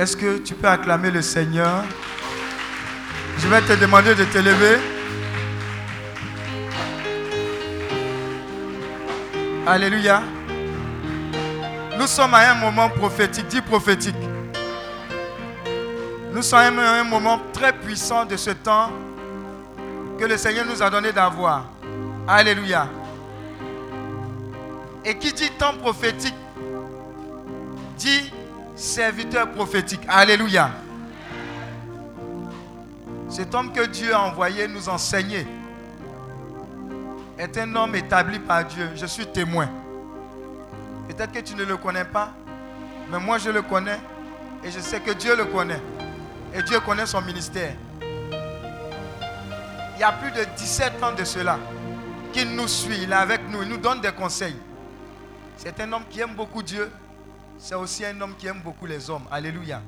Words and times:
Est-ce 0.00 0.16
que 0.16 0.38
tu 0.38 0.54
peux 0.54 0.66
acclamer 0.66 1.10
le 1.10 1.20
Seigneur? 1.20 1.84
Je 3.36 3.46
vais 3.48 3.60
te 3.60 3.78
demander 3.78 4.14
de 4.14 4.24
te 4.24 4.38
lever. 4.38 4.78
Alléluia. 9.66 10.22
Nous 11.98 12.06
sommes 12.06 12.32
à 12.32 12.50
un 12.50 12.54
moment 12.54 12.88
prophétique, 12.88 13.46
dit 13.48 13.60
prophétique. 13.60 14.16
Nous 16.32 16.40
sommes 16.40 16.78
à 16.78 17.00
un 17.00 17.04
moment 17.04 17.38
très 17.52 17.74
puissant 17.74 18.24
de 18.24 18.38
ce 18.38 18.52
temps 18.52 18.90
que 20.18 20.24
le 20.24 20.38
Seigneur 20.38 20.64
nous 20.64 20.82
a 20.82 20.88
donné 20.88 21.12
d'avoir. 21.12 21.66
Alléluia. 22.26 22.88
Et 25.04 25.18
qui 25.18 25.34
dit 25.34 25.50
temps 25.58 25.74
prophétique, 25.74 26.34
dit 27.98 28.32
serviteur 28.80 29.50
prophétique. 29.50 30.00
Alléluia. 30.08 30.70
Cet 33.28 33.54
homme 33.54 33.72
que 33.72 33.86
Dieu 33.86 34.14
a 34.14 34.22
envoyé 34.22 34.66
nous 34.66 34.88
enseigner 34.88 35.46
est 37.38 37.58
un 37.58 37.76
homme 37.76 37.94
établi 37.94 38.38
par 38.38 38.64
Dieu. 38.64 38.90
Je 38.96 39.06
suis 39.06 39.26
témoin. 39.26 39.68
Peut-être 41.08 41.32
que 41.32 41.40
tu 41.40 41.54
ne 41.54 41.64
le 41.64 41.76
connais 41.76 42.04
pas, 42.04 42.32
mais 43.10 43.20
moi 43.20 43.38
je 43.38 43.50
le 43.50 43.62
connais 43.62 43.98
et 44.64 44.70
je 44.70 44.80
sais 44.80 45.00
que 45.00 45.12
Dieu 45.12 45.36
le 45.36 45.44
connaît. 45.44 45.80
Et 46.54 46.62
Dieu 46.62 46.80
connaît 46.80 47.06
son 47.06 47.20
ministère. 47.20 47.74
Il 48.00 50.00
y 50.00 50.02
a 50.02 50.12
plus 50.12 50.30
de 50.30 50.44
17 50.56 51.02
ans 51.02 51.12
de 51.12 51.24
cela 51.24 51.58
qu'il 52.32 52.54
nous 52.54 52.68
suit, 52.68 53.00
il 53.02 53.12
est 53.12 53.14
avec 53.14 53.40
nous, 53.50 53.62
il 53.62 53.68
nous 53.68 53.76
donne 53.76 54.00
des 54.00 54.12
conseils. 54.12 54.56
C'est 55.58 55.78
un 55.80 55.92
homme 55.92 56.04
qui 56.08 56.20
aime 56.20 56.34
beaucoup 56.34 56.62
Dieu. 56.62 56.90
C'est 57.62 57.74
aussi 57.74 58.06
un 58.06 58.18
homme 58.22 58.34
qui 58.36 58.46
aime 58.46 58.62
beaucoup 58.64 58.86
les 58.86 59.10
hommes. 59.10 59.24
Alléluia. 59.30 59.82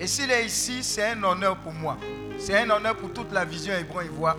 Et 0.00 0.06
s'il 0.06 0.30
est 0.30 0.46
ici, 0.46 0.82
c'est 0.82 1.12
un 1.12 1.22
honneur 1.22 1.58
pour 1.58 1.72
moi. 1.72 1.98
C'est 2.38 2.58
un 2.58 2.70
honneur 2.70 2.96
pour 2.96 3.12
toute 3.12 3.30
la 3.30 3.44
vision 3.44 3.74
Hébron 3.74 4.00
Ivoire. 4.00 4.36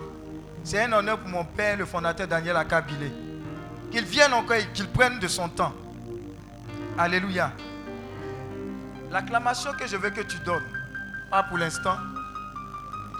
C'est 0.64 0.82
un 0.82 0.92
honneur 0.92 1.18
pour 1.20 1.28
mon 1.28 1.44
père, 1.44 1.76
le 1.76 1.86
fondateur 1.86 2.26
Daniel 2.26 2.56
Akabilé. 2.56 3.12
Qu'il 3.92 4.04
vienne 4.04 4.34
encore 4.34 4.56
et 4.56 4.66
qu'il 4.74 4.88
prenne 4.88 5.20
de 5.20 5.28
son 5.28 5.48
temps. 5.48 5.72
Alléluia. 6.98 7.52
L'acclamation 9.12 9.72
que 9.74 9.86
je 9.86 9.96
veux 9.96 10.10
que 10.10 10.22
tu 10.22 10.38
donnes, 10.40 10.66
pas 11.30 11.44
pour 11.44 11.56
l'instant, 11.56 11.96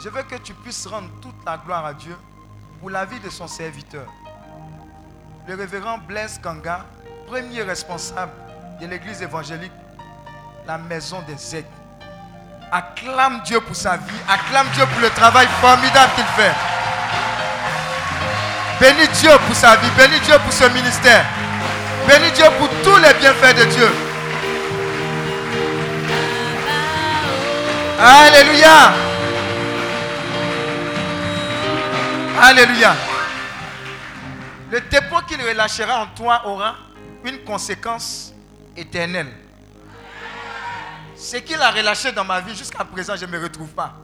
je 0.03 0.09
veux 0.09 0.25
que 0.25 0.37
tu 0.43 0.53
puisses 0.55 0.87
rendre 0.89 1.09
toute 1.23 1.37
la 1.47 1.57
gloire 1.57 1.87
à 1.87 1.95
Dieu 1.95 2.17
pour 2.81 2.91
la 2.91 3.05
vie 3.05 3.21
de 3.21 3.31
son 3.31 3.47
serviteur. 3.47 4.07
Le 5.47 5.55
révérend 5.55 5.99
Blaise 5.99 6.41
Kanga, 6.43 6.85
premier 7.29 7.63
responsable 7.63 8.33
de 8.81 8.87
l'église 8.87 9.23
évangélique, 9.23 9.73
la 10.67 10.79
maison 10.79 11.21
des 11.27 11.57
aigles. 11.57 11.67
Acclame 12.71 13.41
Dieu 13.45 13.61
pour 13.61 13.75
sa 13.75 13.97
vie, 13.97 14.21
acclame 14.29 14.69
Dieu 14.75 14.85
pour 14.87 15.01
le 15.01 15.11
travail 15.11 15.47
formidable 15.61 16.13
qu'il 16.15 16.25
fait. 16.37 16.53
Bénis 18.81 19.09
Dieu 19.21 19.31
pour 19.47 19.57
sa 19.57 19.77
vie, 19.77 19.91
bénis 19.97 20.21
Dieu 20.21 20.35
pour 20.45 20.53
ce 20.53 20.65
ministère. 20.73 21.25
Bénis 22.07 22.31
Dieu 22.33 22.45
pour 22.59 22.69
tous 22.85 22.97
les 22.99 23.15
bienfaits 23.15 23.57
de 23.59 23.65
Dieu. 23.65 23.91
Alléluia. 28.01 28.93
Alléluia. 32.41 32.95
Le 34.71 34.81
dépôt 34.83 35.21
qu'il 35.27 35.41
relâchera 35.43 36.03
en 36.03 36.07
toi 36.09 36.43
aura 36.47 36.77
une 37.25 37.39
conséquence 37.39 38.33
éternelle. 38.79 39.33
Ce 41.17 41.37
qu'il 41.39 41.61
a 41.61 41.71
relâché 41.71 42.13
dans 42.13 42.25
ma 42.25 42.41
vie 42.41 42.55
jusqu'à 42.55 42.85
présent, 42.85 43.17
je 43.17 43.27
ne 43.27 43.31
me 43.31 43.43
retrouve 43.43 43.71
pas. 43.71 43.95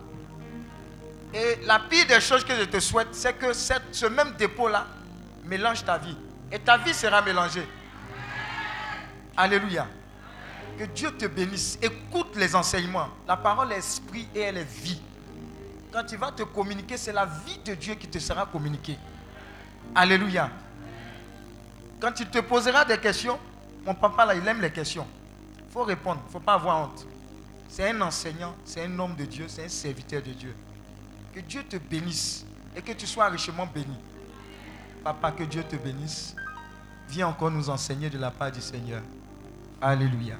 Et 1.32 1.58
la 1.64 1.78
pire 1.78 2.06
des 2.06 2.20
choses 2.20 2.44
que 2.44 2.54
je 2.54 2.64
te 2.64 2.80
souhaite, 2.80 3.08
c'est 3.12 3.34
que 3.34 3.52
ce 3.52 4.06
même 4.06 4.32
dépôt-là 4.32 4.86
mélange 5.44 5.84
ta 5.84 5.98
vie. 5.98 6.16
Et 6.50 6.58
ta 6.58 6.76
vie 6.76 6.94
sera 6.94 7.22
mélangée. 7.22 7.66
Alléluia. 9.36 9.86
Que 10.78 10.84
Dieu 10.84 11.10
te 11.12 11.26
bénisse. 11.26 11.78
Écoute 11.82 12.36
les 12.36 12.54
enseignements. 12.54 13.08
La 13.26 13.36
parole 13.36 13.72
est 13.72 13.78
esprit 13.78 14.28
et 14.34 14.40
elle 14.40 14.58
est 14.58 14.64
vie. 14.64 15.00
Quand 15.92 16.04
tu 16.04 16.16
vas 16.16 16.32
te 16.32 16.42
communiquer, 16.42 16.96
c'est 16.96 17.12
la 17.12 17.26
vie 17.26 17.58
de 17.64 17.74
Dieu 17.74 17.94
qui 17.94 18.08
te 18.08 18.18
sera 18.18 18.46
communiquée. 18.46 18.98
Alléluia. 19.94 20.50
Quand 22.00 22.18
il 22.18 22.26
te 22.26 22.40
posera 22.40 22.84
des 22.84 22.98
questions, 22.98 23.38
mon 23.84 23.94
papa 23.94 24.24
là, 24.24 24.34
il 24.34 24.46
aime 24.46 24.60
les 24.60 24.70
questions. 24.70 25.06
Il 25.58 25.72
faut 25.72 25.84
répondre, 25.84 26.20
il 26.24 26.28
ne 26.28 26.32
faut 26.32 26.40
pas 26.40 26.54
avoir 26.54 26.84
honte. 26.84 27.06
C'est 27.68 27.90
un 27.90 28.00
enseignant, 28.00 28.54
c'est 28.64 28.84
un 28.84 28.98
homme 28.98 29.16
de 29.16 29.24
Dieu, 29.24 29.46
c'est 29.48 29.64
un 29.64 29.68
serviteur 29.68 30.22
de 30.22 30.30
Dieu. 30.30 30.54
Que 31.34 31.40
Dieu 31.40 31.64
te 31.64 31.76
bénisse 31.76 32.46
et 32.76 32.82
que 32.82 32.92
tu 32.92 33.06
sois 33.06 33.28
richement 33.28 33.66
béni. 33.66 33.96
Papa, 35.02 35.32
que 35.32 35.44
Dieu 35.44 35.64
te 35.64 35.76
bénisse. 35.76 36.34
Viens 37.08 37.28
encore 37.28 37.50
nous 37.50 37.68
enseigner 37.68 38.08
de 38.08 38.18
la 38.18 38.30
part 38.30 38.50
du 38.50 38.60
Seigneur. 38.60 39.02
Alléluia. 39.80 40.36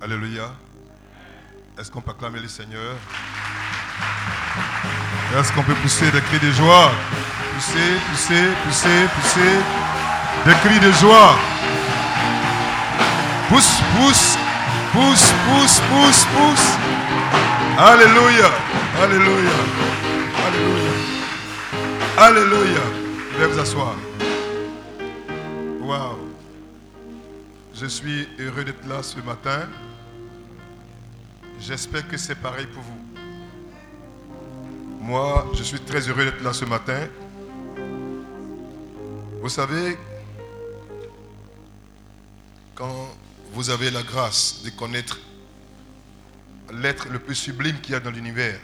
Alléluia. 0.00 0.52
Est-ce 1.78 1.90
qu'on 1.90 2.00
peut 2.00 2.10
acclamer 2.10 2.40
le 2.40 2.48
Seigneur? 2.48 2.96
Est-ce 5.36 5.52
qu'on 5.52 5.62
peut 5.62 5.74
pousser 5.76 6.10
des 6.10 6.20
cris 6.20 6.40
de 6.40 6.50
joie? 6.50 6.90
Pousser, 7.58 7.98
pousser, 8.08 8.48
pousser, 8.62 9.08
pousser. 9.16 9.58
Des 10.46 10.54
cris 10.62 10.78
de 10.78 10.92
joie. 10.92 11.34
Pousse, 13.48 13.80
pousse, 13.96 14.38
pousse, 14.92 15.32
pousse, 15.44 15.80
pousse, 15.90 16.24
pousse. 16.36 16.68
Alléluia. 17.76 18.48
Alléluia. 19.02 19.56
Alléluia. 20.46 20.92
Alléluia. 22.16 22.84
Veuillez 23.36 23.52
vous 23.52 23.58
asseoir. 23.58 23.96
Waouh. 25.80 26.30
Je 27.74 27.86
suis 27.86 28.28
heureux 28.38 28.62
d'être 28.62 28.86
là 28.86 29.02
ce 29.02 29.18
matin. 29.18 29.66
J'espère 31.58 32.06
que 32.06 32.16
c'est 32.16 32.36
pareil 32.36 32.66
pour 32.66 32.84
vous. 32.84 33.00
Moi, 35.00 35.44
je 35.54 35.64
suis 35.64 35.80
très 35.80 36.08
heureux 36.08 36.26
d'être 36.26 36.44
là 36.44 36.52
ce 36.52 36.64
matin. 36.64 37.08
Vous 39.40 39.48
savez, 39.48 39.96
quand 42.74 43.08
vous 43.52 43.70
avez 43.70 43.90
la 43.90 44.02
grâce 44.02 44.62
de 44.64 44.70
connaître 44.70 45.20
l'être 46.72 47.08
le 47.08 47.20
plus 47.20 47.36
sublime 47.36 47.80
qu'il 47.80 47.92
y 47.92 47.94
a 47.94 48.00
dans 48.00 48.10
l'univers, 48.10 48.58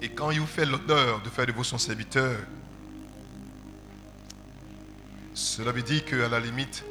et 0.00 0.08
quand 0.08 0.30
il 0.30 0.40
vous 0.40 0.46
fait 0.46 0.64
l'honneur 0.64 1.20
de 1.20 1.28
faire 1.30 1.46
de 1.46 1.52
vous 1.52 1.64
son 1.64 1.78
serviteur, 1.78 2.36
cela 5.34 5.72
veut 5.72 5.82
dire 5.82 6.04
qu'à 6.04 6.28
la 6.28 6.38
limite, 6.38 6.84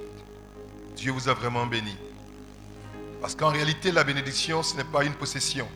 Dieu 0.98 1.12
vous 1.14 1.30
a 1.30 1.34
vraiment 1.34 1.66
béni. 1.66 1.96
Parce 3.22 3.36
qu'en 3.36 3.50
réalité, 3.50 3.92
la 3.92 4.04
bénédiction, 4.04 4.64
ce 4.64 4.76
n'est 4.76 4.84
pas 4.84 5.06
une 5.06 5.14
possession. 5.14 5.68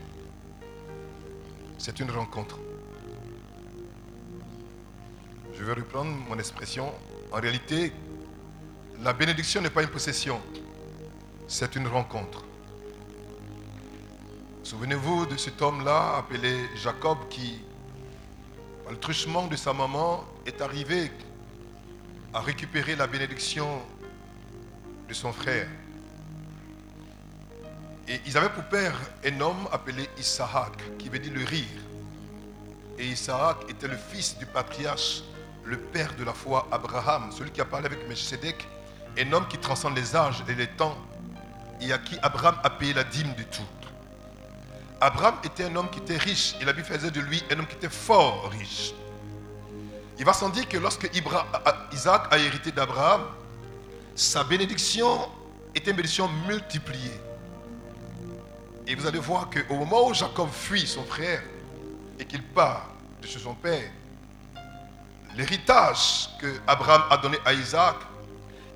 C'est 1.77 1.99
une 1.99 2.11
rencontre. 2.11 2.57
Je 5.57 5.63
vais 5.63 5.73
reprendre 5.73 6.11
mon 6.27 6.37
expression. 6.37 6.93
En 7.31 7.39
réalité, 7.39 7.93
la 9.01 9.13
bénédiction 9.13 9.61
n'est 9.61 9.69
pas 9.69 9.83
une 9.83 9.89
possession. 9.89 10.41
C'est 11.47 11.75
une 11.77 11.87
rencontre. 11.87 12.43
Souvenez-vous 14.63 15.27
de 15.27 15.37
cet 15.37 15.61
homme-là 15.61 16.17
appelé 16.17 16.57
Jacob 16.75 17.19
qui, 17.29 17.61
par 18.83 18.91
le 18.91 18.99
truchement 18.99 19.47
de 19.47 19.55
sa 19.55 19.71
maman, 19.71 20.25
est 20.45 20.61
arrivé 20.61 21.09
à 22.33 22.41
récupérer 22.41 22.97
la 22.97 23.07
bénédiction 23.07 23.81
de 25.07 25.13
son 25.13 25.31
frère. 25.31 25.69
Et 28.09 28.19
ils 28.25 28.37
avaient 28.37 28.49
pour 28.49 28.65
père 28.65 28.99
un 29.25 29.39
homme 29.39 29.69
appelé 29.71 30.09
Isaac, 30.19 30.73
qui 30.97 31.07
veut 31.07 31.19
dire 31.19 31.33
le 31.33 31.45
rire. 31.45 31.81
Et 32.99 33.07
Isaac 33.07 33.57
était 33.69 33.87
le 33.87 33.97
fils 33.97 34.37
du 34.37 34.45
patriarche, 34.45 35.23
le 35.65 35.77
père 35.77 36.13
de 36.15 36.23
la 36.23 36.33
foi, 36.33 36.67
Abraham, 36.71 37.31
celui 37.31 37.51
qui 37.51 37.59
a 37.59 37.65
parlé 37.65 37.87
avec 37.87 38.07
Melchizedek, 38.07 38.67
un 39.17 39.33
homme 39.33 39.47
qui 39.47 39.57
transcende 39.57 39.95
les 39.95 40.15
âges 40.15 40.43
et 40.47 40.53
les 40.53 40.67
temps, 40.67 40.95
et 41.81 41.91
à 41.91 41.97
qui 41.97 42.17
Abraham 42.21 42.55
a 42.63 42.69
payé 42.69 42.93
la 42.93 43.03
dîme 43.03 43.33
de 43.35 43.43
tout. 43.43 43.61
Abraham 45.01 45.35
était 45.43 45.65
un 45.65 45.75
homme 45.75 45.89
qui 45.89 45.99
était 45.99 46.17
riche, 46.17 46.55
et 46.61 46.65
la 46.65 46.73
Bible 46.73 46.87
faisait 46.87 47.11
de 47.11 47.19
lui 47.19 47.43
un 47.51 47.59
homme 47.59 47.67
qui 47.67 47.75
était 47.75 47.89
fort 47.89 48.49
riche. 48.51 48.93
Il 50.17 50.25
va 50.25 50.33
sans 50.33 50.49
dire 50.49 50.67
que 50.69 50.77
lorsque 50.77 51.09
Isaac 51.91 52.27
a 52.31 52.37
hérité 52.37 52.71
d'Abraham, 52.71 53.21
sa 54.15 54.43
bénédiction 54.43 55.27
était 55.73 55.89
une 55.89 55.97
bénédiction 55.97 56.29
multipliée. 56.47 57.19
Et 58.87 58.95
vous 58.95 59.05
allez 59.07 59.19
voir 59.19 59.49
qu'au 59.49 59.75
moment 59.75 60.07
où 60.07 60.13
Jacob 60.13 60.49
fuit 60.51 60.87
son 60.87 61.03
frère 61.03 61.41
et 62.19 62.25
qu'il 62.25 62.43
part 62.43 62.87
de 63.21 63.27
chez 63.27 63.39
son 63.39 63.55
père, 63.55 63.91
l'héritage 65.35 66.29
que 66.39 66.59
Abraham 66.67 67.03
a 67.09 67.17
donné 67.17 67.37
à 67.45 67.53
Isaac 67.53 67.95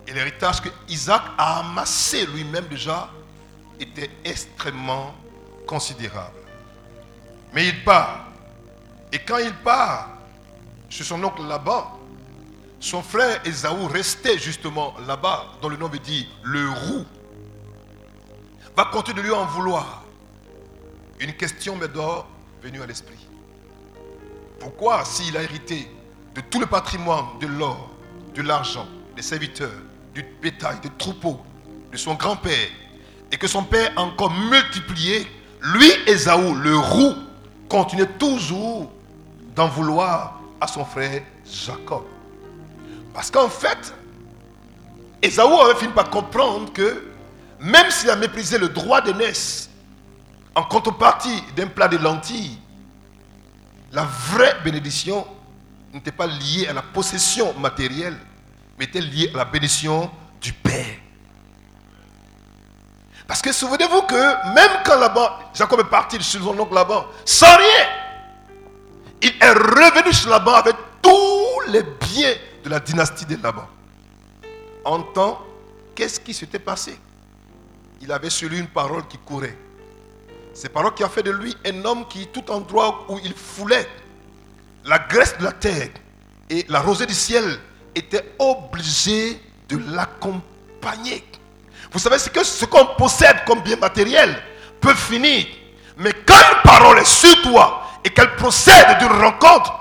Et 0.08 0.14
l'héritage 0.14 0.62
que 0.62 0.70
Isaac 0.88 1.22
a 1.38 1.60
amassé 1.60 2.26
lui-même 2.26 2.66
déjà 2.68 3.10
était 3.80 4.10
extrêmement 4.26 5.14
considérable. 5.68 6.36
Mais 7.54 7.68
il 7.68 7.84
part. 7.84 8.26
Et 9.12 9.20
quand 9.20 9.38
il 9.38 9.54
part 9.54 10.10
chez 10.90 11.04
son 11.04 11.24
oncle 11.24 11.44
Laban, 11.44 12.00
son 12.80 13.04
frère 13.04 13.40
Esaou 13.46 13.88
restait 13.88 14.40
justement 14.40 14.96
là-bas, 15.06 15.46
dont 15.62 15.70
le 15.70 15.78
nom 15.78 15.88
veut 15.88 16.00
dire 16.00 16.26
le 16.42 16.70
roux, 16.70 17.06
va 18.76 18.86
continuer 18.86 19.22
de 19.22 19.28
lui 19.28 19.34
en 19.34 19.46
vouloir. 19.46 20.04
Une 21.20 21.34
question 21.34 21.76
m'est 21.76 21.92
venue 22.64 22.82
à 22.82 22.88
l'esprit. 22.88 23.28
Pourquoi, 24.60 25.06
s'il 25.06 25.38
a 25.38 25.44
hérité 25.44 25.88
de 26.40 26.44
tout 26.46 26.62
le 26.62 26.68
patrimoine, 26.68 27.26
de 27.42 27.48
l'or, 27.48 27.90
de 28.34 28.42
l'argent, 28.42 28.88
des 29.14 29.22
serviteurs, 29.22 29.76
du 30.14 30.26
bétail, 30.42 30.80
des 30.82 30.90
troupeaux, 30.98 31.38
de 31.92 31.98
son 31.98 32.14
grand-père, 32.14 32.70
et 33.30 33.36
que 33.36 33.46
son 33.46 33.62
père 33.64 33.92
a 33.98 34.04
encore 34.04 34.32
multiplié, 34.32 35.28
lui, 35.62 35.92
Esaou, 36.08 36.56
le 36.56 36.78
roux, 36.78 37.14
continuait 37.68 38.08
toujours 38.18 38.90
d'en 39.54 39.68
vouloir 39.68 40.40
à 40.62 40.68
son 40.68 40.86
frère 40.86 41.24
Jacob. 41.46 42.06
Parce 43.14 43.30
qu'en 43.30 43.50
fait, 43.50 43.94
Esaou 45.22 45.60
avait 45.60 45.78
fini 45.78 45.92
par 45.92 46.10
comprendre 46.10 46.72
que 46.72 47.04
même 47.60 47.92
s'il 47.92 48.10
a 48.10 48.16
méprisé 48.16 48.58
le 48.58 48.70
droit 48.70 49.02
d'aînesse 49.02 49.70
en 50.56 50.64
contrepartie 50.64 51.44
d'un 51.58 51.68
plat 51.68 51.90
de 51.90 51.98
lentilles, 51.98 52.58
la 53.92 54.06
vraie 54.06 54.56
bénédiction 54.64 55.28
n'était 55.94 56.12
pas 56.12 56.28
liée 56.28 56.68
à 56.68 56.74
la 56.74 56.82
possession 56.82 57.54
matérielle, 57.60 58.18
mais 58.78 58.86
était 58.86 59.02
liée 59.02 59.32
à 59.34 59.38
la 59.38 59.46
bénédiction 59.46 60.10
du 60.42 60.54
Père. 60.54 60.96
Parce 63.28 63.42
que 63.42 63.52
souvenez-vous 63.52 64.02
que 64.04 64.54
même 64.56 64.82
quand 64.84 65.00
là-bas, 65.00 65.52
Jacob 65.54 65.80
est 65.82 65.90
parti 65.90 66.20
chez 66.20 66.40
son 66.40 66.58
oncle 66.58 66.74
là-bas, 66.74 67.08
sans 67.26 67.58
rien, 67.58 67.88
il 69.22 69.34
est 69.40 69.52
revenu 69.52 70.12
chez 70.14 70.30
là-bas 70.30 70.58
avec 70.58 70.76
tous 71.02 71.72
les 71.72 71.84
biens 71.84 72.34
de 72.64 72.70
la 72.70 72.80
dynastie 72.80 73.26
de 73.26 73.38
Laban. 73.42 73.68
En 74.84 75.02
temps, 75.02 75.42
qu'est-ce 75.94 76.20
qui 76.20 76.34
s'était 76.34 76.60
passé? 76.60 76.98
Il 78.02 78.12
avait 78.12 78.30
sur 78.30 78.50
lui 78.50 78.60
une 78.60 78.68
parole 78.68 79.06
qui 79.08 79.18
courait. 79.18 79.58
Ces 80.54 80.70
paroles 80.70 80.94
qui 80.94 81.04
a 81.04 81.10
fait 81.10 81.24
de 81.24 81.32
lui 81.32 81.56
un 81.66 81.86
homme 81.86 82.08
qui, 82.08 82.28
tout 82.28 82.50
endroit 82.50 83.06
où 83.10 83.20
il 83.24 83.34
foulait, 83.34 83.88
la 84.86 85.00
graisse 85.00 85.38
de 85.38 85.44
la 85.44 85.52
terre 85.52 85.90
et 86.50 86.66
la 86.70 86.80
rosée 86.82 87.06
du 87.06 87.14
ciel 87.14 87.60
étaient 87.96 88.34
obligés 88.40 89.42
de 89.68 89.78
l'accompagner. 89.94 91.24
Vous 91.92 92.00
savez 92.00 92.20
ce 92.20 92.30
que 92.30 92.44
ce 92.44 92.66
qu'on 92.66 92.86
possède 92.98 93.44
comme 93.46 93.62
bien 93.62 93.76
matériel 93.78 94.42
peut 94.80 94.94
finir. 94.94 95.46
Mais 95.98 96.14
quand 96.26 96.36
une 96.36 96.62
parole 96.64 97.00
est 97.00 97.06
sur 97.06 97.42
toi 97.42 97.84
et 98.04 98.10
qu'elle 98.10 98.36
procède 98.36 98.98
d'une 99.00 99.12
rencontre, 99.12 99.74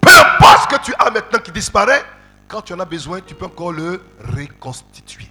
peu 0.00 0.10
importe 0.10 0.70
ce 0.70 0.76
que 0.76 0.84
tu 0.84 0.94
as 0.98 1.10
maintenant 1.10 1.40
qui 1.40 1.52
disparaît, 1.52 2.02
quand 2.46 2.62
tu 2.62 2.72
en 2.72 2.80
as 2.80 2.84
besoin, 2.84 3.20
tu 3.20 3.34
peux 3.34 3.44
encore 3.44 3.72
le 3.72 4.02
reconstituer. 4.34 5.28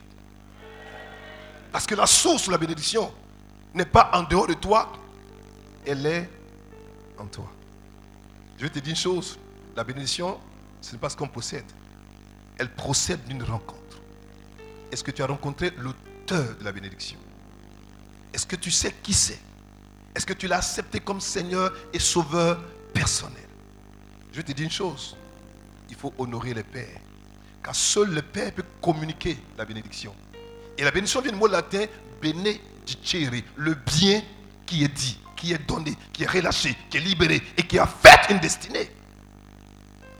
Parce 1.71 1.87
que 1.87 1.95
la 1.95 2.05
source 2.05 2.45
de 2.47 2.51
la 2.51 2.57
bénédiction 2.57 3.11
n'est 3.73 3.85
pas 3.85 4.11
en 4.13 4.23
dehors 4.23 4.47
de 4.47 4.53
toi, 4.53 4.91
elle 5.85 6.05
est 6.05 6.29
en 7.17 7.25
toi. 7.25 7.45
Je 8.57 8.63
vais 8.63 8.69
te 8.69 8.79
dire 8.79 8.89
une 8.91 8.95
chose, 8.95 9.37
la 9.75 9.83
bénédiction, 9.83 10.39
ce 10.81 10.93
n'est 10.93 10.97
pas 10.97 11.09
ce 11.09 11.15
qu'on 11.17 11.27
possède. 11.27 11.65
Elle 12.57 12.73
procède 12.73 13.23
d'une 13.25 13.43
rencontre. 13.43 13.99
Est-ce 14.91 15.03
que 15.03 15.11
tu 15.11 15.21
as 15.21 15.27
rencontré 15.27 15.71
l'auteur 15.77 16.55
de 16.57 16.63
la 16.63 16.71
bénédiction? 16.71 17.19
Est-ce 18.33 18.47
que 18.47 18.55
tu 18.55 18.71
sais 18.71 18.95
qui 19.03 19.13
c'est? 19.13 19.39
Est-ce 20.15 20.25
que 20.25 20.33
tu 20.33 20.47
l'as 20.47 20.57
accepté 20.57 20.99
comme 20.99 21.21
Seigneur 21.21 21.71
et 21.93 21.99
Sauveur 21.99 22.59
personnel? 22.93 23.47
Je 24.31 24.37
vais 24.37 24.43
te 24.43 24.51
dire 24.51 24.65
une 24.65 24.71
chose, 24.71 25.15
il 25.89 25.95
faut 25.95 26.13
honorer 26.17 26.53
les 26.53 26.63
pères. 26.63 27.01
Car 27.63 27.75
seul 27.75 28.09
le 28.09 28.21
Père 28.21 28.51
peut 28.53 28.63
communiquer 28.81 29.37
la 29.57 29.65
bénédiction. 29.65 30.15
Et 30.77 30.83
la 30.83 30.91
bénédiction 30.91 31.21
vient 31.21 31.31
du 31.31 31.37
mot 31.37 31.47
latin 31.47 31.85
benedicere, 32.21 33.43
le 33.55 33.73
bien 33.73 34.23
qui 34.65 34.83
est 34.83 34.87
dit, 34.87 35.19
qui 35.37 35.53
est 35.53 35.65
donné, 35.65 35.95
qui 36.11 36.23
est 36.23 36.29
relâché, 36.29 36.75
qui 36.89 36.97
est 36.97 37.01
libéré 37.01 37.41
et 37.55 37.63
qui 37.63 37.79
a 37.79 37.85
fait 37.85 38.33
une 38.33 38.39
destinée. 38.39 38.91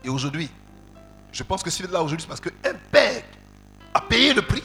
Et 0.02 0.08
aujourd'hui, 0.08 0.48
je 1.32 1.42
pense 1.42 1.62
que 1.62 1.70
s'il 1.70 1.84
est 1.84 1.92
là 1.92 2.02
aujourd'hui, 2.02 2.22
c'est 2.22 2.28
parce 2.28 2.40
qu'un 2.40 2.74
père 2.90 3.22
a 3.92 4.00
payé 4.00 4.32
le 4.32 4.42
prix. 4.42 4.62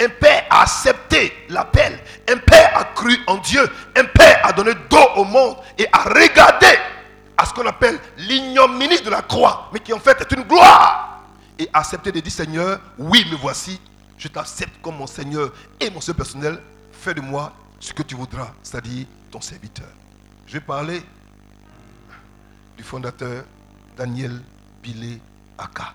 Un 0.00 0.08
père 0.08 0.46
a 0.48 0.62
accepté 0.62 1.32
l'appel. 1.50 2.00
Un 2.30 2.38
père 2.38 2.78
a 2.78 2.84
cru 2.84 3.18
en 3.26 3.36
Dieu. 3.38 3.68
Un 3.96 4.04
père 4.04 4.40
a 4.46 4.52
donné 4.52 4.72
dos 4.88 5.08
au 5.16 5.24
monde 5.24 5.56
et 5.76 5.86
a 5.92 6.04
regardé 6.04 6.66
à 7.36 7.44
ce 7.44 7.52
qu'on 7.52 7.66
appelle 7.66 7.98
l'ignominie 8.16 9.02
de 9.02 9.10
la 9.10 9.22
croix, 9.22 9.68
mais 9.72 9.80
qui 9.80 9.92
en 9.92 9.98
fait 9.98 10.20
est 10.20 10.32
une 10.32 10.44
gloire 10.44 11.22
et 11.58 11.68
accepter 11.72 12.12
de 12.12 12.20
dire 12.20 12.32
Seigneur, 12.32 12.80
oui, 12.98 13.24
me 13.30 13.36
voici, 13.36 13.80
je 14.16 14.28
t'accepte 14.28 14.80
comme 14.80 14.96
mon 14.96 15.06
Seigneur 15.06 15.52
et 15.80 15.90
mon 15.90 16.00
Seigneur 16.00 16.16
personnel, 16.16 16.58
fais 16.92 17.14
de 17.14 17.20
moi 17.20 17.52
ce 17.82 17.92
que 17.92 18.04
tu 18.04 18.14
voudras, 18.14 18.52
c'est-à-dire 18.62 19.06
ton 19.30 19.40
serviteur. 19.40 19.88
Je 20.46 20.52
vais 20.54 20.60
parler 20.60 21.02
du 22.76 22.84
fondateur 22.84 23.42
Daniel 23.96 24.40
Bilé 24.80 25.20
Aka. 25.58 25.92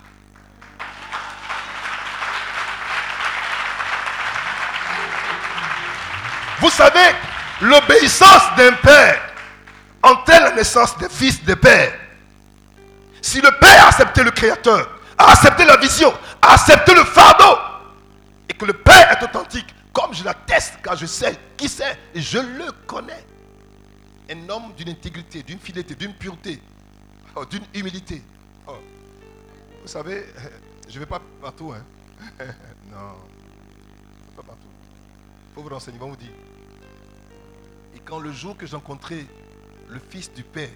Vous 6.60 6.70
savez, 6.70 7.14
l'obéissance 7.62 8.42
d'un 8.58 8.72
père 8.72 9.22
entraîne 10.02 10.42
la 10.42 10.54
naissance 10.56 10.98
des 10.98 11.08
fils 11.08 11.42
de 11.42 11.54
père. 11.54 11.92
Si 13.22 13.40
le 13.40 13.50
père 13.58 13.84
a 13.84 13.88
accepté 13.88 14.22
le 14.22 14.30
Créateur, 14.30 14.90
a 15.16 15.32
accepté 15.32 15.64
la 15.64 15.78
vision, 15.78 16.12
a 16.42 16.52
accepté 16.52 16.94
le 16.94 17.04
fardeau, 17.04 17.58
et 18.48 18.52
que 18.52 18.64
le 18.66 18.74
Père 18.74 19.10
est 19.10 19.24
authentique, 19.24 19.74
comme 19.98 20.14
je 20.14 20.22
l'atteste, 20.22 20.78
car 20.80 20.94
je 20.94 21.06
sais 21.06 21.36
qui 21.56 21.68
c'est, 21.68 21.98
je 22.14 22.38
le 22.38 22.70
connais. 22.86 23.24
Un 24.30 24.48
homme 24.48 24.72
d'une 24.76 24.90
intégrité, 24.90 25.42
d'une 25.42 25.58
fidélité, 25.58 25.96
d'une 25.96 26.14
pureté, 26.14 26.62
oh, 27.34 27.44
d'une 27.44 27.64
humilité. 27.74 28.22
Oh. 28.68 28.76
Vous 29.82 29.88
savez, 29.88 30.26
je 30.88 30.94
ne 30.94 31.00
vais 31.00 31.06
pas 31.06 31.20
partout. 31.40 31.72
Hein. 31.72 31.82
non, 32.90 33.16
pas 34.36 34.42
partout. 34.42 34.68
Il 35.50 35.54
faut 35.54 35.62
vous 35.62 35.68
renseigner, 35.68 35.98
vous 35.98 36.14
dire. 36.14 36.30
Et 37.96 37.98
quand 37.98 38.20
le 38.20 38.30
jour 38.30 38.56
que 38.56 38.66
j'ai 38.66 38.76
rencontré 38.76 39.26
le 39.88 39.98
fils 39.98 40.32
du 40.32 40.44
Père, 40.44 40.70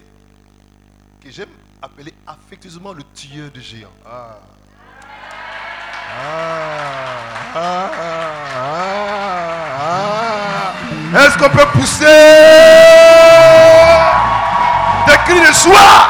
que 1.21 1.31
j'aime 1.31 1.49
appelé 1.81 2.13
affectueusement 2.27 2.91
le 2.91 3.03
tueur 3.13 3.51
de 3.51 3.61
géants. 3.61 3.87
Ah. 4.05 4.41
Ah, 7.55 7.55
ah, 7.55 7.89
Est-ce 11.15 11.37
qu'on 11.37 11.49
peut 11.49 11.65
pousser? 11.73 12.05
Des 15.05 15.17
cris 15.25 15.39
de 15.39 15.53
joie 15.53 16.09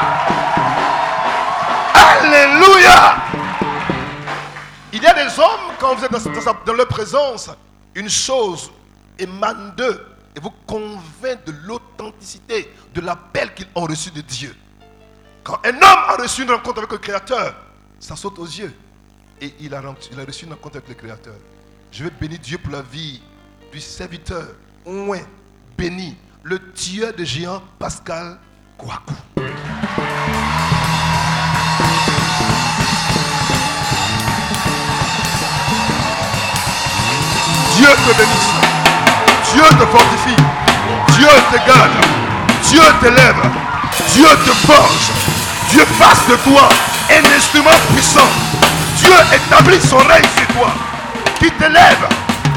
Alléluia 1.94 3.16
Il 4.92 5.02
y 5.04 5.08
a 5.08 5.14
des 5.14 5.40
hommes, 5.40 5.74
quand 5.80 5.96
vous 5.96 6.06
êtes 6.06 6.12
dans, 6.12 6.56
dans 6.66 6.74
leur 6.74 6.88
présence, 6.88 7.50
une 7.96 8.10
chose 8.10 8.72
émane 9.20 9.74
d'eux 9.76 10.06
et 10.36 10.40
vous 10.40 10.52
convainc 10.66 11.44
de 11.46 11.54
l'authenticité 11.66 12.74
de 12.94 13.02
l'appel 13.02 13.54
qu'ils 13.54 13.68
ont 13.76 13.84
reçu 13.84 14.10
de 14.12 14.22
Dieu. 14.22 14.56
Quand 15.44 15.60
un 15.66 15.76
homme 15.76 16.04
a 16.08 16.16
reçu 16.16 16.44
une 16.44 16.52
rencontre 16.52 16.80
avec 16.80 16.92
le 16.92 16.98
Créateur, 16.98 17.54
ça 18.00 18.16
saute 18.16 18.40
aux 18.40 18.46
yeux. 18.46 18.74
Et 19.44 19.54
il 19.60 19.76
a, 19.76 19.82
reçu 19.82 20.46
une 20.46 20.54
rencontre 20.54 20.78
avec 20.78 20.88
le 20.88 20.96
Créateur. 20.96 21.34
Je 21.92 22.06
veux 22.06 22.12
bénir 22.12 22.40
Dieu 22.40 22.58
pour 22.58 22.72
la 22.72 22.82
vie 22.82 23.22
du 23.74 23.82
serviteur, 23.82 24.48
moins 24.86 25.20
béni, 25.78 26.16
le 26.44 26.72
tueur 26.72 27.12
de 27.14 27.26
géants, 27.26 27.62
Pascal 27.78 28.40
Kouakou. 28.78 29.14
Dieu 37.76 37.90
te 37.90 38.18
bénisse. 38.18 38.54
Dieu 39.52 39.64
te 39.72 39.86
fortifie. 39.88 40.42
Dieu 41.18 41.28
te 41.52 41.58
garde. 41.68 41.92
Dieu 42.64 42.82
t'élève. 43.02 43.44
Dieu 44.14 44.30
te 44.46 44.52
forge. 44.66 45.12
Dieu 45.70 45.84
fasse 46.00 46.26
de 46.30 46.36
toi 46.50 46.70
un 47.10 47.36
instrument 47.36 47.72
puissant. 47.94 48.43
Dieu 49.04 49.16
établit 49.34 49.82
son 49.82 49.98
règne 49.98 50.28
sur 50.38 50.48
toi. 50.56 50.72
Qui 51.40 51.52
t'élève, 51.52 52.08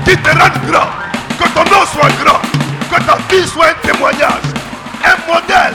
qui 0.05 0.17
te 0.17 0.29
rende 0.31 0.71
grand. 0.71 0.89
Que 1.39 1.49
ton 1.49 1.65
nom 1.65 1.85
soit 1.87 2.11
grand. 2.23 2.41
Que 2.91 3.03
ta 3.05 3.17
vie 3.31 3.47
soit 3.47 3.69
un 3.69 3.75
témoignage. 3.87 4.47
Un 5.05 5.33
modèle. 5.33 5.75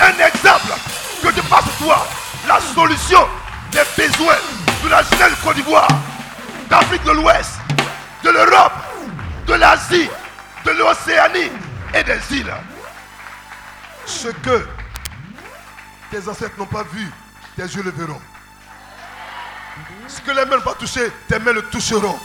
Un 0.00 0.26
exemple. 0.26 0.72
Que 1.22 1.28
tu 1.28 1.42
fasses 1.42 1.76
toi 1.78 2.06
la 2.48 2.58
solution 2.74 3.26
des 3.70 3.82
besoins 3.96 4.34
de 4.84 4.88
la 4.88 5.02
jeunesse 5.02 5.38
Côte 5.44 5.56
d'Ivoire. 5.56 5.88
d'Afrique 6.72 7.04
de 7.04 7.10
l'Ouest, 7.12 7.60
de 8.24 8.30
l'Europe, 8.30 8.72
de 9.46 9.52
l'Asie, 9.54 10.08
de 10.64 10.70
l'Océanie 10.70 11.50
et 11.94 12.02
des 12.02 12.38
îles. 12.38 12.54
Ce 14.06 14.28
que 14.28 14.66
tes 16.10 16.26
ancêtres 16.26 16.58
n'ont 16.58 16.64
pas 16.64 16.84
vu, 16.94 17.10
tes 17.56 17.64
yeux 17.64 17.82
le 17.82 17.90
verront. 17.90 18.20
Ce 20.08 20.20
que 20.20 20.30
les 20.30 20.44
mains 20.44 20.56
n'ont 20.56 20.62
pas 20.62 20.74
touché, 20.74 21.10
tes 21.28 21.38
mains 21.38 21.52
le 21.52 21.62
toucheront. 21.62 22.18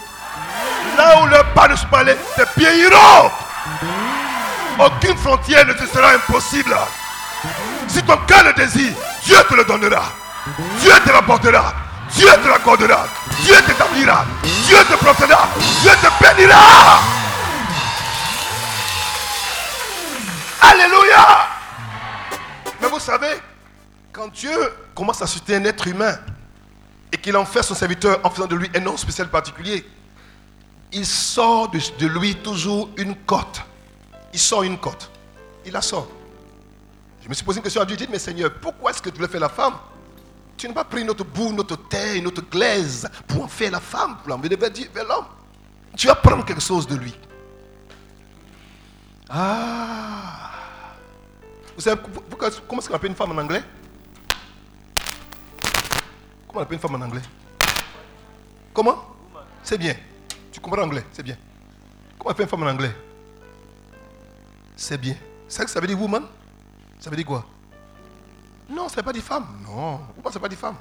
Là 0.96 1.22
où 1.22 1.26
le 1.26 1.54
pas 1.54 1.68
ne 1.68 1.76
se 1.76 1.86
pas 1.86 2.00
allé, 2.00 2.16
tes 2.36 2.44
pieds 2.56 2.84
iront. 2.84 3.30
Aucune 4.78 5.16
frontière 5.16 5.66
ne 5.66 5.72
te 5.72 5.86
sera 5.86 6.12
impossible. 6.12 6.76
Si 7.86 8.02
ton 8.02 8.16
cœur 8.26 8.44
le 8.44 8.52
désire, 8.52 8.92
Dieu 9.24 9.36
te 9.48 9.54
le 9.54 9.64
donnera. 9.64 10.04
Dieu 10.80 10.92
te 11.04 11.10
l'apportera. 11.10 11.74
Dieu 12.10 12.28
te 12.42 12.48
l'accordera. 12.48 13.06
Dieu 13.42 13.54
t'établira. 13.66 14.24
Dieu 14.42 14.78
te 14.88 14.94
protégera. 14.94 15.48
Dieu 15.82 15.90
te 15.90 16.22
bénira. 16.22 17.00
Alléluia. 20.60 21.48
Mais 22.80 22.88
vous 22.88 23.00
savez, 23.00 23.40
quand 24.12 24.28
Dieu 24.32 24.56
commence 24.94 25.22
à 25.22 25.26
citer 25.26 25.56
un 25.56 25.64
être 25.64 25.86
humain 25.86 26.16
et 27.12 27.16
qu'il 27.16 27.36
en 27.36 27.44
fait 27.44 27.62
son 27.62 27.74
serviteur 27.74 28.20
en 28.22 28.30
faisant 28.30 28.46
de 28.46 28.56
lui 28.56 28.70
un 28.74 28.80
nom 28.80 28.96
spécial 28.96 29.28
particulier, 29.28 29.86
il 30.92 31.06
sort 31.06 31.70
de, 31.70 32.06
lui 32.06 32.34
toujours 32.36 32.90
une 32.96 33.14
cote. 33.14 33.62
Il 34.32 34.38
sort 34.38 34.62
une 34.62 34.78
cote. 34.78 35.10
Il 35.64 35.72
la 35.72 35.82
sort. 35.82 36.08
Je 37.22 37.28
me 37.28 37.34
suis 37.34 37.44
posé 37.44 37.58
une 37.58 37.62
question 37.62 37.82
à 37.82 37.84
Dieu. 37.84 37.96
J'ai 37.98 38.06
dit, 38.06 38.12
mais 38.12 38.18
Seigneur, 38.18 38.52
pourquoi 38.60 38.90
est-ce 38.90 39.02
que 39.02 39.10
tu 39.10 39.20
le 39.20 39.26
fais 39.26 39.38
la 39.38 39.48
femme? 39.48 39.74
Tu 40.56 40.66
n'as 40.66 40.74
pas 40.74 40.84
pris 40.84 41.04
notre 41.04 41.24
boue, 41.24 41.52
notre 41.52 41.76
terre, 41.76 42.20
notre 42.22 42.42
glaise 42.42 43.08
pour 43.26 43.44
en 43.44 43.48
faire 43.48 43.70
la 43.70 43.80
femme, 43.80 44.16
pour 44.18 44.30
l'envoyer 44.30 44.56
vers 44.56 45.04
l'homme. 45.04 45.26
Tu 45.96 46.06
vas 46.06 46.14
prendre 46.14 46.44
quelque 46.44 46.62
chose 46.62 46.86
de 46.86 46.96
lui. 46.96 47.14
Ah. 49.28 50.50
Vous 51.76 51.82
savez 51.82 52.00
comment 52.66 52.80
est-ce 52.80 52.88
qu'on 52.88 52.94
appelle 52.94 53.10
une 53.10 53.16
femme 53.16 53.32
en 53.32 53.40
anglais? 53.40 53.62
Comment 56.48 56.60
on 56.60 56.62
appelle 56.62 56.74
une 56.76 56.80
femme 56.80 56.94
en 56.94 57.04
anglais? 57.04 57.20
Comment? 58.72 59.04
C'est 59.62 59.78
bien. 59.78 59.94
Tu 60.50 60.60
comprends 60.60 60.80
l'anglais 60.80 61.04
C'est 61.12 61.22
bien. 61.22 61.36
Comment 62.18 62.30
on 62.30 62.32
appelle 62.32 62.44
une 62.44 62.50
femme 62.50 62.62
en 62.62 62.70
anglais? 62.70 62.92
C'est 64.74 64.98
bien. 64.98 65.14
C'est 65.46 65.64
que 65.64 65.70
ça 65.70 65.80
veut 65.80 65.86
dire 65.86 66.00
woman? 66.00 66.24
Ça 66.98 67.10
veut 67.10 67.16
dire 67.16 67.26
quoi? 67.26 67.44
Non, 68.68 68.88
ça 68.88 68.96
veut 68.96 69.02
pas 69.02 69.12
dire 69.12 69.22
femme. 69.22 69.46
Non. 69.64 69.98
Pourquoi 70.14 70.32
ça 70.32 70.38
veut 70.38 70.42
pas 70.42 70.48
dire 70.48 70.58
femme 70.58 70.76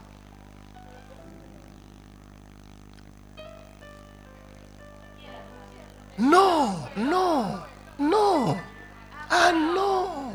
Non, 6.18 6.76
non, 6.98 7.60
non. 8.00 8.58
Ah 9.30 9.52
non. 9.52 10.34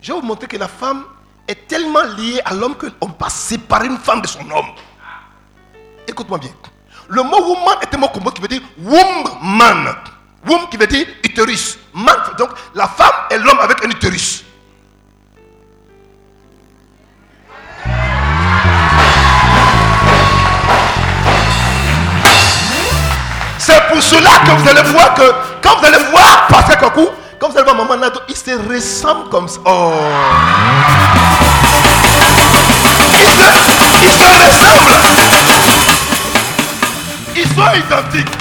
Je 0.00 0.12
vais 0.12 0.20
vous 0.20 0.26
montrer 0.26 0.46
que 0.46 0.56
la 0.56 0.68
femme 0.68 1.04
est 1.48 1.66
tellement 1.68 2.02
liée 2.16 2.40
à 2.44 2.54
l'homme 2.54 2.74
qu'on 2.76 2.86
ne 2.86 2.90
peut 3.12 3.18
pas 3.18 3.28
séparer 3.28 3.86
une 3.86 3.98
femme 3.98 4.22
de 4.22 4.26
son 4.26 4.40
homme. 4.50 4.70
Écoute-moi 6.06 6.38
bien. 6.38 6.50
Le 7.08 7.22
mot 7.22 7.38
woman 7.38 7.76
est 7.82 7.94
un 7.94 7.98
mot 7.98 8.08
commun 8.08 8.30
qui 8.30 8.40
veut 8.40 8.48
dire 8.48 8.62
woman. 8.78 9.94
Womb 10.46 10.68
qui 10.70 10.76
veut 10.76 10.86
dire 10.86 11.06
utérus. 11.22 11.78
Man, 11.94 12.16
donc 12.38 12.50
la 12.74 12.86
femme 12.88 13.12
est 13.30 13.38
l'homme 13.38 13.60
avec 13.60 13.84
un 13.84 13.90
utérus. 13.90 14.44
C'est 23.58 23.88
pour 23.88 24.02
cela 24.02 24.30
que 24.44 24.50
vous 24.50 24.68
allez 24.68 24.82
voir 24.90 25.14
que 25.14 25.22
quand 25.62 25.78
vous 25.78 25.86
allez 25.86 26.04
voir 26.10 26.46
Pascal 26.48 26.78
Kakou, 26.78 27.08
allez 27.52 27.62
voir 27.64 27.76
Maman 27.76 27.96
Nado, 27.96 28.20
il 28.28 28.36
se 28.36 28.50
ressemble 28.68 29.28
comme 29.30 29.48
ça. 29.48 29.60
Oh. 29.64 29.92
Il 33.12 33.26
se, 33.36 33.44
il 34.02 34.10
se 34.10 34.24
ressemble. 34.40 34.94
Ils 37.36 37.48
sont 37.48 37.72
identiques. 37.86 38.34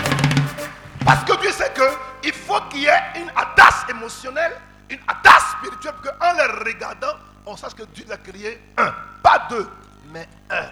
Parce 1.06 1.24
que 1.24 1.42
Dieu 1.42 1.52
sait 1.52 1.74
qu'il 1.74 2.34
faut 2.34 2.62
qu'il 2.70 2.82
y 2.82 2.86
ait 2.86 3.04
une 3.16 3.30
audace 3.32 3.84
émotionnelle, 3.90 4.54
une 4.90 5.00
audace 5.00 5.44
spirituelle, 5.60 5.94
pour 6.02 6.18
qu'en 6.18 6.34
les 6.34 6.72
regardant, 6.72 7.16
on 7.46 7.58
sache 7.58 7.74
que 7.74 7.84
Dieu 7.84 8.06
a 8.10 8.18
créé 8.18 8.62
un. 8.78 8.94
Pas 9.22 9.48
deux, 9.50 9.68
mais 10.12 10.28
un. 10.50 10.68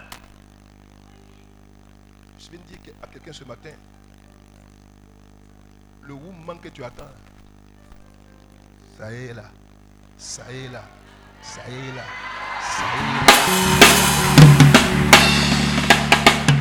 Je 2.38 2.50
viens 2.50 2.60
de 2.60 2.76
dire 2.76 2.94
à 3.02 3.06
quelqu'un 3.06 3.32
ce 3.32 3.44
matin, 3.44 3.70
le 6.02 6.14
woman 6.14 6.58
que 6.60 6.68
tu 6.68 6.82
attends, 6.82 7.10
ça 8.98 9.12
y 9.12 9.26
est 9.26 9.34
là, 9.34 9.44
ça 10.18 10.42
y 10.50 10.64
est 10.64 10.68
là, 10.68 10.82
ça 11.42 11.60
y 11.68 11.72
est 11.74 11.92
là, 11.94 12.04
ça 12.60 12.82
y 12.82 13.00
est 13.00 13.16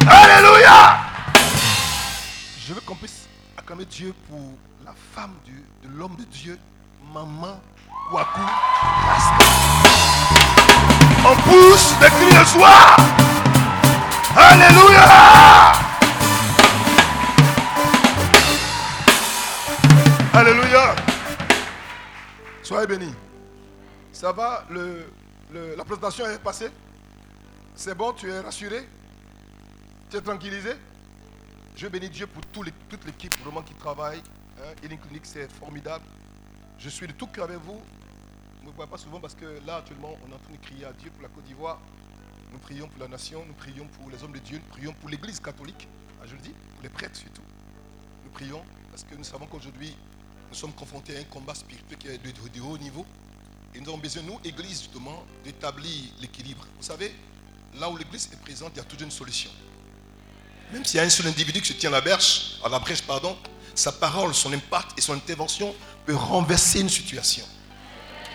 là. 0.08 0.12
Alléluia! 0.24 0.98
Je 2.66 2.74
veux 2.74 2.82
qu'on 2.82 2.96
puisse 2.96 3.28
acclamer 3.58 3.86
Dieu 3.86 4.14
pour 4.30 4.54
la 4.86 4.94
femme 5.14 5.34
de 5.46 5.90
l'homme 5.98 6.16
de 6.16 6.24
Dieu, 6.26 6.58
maman 7.14 7.60
Wakou. 8.12 8.42
On 11.26 11.36
pousse 11.36 11.94
des 12.00 12.08
cris 12.08 12.34
de 12.40 12.46
joie. 12.46 12.96
Alléluia. 14.36 15.72
Alléluia. 20.34 20.96
Soyez 22.72 22.88
bénis. 22.88 23.14
Ça 24.14 24.32
va 24.32 24.64
le, 24.70 25.06
La 25.76 25.84
présentation 25.84 26.26
est 26.26 26.40
passée 26.40 26.70
C'est 27.76 27.94
bon 27.94 28.14
Tu 28.14 28.30
es 28.30 28.40
rassuré? 28.40 28.88
Tu 30.10 30.16
es 30.16 30.22
tranquillisé? 30.22 30.72
Je 31.76 31.88
bénis 31.90 32.08
Dieu 32.08 32.28
pour 32.28 32.46
toute 32.46 33.06
l'équipe 33.06 33.38
vraiment 33.44 33.62
qui 33.62 33.74
travaille. 33.74 34.22
Hein. 34.58 34.74
Healing 34.82 35.00
Clinic, 35.00 35.26
c'est 35.26 35.52
formidable. 35.52 36.06
Je 36.80 36.88
suis 36.88 37.08
de 37.08 37.12
tout 37.12 37.28
cœur 37.28 37.44
avec 37.44 37.58
vous. 37.58 37.82
On 38.62 38.66
ne 38.66 38.72
me 38.72 38.76
voit 38.78 38.88
pas 38.88 38.98
souvent 38.98 39.20
parce 39.20 39.36
que 39.36 39.60
là, 39.68 39.76
actuellement, 39.80 40.16
on 40.26 40.32
est 40.32 40.36
en 40.36 40.40
train 40.40 40.54
de 40.54 40.66
crier 40.66 40.86
à 40.86 40.94
Dieu 40.94 41.12
pour 41.12 41.24
la 41.24 41.28
Côte 41.28 41.44
d'Ivoire. 41.44 41.78
Nous 42.54 42.60
prions 42.60 42.88
pour 42.88 43.02
la 43.02 43.10
nation, 43.10 43.44
nous 43.46 43.54
prions 43.54 43.86
pour 44.00 44.10
les 44.10 44.24
hommes 44.24 44.32
de 44.32 44.40
Dieu, 44.40 44.60
nous 44.60 44.78
prions 44.78 44.94
pour 44.94 45.10
l'Église 45.10 45.42
catholique, 45.42 45.90
ah, 46.22 46.26
je 46.26 46.36
le 46.36 46.42
dis, 46.42 46.54
pour 46.76 46.84
les 46.84 46.90
prêtres 46.90 47.18
surtout. 47.18 47.44
Nous 48.24 48.32
prions 48.32 48.64
parce 48.92 49.04
que 49.04 49.16
nous 49.16 49.26
savons 49.26 49.48
qu'aujourd'hui, 49.48 49.94
nous 50.52 50.58
sommes 50.58 50.74
confrontés 50.74 51.16
à 51.16 51.20
un 51.20 51.24
combat 51.24 51.56
spirituel 51.56 51.98
qui 51.98 52.08
est 52.08 52.18
de, 52.18 52.62
haut 52.62 52.78
niveau. 52.78 53.06
Et 53.74 53.80
nous 53.80 53.88
avons 53.88 53.98
besoin, 53.98 54.22
nous, 54.24 54.38
Église, 54.44 54.82
justement, 54.82 55.24
d'établir 55.46 56.12
l'équilibre. 56.20 56.66
Vous 56.78 56.86
savez, 56.86 57.16
là 57.80 57.90
où 57.90 57.96
l'Église 57.96 58.28
est 58.34 58.42
présente, 58.42 58.72
il 58.76 58.78
y 58.78 58.82
a 58.82 58.84
toujours 58.84 59.06
une 59.06 59.12
solution. 59.12 59.50
Même 60.74 60.84
s'il 60.84 60.98
y 60.98 61.00
a 61.00 61.04
un 61.04 61.10
seul 61.10 61.28
individu 61.28 61.62
qui 61.62 61.70
se 61.70 61.74
tient 61.74 61.90
à 61.90 61.94
la 61.94 62.02
brèche, 62.02 62.58
à 62.66 62.68
la 62.68 62.80
brèche, 62.80 63.02
pardon, 63.02 63.38
sa 63.74 63.94
parole, 63.94 64.34
son 64.34 64.52
impact 64.52 64.98
et 64.98 65.02
son 65.02 65.14
intervention 65.14 65.74
peut 66.06 66.16
renverser 66.16 66.82
une 66.82 66.90
situation. 66.90 67.46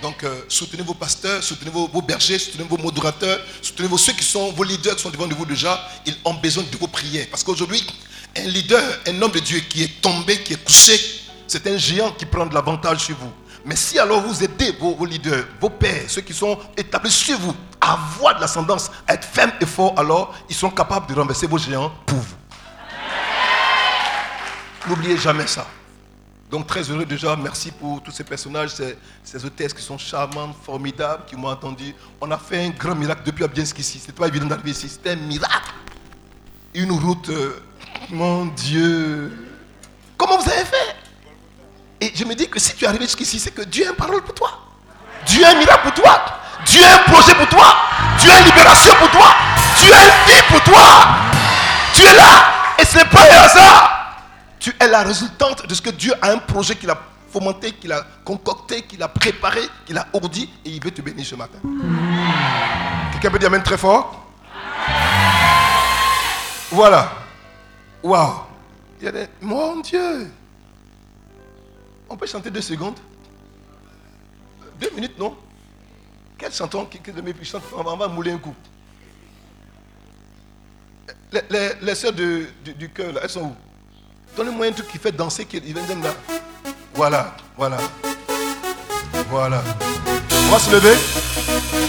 Donc, 0.00 0.24
euh, 0.24 0.42
soutenez 0.48 0.82
vos 0.82 0.94
pasteurs, 0.94 1.42
soutenez 1.42 1.70
vos, 1.70 2.00
bergers, 2.00 2.38
soutenez 2.38 2.64
vos 2.64 2.78
modérateurs, 2.78 3.40
soutenez 3.60 3.88
vos, 3.88 3.98
ceux 3.98 4.12
qui 4.14 4.24
sont 4.24 4.52
vos 4.52 4.64
leaders 4.64 4.96
qui 4.96 5.02
sont 5.02 5.10
devant 5.10 5.28
vous 5.28 5.44
déjà. 5.44 5.86
Ils 6.06 6.16
ont 6.24 6.34
besoin 6.34 6.64
de 6.64 6.76
vos 6.78 6.88
prières. 6.88 7.26
Parce 7.30 7.44
qu'aujourd'hui, 7.44 7.86
un 8.36 8.44
leader, 8.44 9.00
un 9.06 9.20
homme 9.20 9.32
de 9.32 9.40
Dieu 9.40 9.60
qui 9.60 9.82
est 9.82 10.00
tombé, 10.00 10.42
qui 10.42 10.54
est 10.54 10.64
couché, 10.64 11.25
c'est 11.46 11.66
un 11.66 11.76
géant 11.76 12.10
qui 12.12 12.26
prend 12.26 12.46
de 12.46 12.54
l'avantage 12.54 13.04
sur 13.04 13.16
vous. 13.16 13.32
Mais 13.64 13.74
si 13.76 13.98
alors 13.98 14.20
vous 14.20 14.44
aidez 14.44 14.72
vos, 14.78 15.04
leaders, 15.04 15.44
vos 15.60 15.70
pères, 15.70 16.04
ceux 16.08 16.20
qui 16.20 16.32
sont 16.32 16.56
établis 16.76 17.10
sur 17.10 17.36
vous, 17.38 17.54
à 17.80 17.94
avoir 17.94 18.36
de 18.36 18.40
l'ascendance, 18.40 18.90
à 19.06 19.14
être 19.14 19.24
ferme 19.24 19.52
et 19.60 19.66
fort, 19.66 19.92
alors 19.96 20.34
ils 20.48 20.54
sont 20.54 20.70
capables 20.70 21.06
de 21.12 21.18
renverser 21.18 21.46
vos 21.48 21.58
géants 21.58 21.92
pour 22.06 22.18
vous. 22.18 22.36
N'oubliez 24.88 25.16
jamais 25.16 25.48
ça. 25.48 25.66
Donc 26.48 26.68
très 26.68 26.82
heureux 26.82 27.04
déjà, 27.04 27.34
merci 27.34 27.72
pour 27.72 28.00
tous 28.02 28.12
ces 28.12 28.22
personnages, 28.22 28.70
ces, 28.70 28.96
ces 29.24 29.44
hôtesses 29.44 29.74
qui 29.74 29.82
sont 29.82 29.98
charmantes, 29.98 30.54
formidables, 30.64 31.24
qui 31.26 31.34
m'ont 31.34 31.48
entendu. 31.48 31.92
On 32.20 32.30
a 32.30 32.38
fait 32.38 32.66
un 32.66 32.70
grand 32.70 32.94
miracle 32.94 33.22
depuis 33.26 33.42
Abdiensk 33.42 33.76
ici. 33.80 33.98
C'était 33.98 34.12
pas 34.12 34.28
évident 34.28 34.46
d'arriver 34.46 34.70
ici, 34.70 34.88
c'était 34.88 35.10
un 35.10 35.16
miracle. 35.16 35.72
Une 36.72 36.92
route, 36.92 37.30
euh, 37.30 37.60
mon 38.10 38.46
Dieu. 38.46 39.32
Comment 40.16 40.38
vous 40.38 40.48
avez 40.48 40.64
fait? 40.64 40.95
Et 42.06 42.12
je 42.14 42.24
me 42.24 42.36
dis 42.36 42.48
que 42.48 42.60
si 42.60 42.72
tu 42.76 42.84
es 42.84 42.88
arrivé 42.88 43.04
jusqu'ici, 43.04 43.40
c'est 43.40 43.50
que 43.50 43.62
Dieu 43.62 43.84
a 43.84 43.90
une 43.90 43.96
parole 43.96 44.22
pour 44.22 44.34
toi. 44.34 44.50
Dieu 45.26 45.44
a 45.44 45.50
un 45.50 45.54
miracle 45.56 45.82
pour 45.82 45.94
toi. 45.94 46.24
Dieu 46.64 46.80
a 46.84 46.94
un 46.94 47.12
projet 47.12 47.34
pour 47.34 47.48
toi. 47.48 47.74
Dieu 48.20 48.30
a 48.30 48.38
une 48.38 48.44
libération 48.44 48.94
pour 49.00 49.10
toi. 49.10 49.34
Dieu 49.76 49.92
a 49.92 50.04
une 50.04 50.32
vie 50.32 50.42
pour 50.48 50.62
toi. 50.62 50.82
Tu 51.92 52.02
es 52.02 52.14
là. 52.14 52.74
Et 52.78 52.84
ce 52.84 52.98
n'est 52.98 53.04
pas 53.06 53.22
un 53.22 53.42
hasard. 53.44 54.22
Tu 54.60 54.72
es 54.78 54.86
la 54.86 55.02
résultante 55.02 55.66
de 55.66 55.74
ce 55.74 55.82
que 55.82 55.90
Dieu 55.90 56.14
a 56.22 56.30
un 56.30 56.38
projet 56.38 56.76
qu'il 56.76 56.90
a 56.90 56.98
fomenté, 57.32 57.72
qu'il 57.72 57.90
a 57.90 58.04
concocté, 58.24 58.82
qu'il 58.82 59.02
a 59.02 59.08
préparé, 59.08 59.62
qu'il 59.84 59.98
a 59.98 60.06
ourdi 60.12 60.48
et 60.64 60.70
il 60.70 60.82
veut 60.82 60.92
te 60.92 61.02
bénir 61.02 61.26
ce 61.26 61.34
matin. 61.34 61.58
Quelqu'un 63.10 63.30
peut 63.30 63.38
dire 63.40 63.48
Amen 63.48 63.64
très 63.64 63.78
fort? 63.78 64.26
Voilà. 66.70 67.12
Waouh. 68.00 68.42
Mon 69.40 69.80
Dieu 69.80 70.30
On 72.08 72.16
peut 72.16 72.26
chanter 72.26 72.50
deux 72.50 72.60
secondes 72.60 72.98
Deux 74.80 74.90
minutes, 74.90 75.18
non? 75.18 75.36
Quel 76.38 76.52
chanton 76.52 76.84
On 77.76 77.82
va- 77.82 78.08
mouler 78.08 78.32
un 78.32 78.38
coup. 78.38 78.54
Les, 81.32 81.40
les, 81.50 81.94
soeurs 81.94 82.12
de- 82.12 82.46
du, 82.64 82.74
cœur, 82.90 83.12
elles 83.22 83.28
sont 83.30 83.42
où? 83.42 83.56
Donnez-moi 84.36 84.66
un 84.66 84.72
truc 84.72 84.88
qui 84.88 84.98
fait 84.98 85.12
danser, 85.12 85.44
qui 85.46 85.58
viennent 85.60 86.02
là. 86.02 86.14
Voilà, 86.94 87.36
voilà. 87.56 87.78
Voilà. 89.28 89.62
On 90.30 90.50
va 90.50 90.58
se 90.58 90.70
lever. 90.72 91.85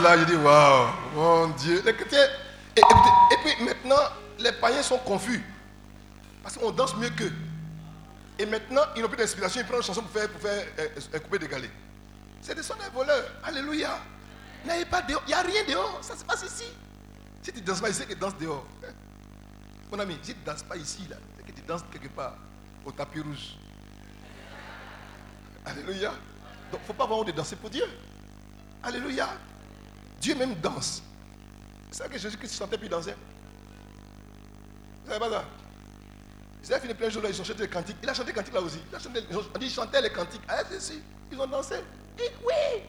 Là, 0.00 0.18
j'ai 0.18 0.26
dit 0.26 0.36
waouh, 0.36 0.88
mon 1.14 1.48
Dieu. 1.48 1.82
Et, 1.86 1.90
et- 1.90 3.36
puis 3.44 3.64
maintenant, 3.64 4.02
les 4.38 4.52
païens 4.52 4.82
sont 4.82 4.98
confus. 4.98 5.42
Parce 6.42 6.56
qu'on 6.56 6.70
danse 6.70 6.96
mieux 6.96 7.10
qu'eux. 7.10 7.32
Et 8.38 8.46
maintenant, 8.46 8.82
ils 8.96 9.02
n'ont 9.02 9.08
plus 9.08 9.16
d'inspiration, 9.16 9.60
ils 9.60 9.66
prennent 9.66 9.78
une 9.78 9.82
chanson 9.84 10.02
pour 10.02 10.10
faire, 10.12 10.28
pour 10.30 10.40
faire 10.40 10.64
euh, 10.78 10.88
un 11.14 11.18
coupé 11.18 11.38
de 11.40 11.46
galets. 11.46 11.70
C'est 12.40 12.54
des 12.54 12.62
sons 12.62 12.74
des 12.76 12.88
voleurs. 12.94 13.24
Alléluia. 13.42 13.98
N'ayez 14.64 14.84
pas 14.84 15.02
dehors. 15.02 15.22
Il 15.26 15.28
n'y 15.28 15.34
a 15.34 15.42
rien 15.42 15.64
dehors. 15.68 15.98
Ça 16.02 16.16
se 16.16 16.24
passe 16.24 16.42
ici. 16.44 16.64
Si 17.42 17.52
tu 17.52 17.60
ne 17.60 17.64
danses 17.66 17.80
pas 17.80 17.90
ici, 17.90 18.02
tu 18.08 18.14
danses 18.14 18.36
dehors. 18.38 18.64
Mon 19.90 19.98
ami, 19.98 20.18
si 20.22 20.34
tu 20.34 20.40
ne 20.40 20.44
danses 20.46 20.62
pas 20.62 20.76
ici, 20.76 21.06
là, 21.10 21.16
c'est 21.36 21.44
que 21.46 21.52
tu 21.52 21.62
danses 21.66 21.82
quelque 21.90 22.08
part 22.08 22.34
au 22.84 22.92
tapis 22.92 23.20
rouge. 23.20 23.56
Alléluia. 25.64 26.10
Donc, 26.10 26.18
il 26.74 26.78
ne 26.80 26.86
faut 26.86 26.92
pas 26.92 27.04
avoir 27.04 27.18
honte 27.20 27.26
de 27.26 27.32
danser 27.32 27.56
pour 27.56 27.70
Dieu. 27.70 27.84
Alléluia. 28.82 29.28
Dieu 30.20 30.34
même 30.34 30.54
danse. 30.56 31.02
C'est 31.90 32.02
ça 32.02 32.08
que 32.08 32.18
Jésus-Christ 32.18 32.56
chantait 32.56 32.78
puis 32.78 32.88
dansait. 32.88 33.16
Vous 35.04 35.12
savez 35.12 35.20
pas 35.20 35.30
ça? 35.30 35.44
Ils 36.62 36.72
avaient 36.72 36.82
fini 36.82 36.94
plein 36.94 37.08
jour 37.08 37.22
là, 37.22 37.30
ils 37.30 37.40
ont 37.40 37.44
chanté 37.44 37.62
les 37.62 37.68
cantiques. 37.68 37.96
Il 38.02 38.08
a 38.08 38.14
chanté 38.14 38.28
les 38.28 38.34
cantiques 38.34 38.54
là 38.54 38.60
aussi. 38.60 38.78
Il 38.90 38.94
a 38.94 38.98
chanté, 38.98 39.20
on 39.30 39.58
dit, 39.58 39.66
il 39.66 39.70
chantait 39.70 40.02
les 40.02 40.10
cantiques. 40.10 40.42
Ah, 40.48 40.62
c'est 40.68 40.80
si. 40.80 41.00
Ils 41.32 41.40
ont 41.40 41.46
dansé. 41.46 41.76
Et 42.18 42.30
oui. 42.44 42.82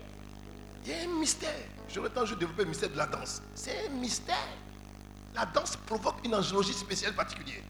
Il 0.86 0.92
y 0.92 0.94
a 0.96 1.04
un 1.04 1.20
mystère. 1.20 1.54
J'aurais 1.88 2.10
tant 2.10 2.24
de 2.24 2.36
développer 2.36 2.63
le 2.63 2.70
mystère 2.70 2.89
de 2.89 2.98
la 2.98 3.06
danse. 3.06 3.42
C'est 3.56 3.88
un 3.88 3.89
mystère. 3.89 4.36
La 5.36 5.46
danse 5.46 5.76
provoque 5.78 6.26
une 6.26 6.36
angiologie 6.36 6.74
spéciale 6.74 7.13
particulière. 7.13 7.62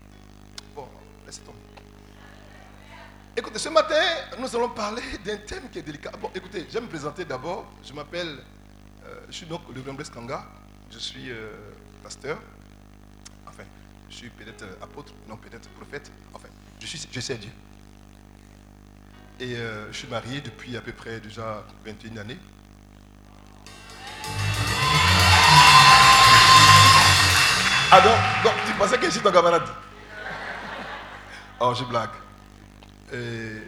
Bon, 0.76 0.88
laissez 1.26 1.42
tomber. 1.42 1.58
Écoutez, 3.36 3.60
ce 3.60 3.70
matin, 3.70 4.02
nous 4.38 4.56
allons 4.56 4.70
parler 4.70 5.04
d'un 5.24 5.38
thème 5.38 5.70
qui 5.70 5.80
est 5.80 5.84
délicat. 5.84 6.12
Bon, 6.20 6.32
écoutez, 6.34 6.66
je 6.68 6.74
vais 6.74 6.82
me 6.82 6.88
présenter 6.90 7.26
d'abord. 7.26 7.66
Je 7.84 7.94
m'appelle, 7.94 8.44
je 9.30 9.36
suis 9.36 9.46
donc 9.46 9.62
le 9.74 9.82
Blaise 9.82 10.10
Kanga. 10.10 10.46
Je 10.92 10.98
suis 10.98 11.30
euh, 11.30 11.52
pasteur. 12.02 12.40
Enfin, 13.48 13.64
je 14.10 14.16
suis 14.16 14.30
peut-être 14.30 14.64
euh, 14.64 14.84
apôtre, 14.84 15.14
non 15.28 15.38
peut-être 15.38 15.70
prophète. 15.70 16.12
Enfin, 16.34 16.48
je, 16.80 16.88
suis, 16.88 17.08
je 17.12 17.20
sais 17.20 17.38
Dieu. 17.38 17.52
Et 19.40 19.56
euh, 19.56 19.92
je 19.92 19.98
suis 19.98 20.08
marié 20.08 20.42
depuis 20.42 20.76
à 20.76 20.82
peu 20.82 20.92
près 20.92 21.20
déjà 21.20 21.64
21 21.86 22.18
années. 22.18 22.40
Ah 27.92 28.02
donc, 28.02 28.18
donc 28.44 28.54
tu 28.66 28.74
pensais 28.74 28.98
que 28.98 29.06
je 29.06 29.12
suis 29.12 29.22
ton 29.22 29.32
camarade 29.32 29.68
Oh, 31.60 31.74
je 31.78 31.84
blague. 31.84 32.10
Et 33.14 33.62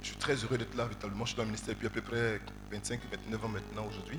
je 0.00 0.06
suis 0.06 0.16
très 0.16 0.34
heureux 0.34 0.58
d'être 0.58 0.74
là 0.74 0.84
véritablement. 0.84 1.24
Je 1.24 1.30
suis 1.30 1.36
dans 1.36 1.42
le 1.42 1.48
ministère 1.48 1.74
depuis 1.74 1.86
à 1.86 1.90
peu 1.90 2.00
près 2.00 2.40
25 2.72 3.00
29 3.10 3.44
ans 3.44 3.48
maintenant 3.48 3.86
aujourd'hui. 3.86 4.18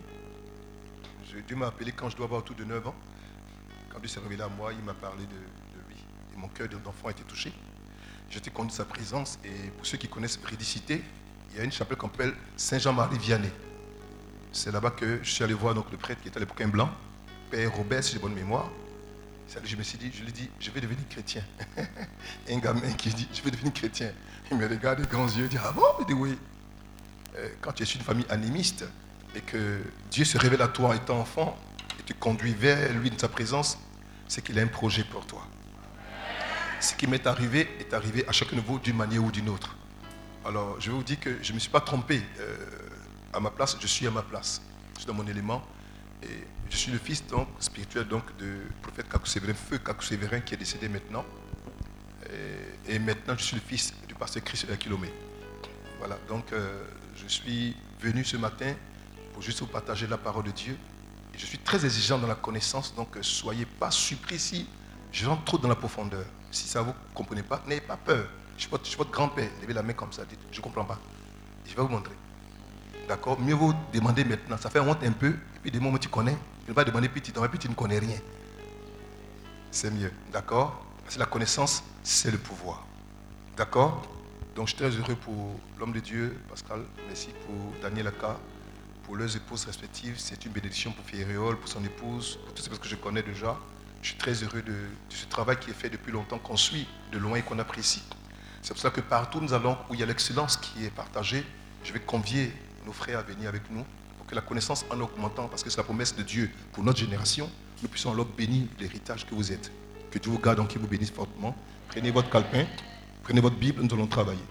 Dieu 1.47 1.55
m'a 1.55 1.67
appelé 1.67 1.91
quand 1.91 2.09
je 2.09 2.15
dois 2.15 2.25
avoir 2.25 2.41
autour 2.41 2.55
de 2.55 2.63
9 2.63 2.87
ans. 2.87 2.95
Quand 3.91 3.99
Dieu 3.99 4.07
s'est 4.07 4.19
révélé 4.19 4.43
à 4.43 4.47
moi, 4.47 4.71
il 4.73 4.83
m'a 4.83 4.93
parlé 4.93 5.25
de, 5.25 5.87
lui. 5.89 5.95
Mon 6.37 6.47
cœur 6.49 6.67
d'enfant 6.67 7.07
a 7.07 7.11
été 7.11 7.23
touché. 7.23 7.51
J'étais 8.29 8.51
connu 8.51 8.69
de 8.69 8.73
sa 8.73 8.85
présence. 8.85 9.39
Et 9.43 9.69
pour 9.71 9.87
ceux 9.87 9.97
qui 9.97 10.07
connaissent 10.07 10.37
Prédicité, 10.37 11.03
il 11.51 11.57
y 11.57 11.61
a 11.61 11.63
une 11.63 11.71
chapelle 11.71 11.97
qu'on 11.97 12.07
appelle 12.07 12.35
Saint-Jean-Marie 12.55 13.17
Vianney. 13.17 13.49
C'est 14.51 14.71
là-bas 14.71 14.91
que 14.91 15.19
je 15.23 15.31
suis 15.31 15.43
allé 15.43 15.55
voir 15.55 15.73
donc, 15.73 15.91
le 15.91 15.97
prêtre 15.97 16.21
qui 16.21 16.27
était 16.27 16.37
à 16.37 16.39
l'époque 16.39 16.61
un 16.61 16.67
blanc, 16.67 16.91
Père 17.49 17.75
Robert, 17.75 18.03
si 18.03 18.13
j'ai 18.13 18.19
bonne 18.19 18.35
mémoire. 18.35 18.69
Je 19.63 19.75
me 19.75 19.83
suis 19.83 19.97
dit, 19.97 20.11
je 20.13 20.21
lui 20.21 20.29
ai 20.29 20.31
dit, 20.31 20.49
je 20.59 20.69
vais 20.69 20.79
devenir 20.79 21.07
chrétien. 21.09 21.43
un 22.49 22.57
gamin 22.59 22.91
qui 22.93 23.09
dit, 23.09 23.27
je 23.33 23.41
vais 23.41 23.51
devenir 23.51 23.73
chrétien. 23.73 24.11
Il 24.51 24.57
me 24.57 24.67
regarde 24.67 25.01
des 25.01 25.07
grands 25.07 25.27
yeux, 25.27 25.45
il 25.45 25.49
dit, 25.49 25.57
ah 25.63 25.71
bon? 25.71 25.81
Il 26.01 26.05
dit, 26.05 26.13
oui. 26.13 26.37
Euh, 27.35 27.49
Quand 27.61 27.71
tu 27.73 27.83
es 27.83 27.85
issu 27.85 27.97
d'une 27.97 28.05
famille 28.05 28.25
animiste 28.29 28.85
et 29.35 29.41
que 29.41 29.81
Dieu 30.11 30.25
se 30.25 30.37
révèle 30.37 30.61
à 30.61 30.67
toi 30.67 30.95
étant 30.95 31.19
enfant 31.19 31.57
et 31.99 32.03
te 32.03 32.13
conduit 32.13 32.53
vers 32.53 32.93
lui 32.93 33.09
de 33.09 33.19
sa 33.19 33.27
présence, 33.29 33.77
c'est 34.27 34.43
qu'il 34.43 34.57
a 34.59 34.61
un 34.61 34.67
projet 34.67 35.03
pour 35.03 35.25
toi. 35.25 35.45
Ce 36.79 36.93
qui 36.95 37.07
m'est 37.07 37.25
arrivé 37.27 37.67
est 37.79 37.93
arrivé 37.93 38.27
à 38.27 38.31
chacun 38.31 38.57
de 38.57 38.61
vous 38.61 38.77
d'une 38.79 38.97
manière 38.97 39.23
ou 39.23 39.31
d'une 39.31 39.49
autre. 39.49 39.75
Alors, 40.45 40.79
je 40.79 40.91
vais 40.91 40.97
vous 40.97 41.03
dire 41.03 41.19
que 41.19 41.41
je 41.41 41.49
ne 41.51 41.55
me 41.55 41.59
suis 41.59 41.69
pas 41.71 41.81
trompé. 41.81 42.21
euh, 42.39 42.57
à 43.33 43.39
ma 43.39 43.49
place, 43.49 43.77
je 43.79 43.87
suis 43.87 44.05
à 44.05 44.11
ma 44.11 44.21
place. 44.21 44.61
Je 44.93 44.99
suis 44.99 45.07
dans 45.07 45.13
mon 45.13 45.25
élément. 45.27 45.63
Et 46.21 46.45
je 46.69 46.77
suis 46.77 46.91
le 46.91 46.99
fils 46.99 47.25
donc, 47.25 47.47
spirituel 47.59 48.07
donc, 48.07 48.35
de 48.37 48.57
prophète 48.81 49.09
Kakou 49.09 49.25
Sévérin, 49.25 49.53
feu 49.53 49.79
Kakou 49.79 50.03
Sévérin 50.03 50.39
qui 50.41 50.53
est 50.53 50.57
décédé 50.57 50.87
maintenant. 50.87 51.25
Et, 52.87 52.99
maintenant, 52.99 53.35
je 53.37 53.43
suis 53.43 53.55
le 53.55 53.61
fils 53.61 53.93
du 54.07 54.13
pasteur 54.15 54.43
Christ 54.43 54.65
Kilomé. 54.77 55.11
Voilà, 55.99 56.17
donc 56.27 56.51
euh, 56.53 56.83
je 57.15 57.27
suis 57.27 57.75
venu 57.99 58.23
ce 58.23 58.37
matin 58.37 58.73
pour 59.33 59.41
juste 59.41 59.59
vous 59.59 59.67
partager 59.67 60.07
la 60.07 60.17
parole 60.17 60.43
de 60.45 60.51
Dieu. 60.51 60.77
Je 61.35 61.45
suis 61.45 61.57
très 61.57 61.83
exigeant 61.85 62.19
dans 62.19 62.27
la 62.27 62.35
connaissance, 62.35 62.93
donc 62.95 63.17
euh, 63.17 63.23
soyez 63.23 63.65
pas 63.65 63.89
surpris 63.91 64.37
si 64.37 64.67
je 65.11 65.25
rentre 65.25 65.43
trop 65.43 65.57
dans 65.57 65.69
la 65.69 65.75
profondeur. 65.75 66.25
Si 66.51 66.67
ça 66.67 66.81
vous 66.81 66.91
ne 66.91 67.15
comprenez 67.15 67.43
pas, 67.43 67.63
n'ayez 67.67 67.81
pas 67.81 67.97
peur. 67.97 68.27
Je 68.55 68.61
suis 68.61 68.69
votre, 68.69 68.97
votre 68.97 69.11
grand-père, 69.11 69.49
levez 69.61 69.73
la 69.73 69.81
main 69.81 69.93
comme 69.93 70.13
ça, 70.13 70.25
dites, 70.25 70.39
je 70.51 70.59
ne 70.59 70.63
comprends 70.63 70.85
pas. 70.85 70.99
Je 71.65 71.75
vais 71.75 71.81
vous 71.81 71.87
montrer. 71.87 72.13
D'accord? 73.07 73.39
Mieux 73.39 73.55
vaut 73.55 73.73
demander 73.93 74.23
maintenant. 74.23 74.57
Ça 74.57 74.69
fait 74.69 74.79
honte 74.79 75.03
un 75.03 75.11
peu. 75.11 75.29
Et 75.29 75.59
puis 75.61 75.71
des 75.71 75.79
moments 75.79 75.97
tu 75.97 76.09
connais, 76.09 76.37
tu 76.65 76.69
ne 76.69 76.73
vas 76.73 76.83
pas 76.83 76.89
demander 76.89 77.09
puis 77.09 77.21
tu 77.21 77.31
puis 77.31 77.59
tu 77.59 77.69
ne 77.69 77.73
connais 77.73 77.99
rien. 77.99 78.17
C'est 79.71 79.91
mieux. 79.91 80.11
D'accord? 80.31 80.85
Parce 81.03 81.15
que 81.15 81.19
la 81.19 81.25
connaissance, 81.25 81.83
c'est 82.03 82.31
le 82.31 82.37
pouvoir. 82.37 82.85
D'accord? 83.57 84.07
Donc 84.55 84.67
je 84.67 84.75
suis 84.75 84.83
très 84.83 84.95
heureux 84.95 85.15
pour 85.15 85.59
l'homme 85.79 85.93
de 85.93 85.99
Dieu, 85.99 86.37
Pascal. 86.47 86.81
Merci 87.07 87.29
pour 87.45 87.81
Daniel 87.81 88.07
Aka, 88.07 88.37
pour 89.03 89.15
leurs 89.15 89.35
épouses 89.35 89.65
respectives. 89.65 90.15
C'est 90.17 90.45
une 90.45 90.51
bénédiction 90.51 90.91
pour 90.91 91.03
Fierréol, 91.05 91.57
pour 91.57 91.67
son 91.67 91.83
épouse, 91.83 92.37
pour 92.45 92.55
ces 92.57 92.69
personnes 92.69 92.83
que 92.83 92.87
je 92.87 92.95
connais 92.95 93.23
déjà. 93.23 93.57
Je 94.03 94.09
suis 94.09 94.17
très 94.17 94.33
heureux 94.43 94.61
de, 94.61 94.71
de 94.73 94.85
ce 95.09 95.25
travail 95.25 95.57
qui 95.59 95.71
est 95.71 95.73
fait 95.73 95.89
depuis 95.89 96.11
longtemps, 96.11 96.37
qu'on 96.37 96.57
suit 96.57 96.87
de 97.11 97.17
loin 97.17 97.37
et 97.37 97.41
qu'on 97.41 97.57
apprécie. 97.57 98.03
C'est 98.61 98.73
pour 98.73 98.81
ça 98.81 98.91
que 98.91 99.01
partout 99.01 99.41
nous 99.41 99.53
allons 99.53 99.75
où 99.89 99.95
il 99.95 99.99
y 99.99 100.03
a 100.03 100.05
l'excellence 100.05 100.57
qui 100.57 100.85
est 100.85 100.91
partagée, 100.91 101.43
je 101.83 101.91
vais 101.91 101.99
convier 101.99 102.53
nos 102.85 102.93
frères 102.93 103.19
à 103.19 103.23
venir 103.23 103.49
avec 103.49 103.69
nous 103.71 103.83
pour 104.17 104.27
que 104.27 104.35
la 104.35 104.41
connaissance 104.41 104.85
en 104.91 104.99
augmentant, 104.99 105.47
parce 105.47 105.63
que 105.63 105.69
c'est 105.69 105.77
la 105.77 105.83
promesse 105.83 106.15
de 106.15 106.21
Dieu 106.21 106.51
pour 106.73 106.83
notre 106.83 106.99
génération, 106.99 107.49
nous 107.81 107.89
puissions 107.89 108.11
alors 108.11 108.25
bénir 108.25 108.67
l'héritage 108.79 109.25
que 109.25 109.33
vous 109.33 109.51
êtes. 109.51 109.71
Que 110.11 110.19
Dieu 110.19 110.31
vous 110.31 110.39
garde, 110.39 110.57
donc 110.57 110.69
qu'il 110.69 110.79
vous 110.79 110.87
bénisse 110.87 111.11
fortement. 111.11 111.55
Prenez 111.89 112.11
votre 112.11 112.29
calepin, 112.29 112.65
prenez 113.23 113.41
votre 113.41 113.55
Bible, 113.55 113.81
nous 113.81 113.93
allons 113.93 114.07
travailler. 114.07 114.43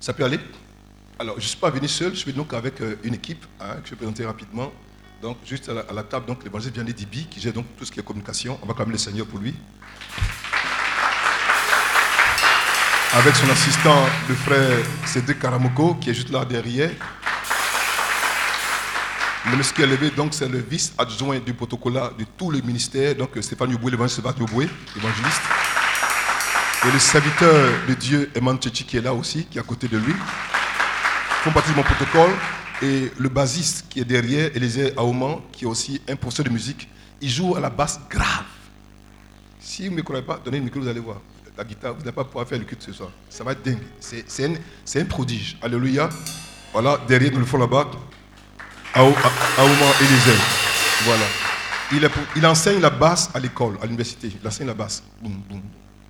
Ça 0.00 0.12
peut 0.12 0.24
aller 0.24 0.38
Alors, 1.18 1.34
je 1.38 1.44
ne 1.44 1.48
suis 1.48 1.58
pas 1.58 1.70
venu 1.70 1.88
seul, 1.88 2.12
je 2.14 2.18
suis 2.20 2.32
donc 2.32 2.52
avec 2.54 2.80
euh, 2.80 2.96
une 3.02 3.14
équipe 3.14 3.44
hein, 3.60 3.76
que 3.82 3.86
je 3.86 3.90
vais 3.90 3.96
présenter 3.96 4.24
rapidement. 4.24 4.72
Donc, 5.20 5.38
juste 5.44 5.68
à 5.68 5.92
la, 5.92 6.02
table, 6.02 6.26
donc 6.26 6.44
l'évangile 6.44 6.72
Vianney 6.72 6.92
Dibi, 6.92 7.26
qui 7.26 7.40
gère 7.40 7.52
donc 7.52 7.66
tout 7.78 7.84
ce 7.84 7.92
qui 7.92 7.98
est 8.00 8.02
communication. 8.02 8.58
On 8.62 8.66
va 8.66 8.74
clamer 8.74 8.92
le 8.92 8.98
Seigneur 8.98 9.26
pour 9.26 9.38
lui. 9.38 9.54
Avec 13.14 13.34
son 13.36 13.48
assistant, 13.48 14.04
le 14.28 14.34
frère 14.34 14.84
Cédric 15.06 15.38
Karamoko, 15.38 15.94
qui 15.94 16.10
est 16.10 16.14
juste 16.14 16.30
là 16.30 16.44
derrière. 16.44 16.90
Le 19.50 19.56
monsieur 19.56 19.74
qui 19.74 19.82
est 19.82 19.86
levé, 19.86 20.10
donc, 20.10 20.34
c'est 20.34 20.48
le 20.48 20.58
vice-adjoint 20.58 21.38
du 21.38 21.54
protocole 21.54 21.94
de 22.18 22.24
tous 22.36 22.50
les 22.50 22.60
ministères. 22.62 23.14
Donc, 23.14 23.30
Stéphane 23.40 23.70
Youboué, 23.70 23.92
l'évangile 23.92 24.16
Sébastien 24.16 24.44
Youboué, 24.46 24.68
évangéliste. 24.96 25.42
Et 26.86 26.92
le 26.92 26.98
serviteur 26.98 27.70
de 27.88 27.94
Dieu, 27.94 28.30
Eman 28.34 28.58
Tchéchi, 28.58 28.84
qui 28.84 28.98
est 28.98 29.00
là 29.00 29.14
aussi, 29.14 29.46
qui 29.46 29.56
est 29.56 29.60
à 29.60 29.64
côté 29.64 29.88
de 29.88 29.96
lui. 29.96 30.12
Font 31.42 31.50
partie 31.50 31.70
de 31.70 31.76
mon 31.76 31.82
protocole. 31.82 32.30
Et 32.82 33.10
le 33.18 33.28
bassiste 33.30 33.86
qui 33.88 34.00
est 34.00 34.04
derrière, 34.04 34.54
Élisée 34.54 34.92
Aouman, 34.98 35.40
qui 35.50 35.64
est 35.64 35.66
aussi 35.66 36.02
un 36.06 36.16
professeur 36.16 36.44
de 36.44 36.50
musique, 36.50 36.86
il 37.22 37.30
joue 37.30 37.56
à 37.56 37.60
la 37.60 37.70
basse 37.70 37.98
grave. 38.10 38.44
Si 39.60 39.84
vous 39.84 39.92
ne 39.92 39.96
me 39.96 40.02
croyez 40.02 40.22
pas, 40.22 40.38
donnez 40.44 40.58
le 40.58 40.64
micro, 40.64 40.78
vous 40.78 40.88
allez 40.88 41.00
voir. 41.00 41.22
La 41.56 41.64
guitare, 41.64 41.94
vous 41.94 42.00
n'allez 42.00 42.12
pas 42.12 42.24
pouvoir 42.24 42.46
faire 42.46 42.58
le 42.58 42.64
culte 42.64 42.82
ce 42.82 42.92
soir. 42.92 43.08
Ça 43.30 43.44
va 43.44 43.52
être 43.52 43.62
dingue. 43.62 43.78
C'est 43.98 45.00
un, 45.00 45.04
prodige. 45.06 45.56
Alléluia. 45.62 46.10
Voilà, 46.74 47.00
derrière, 47.08 47.32
nous 47.32 47.38
le 47.38 47.46
fond 47.46 47.56
là-bas. 47.56 47.90
Aouman 48.94 49.92
Élisée. 50.02 50.38
Voilà. 51.04 51.24
Il, 51.92 52.10
il 52.36 52.46
enseigne 52.46 52.80
la 52.80 52.90
basse 52.90 53.30
à 53.32 53.40
l'école, 53.40 53.78
à 53.80 53.84
l'université. 53.84 54.30
Il 54.38 54.46
enseigne 54.46 54.66
la 54.66 54.74
basse. 54.74 55.02
Boum, 55.22 55.40
boum. 55.48 55.62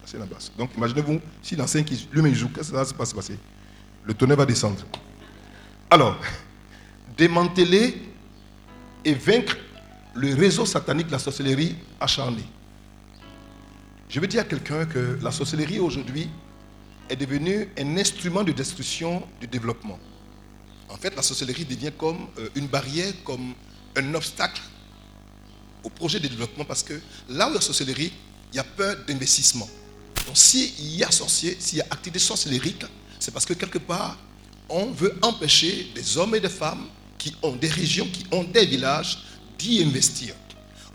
Enseigne 0.04 0.20
la. 0.20 0.26
Donc 0.58 0.70
imaginez-vous, 0.76 1.20
s'il 1.42 1.60
enseigne, 1.62 1.84
qu'il- 1.84 2.06
lui-même 2.12 2.32
il 2.32 2.36
joue, 2.38 2.48
qu'est-ce 2.48 2.70
que 2.70 2.76
ça 2.76 2.94
va 2.94 3.04
se 3.04 3.14
passer? 3.14 3.38
Le 4.04 4.12
tonnerre 4.14 4.36
va 4.36 4.44
descendre. 4.46 4.84
Alors, 5.90 6.18
démanteler 7.16 8.02
et 9.04 9.14
vaincre 9.14 9.56
le 10.14 10.34
réseau 10.34 10.66
satanique 10.66 11.06
de 11.06 11.12
la 11.12 11.18
sorcellerie 11.18 11.76
acharnée. 11.98 12.44
Je 14.08 14.20
veux 14.20 14.26
dire 14.26 14.42
à 14.42 14.44
quelqu'un 14.44 14.84
que 14.84 15.18
la 15.22 15.30
sorcellerie 15.30 15.80
aujourd'hui 15.80 16.28
est 17.08 17.16
devenue 17.16 17.68
un 17.78 17.96
instrument 17.96 18.44
de 18.44 18.52
destruction 18.52 19.26
du 19.40 19.46
développement. 19.46 19.98
En 20.88 20.96
fait, 20.96 21.16
la 21.16 21.22
sorcellerie 21.22 21.64
devient 21.64 21.92
comme 21.96 22.28
euh, 22.38 22.48
une 22.54 22.66
barrière, 22.66 23.12
comme 23.24 23.54
un 23.96 24.14
obstacle 24.14 24.60
au 25.82 25.88
projet 25.90 26.20
de 26.20 26.28
développement 26.28 26.64
parce 26.64 26.82
que 26.82 26.94
là 27.28 27.46
où 27.46 27.50
il 27.50 27.54
y 27.54 27.58
a 27.58 27.60
sorcellerie, 27.60 28.12
il 28.52 28.56
y 28.56 28.58
a 28.58 28.64
peur 28.64 28.96
d'investissement. 29.06 29.68
Donc 30.26 30.36
s'il 30.36 30.96
y 30.96 31.04
a 31.04 31.10
sorcier, 31.10 31.56
s'il 31.58 31.78
y 31.78 31.80
a 31.80 31.86
activité 31.90 32.18
sorcellérique, 32.18 32.84
c'est 33.18 33.30
parce 33.30 33.44
que 33.44 33.54
quelque 33.54 33.78
part, 33.78 34.16
on 34.68 34.86
veut 34.86 35.14
empêcher 35.22 35.88
des 35.94 36.16
hommes 36.16 36.34
et 36.34 36.40
des 36.40 36.48
femmes 36.48 36.86
qui 37.18 37.34
ont 37.42 37.52
des 37.52 37.68
régions, 37.68 38.06
qui 38.06 38.24
ont 38.32 38.44
des 38.44 38.66
villages, 38.66 39.18
d'y 39.58 39.82
investir. 39.82 40.34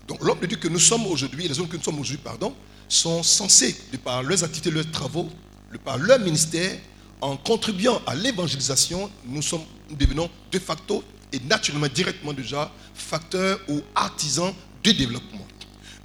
Donc 0.06 0.22
l'homme 0.22 0.40
de 0.40 0.46
Dieu 0.46 0.56
que 0.56 0.68
nous 0.68 0.78
sommes 0.78 1.06
aujourd'hui, 1.06 1.48
les 1.48 1.58
hommes 1.58 1.68
que 1.68 1.76
nous 1.76 1.82
sommes 1.82 1.98
aujourd'hui, 2.00 2.22
pardon, 2.22 2.54
sont 2.88 3.22
censés, 3.22 3.76
de 3.92 3.96
par 3.96 4.22
leurs 4.22 4.42
activités, 4.42 4.70
leurs 4.70 4.90
travaux, 4.90 5.28
de 5.72 5.78
par 5.78 5.98
leur 5.98 6.18
ministère, 6.18 6.76
en 7.20 7.36
contribuant 7.36 8.00
à 8.06 8.14
l'évangélisation, 8.14 9.10
nous, 9.24 9.42
sommes, 9.42 9.64
nous 9.88 9.96
devenons 9.96 10.28
de 10.50 10.58
facto 10.58 11.04
et 11.32 11.38
naturellement, 11.40 11.86
directement 11.86 12.32
déjà, 12.32 12.72
facteurs 12.94 13.60
ou 13.68 13.80
artisans 13.94 14.52
du 14.82 14.94
développement. 14.94 15.46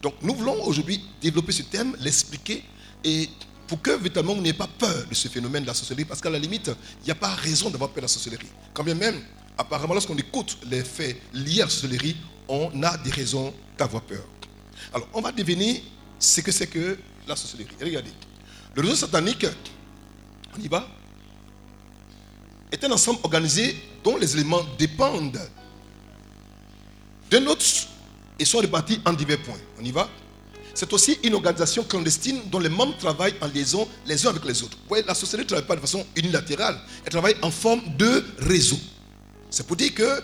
Donc 0.02 0.14
nous 0.22 0.36
voulons 0.36 0.64
aujourd'hui 0.66 1.02
développer 1.22 1.52
ce 1.52 1.64
thème, 1.64 1.96
l'expliquer, 2.00 2.64
et 3.06 3.30
pour 3.68 3.82
que 3.82 3.92
véritablement 3.92 4.36
vous 4.36 4.42
n'ayez 4.42 4.54
pas 4.54 4.68
peur 4.68 5.06
de 5.08 5.16
ce 5.16 5.28
phénomène 5.28 5.62
de 5.64 5.68
la 5.68 5.74
sorcellerie, 5.74 6.06
parce 6.06 6.20
qu'à 6.20 6.30
la 6.30 6.40
limite, 6.40 6.72
il 7.02 7.06
n'y 7.06 7.12
a 7.12 7.16
pas 7.16 7.34
raison 7.36 7.70
d'avoir 7.70 7.92
peur 7.92 8.02
de 8.02 8.02
la 8.02 8.08
sorcellerie. 8.08 8.48
Quand 8.74 8.84
bien 8.84 8.96
même, 8.96 9.22
apparemment, 9.58 9.94
lorsqu'on 9.94 10.18
écoute 10.18 10.58
les 10.70 10.84
faits 10.84 11.22
liés 11.34 11.62
à 11.62 11.66
la 11.66 11.70
sorcellerie, 11.70 12.18
on 12.48 12.84
a 12.84 12.98
des 12.98 13.12
raisons 13.12 13.54
d'avoir 13.78 14.02
peur. 14.04 14.24
Alors, 14.94 15.08
on 15.14 15.22
va 15.22 15.32
devenir 15.32 15.82
ce 16.20 16.42
que 16.42 16.52
c'est 16.52 16.68
que 16.68 16.98
la 17.28 17.36
sorcellerie. 17.36 17.76
Regardez, 17.80 18.12
le 18.76 18.82
réseau 18.82 18.96
satanique, 18.96 19.46
on 20.58 20.62
y 20.62 20.68
va, 20.68 20.88
est 22.72 22.84
un 22.84 22.92
ensemble 22.92 23.20
organisé 23.24 23.76
dont 24.04 24.18
les 24.18 24.34
éléments 24.36 24.64
dépendent 24.78 25.40
d'un 27.30 27.46
autre 27.48 27.66
et 28.38 28.46
sont 28.46 28.60
répartis 28.60 29.00
en 29.06 29.14
divers 29.14 29.42
points. 29.42 29.58
On 29.80 29.84
y 29.84 29.92
va 29.92 30.10
C'est 30.76 30.92
aussi 30.92 31.18
une 31.24 31.34
organisation 31.36 31.84
clandestine 31.86 32.42
dont 32.52 32.60
les 32.60 32.68
membres 32.68 32.98
travaillent 32.98 33.36
en 33.40 33.48
liaison 33.48 33.88
les 34.06 34.28
uns 34.28 34.30
avec 34.32 34.44
les 34.44 34.62
autres. 34.62 34.78
Vous 34.90 34.96
la 34.96 35.16
société 35.16 35.44
ne 35.44 35.48
travaille 35.48 35.66
pas 35.66 35.78
de 35.78 35.82
façon 35.82 36.06
unilatérale, 36.18 36.78
elle 37.06 37.12
travaille 37.12 37.36
en 37.42 37.50
forme 37.50 37.82
de 37.98 38.24
réseau. 38.40 38.78
C'est 39.50 39.66
pour 39.66 39.78
dire 39.78 39.94
que 39.96 40.22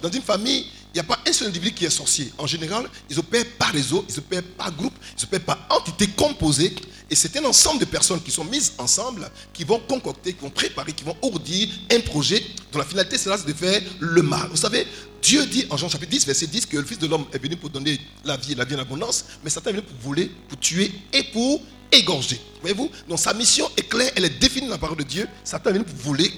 dans 0.00 0.10
une 0.10 0.22
famille, 0.22 0.64
il 0.94 0.94
n'y 0.94 1.00
a 1.00 1.04
pas 1.04 1.18
un 1.26 1.32
seul 1.32 1.48
individu 1.48 1.74
qui 1.74 1.84
est 1.84 1.90
sorcier. 1.90 2.32
En 2.38 2.46
général, 2.46 2.88
ils 3.10 3.18
opèrent 3.18 3.44
par 3.58 3.72
réseau, 3.72 4.06
ils 4.08 4.18
opèrent 4.18 4.42
par 4.56 4.74
groupe, 4.74 4.94
ils 5.18 5.24
opèrent 5.24 5.44
par 5.44 5.58
entité 5.68 6.06
composée. 6.08 6.74
Et 7.10 7.14
c'est 7.14 7.34
un 7.38 7.44
ensemble 7.44 7.80
de 7.80 7.86
personnes 7.86 8.20
qui 8.22 8.30
sont 8.30 8.44
mises 8.44 8.74
ensemble, 8.76 9.30
qui 9.52 9.64
vont 9.64 9.80
concocter, 9.80 10.34
qui 10.34 10.42
vont 10.42 10.50
préparer, 10.50 10.92
qui 10.92 11.04
vont 11.04 11.16
ourdir 11.22 11.68
un 11.90 12.00
projet 12.00 12.44
dont 12.70 12.78
la 12.78 12.84
finalité 12.84 13.16
sera 13.16 13.38
de 13.38 13.52
faire 13.54 13.80
le 13.98 14.22
mal. 14.22 14.48
Vous 14.50 14.58
savez, 14.58 14.86
Dieu 15.22 15.46
dit 15.46 15.66
en 15.70 15.76
Jean 15.76 15.88
chapitre 15.88 16.10
10, 16.10 16.26
verset 16.26 16.46
10, 16.46 16.66
que 16.66 16.76
le 16.76 16.84
Fils 16.84 16.98
de 16.98 17.06
l'homme 17.06 17.24
est 17.32 17.38
venu 17.38 17.56
pour 17.56 17.70
donner 17.70 17.98
la 18.24 18.36
vie 18.36 18.52
et 18.52 18.54
la 18.54 18.64
vie 18.64 18.74
en 18.74 18.80
abondance, 18.80 19.24
mais 19.42 19.48
Satan 19.48 19.70
est 19.70 19.74
venu 19.74 19.84
pour 19.84 19.96
voler, 19.98 20.30
pour 20.48 20.58
tuer 20.60 20.92
et 21.12 21.22
pour 21.24 21.62
égorger. 21.90 22.40
Voyez-vous? 22.60 22.90
Donc 23.08 23.18
sa 23.18 23.32
mission 23.32 23.70
est 23.76 23.88
claire, 23.88 24.12
elle 24.14 24.26
est 24.26 24.38
définie 24.38 24.66
dans 24.66 24.74
la 24.74 24.78
parole 24.78 24.98
de 24.98 25.04
Dieu. 25.04 25.26
Satan 25.44 25.70
est 25.70 25.74
venu 25.74 25.84
pour 25.84 25.96
voler, 25.96 26.30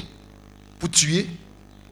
pour 0.79 0.89
tuer 0.89 1.27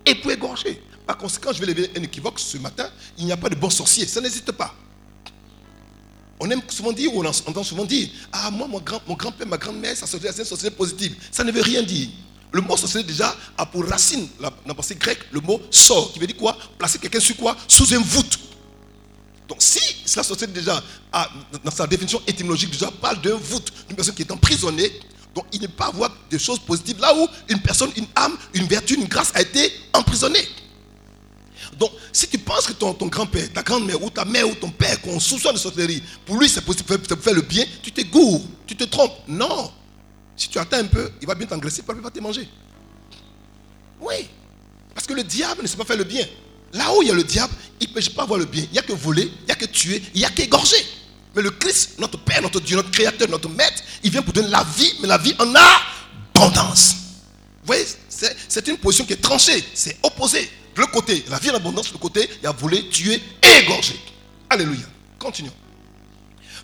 et 0.06 0.14
pour 0.14 0.30
égorger. 0.30 0.80
Par 1.04 1.16
conséquent, 1.16 1.52
je 1.52 1.58
vais 1.60 1.66
lever 1.66 1.90
un 1.96 2.02
équivoque 2.02 2.38
ce 2.38 2.58
matin. 2.58 2.88
Il 3.16 3.24
n'y 3.24 3.32
a 3.32 3.36
pas 3.36 3.48
de 3.48 3.56
bon 3.56 3.70
sorcier. 3.70 4.06
Ça 4.06 4.20
n'existe 4.20 4.52
pas. 4.52 4.74
On 6.40 6.48
aime 6.50 6.62
souvent 6.68 6.92
dire, 6.92 7.12
ou 7.14 7.22
on 7.22 7.26
entend 7.26 7.64
souvent 7.64 7.84
dire, 7.84 8.08
ah 8.32 8.50
moi, 8.50 8.68
mon, 8.68 8.78
grand, 8.80 9.00
mon 9.06 9.14
grand-père, 9.14 9.46
ma 9.46 9.56
grand-mère, 9.58 9.96
ça 9.96 10.06
c'est 10.06 10.18
une 10.24 10.44
sorcellerie 10.44 10.74
positive. 10.76 11.14
Ça 11.32 11.42
ne 11.44 11.50
veut 11.50 11.62
rien 11.62 11.82
dire. 11.82 12.08
Le 12.52 12.60
mot 12.60 12.76
sorcellerie 12.76 13.06
déjà 13.08 13.34
a 13.56 13.66
pour 13.66 13.84
racine, 13.86 14.28
la- 14.40 14.52
la 14.66 14.74
pensée 14.74 14.94
grecque, 14.94 15.20
le 15.32 15.40
mot 15.40 15.60
sort, 15.70 16.12
qui 16.12 16.18
veut 16.18 16.26
dire 16.26 16.36
quoi? 16.36 16.56
Placer 16.78 16.98
quelqu'un 16.98 17.20
sur 17.20 17.36
quoi? 17.36 17.56
Sous 17.66 17.92
un 17.92 17.98
voûte. 17.98 18.38
Donc 19.48 19.58
si 19.60 19.80
la 20.16 20.22
sorcellerie 20.22 20.52
déjà, 20.54 20.82
dans 21.64 21.70
sa 21.70 21.86
définition 21.86 22.20
étymologique, 22.26 22.70
déjà 22.70 22.90
parle 22.90 23.20
d'un 23.20 23.34
voûte, 23.36 23.72
d'une 23.88 23.96
personne 23.96 24.14
qui 24.14 24.22
est 24.22 24.30
emprisonnée, 24.30 24.92
donc 25.34 25.46
il 25.52 25.60
ne 25.60 25.66
peut 25.66 25.72
pas 25.74 25.86
avoir 25.86 26.10
des 26.30 26.38
choses 26.38 26.58
positives 26.58 27.00
là 27.00 27.14
où 27.16 27.26
une 27.48 27.60
personne, 27.60 27.90
une 27.96 28.06
âme, 28.14 28.36
une 28.54 28.66
vertu, 28.66 28.94
une 28.94 29.04
grâce 29.06 29.32
a 29.34 29.40
été 29.42 29.72
emprisonnée. 29.92 30.46
Donc, 31.78 31.92
si 32.12 32.26
tu 32.26 32.38
penses 32.38 32.66
que 32.66 32.72
ton, 32.72 32.92
grand-père, 33.06 33.52
ta 33.52 33.62
grand-mère 33.62 34.02
ou 34.02 34.10
ta 34.10 34.24
mère 34.24 34.48
ou 34.48 34.54
ton 34.54 34.70
père, 34.70 35.00
qu'on 35.00 35.20
soupçonne 35.20 35.54
de 35.54 35.58
sorcellerie, 35.58 36.02
pour 36.26 36.36
lui 36.36 36.48
c'est 36.48 36.60
possible 36.60 37.00
de 37.00 37.14
faire 37.14 37.34
le 37.34 37.42
bien, 37.42 37.64
tu 37.82 37.92
t'égoures, 37.92 38.42
tu 38.66 38.74
te 38.74 38.84
trompes. 38.84 39.16
Non. 39.28 39.70
Si 40.36 40.48
tu 40.48 40.58
attends 40.58 40.78
un 40.78 40.86
peu, 40.86 41.10
il 41.20 41.26
va 41.26 41.34
bien 41.34 41.46
t'engraisser, 41.46 41.82
il 41.88 42.00
va 42.00 42.10
te 42.10 42.20
manger. 42.20 42.48
Oui. 44.00 44.28
Parce 44.94 45.06
que 45.06 45.12
le 45.14 45.22
diable 45.22 45.62
ne 45.62 45.68
sait 45.68 45.76
pas 45.76 45.84
faire 45.84 45.96
le 45.96 46.04
bien. 46.04 46.24
Là 46.72 46.92
où 46.94 47.02
il 47.02 47.08
y 47.08 47.10
a 47.10 47.14
le 47.14 47.24
diable, 47.24 47.52
il 47.80 47.88
ne 47.88 47.94
peut 47.94 48.00
pas 48.14 48.24
avoir 48.24 48.38
le 48.38 48.44
bien. 48.44 48.64
Il 48.64 48.72
n'y 48.72 48.78
a 48.78 48.82
que 48.82 48.92
voler, 48.92 49.22
il 49.22 49.44
n'y 49.46 49.52
a 49.52 49.54
que 49.54 49.66
tuer, 49.66 50.02
il 50.14 50.18
n'y 50.18 50.24
a 50.24 50.30
qu'égorger. 50.30 50.84
Mais 51.34 51.42
le 51.42 51.50
Christ, 51.50 51.92
notre 51.98 52.18
Père, 52.18 52.42
notre 52.42 52.60
Dieu, 52.60 52.76
notre 52.76 52.90
Créateur, 52.90 53.28
notre 53.28 53.48
Maître, 53.48 53.82
il 54.02 54.10
vient 54.10 54.22
pour 54.22 54.32
donner 54.32 54.48
la 54.48 54.64
vie, 54.76 54.92
mais 55.00 55.06
la 55.06 55.18
vie 55.18 55.34
en 55.38 55.54
abondance. 55.54 56.94
Vous 57.62 57.66
voyez, 57.66 57.84
c'est 58.08 58.36
c'est 58.48 58.66
une 58.66 58.78
position 58.78 59.04
qui 59.04 59.12
est 59.12 59.22
tranchée, 59.22 59.64
c'est 59.74 59.96
opposé. 60.02 60.50
L'autre 60.76 60.92
côté, 60.92 61.24
la 61.28 61.38
vie 61.38 61.50
en 61.50 61.54
abondance, 61.54 61.88
l'autre 61.88 62.00
côté, 62.00 62.28
il 62.40 62.44
y 62.44 62.46
a 62.46 62.52
volé, 62.52 62.88
tué 62.88 63.22
et 63.42 63.58
égorgé. 63.64 63.98
Alléluia. 64.48 64.86
Continuons. 65.18 65.52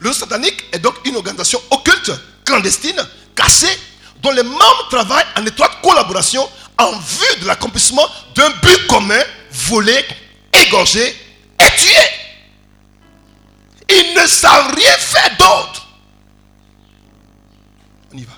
Le 0.00 0.12
satanique 0.12 0.64
est 0.72 0.78
donc 0.78 0.94
une 1.04 1.16
organisation 1.16 1.60
occulte, 1.70 2.12
clandestine, 2.44 3.00
cachée, 3.34 3.66
dont 4.22 4.30
les 4.30 4.42
membres 4.42 4.88
travaillent 4.90 5.26
en 5.36 5.44
étroite 5.44 5.80
collaboration 5.82 6.48
en 6.78 6.92
vue 6.92 7.40
de 7.40 7.46
l'accomplissement 7.46 8.06
d'un 8.34 8.50
but 8.50 8.86
commun, 8.88 9.20
voler, 9.50 10.04
égorger 10.66 11.08
et 11.08 11.76
tuer. 11.78 12.08
Ils 13.88 14.14
ne 14.14 14.26
savent 14.26 14.74
rien 14.74 14.92
faire 14.98 15.36
d'autre. 15.38 15.86
On 18.12 18.18
y 18.18 18.24
va. 18.24 18.32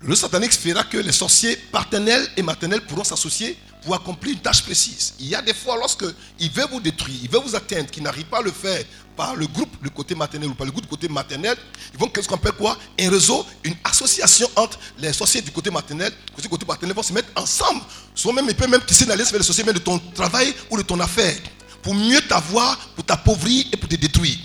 Le 0.00 0.14
satanique 0.14 0.52
fera 0.52 0.84
que 0.84 0.96
les 0.96 1.12
sorciers 1.12 1.56
paternels 1.56 2.26
et 2.36 2.42
maternels 2.42 2.86
pourront 2.86 3.04
s'associer 3.04 3.58
pour 3.82 3.94
accomplir 3.94 4.34
une 4.34 4.40
tâche 4.40 4.62
précise. 4.62 5.14
Il 5.18 5.28
y 5.28 5.34
a 5.34 5.42
des 5.42 5.54
fois, 5.54 5.76
lorsque 5.76 6.04
il 6.38 6.50
veut 6.50 6.66
vous 6.70 6.80
détruire, 6.80 7.18
il 7.22 7.30
veut 7.30 7.38
vous 7.38 7.54
atteindre, 7.56 7.90
qu'il 7.90 8.02
n'arrive 8.02 8.26
pas 8.26 8.38
à 8.38 8.42
le 8.42 8.52
faire 8.52 8.84
par 9.16 9.34
le 9.36 9.46
groupe, 9.46 9.74
le 9.82 9.90
côté 9.90 10.14
maternel 10.14 10.50
ou 10.50 10.54
par 10.54 10.64
le 10.64 10.72
groupe 10.72 10.84
du 10.84 10.88
côté 10.88 11.08
maternel, 11.08 11.56
ils 11.92 11.98
vont 11.98 12.08
créer 12.08 12.22
ce 12.22 12.28
qu'on 12.28 12.36
appelle 12.36 12.52
quoi? 12.52 12.78
Un 12.98 13.10
réseau, 13.10 13.44
une 13.64 13.74
association 13.84 14.48
entre 14.56 14.78
les 14.98 15.12
sorciers 15.12 15.42
du 15.42 15.50
côté 15.50 15.70
maternel, 15.70 16.12
du 16.40 16.48
côté 16.48 16.64
maternel 16.66 16.96
vont 16.96 17.02
se 17.02 17.12
mettre 17.12 17.28
ensemble. 17.36 17.82
Souvent 18.14 18.34
même, 18.34 18.46
ils 18.48 18.56
peuvent 18.56 18.70
même 18.70 18.84
tisser 18.84 19.04
une 19.04 19.10
alliance 19.10 19.32
avec 19.32 19.46
les 19.46 19.64
même 19.64 19.74
de 19.74 19.80
ton 19.80 19.98
travail 20.14 20.54
ou 20.70 20.76
de 20.76 20.82
ton 20.82 20.98
affaire, 21.00 21.36
pour 21.82 21.94
mieux 21.94 22.20
t'avoir, 22.22 22.78
pour 22.94 23.04
t'appauvrir 23.04 23.66
et 23.72 23.76
pour 23.76 23.88
te 23.88 23.96
détruire. 23.96 24.38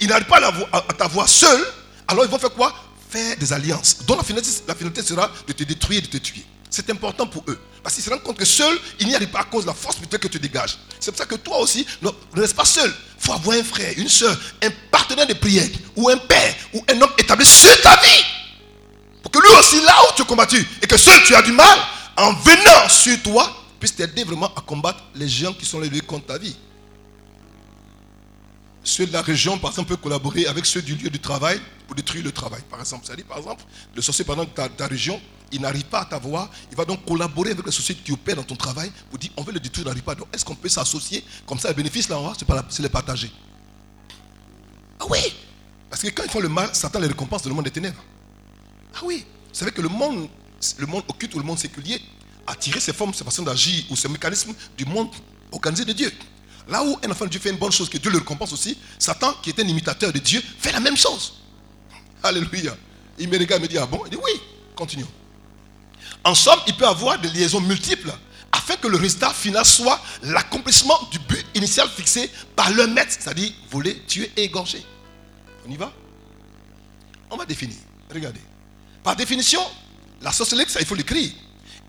Ils 0.00 0.08
n'arrivent 0.08 0.26
pas 0.26 0.40
à 0.72 0.94
t'avoir 0.94 1.28
seul, 1.28 1.64
alors 2.08 2.24
ils 2.24 2.30
vont 2.30 2.38
faire 2.38 2.52
quoi? 2.52 2.74
Faire 3.10 3.36
des 3.36 3.52
alliances. 3.52 3.98
dont 4.06 4.16
la 4.16 4.22
finalité, 4.22 4.50
la 4.68 4.74
finalité 4.74 5.02
sera 5.02 5.30
de 5.46 5.52
te 5.52 5.64
détruire 5.64 6.02
de 6.02 6.06
te 6.06 6.16
tuer. 6.16 6.44
C'est 6.68 6.88
important 6.90 7.26
pour 7.26 7.44
eux. 7.48 7.58
Parce 7.82 7.94
qu'ils 7.94 8.04
se 8.04 8.10
rendent 8.10 8.22
compte 8.22 8.38
que 8.38 8.44
seul, 8.44 8.78
ils 8.98 9.06
n'y 9.06 9.14
arrivent 9.14 9.30
pas 9.30 9.40
à 9.40 9.44
cause 9.44 9.62
de 9.62 9.68
la 9.68 9.74
force 9.74 9.96
spirituelle 9.96 10.20
que 10.20 10.28
tu 10.28 10.38
dégages. 10.38 10.78
C'est 10.98 11.10
pour 11.10 11.18
ça 11.18 11.26
que 11.26 11.36
toi 11.36 11.58
aussi, 11.58 11.86
ne 12.02 12.10
reste 12.40 12.54
pas 12.54 12.64
seul. 12.64 12.92
Il 13.18 13.26
faut 13.26 13.32
avoir 13.32 13.56
un 13.56 13.64
frère, 13.64 13.94
une 13.96 14.08
soeur, 14.08 14.38
un 14.62 14.68
partenaire 14.90 15.26
de 15.26 15.34
prière, 15.34 15.68
ou 15.96 16.08
un 16.08 16.16
père, 16.18 16.54
ou 16.74 16.84
un 16.88 17.00
homme 17.00 17.12
établi 17.16 17.46
sur 17.46 17.80
ta 17.80 17.96
vie. 18.00 18.24
Pour 19.22 19.30
que 19.30 19.38
lui 19.38 19.48
aussi, 19.58 19.80
là 19.82 19.94
où 20.02 20.14
tu 20.14 20.22
es 20.22 20.24
combattu, 20.24 20.66
et 20.82 20.86
que 20.86 20.96
seul 20.96 21.22
tu 21.24 21.34
as 21.34 21.42
du 21.42 21.52
mal, 21.52 21.78
en 22.16 22.32
venant 22.34 22.88
sur 22.88 23.20
toi, 23.22 23.50
puisse 23.78 23.94
t'aider 23.96 24.24
vraiment 24.24 24.52
à 24.54 24.60
combattre 24.60 25.02
les 25.14 25.28
géants 25.28 25.54
qui 25.54 25.64
sont 25.64 25.80
levés 25.80 26.00
contre 26.00 26.26
ta 26.26 26.38
vie. 26.38 26.56
Ceux 28.84 29.06
de 29.06 29.12
la 29.12 29.22
région, 29.22 29.58
par 29.58 29.70
exemple, 29.70 29.88
peuvent 29.88 29.98
collaborer 29.98 30.46
avec 30.46 30.66
ceux 30.66 30.82
du 30.82 30.94
lieu 30.94 31.10
du 31.10 31.18
travail 31.18 31.60
pour 31.90 31.96
détruire 31.96 32.22
le 32.22 32.30
travail. 32.30 32.60
Par 32.70 32.78
exemple, 32.78 33.04
c'est-à-dire, 33.04 33.24
par 33.26 33.38
exemple, 33.38 33.64
le 33.96 34.00
sorcier 34.00 34.24
pendant 34.24 34.46
ta, 34.46 34.68
ta 34.68 34.86
région, 34.86 35.20
il 35.50 35.60
n'arrive 35.60 35.86
pas 35.86 36.02
à 36.02 36.04
t'avoir, 36.04 36.48
il 36.70 36.76
va 36.76 36.84
donc 36.84 37.04
collaborer 37.04 37.50
avec 37.50 37.66
les 37.66 37.72
sociétés 37.72 38.00
qui 38.04 38.12
opèrent 38.12 38.36
dans 38.36 38.44
ton 38.44 38.54
travail 38.54 38.92
pour 39.10 39.18
dire 39.18 39.30
on 39.36 39.42
veut 39.42 39.52
le 39.52 39.58
détruire, 39.58 39.84
il 39.86 39.88
n'arrive 39.88 40.04
pas. 40.04 40.14
Donc, 40.14 40.28
est-ce 40.32 40.44
qu'on 40.44 40.54
peut 40.54 40.68
s'associer 40.68 41.24
Comme 41.44 41.58
ça, 41.58 41.66
le 41.66 41.74
bénéfice 41.74 42.08
là, 42.08 42.16
c'est 42.38 42.44
pas 42.46 42.54
la- 42.54 42.64
c'est 42.68 42.84
les 42.84 42.88
partager? 42.88 43.28
Ah 45.00 45.04
oui 45.10 45.18
Parce 45.90 46.00
que 46.02 46.08
quand 46.10 46.22
ils 46.22 46.30
font 46.30 46.38
le 46.38 46.48
mal, 46.48 46.72
Satan 46.76 47.00
les 47.00 47.08
récompense 47.08 47.42
dans 47.42 47.48
le 47.48 47.56
monde 47.56 47.64
des 47.64 47.72
ténèbres. 47.72 48.00
Ah 48.94 49.00
oui 49.02 49.24
Vous 49.48 49.54
savez 49.58 49.72
que 49.72 49.82
le 49.82 49.88
monde, 49.88 50.28
le 50.78 50.86
monde 50.86 51.02
occulte 51.08 51.34
ou 51.34 51.38
le 51.40 51.44
monde 51.44 51.58
séculier 51.58 52.00
a 52.46 52.54
tiré 52.54 52.78
ses 52.78 52.92
formes, 52.92 53.12
ses 53.14 53.24
façons 53.24 53.42
d'agir 53.42 53.82
ou 53.90 53.96
ses 53.96 54.08
mécanismes 54.08 54.54
du 54.78 54.84
monde 54.84 55.08
organisé 55.50 55.84
de 55.84 55.92
Dieu. 55.92 56.12
Là 56.68 56.84
où 56.84 56.96
un 57.04 57.10
enfant 57.10 57.24
de 57.24 57.30
Dieu 57.30 57.40
fait 57.40 57.50
une 57.50 57.56
bonne 57.58 57.72
chose, 57.72 57.88
que 57.88 57.98
Dieu 57.98 58.12
le 58.12 58.18
récompense 58.18 58.52
aussi, 58.52 58.78
Satan, 58.96 59.34
qui 59.42 59.50
est 59.50 59.58
un 59.58 59.66
imitateur 59.66 60.12
de 60.12 60.20
Dieu, 60.20 60.40
fait 60.60 60.70
la 60.70 60.78
même 60.78 60.96
chose. 60.96 61.39
Alléluia. 62.22 62.76
Il 63.18 63.28
me 63.28 63.38
regarde 63.38 63.62
et 63.62 63.66
me 63.66 63.68
dit, 63.68 63.78
ah 63.78 63.86
bon? 63.86 64.02
Il 64.06 64.10
dit, 64.10 64.16
oui, 64.16 64.40
continuons. 64.74 65.08
En 66.24 66.34
somme, 66.34 66.60
il 66.66 66.74
peut 66.76 66.86
avoir 66.86 67.18
des 67.18 67.28
liaisons 67.28 67.60
multiples 67.60 68.12
afin 68.52 68.76
que 68.76 68.88
le 68.88 68.96
résultat 68.96 69.32
final 69.32 69.64
soit 69.64 70.00
l'accomplissement 70.22 70.98
du 71.10 71.18
but 71.20 71.46
initial 71.54 71.88
fixé 71.88 72.30
par 72.56 72.70
le 72.72 72.86
maître, 72.86 73.12
c'est-à-dire 73.18 73.52
voler, 73.70 74.02
tuer 74.06 74.30
et 74.36 74.44
égorger. 74.44 74.84
On 75.66 75.70
y 75.70 75.76
va? 75.76 75.92
On 77.30 77.36
va 77.36 77.46
définir. 77.46 77.76
Regardez. 78.12 78.40
Par 79.02 79.16
définition, 79.16 79.60
la 80.20 80.32
sorcellerie, 80.32 80.68
ça 80.68 80.80
il 80.80 80.86
faut 80.86 80.94
l'écrire, 80.94 81.30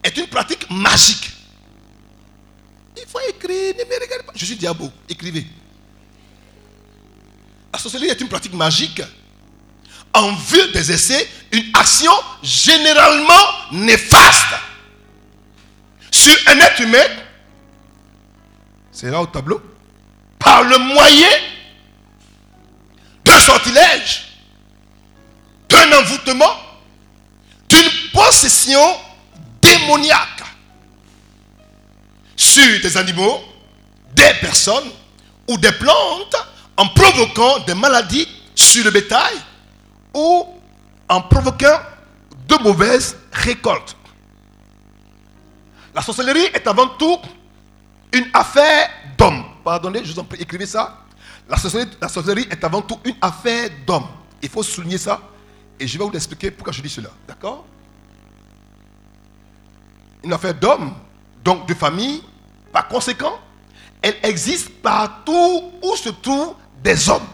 est 0.03 0.15
une 0.17 0.27
pratique 0.27 0.69
magique. 0.69 1.31
Il 2.95 3.07
faut 3.07 3.19
écrire, 3.27 3.73
ne 3.77 3.83
me 3.83 3.99
regardez 3.99 4.25
pas. 4.25 4.33
Je 4.35 4.45
suis 4.45 4.55
diabo, 4.55 4.89
écrivez. 5.09 5.45
La 7.73 7.79
sorcellerie 7.79 8.09
est 8.09 8.21
une 8.21 8.29
pratique 8.29 8.53
magique 8.53 9.01
en 10.13 10.33
vue 10.33 10.71
d'exercer 10.71 11.29
une 11.51 11.65
action 11.73 12.11
généralement 12.43 13.33
néfaste 13.71 14.45
sur 16.11 16.35
un 16.47 16.57
être 16.59 16.81
humain, 16.81 17.05
c'est 18.91 19.09
là 19.09 19.21
au 19.21 19.27
tableau, 19.27 19.61
par 20.37 20.63
le 20.63 20.77
moyen 20.77 21.29
d'un 23.23 23.39
sortilège, 23.39 24.27
d'un 25.69 25.99
envoûtement, 25.99 26.55
d'une 27.69 27.89
possession 28.13 28.81
démoniaque 29.61 30.43
sur 32.35 32.81
des 32.81 32.97
animaux, 32.97 33.41
des 34.13 34.33
personnes 34.41 34.91
ou 35.47 35.57
des 35.57 35.71
plantes 35.71 36.35
en 36.75 36.87
provoquant 36.87 37.59
des 37.59 37.73
maladies 37.75 38.27
sur 38.55 38.83
le 38.83 38.91
bétail 38.91 39.35
ou 40.13 40.45
en 41.09 41.21
provoquant 41.21 41.79
de 42.47 42.55
mauvaises 42.63 43.17
récoltes. 43.31 43.95
La 45.93 46.01
sorcellerie 46.01 46.45
est 46.53 46.65
avant 46.67 46.87
tout 46.87 47.17
une 48.13 48.27
affaire 48.33 48.89
d'homme. 49.17 49.43
Pardonnez, 49.63 50.03
je 50.03 50.13
vous 50.13 50.19
en 50.19 50.23
prie, 50.23 50.41
écrivez 50.41 50.65
ça. 50.65 50.97
La 51.49 51.57
sorcellerie, 51.57 51.89
la 52.01 52.07
sorcellerie 52.07 52.47
est 52.49 52.63
avant 52.63 52.81
tout 52.81 52.99
une 53.03 53.15
affaire 53.21 53.69
d'homme. 53.85 54.07
Il 54.41 54.49
faut 54.49 54.63
souligner 54.63 54.97
ça. 54.97 55.21
Et 55.79 55.87
je 55.87 55.97
vais 55.97 56.05
vous 56.05 56.11
expliquer 56.11 56.51
pourquoi 56.51 56.71
je 56.73 56.81
dis 56.81 56.89
cela. 56.89 57.09
D'accord? 57.27 57.65
Une 60.23 60.33
affaire 60.33 60.53
d'homme, 60.53 60.93
donc 61.43 61.67
de 61.67 61.73
famille. 61.73 62.23
Par 62.71 62.87
conséquent, 62.87 63.39
elle 64.01 64.15
existe 64.23 64.69
partout 64.81 65.71
où 65.83 65.95
se 65.95 66.09
trouvent 66.09 66.55
des 66.81 67.09
hommes. 67.09 67.27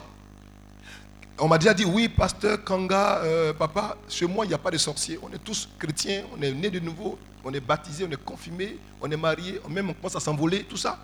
On 1.39 1.47
m'a 1.47 1.59
déjà 1.59 1.73
dit, 1.73 1.85
oui, 1.85 2.09
pasteur 2.09 2.63
Kanga, 2.63 3.19
euh, 3.19 3.53
papa, 3.53 3.95
chez 4.09 4.25
moi, 4.25 4.43
il 4.45 4.47
n'y 4.47 4.55
a 4.55 4.57
pas 4.57 4.71
de 4.71 4.77
sorciers. 4.79 5.19
On 5.21 5.31
est 5.31 5.37
tous 5.37 5.69
chrétiens, 5.77 6.23
on 6.35 6.41
est 6.41 6.51
nés 6.51 6.71
de 6.71 6.79
nouveau, 6.79 7.19
on 7.43 7.53
est 7.53 7.59
baptisés, 7.59 8.07
on 8.09 8.11
est 8.11 8.23
confirmés, 8.23 8.79
on 8.99 9.11
est 9.11 9.17
mariés, 9.17 9.61
même 9.69 9.91
on 9.91 9.93
commence 9.93 10.15
à 10.15 10.19
s'envoler, 10.19 10.63
tout 10.63 10.77
ça. 10.77 10.97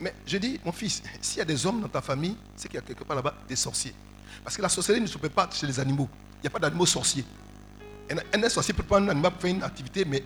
Mais 0.00 0.14
je 0.26 0.38
dis, 0.38 0.58
mon 0.64 0.72
fils, 0.72 1.02
s'il 1.20 1.38
y 1.38 1.42
a 1.42 1.44
des 1.44 1.66
hommes 1.66 1.82
dans 1.82 1.88
ta 1.88 2.00
famille, 2.00 2.34
c'est 2.56 2.68
qu'il 2.68 2.76
y 2.76 2.78
a 2.78 2.82
quelque 2.82 3.04
part 3.04 3.16
là-bas 3.16 3.34
des 3.46 3.56
sorciers. 3.56 3.92
Parce 4.42 4.56
que 4.56 4.62
la 4.62 4.70
sorcellerie 4.70 5.02
ne 5.02 5.06
se 5.06 5.18
fait 5.18 5.28
pas 5.28 5.46
chez 5.52 5.66
les 5.66 5.78
animaux. 5.78 6.08
Il 6.38 6.42
n'y 6.42 6.46
a 6.46 6.50
pas 6.50 6.60
d'animaux 6.60 6.86
sorciers. 6.86 7.24
Un, 8.10 8.42
un 8.42 8.48
sorcier 8.48 8.72
peut 8.72 8.84
prendre 8.84 9.06
un 9.08 9.10
animal 9.10 9.32
pour 9.32 9.42
faire 9.42 9.50
une 9.50 9.62
activité, 9.62 10.06
mais 10.06 10.24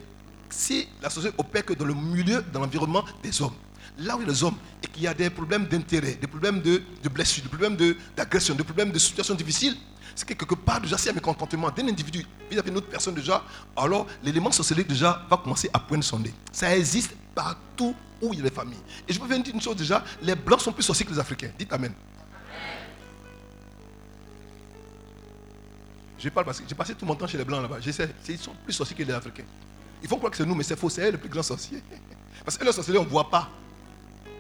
si 0.51 0.87
la 1.03 1.11
sorcellerie 1.11 1.35
opère 1.39 1.65
que 1.65 1.73
dans 1.73 1.87
le 1.87 1.95
milieu, 1.95 2.43
dans 2.53 2.61
l'environnement 2.61 3.05
des 3.25 3.43
hommes, 3.43 3.55
là 3.99 4.17
où 4.17 4.21
il 4.21 4.27
y 4.27 4.31
a 4.31 4.33
les 4.33 4.45
hommes 4.45 4.57
et 4.83 4.87
qu'il 4.87 5.03
y 5.03 5.07
a 5.07 5.15
des 5.15 5.31
problèmes 5.31 5.67
d'intérêt, 5.67 6.15
des 6.15 6.27
problèmes 6.27 6.61
de, 6.61 6.83
de 7.03 7.09
blessures, 7.09 7.43
des 7.43 7.49
problèmes 7.49 7.77
d'agression, 8.17 8.55
des 8.55 8.65
problèmes 8.65 8.91
de 8.91 8.99
situations 8.99 9.35
difficiles, 9.35 9.77
c'est 10.15 10.27
que 10.29 10.35
quelque 10.35 10.55
part 10.55 10.81
déjà, 10.81 10.99
s'il 10.99 11.11
un 11.11 11.15
mécontentement 11.15 11.71
d'un 11.71 11.89
individu 11.89 12.25
vis-à-vis 12.51 12.69
d'une 12.69 12.77
autre 12.79 12.89
personne 12.89 13.15
déjà, 13.15 13.43
alors 13.77 14.07
l'élément 14.23 14.51
sorcellerie 14.51 14.85
déjà 14.85 15.25
va 15.29 15.37
commencer 15.37 15.71
à 15.73 15.79
poindre 15.79 16.05
son 16.05 16.19
nez. 16.19 16.35
Ça 16.53 16.77
existe 16.77 17.15
partout 17.35 17.95
où 18.21 18.33
il 18.33 18.39
y 18.39 18.41
a 18.41 18.45
des 18.45 18.55
familles. 18.55 18.79
Et 19.09 19.13
je 19.13 19.19
peux 19.19 19.27
vous 19.27 19.43
dire 19.43 19.55
une 19.55 19.61
chose 19.61 19.77
déjà, 19.77 20.05
les 20.23 20.35
blancs 20.35 20.61
sont 20.61 20.73
plus 20.73 20.83
sorciers 20.83 21.07
que 21.07 21.13
les 21.13 21.19
africains. 21.19 21.51
Dites 21.59 21.73
Amen. 21.73 21.93
Je 26.19 26.29
parle 26.29 26.47
parce 26.47 26.61
que 26.61 26.69
j'ai 26.69 26.75
passé 26.77 26.95
tout 26.95 27.05
mon 27.05 27.17
temps 27.17 27.27
chez 27.27 27.37
les 27.39 27.45
blancs 27.45 27.63
là-bas. 27.63 27.79
Je 27.81 27.91
sais, 27.91 28.09
ils 28.29 28.39
sont 28.39 28.55
plus 28.65 28.73
sorciers 28.73 28.95
que 28.95 29.03
les 29.03 29.13
africains. 29.13 29.43
Ils 30.03 30.09
font 30.09 30.17
croire 30.19 30.31
que 30.31 30.37
c'est 30.37 30.47
nous, 30.47 30.55
mais 30.55 30.63
c'est 30.63 30.79
faux, 30.79 30.89
c'est 30.89 31.09
eux 31.09 31.13
le 31.13 31.19
plus 31.19 31.29
grand 31.29 31.43
sorcier. 31.43 31.83
Parce 32.45 32.57
que 32.57 32.65
les 32.65 32.71
sorciers, 32.73 32.97
on 32.97 33.03
ne 33.03 33.09
voit 33.09 33.29
pas. 33.29 33.51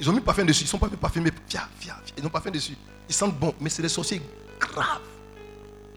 Ils 0.03 0.11
ont 0.11 0.13
mis 0.15 0.21
parfum 0.21 0.45
dessus, 0.45 0.63
ils 0.63 0.65
ne 0.65 0.69
sont 0.71 0.79
pas 0.79 0.89
parfumés. 0.89 1.31
Fia, 1.47 1.69
fia, 1.79 1.95
fia. 2.05 2.15
Ils 2.17 2.25
pas 2.25 2.31
parfum 2.31 2.51
dessus. 2.51 2.77
Ils 3.09 3.15
sentent 3.15 3.39
bon, 3.39 3.55
mais 3.61 3.71
c'est 3.71 3.83
des 3.83 3.89
sorciers 3.89 4.21
graves. 4.59 5.01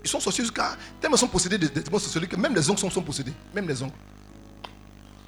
Ils 0.03 0.07
sont 0.07 0.19
sorciers 0.19 0.43
jusqu'à. 0.43 0.77
Tellement 1.01 1.17
sont 1.17 1.27
possédés 1.27 1.57
des 1.57 1.69
démons 1.69 1.97
sorcelleries 1.97 2.27
que 2.29 2.35
même 2.35 2.53
les 2.53 2.69
ongles 2.69 2.77
sont, 2.77 2.91
sont 2.91 3.01
possédés. 3.01 3.33
Même 3.51 3.67
les 3.67 3.81
ongles. 3.81 3.95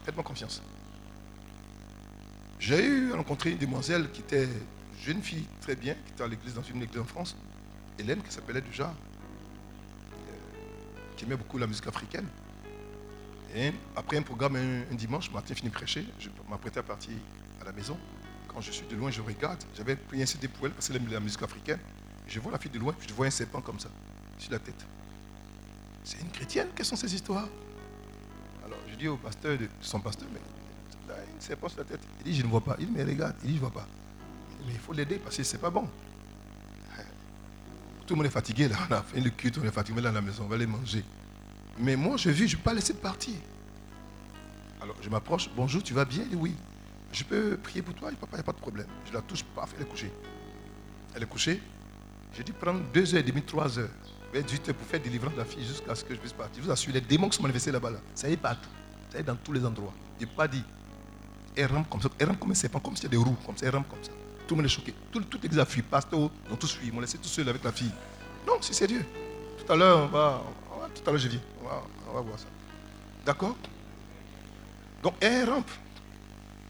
Faites-moi 0.06 0.24
confiance. 0.24 0.62
J'ai 2.60 2.86
eu 2.86 3.14
à 3.14 3.16
rencontrer 3.16 3.50
une 3.50 3.58
demoiselle 3.58 4.12
qui 4.12 4.22
était 4.22 4.44
une 4.44 5.04
jeune 5.04 5.24
fille 5.24 5.48
très 5.60 5.76
bien, 5.76 5.96
qui 5.96 6.12
était 6.14 6.24
à 6.24 6.28
l'église, 6.28 6.54
dans 6.54 6.62
une 6.62 6.84
église 6.84 7.02
en 7.02 7.06
France. 7.06 7.36
Hélène, 7.98 8.22
qui 8.22 8.32
s'appelait 8.32 8.62
déjà. 8.62 8.94
euh, 10.14 10.34
qui 11.16 11.26
aimait 11.26 11.36
beaucoup 11.36 11.58
la 11.58 11.66
musique 11.66 11.88
africaine. 11.88 12.28
Et 13.56 13.72
après 13.96 14.18
un 14.18 14.22
programme 14.22 14.56
un, 14.56 14.82
un 14.92 14.96
dimanche, 14.96 15.32
Martin 15.32 15.56
finit 15.56 15.70
de 15.70 15.74
prêcher, 15.74 16.06
je 16.20 16.30
m'apprêtais 16.48 16.80
à 16.80 16.84
partir 16.84 17.14
à 17.60 17.64
la 17.66 17.72
maison. 17.72 17.98
Je 18.60 18.72
suis 18.72 18.88
de 18.88 18.96
loin, 18.96 19.12
je 19.12 19.22
regarde. 19.22 19.64
J'avais 19.76 19.96
pris 19.96 20.22
un 20.22 20.26
CD 20.26 20.48
pour 20.48 20.66
elle 20.66 20.72
parce 20.72 20.88
qu'elle 20.88 20.98
aime 20.98 21.08
la 21.12 21.20
musique 21.20 21.42
africaine. 21.44 21.80
Je 22.28 22.40
vois 22.40 22.52
la 22.52 22.58
fille 22.58 22.72
de 22.72 22.80
loin, 22.80 22.94
je 23.08 23.14
vois 23.14 23.28
un 23.28 23.32
serpent 23.32 23.62
comme 23.62 23.80
ça, 23.80 23.90
sur 24.38 24.52
la 24.52 24.60
tête. 24.60 24.86
C'est 26.04 26.20
une 26.20 26.30
chrétienne, 26.30 26.68
quelles 26.76 26.86
sont 26.86 26.96
ces 26.96 27.14
histoires 27.14 27.48
Alors 28.66 28.80
je 28.90 28.96
dis 28.96 29.08
au 29.08 29.18
pasteur, 29.18 29.58
de, 29.58 29.68
son 29.82 30.00
pasteur, 30.00 30.28
mais 30.34 30.40
là, 31.08 31.16
un 31.20 31.42
serpent 31.42 31.70
sur 31.70 31.80
la 31.80 31.86
tête. 31.86 32.02
Il 32.26 32.32
dit, 32.32 32.38
je 32.38 32.44
ne 32.44 32.50
vois 32.50 32.62
pas. 32.62 32.76
Il 32.80 32.88
dit, 32.88 32.92
mais 32.94 33.04
regarde, 33.04 33.36
il 33.44 33.48
dit, 33.48 33.54
je 33.54 33.62
ne 33.62 33.62
vois 33.62 33.74
pas. 33.74 33.88
Mais 34.66 34.74
il 34.74 34.80
faut 34.80 34.94
l'aider 34.94 35.20
parce 35.20 35.38
que 35.38 35.44
c'est 35.44 35.60
pas 35.60 35.70
bon. 35.70 35.88
Tout 38.06 38.14
le 38.14 38.18
monde 38.20 38.28
est 38.28 38.32
fatigué 38.32 38.70
là, 38.70 38.78
on 38.90 38.94
a 38.94 39.02
fait 39.02 39.20
le 39.20 39.30
culte, 39.30 39.58
on 39.62 39.66
est 39.66 39.72
fatigué 39.72 40.00
là 40.00 40.10
à 40.10 40.14
la 40.14 40.22
maison, 40.22 40.44
on 40.46 40.48
va 40.48 40.56
aller 40.56 40.66
manger. 40.66 41.04
Mais 41.78 41.98
moi, 41.98 42.16
je 42.16 42.30
vis, 42.30 42.48
je 42.48 42.56
ne 42.56 42.62
peux 42.62 42.70
pas 42.70 42.74
laisser 42.74 42.94
partir. 42.94 43.36
Alors, 44.82 44.96
je 45.02 45.10
m'approche. 45.10 45.50
Bonjour, 45.56 45.84
tu 45.84 45.94
vas 45.94 46.06
bien 46.06 46.24
Il 46.24 46.30
dit 46.30 46.36
oui. 46.36 46.56
Je 47.18 47.24
peux 47.24 47.58
prier 47.58 47.82
pour 47.82 47.96
toi 47.96 48.12
Papa, 48.12 48.28
il 48.34 48.36
n'y 48.36 48.40
a 48.42 48.44
pas 48.44 48.52
de 48.52 48.60
problème. 48.60 48.86
Je 49.08 49.12
la 49.12 49.22
touche, 49.22 49.44
paf, 49.44 49.74
elle 49.76 49.82
est 49.84 49.90
couchée. 49.90 50.12
Elle 51.16 51.24
est 51.24 51.26
couchée. 51.26 51.60
J'ai 52.36 52.44
dit 52.44 52.52
prendre 52.52 52.82
deux 52.94 53.12
heures 53.16 53.22
et 53.22 53.24
demie, 53.24 53.42
trois 53.42 53.80
heures. 53.80 53.90
temps 54.32 54.74
pour 54.74 54.86
faire 54.86 55.00
délivrance 55.00 55.34
de 55.34 55.40
la 55.40 55.46
fille 55.46 55.66
jusqu'à 55.66 55.96
ce 55.96 56.04
que 56.04 56.14
je 56.14 56.20
puisse 56.20 56.34
partir. 56.34 56.62
Je 56.62 56.68
vous 56.68 56.72
assure, 56.72 56.94
les 56.94 57.02
démons 57.02 57.28
qui 57.30 57.38
sont 57.38 57.42
manifestés 57.42 57.72
là-bas, 57.72 57.90
là, 57.90 57.98
ça 58.14 58.30
y 58.30 58.34
est 58.34 58.38
partout. 58.38 58.70
Ça 59.10 59.18
y 59.18 59.22
est 59.22 59.24
dans 59.24 59.36
tous 59.36 59.52
les 59.52 59.66
endroits. 59.66 59.94
Je 60.20 60.26
n'ai 60.26 60.32
pas 60.32 60.48
dit. 60.48 60.64
Elle 61.56 61.72
rampe 61.74 61.90
comme 61.90 62.02
ça. 62.02 62.10
Elle 62.20 62.28
rampe 62.28 62.40
comme 62.40 62.52
un 62.52 62.54
serpent, 62.54 62.80
comme 62.80 62.94
y 63.02 63.06
a 63.08 63.10
des 63.10 63.18
roues. 63.18 63.36
Comme 63.44 63.58
ça, 63.58 63.66
elle 63.66 63.76
rampe 63.76 63.90
comme 63.90 64.04
ça. 64.04 64.12
Tout 64.48 64.54
le 64.54 64.58
monde 64.58 64.66
est 64.68 64.70
choqué. 64.76 64.94
Tout, 65.12 65.22
tout 65.22 65.40
l'église 65.42 65.64
fui. 65.66 65.82
Pasteur, 65.82 66.20
ils 66.48 66.54
ont 66.54 66.56
tous 66.56 66.72
fui. 66.76 66.86
Ils 66.88 66.94
m'ont 66.94 67.02
laissé 67.02 67.18
tout 67.18 67.28
seul 67.28 67.50
avec 67.50 67.64
la 67.64 67.72
fille. 67.72 67.92
Non, 68.46 68.62
si 68.62 68.76
c'est 68.76 68.86
Dieu. 68.86 69.04
Tout 69.66 69.74
à 69.74 69.76
l'heure, 69.76 70.04
on 70.04 70.08
va- 70.08 70.44
Tout 70.94 71.02
à 71.10 71.12
l'heure, 71.12 71.20
je 71.20 71.28
viens. 71.30 71.40
On 71.64 71.68
va, 71.68 71.84
on 72.12 72.14
va 72.14 72.22
voir 72.22 72.38
ça. 72.38 72.46
D'accord? 73.26 73.56
Donc, 75.02 75.16
elle 75.20 75.50
rampe. 75.50 75.72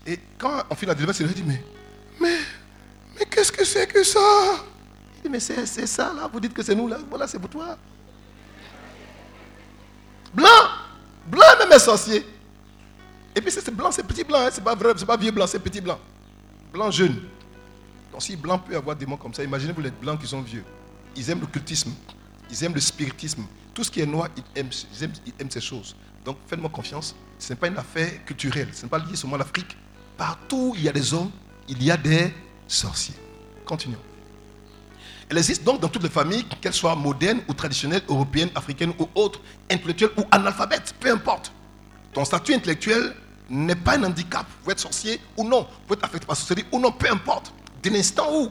Et 0.08 0.18
quand 0.38 0.64
on 0.70 0.76
finit 0.76 0.88
la 0.88 0.96
délivrance, 0.96 1.20
il 1.20 1.28
dit 1.28 1.44
Mais, 1.44 1.62
mais, 2.20 2.38
mais 3.20 3.26
qu'est-ce 3.26 3.52
que 3.52 3.66
c'est 3.66 3.86
que 3.88 4.04
ça? 4.04 4.20
Il 5.18 5.24
dit 5.24 5.30
Mais 5.30 5.40
c'est 5.40 5.66
ça 5.66 6.14
là. 6.14 6.30
Vous 6.32 6.40
dites 6.40 6.54
que 6.54 6.64
c'est 6.64 6.76
nous 6.76 6.88
là. 6.88 6.98
Voilà, 7.10 7.28
c'est 7.28 7.40
pour 7.40 7.50
toi. 7.50 7.78
Blanc 10.34 10.48
Blanc 11.28 11.46
même 11.60 11.72
est 11.74 11.80
sorcier. 11.80 12.26
Et 13.36 13.42
puis 13.42 13.52
c'est 13.52 13.62
c'est 13.62 13.76
blanc, 13.76 13.92
c'est 13.92 14.04
petit 14.04 14.24
blanc, 14.24 14.40
hein, 14.40 14.50
c'est 14.52 14.64
pas 14.64 14.74
vrai, 14.76 14.94
c'est 14.96 15.06
pas 15.06 15.18
vieux 15.18 15.32
blanc, 15.32 15.46
c'est 15.46 15.60
petit 15.60 15.82
blanc. 15.82 16.00
Blanc 16.72 16.90
jeune. 16.90 17.22
Donc 18.12 18.22
si 18.24 18.36
blanc 18.36 18.58
peut 18.58 18.76
avoir 18.76 18.96
des 18.96 19.06
mots 19.06 19.18
comme 19.18 19.34
ça, 19.34 19.44
imaginez-vous 19.44 19.82
les 19.82 19.92
blancs 19.92 20.20
qui 20.20 20.28
sont 20.28 20.42
vieux. 20.42 20.64
Ils 21.16 21.30
aiment 21.30 21.42
l'occultisme, 21.42 21.92
ils 22.50 22.64
aiment 22.64 22.74
le 22.74 22.80
spiritisme. 22.80 23.46
Tout 23.74 23.84
ce 23.84 23.92
qui 23.92 24.00
est 24.02 24.06
noir, 24.06 24.30
ils 24.36 24.60
aiment, 24.60 24.70
ils 24.72 25.04
aiment, 25.04 25.14
ils 25.26 25.34
aiment 25.40 25.52
ces 25.52 25.62
choses. 25.62 25.96
Donc 26.26 26.38
faites-moi 26.48 26.70
confiance, 26.70 27.16
ce 27.38 27.54
n'est 27.54 27.60
pas 27.60 27.68
une 27.68 27.78
affaire 27.78 28.26
culturelle, 28.26 28.70
ce 28.74 28.84
n'est 28.84 28.90
pas 28.90 29.00
lié 29.00 29.16
seulement 29.16 29.36
à 29.36 29.40
l'Afrique. 29.40 29.78
Partout 30.18 30.72
où 30.72 30.76
il 30.76 30.84
y 30.84 30.90
a 30.90 30.92
des 30.92 31.14
hommes, 31.14 31.32
il 31.68 31.82
y 31.84 31.92
a 31.92 31.98
des 31.98 32.34
sorciers. 32.68 33.16
Continuons. 33.66 34.00
Elle 35.30 35.38
existe 35.38 35.64
donc 35.64 35.82
dans 35.82 35.90
toutes 35.90 36.04
les 36.04 36.10
familles, 36.10 36.46
qu'elles 36.62 36.74
soient 36.74 36.96
modernes 36.96 37.42
ou 37.48 37.54
traditionnelles, 37.54 38.02
européennes, 38.08 38.50
africaines 38.56 38.94
ou 38.98 39.08
autres, 39.14 39.42
intellectuelles 39.70 40.12
ou 40.18 40.24
analphabètes, 40.32 40.96
peu 41.00 41.12
importe. 41.12 41.52
Ton 42.14 42.24
statut 42.24 42.54
intellectuel 42.54 43.14
n'est 43.50 43.76
pas 43.76 43.98
un 43.98 44.04
handicap. 44.06 44.46
Vous 44.64 44.72
être 44.72 44.80
sorcier 44.80 45.20
ou 45.36 45.44
non. 45.44 45.68
Vous 45.88 45.94
être 45.96 46.04
affecté 46.04 46.26
par 46.26 46.36
la 46.36 46.40
sorcellerie 46.40 46.68
ou 46.72 46.80
non, 46.80 46.92
peu 46.92 47.12
importe. 47.12 47.54
Dès 47.84 47.90
l'instant 47.90 48.28
où 48.34 48.50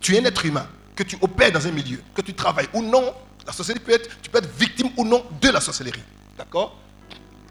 tu 0.00 0.14
es 0.14 0.20
un 0.20 0.24
être 0.24 0.46
humain, 0.46 0.66
que 0.94 1.02
tu 1.02 1.18
opères 1.20 1.50
dans 1.50 1.66
un 1.66 1.72
milieu, 1.72 2.00
que 2.14 2.22
tu 2.22 2.32
travailles 2.32 2.68
ou 2.72 2.82
non, 2.82 3.12
la 3.44 3.52
sorcellerie 3.52 3.82
peut 3.84 3.92
être, 3.92 4.08
tu 4.22 4.30
peux 4.30 4.38
être 4.38 4.54
victime 4.56 4.90
ou 4.96 5.04
non 5.04 5.24
de 5.40 5.48
la 5.48 5.60
sorcellerie. 5.60 6.02
D'accord? 6.38 6.78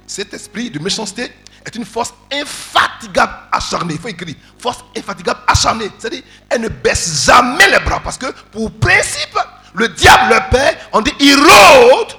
Cet 0.08 0.34
esprit 0.34 0.70
de 0.70 0.80
méchanceté 0.80 1.32
est 1.66 1.76
une 1.76 1.86
force 1.86 2.13
infatigable 3.04 3.34
acharnée. 3.52 3.94
Il 3.96 4.00
faut 4.00 4.08
écrire. 4.08 4.36
Force 4.58 4.84
infatigable 4.98 5.39
acharnée. 5.48 5.89
C'est-à-dire, 5.98 6.24
elle 6.50 6.62
ne 6.62 6.70
baisse 6.70 7.26
jamais 7.26 7.70
les 7.70 7.80
bras. 7.80 8.00
Parce 8.00 8.18
que, 8.18 8.32
pour 8.52 8.72
principe, 8.72 9.38
le 9.74 9.88
diable, 9.89 10.34
le 10.34 10.50
père, 10.52 10.78
on 10.94 11.02
dit, 11.02 11.13
il 11.20 11.36
rôde 11.36 12.18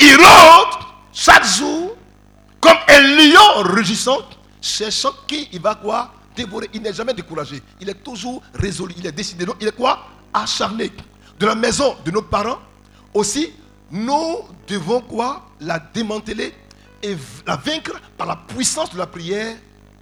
il 0.00 0.16
rôde 0.16 0.84
chaque 1.12 1.44
jour 1.44 1.96
comme 2.60 2.76
un 2.88 3.00
lion 3.00 3.62
rugissant, 3.74 4.18
cherchant 4.60 5.12
qui 5.26 5.48
il 5.52 5.60
va 5.60 5.74
quoi 5.74 6.10
Dévorer. 6.36 6.68
Il 6.74 6.82
n'est 6.82 6.92
jamais 6.92 7.14
découragé. 7.14 7.62
Il 7.80 7.88
est 7.88 8.02
toujours 8.02 8.42
résolu. 8.54 8.92
Il 8.98 9.06
est 9.06 9.12
décidé. 9.12 9.44
Donc, 9.44 9.56
il 9.60 9.68
est 9.68 9.76
quoi? 9.76 10.00
Acharné. 10.32 10.90
De 11.38 11.46
la 11.46 11.54
maison 11.54 11.96
de 12.04 12.10
nos 12.10 12.22
parents, 12.22 12.58
aussi, 13.12 13.52
nous 13.88 14.38
devons 14.66 15.00
quoi? 15.00 15.46
La 15.60 15.78
démanteler 15.78 16.52
et 17.04 17.16
la 17.46 17.56
vaincre 17.56 18.00
par 18.16 18.26
la 18.26 18.34
puissance 18.34 18.90
de 18.90 18.98
la 18.98 19.06
prière 19.06 19.54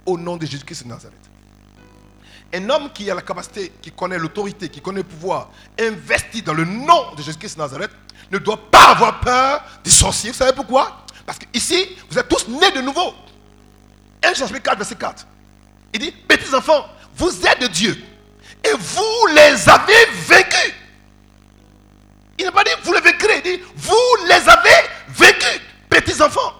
au 0.05 0.17
nom 0.17 0.37
de 0.37 0.45
Jésus-Christ 0.45 0.83
de 0.83 0.89
Nazareth. 0.89 1.19
Un 2.53 2.69
homme 2.69 2.91
qui 2.93 3.11
a 3.11 3.15
la 3.15 3.21
capacité, 3.21 3.73
qui 3.81 3.91
connaît 3.91 4.17
l'autorité, 4.17 4.69
qui 4.69 4.79
connaît 4.79 5.01
le 5.01 5.07
pouvoir, 5.07 5.49
investi 5.77 6.41
dans 6.41 6.53
le 6.53 6.63
nom 6.63 7.13
de 7.15 7.21
Jésus-Christ 7.21 7.55
de 7.55 7.61
Nazareth, 7.61 7.91
ne 8.31 8.37
doit 8.37 8.69
pas 8.71 8.91
avoir 8.91 9.19
peur 9.19 9.63
des 9.83 9.89
sorciers. 9.89 10.31
Vous 10.31 10.37
savez 10.37 10.53
pourquoi? 10.53 11.05
Parce 11.25 11.37
que 11.39 11.45
ici, 11.53 11.89
vous 12.09 12.17
êtes 12.17 12.29
tous 12.29 12.47
nés 12.47 12.71
de 12.71 12.79
nouveau. 12.79 13.13
1 14.23 14.33
chapitre 14.33 14.61
4, 14.61 14.77
verset 14.77 14.95
4. 14.95 15.27
Il 15.93 15.99
dit, 15.99 16.11
petits 16.11 16.55
enfants, 16.55 16.85
vous 17.15 17.45
êtes 17.45 17.61
de 17.61 17.67
Dieu. 17.67 18.01
Et 18.63 18.71
vous 18.77 19.27
les 19.27 19.69
avez 19.69 20.05
vaincus. 20.25 20.73
Il 22.39 22.45
n'a 22.45 22.51
pas 22.53 22.63
dit, 22.63 22.71
vous 22.81 22.93
les 22.93 23.01
vaincrez. 23.01 23.41
Il 23.43 23.57
dit, 23.57 23.63
vous 23.75 24.25
les 24.25 24.49
avez 24.49 24.89
vaincus. 25.09 25.61
Petits 25.89 26.21
enfants, 26.21 26.53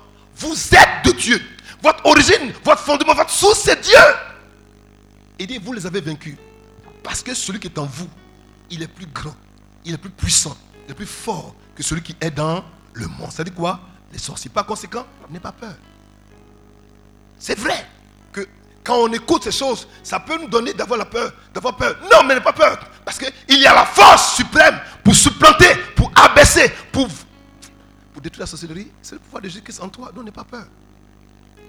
vous 0.44 0.76
êtes 0.76 1.06
de 1.06 1.12
Dieu. 1.12 1.42
Votre 1.82 2.06
origine, 2.06 2.54
votre 2.64 2.82
fondement, 2.82 3.14
votre 3.14 3.30
source, 3.30 3.62
c'est 3.64 3.82
Dieu. 3.82 3.98
Dit, 5.40 5.58
vous 5.58 5.74
les 5.74 5.86
avez 5.86 6.00
vaincus. 6.00 6.38
Parce 7.04 7.22
que 7.22 7.34
celui 7.34 7.60
qui 7.60 7.68
est 7.68 7.78
en 7.78 7.86
vous, 7.86 8.10
il 8.70 8.82
est 8.82 8.88
plus 8.88 9.08
grand, 9.08 9.36
il 9.84 9.94
est 9.94 9.98
plus 9.98 10.10
puissant, 10.10 10.56
il 10.86 10.92
est 10.92 10.96
plus 10.96 11.06
fort 11.06 11.54
que 11.76 11.84
celui 11.84 12.02
qui 12.02 12.16
est 12.22 12.32
dans 12.32 12.64
le 12.94 13.08
monde. 13.08 13.32
Ça 13.32 13.44
dit 13.44 13.52
quoi? 13.52 13.80
Les 14.12 14.20
sorciers. 14.20 14.50
Par 14.50 14.66
conséquent, 14.66 15.06
n'aie 15.30 15.42
pas 15.42 15.52
peur. 15.52 15.76
C'est 17.38 17.60
vrai 17.60 17.86
que 18.32 18.48
quand 18.86 18.96
on 18.96 19.12
écoute 19.12 19.44
ces 19.44 19.52
choses, 19.52 19.86
ça 20.02 20.22
peut 20.22 20.38
nous 20.40 20.48
donner 20.48 20.74
d'avoir 20.74 20.98
la 20.98 21.06
peur, 21.06 21.34
d'avoir 21.54 21.76
peur. 21.76 21.98
Non, 22.10 22.24
mais 22.26 22.36
n'aie 22.36 22.42
pas 22.42 22.54
peur. 22.54 22.80
Parce 23.04 23.20
qu'il 23.20 23.60
y 23.60 23.66
a 23.66 23.76
la 23.76 23.86
force 23.86 24.38
suprême 24.38 24.80
pour 25.04 25.16
supplanter, 25.16 25.76
pour 25.96 26.10
abaisser, 26.16 26.72
pour 26.92 27.10
détruire 28.24 28.44
la 28.44 28.48
sorcellerie. 28.48 28.88
C'est 29.02 29.16
le 29.16 29.20
pouvoir 29.22 29.42
de 29.42 29.50
Jésus-Christ 29.50 29.82
en 29.82 29.90
toi. 29.90 30.12
Donc 30.12 30.26
n'aie 30.26 30.32
pas 30.32 30.44
peur. 30.44 30.66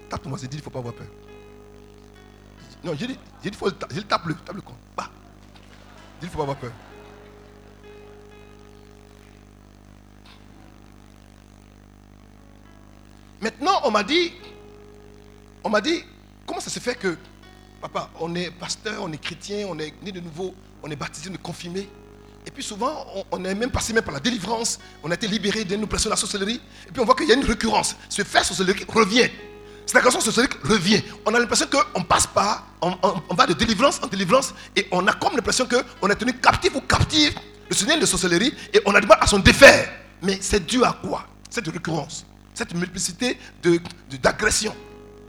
Tape 0.09 0.23
ton 0.23 0.29
voisin, 0.29 0.47
dis 0.47 0.55
il 0.57 0.59
ne 0.59 0.63
faut 0.63 0.69
pas 0.69 0.79
avoir 0.79 0.93
peur. 0.93 1.07
Non, 2.83 2.93
j'ai 2.95 3.07
dit, 3.07 3.17
j'ai 3.43 3.49
dit, 3.49 3.57
faut 3.57 3.65
le 3.65 3.71
ta- 3.73 3.87
j'ai 3.89 3.99
dit, 4.01 4.05
tape 4.05 4.25
le, 4.25 4.35
tape 4.35 4.55
le 4.55 4.61
con. 4.61 4.73
Bah. 4.95 5.09
Dis 6.19 6.23
il 6.23 6.25
ne 6.25 6.31
faut 6.31 6.37
pas 6.37 6.43
avoir 6.43 6.57
peur. 6.57 6.71
Maintenant, 13.41 13.81
on 13.83 13.91
m'a 13.91 14.03
dit, 14.03 14.31
on 15.63 15.69
m'a 15.69 15.81
dit, 15.81 16.03
comment 16.47 16.59
ça 16.59 16.69
se 16.69 16.79
fait 16.79 16.95
que, 16.95 17.17
papa, 17.81 18.09
on 18.19 18.33
est 18.35 18.49
pasteur, 18.51 19.03
on 19.03 19.11
est 19.11 19.17
chrétien, 19.17 19.67
on 19.69 19.77
est 19.77 19.93
né 20.01 20.11
de 20.11 20.19
nouveau, 20.19 20.55
on 20.81 20.89
est 20.89 20.95
baptisé, 20.95 21.29
on 21.29 21.33
est 21.33 21.41
confirmé? 21.41 21.89
Et 22.47 22.51
puis 22.51 22.63
souvent, 22.63 23.05
on, 23.31 23.43
est 23.43 23.55
même 23.55 23.71
passé 23.71 23.91
même 23.93 24.03
par 24.03 24.13
la 24.13 24.19
délivrance, 24.19 24.79
on 25.03 25.09
a 25.11 25.15
été 25.15 25.27
libéré 25.27 25.63
d'une 25.65 25.83
oppression 25.83 26.09
de 26.09 26.13
la 26.13 26.17
sorcellerie. 26.17 26.61
Et 26.87 26.91
puis 26.91 27.01
on 27.01 27.05
voit 27.05 27.15
qu'il 27.15 27.27
y 27.27 27.31
a 27.31 27.35
une 27.35 27.43
récurrence. 27.45 27.95
Ce 28.07 28.21
fait 28.23 28.43
sorcellerie 28.43 28.85
revient. 28.87 29.29
Cette 29.85 29.95
agression 29.97 30.19
sorcellerie 30.21 30.51
revient. 30.63 31.01
On 31.25 31.33
a 31.33 31.39
l'impression 31.39 31.67
qu'on 31.67 32.03
passe 32.03 32.27
par, 32.27 32.67
on, 32.81 33.35
va 33.35 33.47
de 33.47 33.53
délivrance 33.53 33.99
en 34.03 34.07
délivrance, 34.07 34.53
et 34.75 34.87
on 34.91 35.05
a 35.07 35.13
comme 35.13 35.35
l'impression 35.35 35.67
qu'on 35.67 36.07
est 36.09 36.15
tenu 36.15 36.33
captif 36.33 36.75
ou 36.75 36.81
captive 36.81 37.33
ce 37.71 37.85
lien 37.85 37.97
de 37.97 38.05
sorcellerie, 38.05 38.53
et 38.73 38.81
on 38.85 38.93
a 38.93 39.01
du 39.01 39.07
mal 39.07 39.17
à 39.21 39.27
s'en 39.27 39.39
défaire. 39.39 39.89
Mais 40.21 40.37
c'est 40.41 40.65
dû 40.65 40.83
à 40.83 40.95
quoi? 41.03 41.27
Cette 41.49 41.67
récurrence, 41.67 42.25
cette 42.53 42.73
multiplicité 42.73 43.37
de- 43.63 43.79
de- 44.09 44.17
d'agressions. 44.17 44.75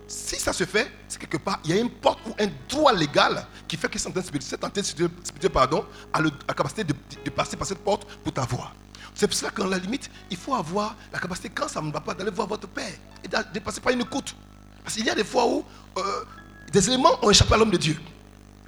Si 0.09 0.37
ça 0.37 0.53
se 0.53 0.65
fait, 0.65 0.91
c'est 1.09 1.19
quelque 1.19 1.39
part, 1.39 1.59
il 1.65 1.71
y 1.71 1.79
a 1.79 1.81
une 1.81 1.91
porte 1.91 2.21
ou 2.27 2.35
un 2.39 2.49
droit 2.69 2.93
légal 2.93 3.45
qui 3.67 3.77
fait 3.77 3.89
que 3.89 3.99
cette 3.99 4.17
entité 4.65 4.83
spirituelle, 4.83 5.51
pardon, 5.53 5.85
a 6.13 6.23
la 6.23 6.55
capacité 6.55 6.85
de, 6.85 6.95
passer 7.31 7.57
par 7.57 7.67
cette 7.67 7.79
porte 7.81 8.07
pour 8.23 8.33
t'avoir. 8.33 8.73
C'est 9.15 9.27
pour 9.27 9.37
cela 9.37 9.51
qu'à 9.51 9.67
la 9.67 9.79
limite, 9.79 10.09
il 10.31 10.37
faut 10.37 10.55
avoir 10.55 10.95
la 11.13 11.19
capacité, 11.19 11.49
quand 11.49 11.69
ça 11.69 11.81
ne 11.81 11.91
va 11.91 12.01
pas, 12.01 12.15
d'aller 12.15 12.31
voir 12.31 12.47
votre 12.47 12.69
père 12.69 12.93
et 13.25 13.29
de 13.29 13.59
passer 13.59 13.81
par 13.81 13.93
une 13.93 14.03
écoute. 14.03 14.37
Parce 14.85 14.95
qu'il 14.95 15.07
y 15.07 15.11
a 15.11 15.15
des 15.15 15.25
fois 15.25 15.47
où 15.49 15.65
euh, 15.99 16.25
des 16.71 16.89
éléments 16.89 17.19
ont 17.25 17.31
échappé 17.31 17.55
à 17.55 17.57
l'homme 17.57 17.71
de 17.71 17.77
Dieu. 17.77 17.99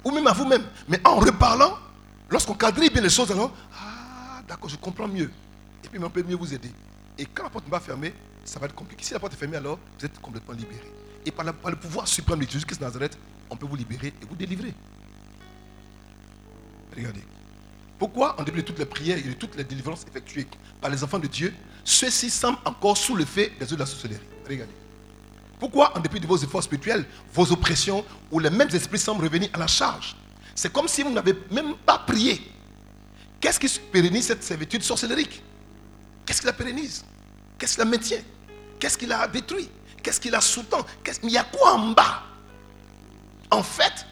Ou 0.03 0.11
même 0.11 0.27
à 0.27 0.33
vous-même. 0.33 0.63
Mais 0.89 0.99
en 1.05 1.15
reparlant, 1.15 1.77
lorsqu'on 2.29 2.55
quadrille 2.55 2.89
bien 2.89 3.01
les 3.01 3.09
choses, 3.09 3.31
alors, 3.31 3.53
ah, 3.73 4.41
d'accord, 4.45 4.69
je 4.69 4.75
comprends 4.75 5.07
mieux. 5.07 5.31
Et 5.85 5.87
puis, 5.87 6.03
on 6.03 6.09
peut 6.09 6.23
mieux 6.23 6.35
vous 6.35 6.53
aider. 6.53 6.71
Et 7.17 7.25
quand 7.25 7.43
la 7.43 7.49
porte 7.49 7.65
pas 7.69 7.79
fermée, 7.79 8.13
ça 8.43 8.59
va 8.59 8.65
être 8.65 8.75
compliqué. 8.75 9.05
Si 9.05 9.13
la 9.13 9.19
porte 9.19 9.33
est 9.33 9.37
fermée, 9.37 9.57
alors, 9.57 9.79
vous 9.97 10.05
êtes 10.05 10.19
complètement 10.19 10.53
libéré. 10.53 10.91
Et 11.25 11.31
par, 11.31 11.45
le 11.45 11.75
pouvoir 11.75 12.07
suprême 12.07 12.39
de 12.39 12.49
Jésus-Christ 12.49 12.81
Nazareth, 12.81 13.17
on 13.49 13.55
peut 13.55 13.65
vous 13.65 13.75
libérer 13.75 14.07
et 14.07 14.25
vous 14.27 14.35
délivrer. 14.35 14.73
Regardez. 16.95 17.23
Pourquoi, 17.97 18.39
en 18.39 18.43
dépit 18.43 18.57
de 18.57 18.65
toutes 18.65 18.79
les 18.79 18.85
prières 18.85 19.17
et 19.17 19.23
de 19.23 19.33
toutes 19.33 19.55
les 19.55 19.63
délivrances 19.63 20.05
effectuées 20.07 20.47
par 20.79 20.89
les 20.89 21.03
enfants 21.03 21.19
de 21.19 21.27
Dieu, 21.27 21.53
ceux-ci 21.83 22.29
semblent 22.29 22.59
encore 22.63 22.97
sous 22.97 23.15
le 23.15 23.25
fait 23.25 23.51
des 23.59 23.65
œuvres 23.65 23.75
de 23.75 23.79
la 23.79 23.85
sorcellerie? 23.85 24.21
Regardez. 24.47 24.73
Pourquoi, 25.59 25.97
en 25.97 25.99
dépit 25.99 26.21
de 26.21 26.27
vos 26.27 26.37
efforts 26.37 26.63
spirituels, 26.63 27.05
vos 27.33 27.51
oppressions 27.51 28.05
ou 28.31 28.39
les 28.39 28.49
mêmes 28.49 28.69
esprits 28.73 28.99
semblent 28.99 29.25
revenir 29.25 29.49
à 29.53 29.57
la 29.57 29.67
charge? 29.67 30.15
C'est 30.55 30.71
comme 30.71 30.87
si 30.87 31.03
vous 31.03 31.11
n'avez 31.11 31.33
même 31.51 31.75
pas 31.85 31.99
prié. 31.99 32.41
Qu'est-ce 33.41 33.59
qui 33.59 33.67
pérennise 33.91 34.27
cette 34.27 34.43
servitude 34.43 34.83
sorcellerique 34.83 35.43
Qu'est-ce 36.25 36.39
qui 36.39 36.47
la 36.47 36.53
pérennise? 36.53 37.03
Qu'est-ce 37.57 37.73
qui 37.73 37.79
la 37.79 37.85
maintient? 37.85 38.21
Qu'est-ce 38.79 38.97
qui 38.97 39.05
la 39.05 39.27
détruit? 39.27 39.69
Qu'est-ce 40.03 40.19
qui 40.19 40.29
la 40.29 40.41
sous-tend 40.41 40.85
Qu'est-ce- 41.03 41.19
Mais 41.23 41.29
il 41.29 41.33
y 41.33 41.37
a 41.37 41.43
quoi 41.43 41.73
en 41.73 41.89
bas? 41.89 42.23
En 43.51 43.63
fait, 43.63 44.05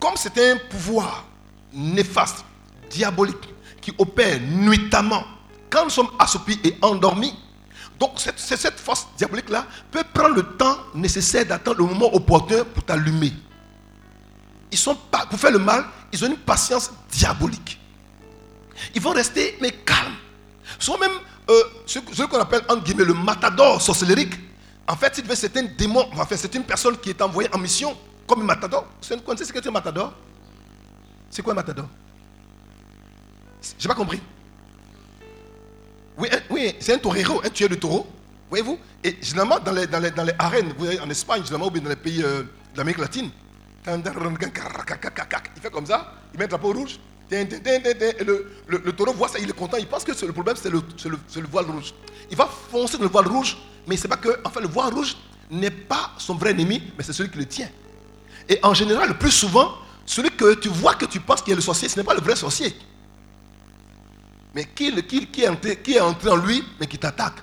comme 0.00 0.14
c'est 0.16 0.36
un 0.52 0.56
pouvoir 0.70 1.24
néfaste, 1.72 2.44
diabolique, 2.90 3.48
qui 3.80 3.92
opère 3.98 4.40
nuitamment, 4.40 5.24
quand 5.70 5.84
nous 5.84 5.90
sommes 5.90 6.10
assoupis 6.18 6.58
et 6.64 6.76
endormis, 6.82 7.34
donc 7.98 8.12
cette, 8.16 8.38
cette 8.38 8.78
force 8.80 9.06
diabolique-là 9.16 9.66
peut 9.90 10.04
prendre 10.12 10.34
le 10.34 10.42
temps 10.56 10.76
nécessaire 10.94 11.46
d'attendre 11.46 11.78
le 11.78 11.84
moment 11.84 12.12
opportun 12.14 12.64
pour 12.64 12.82
t'allumer. 12.84 13.32
Ils 14.70 14.78
sont 14.78 14.96
pour 15.30 15.38
faire 15.38 15.50
le 15.52 15.58
mal, 15.58 15.84
ils 16.12 16.24
ont 16.24 16.28
une 16.28 16.36
patience 16.36 16.90
diabolique. 17.10 17.78
Ils 18.94 19.00
vont 19.00 19.12
rester, 19.12 19.56
mais 19.60 19.70
calmes. 19.70 20.14
Souvent 20.78 20.98
même, 20.98 21.12
euh, 21.50 21.62
ce 21.86 21.98
qu'on 22.24 22.40
appelle 22.40 22.62
entre 22.68 22.82
guillemets 22.82 23.04
le 23.04 23.14
matador 23.14 23.80
sorcellérique, 23.80 24.34
en 24.88 24.96
fait, 24.96 25.18
il 25.18 25.24
devait 25.24 25.36
c'est 25.36 25.56
un 25.56 25.62
démon, 25.62 26.06
enfin, 26.12 26.36
c'est 26.36 26.54
une 26.54 26.64
personne 26.64 26.96
qui 26.98 27.10
est 27.10 27.22
envoyée 27.22 27.48
en 27.54 27.58
mission 27.58 27.96
comme 28.26 28.42
un 28.42 28.44
matador. 28.44 28.86
Vous 29.10 29.16
connaissez 29.18 29.44
ce 29.44 29.52
qu'est 29.52 29.66
un 29.66 29.70
matador 29.70 30.12
C'est 31.30 31.42
quoi 31.42 31.52
un 31.52 31.56
matador? 31.56 31.86
J'ai 33.78 33.88
pas 33.88 33.94
compris. 33.94 34.20
Oui, 36.18 36.28
un- 36.32 36.40
oui 36.50 36.74
c'est 36.80 36.94
un 36.94 36.98
torero, 36.98 37.40
un 37.44 37.50
tueur 37.50 37.68
de 37.70 37.76
taureau. 37.76 38.06
Voyez-vous? 38.50 38.78
Et 39.02 39.16
généralement, 39.22 39.58
dans 39.60 39.72
les, 39.72 39.86
arènes, 40.38 40.68
vous 40.76 40.84
voyez, 40.84 41.00
en 41.00 41.08
Espagne, 41.08 41.42
généralement, 41.42 41.68
ou 41.68 41.70
bien 41.70 41.80
dans 41.80 41.88
les 41.88 41.96
pays 41.96 42.22
euh, 42.22 42.42
de 42.42 42.78
l'Amérique 42.78 43.00
latine, 43.00 43.30
il 43.86 44.02
fait 45.62 45.70
comme 45.70 45.86
ça, 45.86 46.12
il 46.32 46.38
met 46.38 46.44
le 46.44 46.48
drapeau 46.50 46.72
rouge, 46.72 46.98
et 47.30 47.44
le, 47.44 48.92
taureau 48.92 49.12
voit 49.14 49.28
ça, 49.28 49.38
il 49.38 49.48
est 49.48 49.54
content, 49.54 49.78
il 49.78 49.86
pense 49.86 50.04
que 50.04 50.12
le 50.26 50.32
problème, 50.32 50.56
c'est 50.56 50.68
le, 50.70 50.82
le 51.04 51.46
voile 51.46 51.64
rouge. 51.64 51.94
Il 52.30 52.36
va 52.36 52.46
foncer 52.46 52.98
dans 52.98 53.04
le 53.04 53.08
voile 53.10 53.26
rouge, 53.26 53.56
mais 53.86 53.96
sait 53.96 54.08
pas 54.08 54.16
que, 54.16 54.28
le 54.28 54.68
voile 54.68 54.92
rouge 54.92 55.16
n'est 55.50 55.70
pas 55.70 56.12
son 56.18 56.34
vrai 56.34 56.50
ennemi, 56.52 56.82
mais 56.96 57.04
c'est 57.04 57.12
celui 57.12 57.30
qui 57.30 57.38
le 57.38 57.46
tient. 57.46 57.68
Et 58.48 58.58
en 58.62 58.74
général, 58.74 59.08
le 59.08 59.14
plus 59.18 59.30
souvent, 59.30 59.74
celui 60.06 60.30
que 60.30 60.54
tu 60.54 60.68
vois 60.68 60.94
que 60.94 61.04
tu 61.04 61.20
penses 61.20 61.42
qu'il 61.42 61.52
est 61.52 61.56
le 61.56 61.62
sorcier, 61.62 61.88
ce 61.88 61.98
n'est 61.98 62.04
pas 62.04 62.14
le 62.14 62.20
vrai 62.20 62.36
sorcier. 62.36 62.76
Mais 64.54 64.66
qui, 64.74 64.88
est 64.88 65.48
entré, 65.48 66.30
en 66.30 66.36
lui, 66.36 66.62
mais 66.78 66.86
qui 66.86 66.98
t'attaque. 66.98 67.36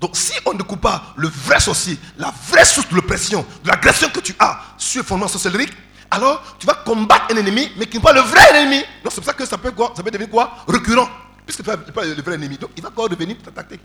Donc 0.00 0.16
si 0.16 0.32
on 0.44 0.52
ne 0.52 0.62
coupe 0.62 0.80
pas 0.80 1.14
le 1.16 1.28
vrai 1.28 1.60
sorcier, 1.60 1.98
la 2.18 2.32
vraie 2.48 2.64
source 2.64 2.88
de 2.88 2.94
l'oppression, 2.94 3.44
de 3.62 3.68
l'agression 3.68 4.08
que 4.08 4.20
tu 4.20 4.34
as 4.38 4.60
sur 4.76 5.02
le 5.02 5.06
fondement 5.06 5.28
sorcellérique, 5.28 5.72
alors 6.10 6.42
tu 6.58 6.66
vas 6.66 6.74
combattre 6.74 7.26
un 7.32 7.36
ennemi, 7.36 7.70
mais 7.76 7.86
qui 7.86 7.96
n'est 7.96 8.02
pas 8.02 8.12
le 8.12 8.20
vrai 8.20 8.42
ennemi. 8.54 8.82
Donc 9.02 9.12
c'est 9.12 9.20
pour 9.20 9.24
ça 9.24 9.32
que 9.32 9.46
ça 9.46 9.56
peut, 9.56 9.72
devenir 9.72 10.30
quoi? 10.30 10.54
Puisque 11.46 11.62
tu 11.62 11.70
n'es 11.70 11.76
pas 11.76 12.04
le 12.04 12.22
vrai 12.22 12.34
ennemi. 12.34 12.58
Donc 12.58 12.70
il 12.76 12.82
va 12.82 12.88
encore 12.88 13.08
revenir 13.08 13.36
pour 13.36 13.52
t'attaquer. 13.52 13.80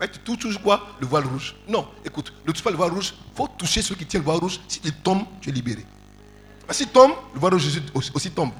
Tu 0.00 0.36
touches 0.36 0.58
quoi? 0.58 0.96
Le 1.00 1.06
voile 1.06 1.24
rouge. 1.24 1.54
Non, 1.68 1.88
écoute, 2.04 2.32
ne 2.46 2.52
touche 2.52 2.62
pas 2.62 2.70
le 2.70 2.76
voile 2.76 2.90
rouge. 2.90 3.14
Il 3.32 3.36
faut 3.36 3.48
toucher 3.48 3.80
ceux 3.80 3.94
qui 3.94 4.04
tiennent 4.04 4.22
le 4.22 4.26
voile 4.26 4.38
rouge. 4.38 4.60
S'il 4.68 4.92
tombe, 4.92 5.24
tu 5.40 5.48
es 5.48 5.52
libéré. 5.52 5.84
S'il 6.70 6.88
tombe, 6.88 7.12
le 7.32 7.40
voile 7.40 7.54
rouge 7.54 7.80
aussi, 8.14 8.30
tombe. 8.30 8.50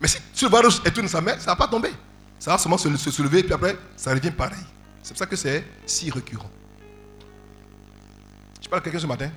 Mais 0.00 0.08
si, 0.08 0.18
si 0.32 0.44
le 0.44 0.50
voile 0.50 0.64
rouge 0.64 0.80
dans 0.82 1.08
sa 1.08 1.20
main, 1.20 1.32
ça 1.32 1.40
ne 1.40 1.46
va 1.46 1.56
pas 1.56 1.68
tomber. 1.68 1.90
Ça 2.38 2.52
va 2.52 2.58
seulement 2.58 2.78
se, 2.78 3.10
soulever, 3.10 3.42
puis 3.42 3.52
après, 3.52 3.76
ça 3.96 4.12
revient 4.12 4.30
pareil. 4.30 4.58
C'est 5.02 5.12
pour 5.12 5.18
ça 5.18 5.26
que 5.26 5.36
c'est 5.36 5.64
si 5.86 6.10
récurrent. 6.10 6.50
Je 8.62 8.68
parle 8.68 8.80
à 8.80 8.84
quelqu'un 8.84 8.98
ce 8.98 9.06
matin? 9.06 9.30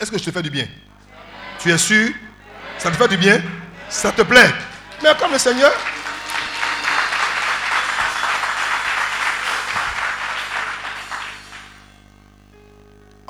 Est-ce 0.00 0.10
que 0.10 0.18
je 0.18 0.24
te 0.24 0.30
fais 0.30 0.42
du 0.42 0.50
bien? 0.50 0.68
Tu 1.58 1.70
es 1.70 1.78
sûr? 1.78 2.10
Ça 2.78 2.90
te 2.90 2.96
fait 2.96 3.08
du 3.08 3.16
bien? 3.16 3.42
Ça 3.88 4.12
te 4.12 4.22
plaît? 4.22 4.52
Mais 5.02 5.10
comme 5.18 5.32
le 5.32 5.38
Seigneur. 5.38 5.72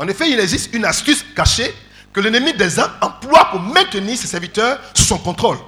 En 0.00 0.08
effet, 0.08 0.30
il 0.30 0.40
existe 0.40 0.72
une 0.74 0.86
astuce 0.86 1.22
cachée 1.36 1.74
que 2.10 2.20
l'ennemi 2.20 2.54
des 2.54 2.80
âmes 2.80 2.90
emploie 3.02 3.50
pour 3.50 3.60
maintenir 3.60 4.16
ses 4.16 4.28
serviteurs 4.28 4.80
sous 4.94 5.04
son 5.04 5.18
contrôle, 5.18 5.58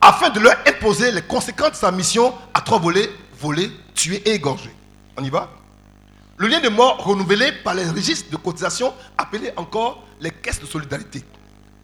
afin 0.00 0.30
de 0.30 0.38
leur 0.38 0.54
imposer 0.64 1.10
les 1.10 1.22
conséquences 1.22 1.72
de 1.72 1.76
sa 1.78 1.90
mission 1.90 2.32
à 2.54 2.60
trois 2.60 2.78
volets 2.78 3.10
voler, 3.36 3.72
tuer 3.92 4.22
et 4.26 4.34
égorger. 4.34 4.70
On 5.16 5.24
y 5.24 5.28
va? 5.28 5.50
Le 6.36 6.46
lien 6.46 6.60
de 6.60 6.68
mort 6.68 6.98
renouvelé 7.02 7.50
par 7.64 7.74
les 7.74 7.84
registres 7.84 8.30
de 8.30 8.36
cotisation 8.36 8.94
appelés 9.18 9.50
encore 9.56 10.04
les 10.20 10.30
caisses 10.30 10.60
de 10.60 10.66
solidarité. 10.66 11.24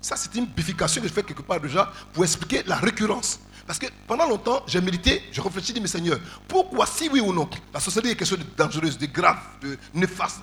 Ça, 0.01 0.17
c'est 0.17 0.35
une 0.35 0.47
bifurcation 0.47 1.03
que 1.03 1.09
je 1.09 1.13
fais 1.13 1.23
quelque 1.23 1.43
part 1.43 1.61
déjà 1.61 1.93
pour 2.13 2.25
expliquer 2.25 2.63
la 2.67 2.77
récurrence. 2.77 3.41
Parce 3.67 3.79
que 3.79 3.87
pendant 4.07 4.27
longtemps, 4.29 4.63
j'ai 4.67 4.81
médité, 4.81 5.23
je 5.31 5.41
réfléchis, 5.41 5.73
dis, 5.73 5.81
mais 5.81 5.87
Seigneur, 5.87 6.19
pourquoi, 6.49 6.87
si 6.87 7.09
oui 7.09 7.21
ou 7.21 7.33
non, 7.33 7.49
la 7.73 7.79
société 7.79 8.11
est 8.11 8.17
quelque 8.17 8.27
chose 8.29 8.39
de 8.39 8.45
dangereux, 8.57 8.91
de 8.91 9.07
grave, 9.07 9.39
de 9.63 9.79
néfaste, 9.95 10.41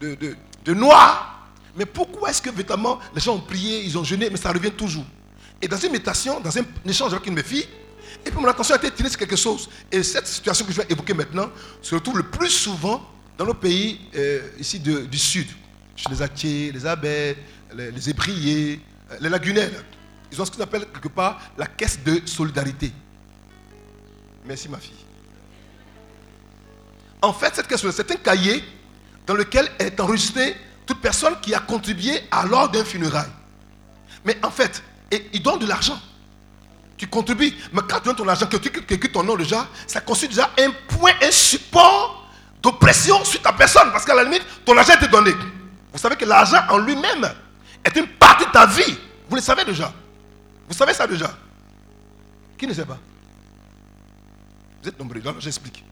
de, 0.00 0.36
de, 0.64 0.74
noir, 0.74 1.48
mais 1.76 1.86
pourquoi 1.86 2.30
est-ce 2.30 2.42
que 2.42 2.50
véritablement 2.50 2.98
les 3.14 3.20
gens 3.20 3.34
ont 3.36 3.40
prié, 3.40 3.82
ils 3.84 3.96
ont 3.96 4.04
jeûné, 4.04 4.28
mais 4.28 4.36
ça 4.36 4.52
revient 4.52 4.72
toujours? 4.72 5.06
Et 5.62 5.68
dans 5.68 5.78
une 5.78 5.92
méditation, 5.92 6.40
dans 6.40 6.58
un 6.58 6.62
échange 6.84 7.14
avec 7.14 7.26
une 7.26 7.36
de 7.36 7.40
et 8.24 8.30
puis 8.30 8.40
mon 8.40 8.48
attention 8.48 8.74
a 8.74 8.78
été 8.78 8.90
tirée 8.90 9.08
sur 9.08 9.18
quelque 9.18 9.36
chose. 9.36 9.68
Et 9.90 10.02
cette 10.02 10.26
situation 10.26 10.64
que 10.66 10.72
je 10.72 10.80
vais 10.80 10.86
évoquer 10.90 11.14
maintenant 11.14 11.48
se 11.80 11.94
retrouve 11.94 12.18
le 12.18 12.24
plus 12.24 12.50
souvent 12.50 13.08
dans 13.38 13.46
nos 13.46 13.54
pays 13.54 14.00
euh, 14.16 14.50
ici 14.58 14.80
du 14.80 15.18
sud, 15.18 15.46
chez 15.94 16.10
les 16.10 16.22
Atiers, 16.22 16.72
les 16.72 16.86
Abets, 16.86 17.36
les, 17.74 17.90
les 17.90 18.10
Ébriers, 18.10 18.80
euh, 18.80 18.95
les 19.20 19.28
Lagunaires, 19.28 19.70
ils 20.32 20.40
ont 20.40 20.44
ce 20.44 20.50
qu'on 20.50 20.62
appelle 20.62 20.86
quelque 20.92 21.08
part 21.08 21.40
la 21.56 21.66
caisse 21.66 21.98
de 22.04 22.22
solidarité. 22.26 22.92
Merci 24.44 24.68
ma 24.68 24.78
fille. 24.78 24.92
En 27.22 27.32
fait, 27.32 27.54
cette 27.54 27.66
caisse, 27.66 27.88
c'est 27.90 28.10
un 28.10 28.16
cahier 28.16 28.62
dans 29.26 29.34
lequel 29.34 29.68
est 29.78 29.98
enregistrée 30.00 30.56
toute 30.84 31.00
personne 31.00 31.34
qui 31.40 31.54
a 31.54 31.60
contribué 31.60 32.20
à 32.30 32.46
l'ordre 32.46 32.72
d'un 32.72 32.84
funérail. 32.84 33.28
Mais 34.24 34.38
en 34.44 34.50
fait, 34.50 34.82
ils 35.10 35.42
donnent 35.42 35.58
de 35.58 35.66
l'argent. 35.66 35.98
Tu 36.96 37.06
contribues, 37.06 37.52
mais 37.72 37.80
quand 37.88 37.98
tu 37.98 38.04
donnes 38.04 38.16
ton 38.16 38.28
argent, 38.28 38.46
que 38.46 38.56
tu 38.56 38.70
que 38.70 39.06
ton 39.08 39.22
nom 39.22 39.36
déjà, 39.36 39.68
ça 39.86 40.00
constitue 40.00 40.34
déjà 40.34 40.50
un 40.58 40.70
point, 40.88 41.12
un 41.22 41.30
support 41.30 42.28
d'oppression 42.62 43.22
sur 43.24 43.42
ta 43.42 43.52
personne. 43.52 43.90
Parce 43.92 44.04
qu'à 44.04 44.14
la 44.14 44.24
limite, 44.24 44.42
ton 44.64 44.76
argent 44.76 44.94
est 45.00 45.08
donné. 45.08 45.32
Vous 45.92 45.98
savez 45.98 46.16
que 46.16 46.24
l'argent 46.24 46.60
en 46.70 46.78
lui-même 46.78 47.28
est 47.86 47.96
une 47.98 48.06
partie 48.08 48.46
de 48.46 48.50
ta 48.50 48.66
vie. 48.66 48.98
Vous 49.28 49.36
le 49.36 49.42
savez 49.42 49.64
déjà. 49.64 49.92
Vous 50.68 50.74
savez 50.74 50.92
ça 50.94 51.06
déjà. 51.06 51.34
Qui 52.58 52.66
ne 52.66 52.74
sait 52.74 52.84
pas? 52.84 52.98
Vous 54.82 54.88
êtes 54.88 54.98
nombreux, 54.98 55.20
alors 55.20 55.40
j'explique. 55.40 55.84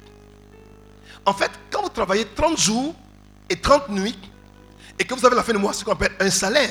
En 1.26 1.32
fait, 1.32 1.50
quand 1.70 1.82
vous 1.82 1.88
travaillez 1.88 2.26
30 2.34 2.58
jours 2.58 2.94
et 3.48 3.56
30 3.56 3.88
nuits, 3.90 4.18
et 4.98 5.04
que 5.04 5.14
vous 5.14 5.24
avez 5.26 5.34
la 5.36 5.42
fin 5.42 5.52
du 5.52 5.58
mois 5.58 5.72
ce 5.72 5.84
qu'on 5.84 5.92
appelle 5.92 6.12
un 6.20 6.30
salaire, 6.30 6.70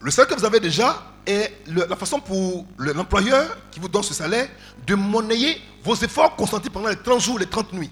le 0.00 0.10
salaire 0.10 0.28
que 0.34 0.38
vous 0.38 0.44
avez 0.44 0.60
déjà 0.60 1.02
est 1.26 1.52
la 1.68 1.96
façon 1.96 2.20
pour 2.20 2.66
le- 2.76 2.92
l'employeur 2.92 3.56
qui 3.70 3.80
vous 3.80 3.88
donne 3.88 4.02
ce 4.02 4.14
salaire 4.14 4.48
de 4.86 4.94
monnayer 4.94 5.60
vos 5.82 5.94
efforts 5.96 6.36
consentis 6.36 6.70
pendant 6.70 6.88
les 6.88 6.96
30 6.96 7.20
jours, 7.20 7.38
les 7.38 7.46
30 7.46 7.72
nuits. 7.72 7.90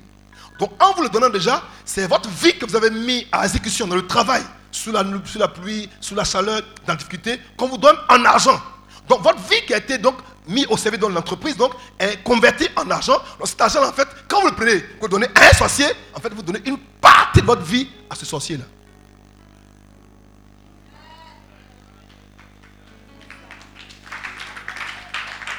Donc 0.61 0.73
en 0.79 0.93
vous 0.93 1.03
le 1.03 1.09
donnant 1.09 1.31
déjà, 1.31 1.63
c'est 1.87 2.07
votre 2.07 2.29
vie 2.29 2.57
que 2.59 2.67
vous 2.67 2.77
avez 2.77 2.91
mis 2.91 3.27
à 3.33 3.47
exécution 3.47 3.87
dans 3.87 3.97
le 3.97 4.07
travail, 4.07 4.43
sous 4.71 4.93
la, 4.93 5.03
pluie, 5.49 5.89
sous 6.03 6.15
la 6.15 6.23
chaleur, 6.23 6.61
dans 6.87 6.93
la 6.93 6.97
difficulté, 6.97 7.41
qu'on 7.57 7.67
vous 7.67 7.79
donne 7.79 7.97
en 8.11 8.23
argent. 8.27 8.61
Donc 9.09 9.23
votre 9.23 9.39
vie 9.49 9.65
qui 9.67 9.73
a 9.73 9.79
été 9.79 9.97
donc 9.97 10.17
mis 10.47 10.67
au 10.67 10.77
service 10.77 11.01
de 11.01 11.07
l'entreprise 11.07 11.57
donc 11.57 11.73
est 11.99 12.23
convertie 12.23 12.69
en 12.77 12.91
argent. 12.91 13.17
Donc 13.39 13.49
cet 13.49 13.59
argent 13.59 13.83
en 13.89 13.93
fait, 13.93 14.07
quand 14.29 14.43
vous 14.43 14.49
le 14.49 14.55
prenez, 14.55 14.77
vous 15.01 15.07
le 15.07 15.09
donnez 15.09 15.29
un 15.35 15.57
sorcier, 15.57 15.87
en 16.15 16.21
fait 16.21 16.33
vous 16.35 16.43
donnez 16.43 16.61
une 16.67 16.77
partie 17.01 17.41
de 17.41 17.47
votre 17.47 17.63
vie 17.63 17.89
à 18.11 18.15
ce 18.15 18.27
sorcier-là. 18.27 18.65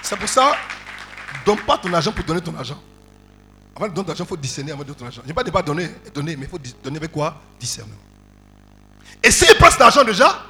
C'est 0.04 0.16
pour 0.16 0.30
ça, 0.30 0.56
donne 1.43 1.60
pas 1.62 1.80
ton 1.80 1.91
argent 1.91 2.12
pour 2.12 2.24
donner 2.24 2.41
ton 2.41 2.56
argent. 2.56 2.80
Avant 3.76 3.88
de 3.88 3.93
donner 3.93 4.05
ton 4.05 4.11
argent, 4.11 4.24
il 4.24 4.28
faut 4.28 4.38
discerner 4.38 4.72
avant 4.72 4.82
de 4.82 4.88
donner 4.88 4.99
ton 4.99 5.05
argent. 5.05 5.22
Je 5.26 5.34
pas 5.34 5.43
de 5.43 5.51
pas 5.51 5.61
donner, 5.61 5.89
donner, 6.13 6.36
mais 6.36 6.45
il 6.45 6.49
faut 6.49 6.59
donner 6.84 6.97
avec 6.97 7.11
quoi? 7.11 7.36
Discernement. 7.59 7.95
Et 9.24 9.32
s'il 9.32 9.55
prend 9.57 9.69
cet 9.72 9.82
argent 9.82 10.03
déjà, 10.03 10.43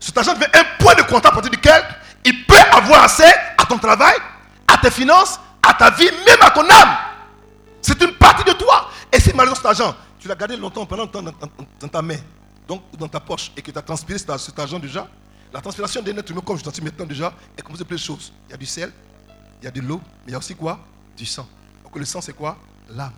cet 0.00 0.16
argent 0.18 0.34
devient 0.34 0.46
un 0.54 0.64
point 0.82 0.94
de 0.94 1.02
contact 1.02 1.26
à 1.26 1.30
partir 1.32 1.50
duquel 1.50 1.82
il 2.24 2.44
peut 2.46 2.54
avoir 2.72 3.04
accès 3.04 3.32
à 3.58 3.64
ton 3.66 3.78
travail, 3.78 4.16
à 4.66 4.78
tes 4.78 4.90
finances, 4.90 5.38
à 5.62 5.74
ta 5.74 5.90
vie, 5.90 6.10
même 6.26 6.38
à 6.42 6.50
ton 6.50 6.62
âme. 6.68 6.96
C'est 7.80 8.00
une 8.02 8.14
partie 8.14 8.44
de 8.44 8.56
toi. 8.56 8.90
Et 9.12 9.20
si 9.20 9.32
malgré 9.34 9.54
cet 9.54 9.66
argent, 9.66 9.94
tu 10.18 10.26
l'as 10.28 10.34
gardé 10.34 10.56
longtemps, 10.56 10.86
pendant 10.86 11.02
longtemps 11.04 11.22
dans, 11.22 11.32
dans- 11.80 11.88
ta 11.88 12.02
main, 12.02 12.16
donc 12.66 12.82
dans 12.98 13.08
ta 13.08 13.20
poche, 13.20 13.52
et 13.56 13.62
que 13.62 13.70
tu 13.70 13.78
as 13.78 13.82
transpiré 13.82 14.18
cet, 14.18 14.58
argent 14.58 14.78
déjà, 14.78 15.06
la 15.52 15.60
transpiration 15.60 16.02
d'un 16.02 16.16
être 16.16 16.30
humain, 16.30 16.40
comme 16.44 16.58
je 16.58 16.64
t'en 16.64 16.70
dis 16.70 16.80
maintenant 16.80 17.04
déjà, 17.06 17.32
est 17.56 17.62
composée 17.62 17.84
de 17.84 17.88
plein 17.88 17.96
de 17.96 18.00
choses. 18.02 18.32
Il 18.48 18.52
y 18.52 18.54
a 18.54 18.56
du 18.56 18.66
sel, 18.66 18.90
il 19.60 19.64
y 19.66 19.68
a 19.68 19.70
de 19.70 19.80
l'eau, 19.80 20.00
mais 20.24 20.28
il 20.28 20.32
y 20.32 20.34
a 20.34 20.38
aussi 20.38 20.54
quoi? 20.54 20.80
Du 21.16 21.26
sang. 21.26 21.46
Le 21.94 22.04
sang, 22.04 22.20
c'est 22.20 22.32
quoi? 22.32 22.58
L'âme. 22.90 23.12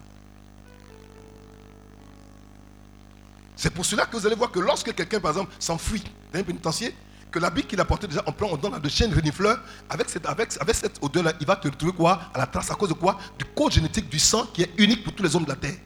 C'est 3.57 3.71
pour 3.71 3.87
cela 3.87 4.05
que 4.05 4.15
vous 4.15 4.27
allez 4.27 4.37
voir 4.37 4.51
que 4.51 4.61
lorsque 4.61 4.95
quelqu'un, 4.95 5.19
par 5.19 5.31
exemple, 5.31 5.55
s'enfuit 5.59 6.05
d'un 6.33 6.43
pénitencier, 6.43 6.95
que 7.31 7.39
l'habit 7.39 7.65
qu'il 7.65 7.81
a 7.81 7.85
porté 7.87 8.07
déjà, 8.07 8.23
on 8.27 8.33
prend, 8.33 8.49
on 8.49 8.57
donne 8.57 8.79
de 8.79 8.89
chaînes 8.89 9.15
renifleurs, 9.15 9.59
avec 9.89 10.11
cette, 10.11 10.27
avec, 10.27 10.51
avec 10.61 10.75
cette 10.75 11.03
odeur-là, 11.03 11.33
il 11.41 11.47
va 11.47 11.57
te 11.57 11.69
retrouver 11.69 11.93
quoi? 11.93 12.21
À 12.35 12.39
la 12.39 12.47
trace, 12.47 12.71
à 12.71 12.75
cause 12.75 12.91
de 12.91 12.95
quoi? 12.95 13.19
Du 13.39 13.47
code 13.47 13.73
génétique 13.73 14.11
du 14.11 14.19
sang 14.19 14.47
qui 14.53 14.63
est 14.63 14.71
unique 14.77 15.03
pour 15.03 15.15
tous 15.15 15.23
les 15.23 15.35
hommes 15.35 15.45
de 15.45 15.49
la 15.49 15.57
terre. 15.57 15.77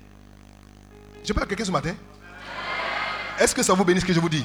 Je 1.25 1.33
parle 1.33 1.45
à 1.45 1.49
quelqu'un 1.49 1.65
ce 1.65 1.71
matin? 1.71 1.95
Est-ce 3.39 3.55
que 3.55 3.63
ça 3.63 3.73
vous 3.73 3.85
bénit 3.85 4.01
ce 4.01 4.05
que 4.05 4.13
je 4.13 4.21
vous 4.21 4.29
dis? 4.29 4.45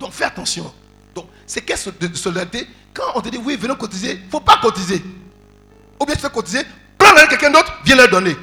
Donc 0.00 0.12
fais 0.12 0.24
attention. 0.24 0.72
Donc, 1.14 1.28
ces 1.46 1.62
caisses 1.62 1.88
de 1.88 2.14
solidarité, 2.16 2.66
quand 2.92 3.12
on 3.14 3.20
te 3.20 3.28
dit 3.28 3.38
oui, 3.38 3.56
venez 3.56 3.76
cotiser, 3.76 4.14
il 4.14 4.24
ne 4.26 4.30
faut 4.30 4.40
pas 4.40 4.56
cotiser. 4.56 5.04
Ou 6.00 6.06
bien 6.06 6.14
tu 6.14 6.20
fais 6.20 6.30
cotiser, 6.30 6.62
prends 6.98 7.14
avec 7.16 7.30
quelqu'un 7.30 7.50
d'autre, 7.50 7.80
viens 7.84 7.96
leur 7.96 8.08
donner. 8.08 8.36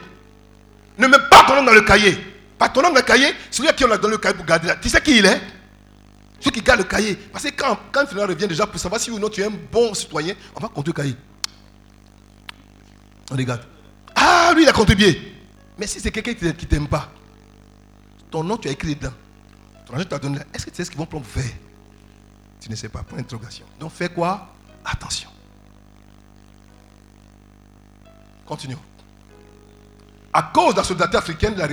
Ne 0.97 1.07
mets 1.07 1.17
pas 1.29 1.43
ton 1.47 1.55
nom 1.55 1.63
dans 1.63 1.73
le 1.73 1.81
cahier. 1.81 2.17
Pas 2.57 2.69
ton 2.69 2.81
nom 2.81 2.89
dans 2.89 2.95
le 2.95 3.01
cahier, 3.01 3.33
celui 3.49 3.69
à 3.69 3.73
qui 3.73 3.85
on 3.85 3.91
a 3.91 3.97
donné 3.97 4.13
le 4.13 4.17
cahier 4.19 4.35
pour 4.35 4.45
garder 4.45 4.67
là. 4.67 4.75
Tu 4.75 4.89
sais 4.89 5.01
qui 5.01 5.17
il 5.17 5.25
est? 5.25 5.41
Celui 6.39 6.51
qui 6.51 6.61
garde 6.61 6.79
le 6.79 6.85
cahier. 6.85 7.15
Parce 7.15 7.43
que 7.45 7.49
quand, 7.49 7.77
quand 7.91 8.05
funéraire 8.07 8.29
revient 8.29 8.47
déjà 8.47 8.65
pour 8.65 8.79
savoir 8.79 8.99
si 8.99 9.11
ou 9.11 9.19
non 9.19 9.29
tu 9.29 9.41
es 9.41 9.45
un 9.45 9.51
bon 9.71 9.93
citoyen, 9.93 10.33
on 10.55 10.59
va 10.59 10.67
compter 10.67 10.89
le 10.89 10.93
cahier. 10.93 11.15
On 13.31 13.35
regarde. 13.35 13.61
Ah, 14.15 14.51
lui, 14.55 14.63
il 14.63 14.69
a 14.69 14.73
contribué. 14.73 15.33
Mais 15.77 15.87
si 15.87 15.99
c'est 15.99 16.11
quelqu'un 16.11 16.33
qui 16.33 16.45
ne 16.45 16.51
t'aime 16.51 16.87
pas, 16.87 17.09
ton 18.29 18.43
nom, 18.43 18.57
tu 18.57 18.67
as 18.67 18.71
écrit 18.71 18.95
dedans. 18.95 19.13
Ton 19.87 20.03
t'a 20.03 20.19
donné 20.19 20.37
là. 20.37 20.45
Est-ce 20.53 20.65
que 20.65 20.69
tu 20.69 20.77
sais 20.77 20.85
ce 20.85 20.91
qu'ils 20.91 20.99
vont 20.99 21.05
prendre 21.05 21.25
faire? 21.25 21.51
Tu 22.59 22.69
ne 22.69 22.75
sais 22.75 22.89
pas. 22.89 23.01
Point 23.01 23.17
d'interrogation. 23.17 23.65
Donc 23.79 23.91
fais 23.91 24.09
quoi? 24.09 24.53
Attention. 24.85 25.30
Continuons. 28.51 28.79
À 30.33 30.43
cause 30.43 30.73
de 30.73 30.79
la 30.79 30.83
solidarité 30.83 31.15
africaine, 31.15 31.53
de 31.55 31.59
la, 31.61 31.67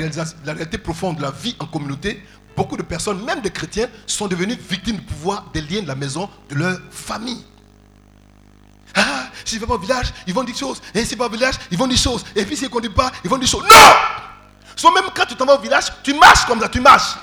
la 0.45 0.53
réalité 0.53 0.79
profonde 0.79 1.17
de 1.17 1.23
la 1.23 1.33
vie 1.33 1.57
en 1.59 1.67
communauté, 1.67 2.23
beaucoup 2.57 2.77
de 2.77 2.85
personnes, 2.85 3.25
même 3.25 3.41
des 3.41 3.51
chrétiens, 3.51 3.89
sont 4.07 4.29
devenus 4.29 4.57
victimes 4.57 4.95
du 4.95 5.03
pouvoir 5.03 5.51
des 5.53 5.61
liens 5.61 5.83
de 5.83 5.89
la 5.89 5.97
maison, 5.97 6.31
de 6.49 6.55
leur 6.55 6.79
famille. 6.93 7.45
Ah, 8.95 9.27
si 9.45 9.57
je 9.57 9.61
vais 9.61 9.67
pas 9.67 9.75
au 9.75 9.79
village, 9.79 10.15
ils 10.25 10.33
vont 10.33 10.45
dire 10.45 10.55
des 10.55 10.61
choses. 10.61 10.81
Et 10.95 11.01
si 11.01 11.07
je 11.07 11.11
vais 11.11 11.17
pas 11.17 11.27
au 11.27 11.31
village, 11.31 11.57
ils 11.73 11.77
vont 11.77 11.89
dire 11.89 11.97
des 11.97 12.01
choses. 12.01 12.25
Et 12.37 12.45
puis 12.45 12.57
si 12.57 12.63
ne 12.63 12.69
conduisent 12.69 12.95
pas, 12.95 13.11
ils 13.25 13.29
vont 13.29 13.39
dire 13.39 13.47
des 13.47 13.51
choses. 13.51 13.65
Non 13.65 13.93
Soit 14.77 14.93
même 14.93 15.11
quand 15.13 15.27
tu 15.27 15.35
t'en 15.35 15.47
vas 15.47 15.57
au 15.59 15.61
village, 15.61 15.87
tu 16.05 16.15
marches 16.15 16.45
comme 16.47 16.61
ça, 16.61 16.69
tu 16.69 16.81
marches. 16.81 17.17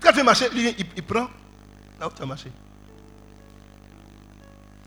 Quand 0.00 0.10
tu 0.10 0.16
fais 0.16 0.24
marcher, 0.24 0.48
lui, 0.50 0.74
il, 0.76 0.86
il 0.96 1.02
prend 1.04 1.28
là 2.00 2.08
où 2.08 2.10
tu 2.10 2.20
as 2.20 2.26
marché. 2.26 2.50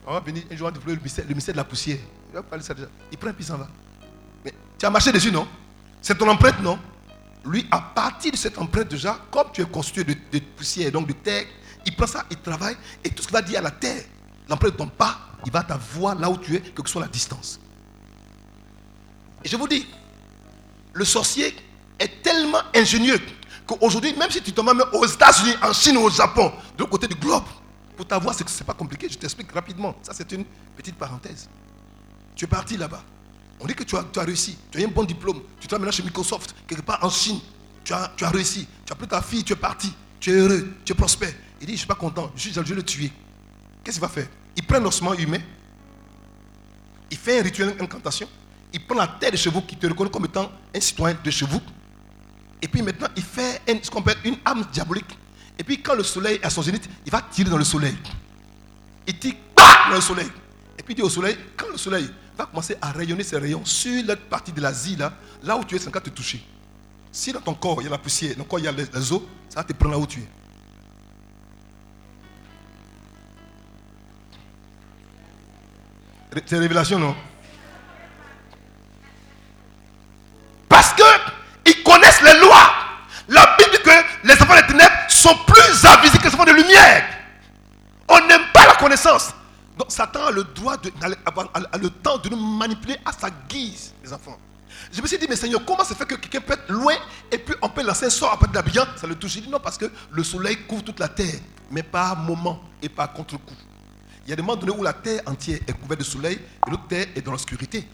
On 0.05 0.11
va 0.11 0.19
venir 0.19 0.43
un 0.51 0.55
jour 0.57 0.69
déployer 0.69 0.99
le 1.01 1.23
le 1.29 1.33
mystère 1.33 1.53
de 1.53 1.57
la 1.59 1.63
poussière. 1.63 1.99
Il 2.29 2.35
va 2.35 2.43
parler 2.43 2.65
ça 2.65 2.73
déjà. 2.73 2.89
Il 3.09 3.17
prend 3.17 3.29
et 3.29 3.33
puis 3.33 3.45
s'en 3.45 3.57
va. 3.57 3.69
Tu 4.78 4.86
as 4.86 4.89
marché 4.89 5.11
dessus, 5.11 5.32
non? 5.32 5.47
C'est 6.01 6.17
ton 6.17 6.28
empreinte, 6.28 6.59
non? 6.61 6.80
Lui, 7.45 7.67
à 7.71 7.80
partir 7.80 8.32
de 8.32 8.38
cette 8.38 8.57
empreinte 8.57 8.89
déjà, 8.89 9.19
comme 9.32 9.47
tu 9.53 9.61
es 9.61 9.65
constitué 9.65 10.03
de, 10.03 10.15
de 10.32 10.39
poussière, 10.39 10.91
donc 10.91 11.07
de 11.07 11.13
terre, 11.13 11.45
il 11.86 11.95
prend 11.95 12.07
ça, 12.07 12.26
il 12.32 12.38
travaille, 12.38 12.76
et 13.03 13.09
tout 13.09 13.21
ce 13.21 13.28
qu'il 13.28 13.34
va 13.34 13.41
dire 13.41 13.59
à 13.59 13.61
la 13.61 13.71
terre, 13.71 14.03
l'empreinte 14.49 14.73
ne 14.73 14.78
tombe 14.80 14.91
pas, 14.91 15.19
il 15.45 15.51
va 15.51 15.63
t'avoir 15.63 16.15
là 16.15 16.30
où 16.30 16.38
tu 16.38 16.55
es, 16.55 16.61
quelle 16.61 16.84
que 16.84 16.89
soit 16.89 17.01
la 17.01 17.07
distance. 17.07 17.59
Et 19.43 19.49
je 19.49 19.55
vous 19.57 19.67
dis, 19.67 19.86
le 20.93 21.05
sorcier 21.05 21.55
est 21.99 22.21
tellement 22.23 22.61
ingénieux 22.76 23.19
qu'aujourd'hui, 23.67 24.13
même 24.15 24.32
si 24.32 24.41
tu 24.41 24.51
te 24.51 24.61
mets 24.61 24.84
aux 24.93 25.05
États-Unis, 25.05 25.55
en 25.61 25.71
Chine 25.71 25.97
ou 25.97 26.01
au 26.01 26.09
Japon, 26.09 26.51
de 26.76 26.80
l'autre 26.80 26.91
côté 26.91 27.07
du 27.07 27.15
globe, 27.15 27.43
pour 27.95 28.05
t'avoir, 28.05 28.36
c'est 28.36 28.43
que 28.43 28.51
c'est 28.51 28.63
pas 28.63 28.73
compliqué. 28.73 29.07
Je 29.09 29.17
t'explique 29.17 29.51
rapidement. 29.51 29.95
Ça, 30.01 30.13
c'est 30.13 30.30
une 30.34 30.43
petite 30.76 30.95
parenthèse. 30.95 31.47
Tu 32.36 32.45
es 32.45 32.47
parti 32.47 32.76
là-bas. 32.76 33.03
On 33.59 33.65
dit 33.65 33.73
que 33.73 33.83
tu 33.83 33.95
as, 33.95 34.23
réussi. 34.23 34.57
Tu 34.71 34.77
as 34.77 34.81
eu 34.81 34.85
un 34.85 34.89
bon 34.89 35.03
diplôme. 35.03 35.41
Tu 35.59 35.67
travailles 35.67 35.85
maintenant 35.85 35.95
chez 35.95 36.03
Microsoft, 36.03 36.55
quelque 36.67 36.81
part 36.81 37.03
en 37.03 37.09
Chine. 37.09 37.39
Tu 37.83 37.93
as, 37.93 38.29
réussi. 38.29 38.67
Tu 38.85 38.93
as 38.93 38.95
pris 38.95 39.07
ta 39.07 39.21
fille, 39.21 39.43
tu 39.43 39.53
es 39.53 39.55
parti. 39.55 39.93
Tu 40.19 40.31
es 40.31 40.33
heureux, 40.33 40.73
tu 40.83 40.91
es 40.91 40.95
prospère. 40.95 41.33
Il 41.61 41.67
dit, 41.67 41.67
je 41.67 41.71
ne 41.73 41.77
suis 41.77 41.87
pas 41.87 41.95
content. 41.95 42.31
Je 42.35 42.41
suis 42.41 42.53
je 42.53 42.59
vais 42.59 42.75
le 42.75 42.83
tuer. 42.83 43.11
Qu'est-ce 43.83 43.97
qu'il 43.97 44.01
va 44.01 44.09
faire? 44.09 44.27
Il 44.55 44.63
prend 44.63 44.77
un 44.77 44.85
ossement 44.85 45.13
humain. 45.13 45.39
Il 47.11 47.17
fait 47.17 47.39
un 47.39 47.43
rituel 47.43 47.75
d'incantation. 47.77 48.27
Il 48.73 48.85
prend 48.85 48.95
la 48.95 49.07
tête 49.07 49.31
de 49.31 49.37
chevaux 49.37 49.61
qui 49.61 49.77
te 49.77 49.87
reconnaît 49.87 50.09
comme 50.09 50.25
étant 50.25 50.51
un 50.73 50.79
citoyen 50.79 51.17
de 51.23 51.31
chez 51.31 51.45
vous. 51.45 51.61
Et 52.61 52.67
puis 52.67 52.81
maintenant, 52.81 53.07
il 53.15 53.23
fait 53.23 53.61
ce 53.81 53.89
qu'on 53.89 53.99
appelle 53.99 54.17
une 54.25 54.37
âme 54.43 54.65
diabolique. 54.71 55.17
Et 55.57 55.63
puis 55.63 55.81
quand 55.81 55.95
le 55.95 56.03
soleil 56.03 56.35
est 56.35 56.45
à 56.45 56.49
son 56.49 56.61
zénith, 56.61 56.89
il 57.05 57.11
va 57.11 57.21
tirer 57.21 57.49
dans 57.49 57.57
le 57.57 57.63
soleil. 57.63 57.95
Il 59.07 59.17
tire 59.17 59.35
dans 59.55 59.95
le 59.95 60.01
soleil. 60.01 60.27
Et 60.77 60.83
puis 60.83 60.93
il 60.93 60.95
dit 60.95 61.01
au 61.01 61.09
soleil, 61.09 61.37
quand 61.55 61.67
le 61.69 61.77
soleil 61.77 62.09
va 62.38 62.45
commencer 62.45 62.77
à 62.81 62.91
rayonner 62.91 63.23
ses 63.23 63.38
rayons 63.38 63.63
sur 63.65 64.03
l'autre 64.05 64.25
partie 64.29 64.51
de 64.51 64.61
l'Asie, 64.61 64.95
là, 64.95 65.13
là 65.43 65.57
où 65.57 65.63
tu 65.63 65.75
es, 65.75 65.79
c'est 65.79 65.91
quand 65.91 66.01
te 66.01 66.09
toucher. 66.09 66.43
Si 67.11 67.31
dans 67.31 67.41
ton 67.41 67.53
corps, 67.53 67.81
il 67.81 67.86
y 67.86 67.88
a 67.88 67.91
la 67.91 67.97
poussière, 67.97 68.36
dans 68.36 68.43
ton 68.43 68.49
corps, 68.49 68.59
il 68.59 68.65
y 68.65 68.67
a 68.67 68.71
les, 68.71 69.11
os, 69.11 69.21
ça 69.49 69.61
va 69.61 69.63
te 69.63 69.73
prendre 69.73 69.95
là 69.95 69.99
où 69.99 70.07
tu 70.07 70.19
es. 70.19 70.27
C'est 76.45 76.57
révélation, 76.57 76.99
non? 76.99 77.15
Parce 80.67 80.91
que 80.93 81.03
ils 81.65 81.81
connaissent 81.83 82.21
les 82.21 82.38
lois. 82.39 82.73
La 83.29 83.55
Bible 83.57 83.71
dit 83.71 83.81
que 83.81 84.27
les 84.27 84.33
enfants 84.33 84.55
des 84.55 84.67
ténèbres 84.67 84.95
sont 85.07 85.36
plus 85.47 85.86
avisés 85.86 86.17
que 86.17 86.23
les 86.23 86.33
enfants 86.33 86.43
de 86.43 86.51
lumière. 86.51 87.05
On 88.09 88.19
n'aime 88.27 88.51
pas 88.53 88.67
la 88.67 88.75
connaissance. 88.75 89.34
Donc 89.78 89.91
Satan 89.91 90.26
a 90.28 90.32
le 90.32 90.43
droit 90.43 90.78
de, 90.78 90.91
a- 91.01 91.78
le 91.78 91.89
temps 91.89 92.17
de 92.17 92.30
nous 92.30 92.38
manipuler 92.57 92.97
à 93.05 93.11
sa 93.11 93.30
guise, 93.49 93.93
les 94.03 94.13
enfants. 94.13 94.38
Je 94.91 95.01
me 95.01 95.07
suis 95.07 95.17
dit, 95.17 95.26
mais 95.30 95.36
Seigneur, 95.36 95.63
comment 95.65 95.84
ça 95.84 95.95
fait 95.95 96.05
que 96.05 96.15
quelqu'un 96.15 96.41
peut 96.41 96.53
être 96.53 96.69
loin 96.69 96.93
et 97.32 97.38
puis 97.38 97.55
on 97.61 97.69
peut 97.69 97.84
lancer 97.84 98.05
un 98.05 98.09
sort 98.09 98.30
à 98.32 98.38
partir 98.38 98.49
de 98.49 98.55
l'habillant, 98.55 98.86
ça 98.95 99.07
le 99.07 99.15
touche 99.15 99.36
Il 99.38 99.43
dit 99.43 99.49
non, 99.49 99.59
parce 99.59 99.78
que 99.78 99.86
le 100.11 100.23
soleil 100.23 100.57
couvre 100.67 100.84
toute 100.84 100.99
la 100.99 101.07
terre, 101.09 101.39
mais 101.71 101.84
par 101.84 102.17
moment 102.17 102.61
et 102.82 102.89
par 102.89 103.11
contre-coup. 103.13 103.55
Il 104.26 104.30
y 104.30 104.34
a 104.34 104.36
des 104.36 104.41
moments 104.41 104.55
donnés 104.55 104.73
où 104.78 104.84
la 104.84 104.93
terre 104.93 105.21
entière 105.26 105.59
est 105.67 105.73
couverte 105.73 105.99
de 105.99 106.05
soleil 106.05 106.39
et 106.67 106.69
l'autre 106.69 106.88
terre 106.88 107.07
est 107.15 107.21
dans 107.21 107.32
l'obscurité. 107.32 107.88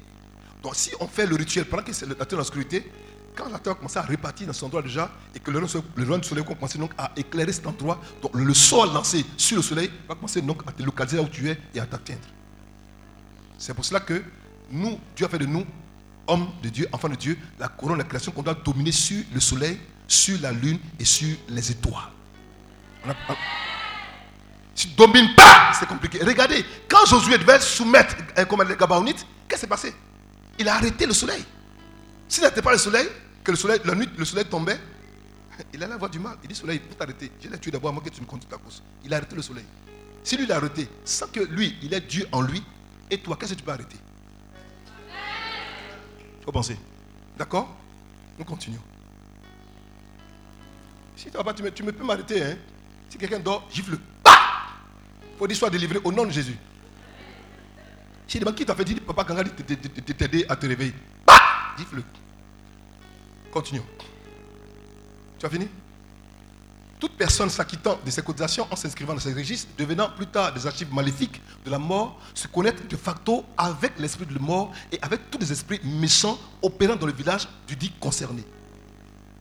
Donc 0.63 0.75
si 0.75 0.91
on 0.99 1.07
fait 1.07 1.25
le 1.25 1.35
rituel 1.35 1.65
pendant 1.65 1.83
que 1.83 1.91
c'est 1.93 2.05
la 2.07 2.13
terre 2.15 2.25
est 2.27 2.31
dans 2.31 2.37
l'obscurité, 2.37 2.91
quand 3.35 3.49
la 3.49 3.59
terre 3.59 3.75
commence 3.77 3.97
à 3.97 4.01
répartir 4.01 4.47
dans 4.47 4.53
cet 4.53 4.63
endroit 4.63 4.81
déjà, 4.81 5.09
et 5.35 5.39
que 5.39 5.51
le 5.51 5.59
rayon 5.59 6.17
du- 6.17 6.27
soleil 6.27 6.43
commencer 6.43 6.77
donc 6.77 6.91
à 6.97 7.11
éclairer 7.15 7.51
cet 7.53 7.67
endroit, 7.67 7.99
donc 8.21 8.31
le 8.35 8.53
sol 8.53 8.93
lancé 8.93 9.25
sur 9.37 9.57
le 9.57 9.63
soleil 9.63 9.91
va 10.07 10.15
commencer 10.15 10.41
donc 10.41 10.61
à 10.67 10.71
te 10.71 10.83
localiser 10.83 11.17
là 11.17 11.23
où 11.23 11.29
tu 11.29 11.49
es 11.49 11.59
et 11.73 11.79
à 11.79 11.85
t'atteindre. 11.85 12.19
C'est 13.57 13.73
pour 13.73 13.85
cela 13.85 13.99
que 13.99 14.23
nous, 14.71 14.99
Dieu 15.15 15.25
a 15.25 15.29
fait 15.29 15.37
de 15.37 15.45
nous, 15.45 15.65
hommes 16.27 16.49
de 16.63 16.69
Dieu, 16.69 16.87
enfants 16.91 17.09
de 17.09 17.15
Dieu, 17.15 17.37
la 17.59 17.67
couronne 17.67 17.97
de 17.97 18.03
la 18.03 18.07
création 18.09 18.31
qu'on 18.31 18.43
doit 18.43 18.53
dominer 18.53 18.91
sur 18.91 19.23
le 19.33 19.39
soleil, 19.39 19.79
sur 20.07 20.39
la 20.41 20.51
lune 20.51 20.79
et 20.99 21.05
sur 21.05 21.35
les 21.49 21.71
étoiles. 21.71 22.09
On 23.05 23.09
tu 24.73 24.87
ne 24.87 24.93
domines 24.95 25.35
pas, 25.35 25.73
c'est 25.77 25.87
compliqué. 25.87 26.19
Regardez, 26.23 26.65
quand 26.89 27.05
Josué 27.05 27.37
devait 27.37 27.59
soumettre 27.59 28.15
euh, 28.37 28.45
comment, 28.45 28.63
les 28.63 28.75
Gabaonites, 28.75 29.25
qu'est-ce 29.47 29.59
qui 29.59 29.61
s'est 29.61 29.67
passé? 29.67 29.93
Il 30.57 30.67
a 30.67 30.75
arrêté 30.75 31.05
le 31.05 31.13
soleil. 31.13 31.43
S'il 32.27 32.41
n'arrêtait 32.41 32.61
pas 32.61 32.71
le 32.71 32.77
soleil, 32.77 33.07
que 33.43 33.51
le 33.51 33.57
soleil, 33.57 33.79
la 33.85 33.95
nuit, 33.95 34.09
le 34.17 34.25
soleil 34.25 34.45
tombait, 34.45 34.79
il 35.73 35.83
allait 35.83 35.93
avoir 35.93 36.09
du 36.09 36.19
mal. 36.19 36.37
Il 36.43 36.49
dit 36.49 36.55
Soleil, 36.55 36.79
pour 36.79 36.95
t'arrêter, 36.95 37.31
je 37.41 37.49
l'ai 37.49 37.57
tué 37.57 37.71
d'abord, 37.71 37.93
moi 37.93 38.01
que 38.03 38.09
tu 38.09 38.21
me 38.21 38.25
conduis 38.25 38.47
ta 38.47 38.57
course. 38.57 38.81
Il 39.03 39.13
a 39.13 39.17
arrêté 39.17 39.35
le 39.35 39.41
soleil. 39.41 39.65
Si 40.23 40.37
lui 40.37 40.45
l'a 40.45 40.57
arrêté, 40.57 40.87
sans 41.03 41.27
que 41.27 41.39
lui, 41.39 41.75
il 41.81 41.93
ait 41.93 42.01
Dieu 42.01 42.27
en 42.31 42.41
lui, 42.41 42.61
et 43.09 43.17
toi, 43.19 43.35
qu'est-ce 43.39 43.53
que 43.53 43.57
tu 43.57 43.63
peux 43.63 43.71
arrêter? 43.71 43.97
Il 46.39 46.45
faut 46.45 46.51
penser. 46.51 46.77
D'accord? 47.37 47.75
Nous 48.37 48.45
continuons. 48.45 48.81
Si 51.15 51.25
tu 51.25 51.31
pas, 51.31 51.53
tu 51.53 51.63
me, 51.63 51.71
tu 51.71 51.83
me 51.83 51.91
peux 51.91 52.03
m'arrêter. 52.03 52.43
Hein? 52.43 52.57
Si 53.09 53.17
quelqu'un 53.17 53.39
dort, 53.39 53.67
gifle. 53.71 53.97
Il 54.25 55.37
faut 55.37 55.47
dire 55.47 55.57
sois 55.57 55.69
délivré 55.69 55.99
au 56.03 56.11
nom 56.11 56.25
de 56.25 56.31
Jésus. 56.31 56.57
Si 58.27 58.39
demande 58.39 58.55
qui 58.55 58.65
t'a 58.65 58.75
fait 58.75 58.85
dire, 58.85 58.99
papa 59.01 59.23
de 59.25 60.13
t'aider 60.13 60.45
à 60.47 60.55
te 60.55 60.65
réveiller. 60.65 60.93
Bah 61.27 61.35
Gifle. 61.77 62.01
Continuons. 63.51 63.85
Tu 65.37 65.45
as 65.45 65.49
fini? 65.49 65.67
Toute 66.99 67.13
personne 67.13 67.49
s'acquittant 67.49 67.99
de 68.05 68.11
ses 68.11 68.21
cotisations 68.21 68.67
en 68.69 68.75
s'inscrivant 68.75 69.13
dans 69.13 69.19
ces 69.19 69.33
registres, 69.33 69.67
devenant 69.77 70.09
plus 70.15 70.27
tard 70.27 70.53
des 70.53 70.67
archives 70.67 70.93
maléfiques 70.93 71.41
de 71.65 71.71
la 71.71 71.79
mort, 71.79 72.19
se 72.33 72.47
connectent 72.47 72.89
de 72.89 72.95
facto 72.95 73.43
avec 73.57 73.93
l'esprit 73.97 74.27
de 74.27 74.35
la 74.35 74.39
mort 74.39 74.71
et 74.91 74.99
avec 75.01 75.31
tous 75.31 75.39
les 75.39 75.51
esprits 75.51 75.81
méchants 75.83 76.37
opérant 76.61 76.95
dans 76.95 77.07
le 77.07 77.13
village 77.13 77.47
du 77.67 77.75
dit 77.75 77.91
concerné. 77.99 78.43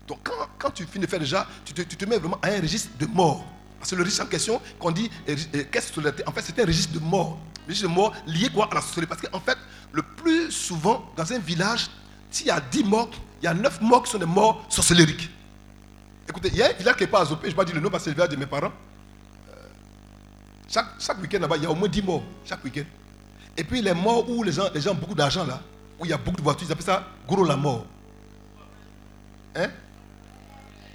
Donc 0.08 0.28
quand, 0.58 0.70
tu 0.70 0.86
finis 0.86 1.04
de 1.04 1.11
faire 1.11 1.20
déjà, 1.20 1.46
tu 1.64 1.74
te, 1.74 2.04
mets 2.06 2.18
vraiment 2.18 2.38
à 2.42 2.48
un 2.48 2.61
registre 2.61 2.88
de 2.98 3.06
mort. 3.06 3.44
Parce 3.78 3.90
que 3.90 3.96
le 3.96 4.02
registre 4.02 4.24
en 4.24 4.28
question, 4.28 4.61
qu'on 4.78 4.90
dit, 4.90 5.11
euh, 5.28 5.36
euh, 5.54 5.64
qu'est-ce 5.70 5.92
que 5.92 6.00
En 6.26 6.32
fait, 6.32 6.42
c'est 6.42 6.58
un 6.61 6.66
registre 6.66 6.94
de 6.94 6.98
mort. 6.98 7.38
Un 7.64 7.68
registre 7.68 7.88
de 7.88 7.94
mort 7.94 8.12
lié 8.26 8.48
quoi 8.52 8.68
à 8.70 8.74
la 8.74 8.80
sorcellerie. 8.80 9.06
Parce 9.06 9.20
qu'en 9.20 9.40
fait, 9.40 9.56
le 9.92 10.02
plus 10.02 10.50
souvent, 10.50 11.11
dans 11.16 11.30
un 11.32 11.38
village, 11.38 11.90
s'il 12.30 12.46
y 12.46 12.50
a 12.50 12.61
10 12.61 12.84
morts, 12.84 13.11
il 13.41 13.45
y 13.45 13.49
a 13.49 13.55
9 13.55 13.80
morts 13.80 14.03
qui 14.03 14.11
sont 14.11 14.18
des 14.18 14.26
morts 14.26 14.64
sorcellériques. 14.68 15.30
Écoutez, 16.28 16.49
il 16.53 16.59
y 16.59 16.62
a 16.62 16.68
un 16.68 16.72
village 16.72 16.97
qui 16.97 17.03
n'est 17.03 17.11
pas 17.11 17.22
à 17.22 17.24
Zopé, 17.24 17.43
je 17.43 17.47
ne 17.47 17.51
vais 17.53 17.57
pas 17.57 17.64
dire 17.64 17.74
le 17.74 17.80
nom 17.80 17.91
parce 17.91 18.05
que 18.05 18.11
c'est 18.11 18.11
le 18.11 18.14
village 18.16 18.30
de 18.30 18.36
mes 18.36 18.47
parents. 18.47 18.72
Euh, 19.51 19.55
chaque 20.68 20.86
chaque 20.99 21.20
week-end 21.20 21.41
là-bas, 21.41 21.57
il 21.57 21.62
y 21.64 21.66
a 21.66 21.70
au 21.70 21.74
moins 21.74 21.88
10 21.88 22.03
morts, 22.03 22.22
chaque 22.45 22.62
week-end. 22.64 22.84
Et 23.57 23.64
puis 23.64 23.82
les 23.82 23.95
morts 23.95 24.28
où 24.28 24.43
les 24.43 24.53
gens, 24.53 24.68
les 24.74 24.80
gens 24.80 24.93
ont 24.93 24.95
beaucoup 24.95 25.14
d'argent 25.14 25.45
là, 25.45 25.61
où 25.99 26.05
il 26.05 26.11
y 26.11 26.14
a 26.14 26.18
beaucoup 26.18 26.36
de 26.36 26.43
voitures, 26.43 26.66
ils 26.68 26.72
appellent 26.72 26.84
ça 26.84 27.05
gros 27.26 27.45
la 27.45 27.57
mort. 27.57 27.86
Hein? 29.57 29.70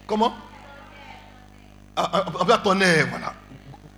Comment? 0.07 0.33
Ah, 1.95 2.09
ah, 2.13 2.25
ah, 2.49 2.57
tonnerre, 2.59 3.07
voilà. 3.09 3.33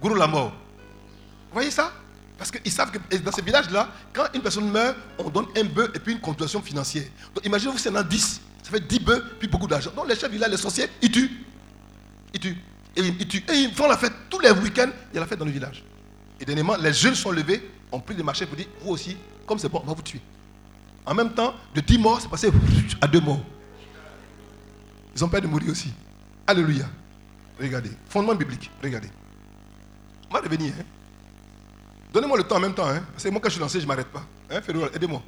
Gros 0.01 0.15
la 0.15 0.27
mort. 0.27 0.49
Vous 0.49 1.53
voyez 1.53 1.71
ça? 1.71 1.91
Parce 2.37 2.51
qu'ils 2.51 2.71
savent 2.71 2.91
que 2.91 3.17
dans 3.17 3.31
ces 3.31 3.41
villages-là, 3.41 3.89
quand 4.13 4.25
une 4.33 4.41
personne 4.41 4.69
meurt, 4.69 4.95
on 5.17 5.29
donne 5.29 5.47
un 5.57 5.63
bœuf 5.63 5.89
et 5.95 5.99
puis 5.99 6.13
une 6.13 6.19
contribution 6.19 6.61
financière. 6.61 7.05
Donc 7.33 7.45
imaginez-vous, 7.45 7.77
c'est 7.79 7.91
dans 7.91 8.03
10. 8.03 8.41
Ça 8.63 8.69
fait 8.71 8.79
10 8.87 8.99
bœufs, 8.99 9.23
puis 9.39 9.47
beaucoup 9.47 9.67
d'argent. 9.67 9.91
Donc 9.95 10.07
les 10.07 10.15
chefs 10.15 10.31
villages, 10.31 10.51
les 10.51 10.57
sorciers, 10.57 10.87
ils 11.01 11.09
tuent. 11.11 11.31
Ils 12.33 12.39
tuent. 12.39 12.57
Et 12.95 13.01
ils, 13.01 13.27
tuent. 13.27 13.43
Et 13.49 13.53
ils 13.55 13.73
font 13.73 13.87
la 13.87 13.97
fête. 13.97 14.13
Tous 14.29 14.39
les 14.39 14.51
week-ends, 14.51 14.89
il 15.11 15.15
y 15.15 15.17
a 15.17 15.21
la 15.21 15.25
fête 15.27 15.39
dans 15.39 15.45
le 15.45 15.51
village. 15.51 15.83
Et 16.39 16.45
dernièrement, 16.45 16.75
les 16.77 16.93
jeunes 16.93 17.15
sont 17.15 17.31
levés, 17.31 17.71
ont 17.91 17.99
pris 17.99 18.13
des 18.15 18.23
marchés 18.23 18.45
pour 18.45 18.55
dire, 18.55 18.67
vous 18.81 18.91
aussi, 18.91 19.17
comme 19.45 19.57
c'est 19.57 19.69
bon, 19.69 19.81
on 19.83 19.87
va 19.87 19.93
vous 19.93 20.01
tuer. 20.01 20.21
En 21.05 21.13
même 21.15 21.33
temps, 21.33 21.55
de 21.73 21.81
10 21.81 21.97
morts, 21.97 22.19
c'est 22.21 22.29
passé 22.29 22.51
à 23.01 23.07
2 23.07 23.19
morts. 23.21 23.41
Ils 25.15 25.23
ont 25.23 25.29
peur 25.29 25.41
de 25.41 25.47
mourir 25.47 25.71
aussi. 25.71 25.91
Alléluia. 26.45 26.85
Regardez. 27.59 27.91
Fondement 28.09 28.35
biblique. 28.35 28.69
Regardez. 28.83 29.09
On 30.29 30.33
va 30.35 30.41
revenir. 30.41 30.73
hein. 30.79 30.83
Donnez-moi 32.13 32.37
le 32.37 32.43
temps 32.43 32.57
en 32.57 32.59
même 32.59 32.73
temps. 32.73 32.87
Hein. 32.87 33.03
Que 33.21 33.29
moi, 33.29 33.41
quand 33.41 33.49
je 33.49 33.53
suis 33.53 33.61
lancé, 33.61 33.79
je 33.79 33.83
ne 33.83 33.87
m'arrête 33.87 34.07
pas. 34.07 34.23
Hein, 34.51 34.61
aidez-moi. 34.93 35.21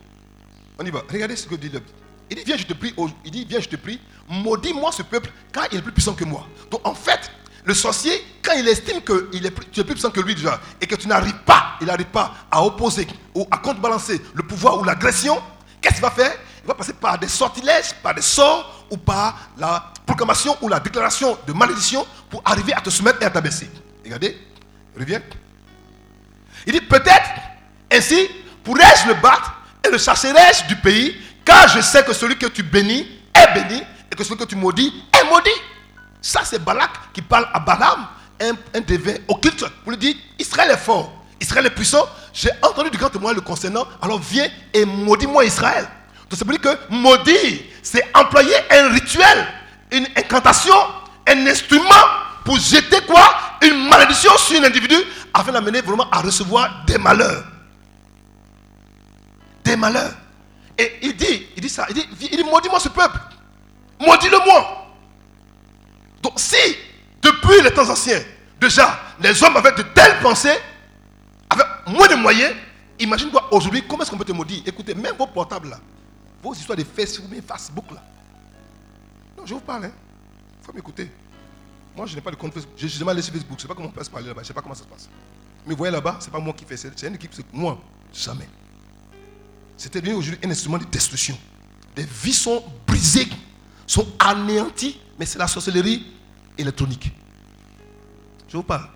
On 0.77 0.86
y 0.86 0.91
va. 0.91 1.03
Regardez 1.11 1.36
ce 1.36 1.47
que 1.47 1.55
dit 1.55 1.69
le. 1.69 1.82
Il 2.30 2.38
dit, 2.38 2.43
viens, 2.45 2.57
je 2.57 2.65
te 2.65 2.73
prie. 2.73 2.93
Il 3.25 3.32
dit, 3.32 3.45
viens, 3.45 3.59
je 3.59 3.67
te 3.67 3.75
prie. 3.75 3.99
Maudis-moi 4.30 4.91
ce 4.91 5.01
peuple, 5.01 5.32
car 5.51 5.67
il 5.71 5.80
est 5.80 5.82
plus 5.82 5.91
puissant 5.91 6.13
que 6.13 6.23
moi. 6.25 6.47
Donc 6.69 6.88
en 6.88 6.93
fait, 6.93 7.32
le 7.65 7.73
sorcier, 7.73 8.23
quand 8.43 8.53
il 8.53 8.67
estime 8.67 9.01
que 9.01 9.30
tu 9.32 9.80
es 9.80 9.84
plus 9.84 9.93
puissant 9.93 10.11
que 10.11 10.21
lui 10.21 10.36
déjà, 10.36 10.59
et 10.80 10.86
que 10.86 10.95
tu 10.95 11.07
n'arrives 11.07 11.39
pas, 11.45 11.77
il 11.82 11.88
n'arrive 11.88 12.07
pas 12.07 12.34
à 12.51 12.63
opposer 12.63 13.07
ou 13.34 13.47
à 13.49 13.57
contrebalancer 13.57 14.21
le 14.34 14.43
pouvoir 14.43 14.80
ou 14.80 14.84
l'agression, 14.84 15.41
qu'est-ce 15.82 15.95
qu'il 15.95 16.03
va 16.03 16.11
faire? 16.11 16.34
Il 16.63 16.67
va 16.67 16.75
passer 16.75 16.93
par 16.93 17.17
des 17.17 17.27
sortilèges, 17.27 17.95
par 18.03 18.13
des 18.13 18.21
sorts, 18.21 18.86
ou 18.91 18.97
par 18.97 19.49
la 19.57 19.91
proclamation 20.05 20.55
ou 20.61 20.67
la 20.67 20.80
déclaration 20.80 21.38
de 21.45 21.53
malédiction 21.53 22.05
pour 22.30 22.41
arriver 22.45 22.73
à 22.73 22.82
te 22.82 22.89
soumettre 22.89 23.21
et 23.21 23.25
à 23.25 23.30
t'abaisser. 23.30 23.69
Regardez, 24.03 24.38
reviens. 24.97 25.21
Il 26.66 26.74
dit 26.74 26.82
peut-être 26.82 27.30
ainsi 27.91 28.30
pourrais-je 28.64 29.07
le 29.07 29.16
battre 29.16 29.53
et 29.86 29.89
le 29.89 29.97
chasserai-je 29.97 30.68
du 30.68 30.76
pays, 30.76 31.16
car 31.45 31.68
je 31.70 31.82
sais 31.82 32.03
que 32.03 32.14
celui 32.14 32.38
que 32.38 32.47
tu 32.47 32.64
bénis 32.64 33.07
est 33.34 33.53
béni 33.53 33.82
et 34.12 34.16
que 34.16 34.24
celui 34.24 34.38
que 34.38 34.43
tu 34.43 34.55
maudis 34.55 34.93
est 35.14 35.24
maudit. 35.30 35.49
Ça, 36.22 36.41
c'est 36.43 36.60
Balak 36.64 36.91
qui 37.14 37.22
parle 37.22 37.47
à 37.53 37.60
Balaam, 37.60 38.07
un, 38.41 38.51
un 38.78 38.82
devin 38.82 39.16
occulte, 39.28 39.66
pour 39.84 39.91
lui 39.91 39.97
dire 39.97 40.16
Israël 40.38 40.70
est 40.72 40.78
fort, 40.78 41.12
Israël 41.39 41.66
est 41.66 41.72
puissant. 41.72 42.05
J'ai 42.34 42.49
entendu 42.62 42.89
du 42.89 42.97
grand 42.97 43.10
témoin 43.10 43.34
le 43.34 43.41
concernant, 43.41 43.88
alors 44.01 44.20
viens 44.20 44.47
et 44.74 44.86
maudis-moi 44.86 45.45
Israël. 45.45 45.88
Donc, 46.30 46.38
ça 46.38 46.45
veut 46.45 46.57
dire 46.57 46.62
que 46.62 46.93
maudire, 46.93 47.60
c'est 47.82 48.05
employer 48.14 48.55
un 48.70 48.89
rituel, 48.89 49.47
une 49.91 50.07
incantation, 50.16 50.76
un 51.28 51.47
instrument 51.47 52.05
pour 52.49 52.57
jeter 52.57 52.99
quoi? 53.05 53.21
Une 53.61 53.89
malédiction 53.89 54.35
sur 54.39 54.59
un 54.59 54.63
individu 54.63 54.95
afin 55.31 55.51
d'amener 55.51 55.81
vraiment 55.81 56.09
à 56.09 56.19
recevoir 56.19 56.83
des 56.87 56.97
malheurs. 56.97 57.43
Des 59.63 59.75
malheurs. 59.75 60.15
Et 60.75 60.97
il 61.03 61.15
dit, 61.15 61.45
il 61.55 61.61
dit 61.61 61.69
ça, 61.69 61.85
il 61.89 61.93
dit, 61.93 62.07
il 62.19 62.37
dit 62.37 62.43
maudis-moi 62.43 62.79
ce 62.79 62.89
peuple. 62.89 63.19
Maudis-le-moi. 63.99 64.87
Donc 66.23 66.39
si, 66.39 66.57
depuis 67.21 67.61
les 67.61 67.71
temps 67.71 67.87
anciens, 67.87 68.19
déjà, 68.59 68.99
les 69.21 69.43
hommes 69.43 69.55
avaient 69.55 69.73
de 69.73 69.83
telles 69.83 70.19
pensées, 70.19 70.57
avec 71.51 71.67
moins 71.85 72.07
de 72.07 72.15
moyens, 72.15 72.55
imagine-toi 72.97 73.47
aujourd'hui, 73.51 73.83
comment 73.87 74.01
est-ce 74.01 74.09
qu'on 74.09 74.17
peut 74.17 74.25
te 74.25 74.31
maudire? 74.31 74.63
Écoutez, 74.65 74.95
même 74.95 75.15
vos 75.15 75.27
portables 75.27 75.69
là, 75.69 75.77
vos 76.41 76.55
histoires 76.55 76.79
de 76.79 76.83
Facebook, 76.83 77.29
Facebook 77.47 77.91
là. 77.91 78.01
Non, 79.37 79.45
je 79.45 79.53
vous 79.53 79.59
parle, 79.59 79.85
hein. 79.85 79.91
Il 80.61 80.65
faut 80.65 80.73
m'écouter. 80.73 81.11
Moi, 81.99 82.05
je 82.05 82.15
n'ai 82.15 82.21
pas 82.21 82.31
de 82.31 82.37
compte 82.37 82.53
Facebook. 82.53 82.75
J'ai 82.77 82.87
jamais 82.87 83.13
laissé 83.13 83.29
Facebook. 83.29 83.49
Je 83.49 83.55
ne 83.55 83.59
sais 83.59 83.67
pas 83.67 83.75
comment 83.75 83.89
on 83.89 83.91
peut 83.91 84.01
se 84.01 84.09
parler 84.09 84.27
là-bas. 84.29 84.39
Je 84.39 84.45
ne 84.45 84.47
sais 84.47 84.53
pas 84.53 84.61
comment 84.61 84.73
ça 84.73 84.83
se 84.83 84.87
passe. 84.87 85.09
Mais 85.65 85.73
vous 85.73 85.77
voyez 85.77 85.91
là-bas, 85.91 86.15
ce 86.21 86.27
n'est 86.27 86.31
pas 86.31 86.39
moi 86.39 86.53
qui 86.53 86.63
fais 86.63 86.77
ça. 86.77 86.87
C'est 86.95 87.09
une 87.09 87.15
équipe, 87.15 87.31
c'est 87.33 87.51
moi. 87.51 87.77
Jamais. 88.13 88.47
C'était 89.75 89.99
devenu 89.99 90.15
aujourd'hui 90.15 90.47
un 90.47 90.49
instrument 90.49 90.77
de 90.77 90.85
destruction. 90.85 91.37
Des 91.93 92.05
vies 92.05 92.31
sont 92.31 92.63
brisées, 92.87 93.27
sont 93.85 94.07
anéanties, 94.17 94.97
mais 95.19 95.25
c'est 95.25 95.39
la 95.39 95.47
sorcellerie 95.47 96.05
électronique. 96.57 97.11
Je 98.47 98.55
vous 98.55 98.63
parle. 98.63 98.87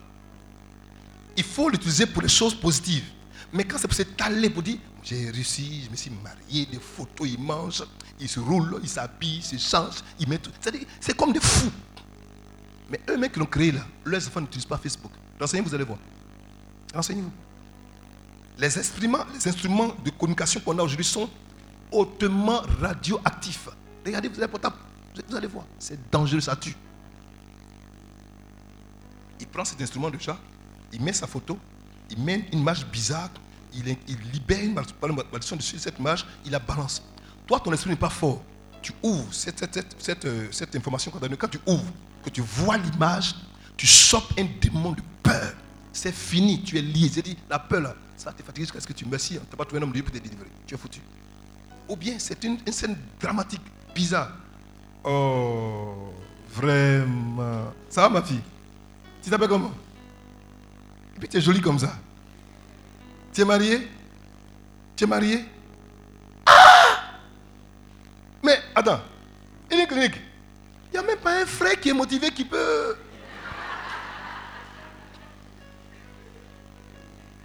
Il 1.36 1.44
faut 1.44 1.68
l'utiliser 1.68 2.06
pour 2.06 2.22
les 2.22 2.30
choses 2.30 2.56
positives. 2.56 3.04
Mais 3.52 3.66
quand 3.66 3.80
c'est 3.80 3.88
pour 3.90 3.98
s'étaler, 3.98 4.50
pour 4.50 4.64
dire 4.64 4.78
j'ai 5.04 5.30
réussi, 5.30 5.84
je 5.84 5.90
me 5.90 5.98
suis 5.98 6.10
marié, 6.10 6.68
des 6.68 6.80
photos, 6.80 7.28
ils 7.28 7.38
mangent, 7.38 7.84
ils 8.18 8.30
se 8.30 8.40
roulent, 8.40 8.80
ils 8.82 8.88
s'habillent, 8.88 9.40
ils 9.40 9.60
se 9.60 9.70
changent, 9.70 10.02
ils 10.22 10.30
mettent 10.30 10.44
tout. 10.44 10.52
C'est 11.02 11.18
comme 11.18 11.34
des 11.34 11.42
fous. 11.42 11.70
Mais 12.90 13.00
eux, 13.10 13.18
mecs 13.18 13.34
qui 13.34 13.40
l'ont 13.40 13.46
créé 13.46 13.72
là, 13.72 13.82
leurs 14.06 14.28
enfants 14.28 14.42
n'utilisent 14.42 14.66
pas 14.66 14.78
Facebook. 14.78 15.12
Renseignez-vous, 15.40 15.70
vous 15.70 15.76
allez 15.76 15.84
voir. 15.84 16.00
Renseignez-vous. 16.94 17.32
Les 18.58 18.78
instruments, 18.78 19.26
les 19.34 19.48
instruments 19.48 19.96
de 20.04 20.12
communication 20.12 20.60
qu'on 20.60 20.78
a 20.78 20.84
aujourd'hui 20.84 21.06
sont 21.06 21.30
hautement 21.92 22.62
radioactifs. 22.80 23.70
Regardez, 24.06 24.28
vous 24.28 24.40
avez 24.40 24.52
portable, 24.52 24.76
vous 25.28 25.36
allez 25.36 25.48
voir, 25.48 25.66
c'est 25.80 25.98
dangereux, 26.12 26.42
ça 26.42 26.56
tue. 26.56 26.76
Il 29.40 29.48
prend 29.48 29.66
cet 29.66 29.82
instrument 29.82 30.10
de 30.10 30.20
chat, 30.20 30.38
il 30.92 31.02
met 31.02 31.14
sa 31.14 31.28
photo, 31.28 31.58
il 32.10 32.20
met 32.24 32.46
une 32.52 32.60
image 32.60 32.86
bizarre, 32.86 33.30
il, 33.74 33.98
il 34.08 34.18
libère 34.32 34.60
une 34.64 34.74
malédiction 34.74 35.56
dessus 35.56 35.80
cette 35.80 35.98
image, 35.98 36.26
il 36.46 36.52
la 36.52 36.60
balance. 36.60 37.02
Toi, 37.48 37.60
ton 37.60 37.72
esprit 37.74 37.90
n'est 37.90 37.96
pas 37.96 38.10
fort. 38.10 38.42
Tu 38.84 38.94
ouvres 39.02 39.34
cette, 39.34 39.60
cette, 39.60 39.96
cette, 39.98 40.26
euh, 40.26 40.48
cette 40.52 40.76
information 40.76 41.10
qu'on 41.10 41.18
t'a 41.18 41.26
donnée. 41.26 41.38
Quand 41.38 41.48
tu 41.48 41.60
ouvres, 41.66 41.92
que 42.24 42.30
tu 42.30 42.42
vois 42.42 42.78
l'image, 42.78 43.34
tu 43.76 43.88
chopes 43.88 44.34
un 44.38 44.46
démon 44.62 44.92
de 44.92 45.02
peur. 45.24 45.54
C'est 45.92 46.14
fini, 46.14 46.62
tu 46.62 46.78
es 46.78 46.82
lié. 46.82 47.10
J'ai 47.14 47.22
dit, 47.22 47.38
la 47.50 47.60
peur 47.60 47.82
là, 47.82 47.96
ça 48.18 48.32
te 48.32 48.44
fatiguer 48.44 48.66
jusqu'à 48.66 48.80
ce 48.80 48.88
que 48.88 48.94
tu 48.94 49.06
meurs. 49.06 49.20
Si 49.20 49.34
tu 49.34 49.40
n'as 49.40 49.58
pas 49.58 49.66
trouvé 49.66 49.80
un 49.80 49.84
homme 49.84 49.94
Dieu 49.94 50.04
pour 50.04 50.12
te 50.12 50.18
délivrer, 50.18 50.50
tu 50.68 50.76
es 50.76 50.78
foutu. 50.78 51.00
Ou 51.88 51.96
bien 51.96 52.16
c'est 52.18 52.44
une, 52.44 52.60
scène 52.72 52.98
dramatique, 53.20 53.62
bizarre. 53.96 54.32
Oh, 55.04 56.14
vraiment. 56.54 57.74
Ça 57.90 58.02
va 58.02 58.10
ma 58.10 58.22
fille? 58.22 58.42
Tu 59.22 59.30
t'appelles 59.30 59.50
comment? 59.50 59.72
Et 61.16 61.20
puis 61.20 61.30
tu 61.30 61.38
es 61.38 61.42
jolie 61.42 61.62
comme 61.62 61.80
ça. 61.80 61.94
Tu 63.34 63.42
es 63.42 63.46
marié 63.46 63.88
Tu 64.96 65.04
es 65.04 65.08
marié 65.08 65.40
Ah 65.40 65.53
Mais 68.44 68.60
attends, 68.76 69.02
est 69.72 69.88
clinique. 69.88 70.22
Il 70.92 70.92
n'y 70.92 70.98
a 70.98 71.04
même 71.08 71.18
pas 71.18 71.42
un 71.42 71.46
frère 71.46 71.80
qui 71.80 71.90
est 71.90 71.94
motivé 71.94 72.30
qui 72.30 72.46
peut. 72.46 72.96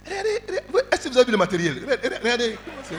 Regardez, 0.05 0.29
regardez. 0.47 0.79
est-ce 0.91 1.03
que 1.03 1.09
vous 1.09 1.17
avez 1.17 1.25
vu 1.25 1.31
le 1.31 1.37
matériel? 1.37 1.73
Regardez. 2.21 2.57
comment 2.65 2.77
c'est- 2.83 2.95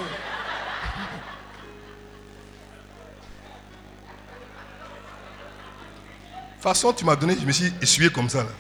façon 6.60 6.92
tu 6.92 7.04
m'as 7.04 7.16
donné, 7.16 7.36
je 7.40 7.46
me 7.46 7.52
suis 7.52 7.72
essuyé 7.80 8.10
comme 8.10 8.28
ça. 8.28 8.44
Là. 8.44 8.50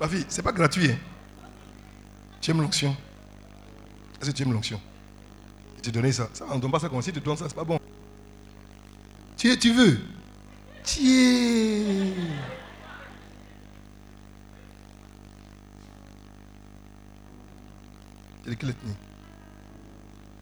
Ma 0.00 0.08
fille, 0.08 0.24
c'est 0.28 0.42
pas 0.42 0.52
gratuit. 0.52 0.90
hein. 0.90 0.96
Tu 2.40 2.50
aimes 2.50 2.60
l'onction? 2.62 2.96
Est-ce 4.20 4.30
que 4.30 4.36
tu 4.36 4.42
aimes 4.42 4.52
l'onction? 4.52 4.80
Je 5.76 5.82
t'ai 5.82 5.90
donné 5.90 6.12
ça. 6.12 6.28
Ça, 6.32 6.46
on 6.50 6.56
ne 6.56 6.60
donne 6.60 6.70
pas 6.70 6.78
ça 6.78 6.88
comme 6.88 7.02
si 7.02 7.12
tu 7.12 7.20
donnes 7.20 7.36
ça, 7.36 7.46
c'est 7.48 7.54
pas 7.54 7.64
bon. 7.64 7.78
Tu, 9.40 9.58
tu 9.58 9.72
veux 9.72 9.98
Tiens. 10.84 12.12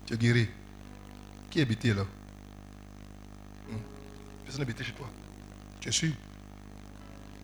Tu 0.05 0.14
es 0.14 0.16
guéri. 0.16 0.49
Qui 1.49 1.61
est 1.61 1.62
habité 1.62 1.94
là? 1.94 2.03
Hmm. 3.68 3.76
Personne 4.42 4.62
n'est 4.64 4.70
habité 4.70 4.82
chez 4.82 4.94
toi. 4.94 5.09
Tu 5.78 5.90
es 5.90 5.92
sûr? 5.92 6.12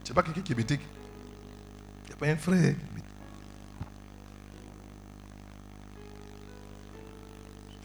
Tu 0.03 0.11
n'es 0.11 0.15
pas 0.17 0.25
quelqu'un 0.25 0.41
qui 0.41 0.51
est 0.51 0.57
bêté. 0.57 0.81
Il 2.03 2.07
n'y 2.09 2.13
a 2.15 2.17
pas 2.17 2.27
un 2.27 2.37
frère. 2.37 2.75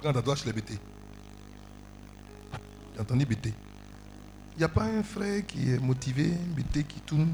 Quand 0.01 0.13
ta 0.13 0.36
je 0.36 0.45
l'ai 0.45 0.53
bêté. 0.53 0.80
Bêté. 3.03 3.53
Il 4.55 4.59
n'y 4.59 4.63
a 4.65 4.69
pas 4.69 4.83
un 4.83 5.03
frère 5.03 5.45
qui 5.45 5.71
est 5.71 5.79
motivé, 5.79 6.31
un 6.33 6.55
bêté 6.55 6.83
qui 6.83 6.99
tourne. 6.99 7.33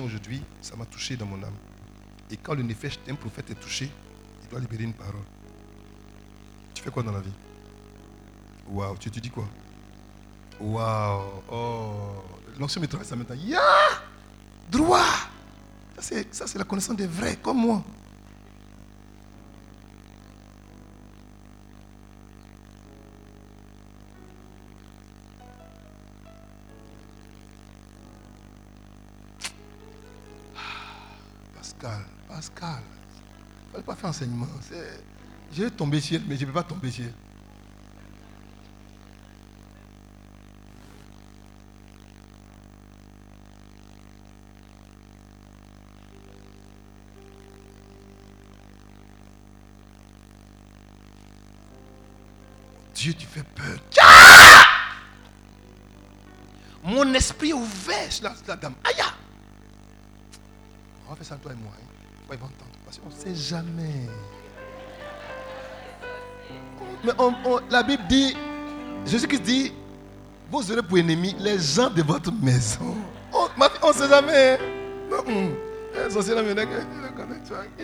Aujourd'hui, 0.00 0.42
ça 0.60 0.76
m'a 0.76 0.86
touché 0.86 1.16
dans 1.16 1.26
mon 1.26 1.42
âme. 1.42 1.54
Et 2.30 2.36
quand 2.36 2.54
le 2.54 2.62
Nefesh 2.62 2.98
d'un 3.06 3.14
prophète 3.14 3.50
est 3.50 3.54
touché, 3.54 3.90
il 4.42 4.48
doit 4.48 4.60
libérer 4.60 4.84
une 4.84 4.94
parole. 4.94 5.14
Tu 6.74 6.82
fais 6.82 6.90
quoi 6.90 7.02
dans 7.02 7.12
la 7.12 7.20
vie? 7.20 7.32
Waouh, 8.68 8.96
tu 8.98 9.10
te 9.10 9.18
dis 9.18 9.30
quoi? 9.30 9.48
Waouh, 10.60 11.42
oh, 11.50 11.94
l'ancien 12.58 12.82
me 12.82 12.86
traverse 12.86 13.08
ça 13.08 13.16
maintenant. 13.16 13.36
Ya 13.36 13.60
Droit 14.70 15.30
Ça, 15.98 16.46
c'est 16.46 16.58
la 16.58 16.64
connaissance 16.64 16.96
des 16.96 17.06
vrais, 17.06 17.36
comme 17.36 17.58
moi. 17.58 17.82
Je 35.52 35.64
vais 35.64 35.70
tomber 35.70 36.00
sur 36.00 36.16
elle, 36.16 36.26
mais 36.26 36.36
je 36.36 36.42
ne 36.42 36.46
peux 36.46 36.52
pas 36.52 36.62
tomber 36.62 36.90
sur 36.90 37.04
elle. 37.04 37.12
Dieu, 52.94 53.14
tu 53.14 53.26
fais 53.26 53.44
peur. 53.44 53.78
Mon 56.82 57.14
esprit 57.14 57.52
ouvert 57.52 58.12
sur 58.12 58.24
la, 58.24 58.56
dame. 58.56 58.74
Aïe! 58.82 59.04
On 61.06 61.10
va 61.10 61.16
faire 61.16 61.26
ça 61.26 61.36
toi 61.36 61.52
et 61.52 61.54
moi. 61.54 61.72
Hein. 61.80 61.88
Parce 62.88 62.98
qu'on 63.00 63.08
ne 63.10 63.34
sait 63.34 63.34
jamais. 63.34 63.92
Mais 67.04 67.12
on- 67.18 67.60
la 67.70 67.82
Bible 67.82 68.02
dit, 68.08 68.34
Jésus-Christ 69.04 69.42
dit, 69.42 69.72
vous 70.50 70.72
aurez 70.72 70.82
pour 70.82 70.96
ennemis 70.96 71.36
les 71.38 71.58
gens 71.58 71.90
de 71.90 72.02
votre 72.02 72.32
maison. 72.32 72.96
On 73.34 73.88
ne 73.88 73.92
sait 73.92 74.08
jamais. 74.08 74.58
Non, 75.10 75.18
hum. 75.18 75.54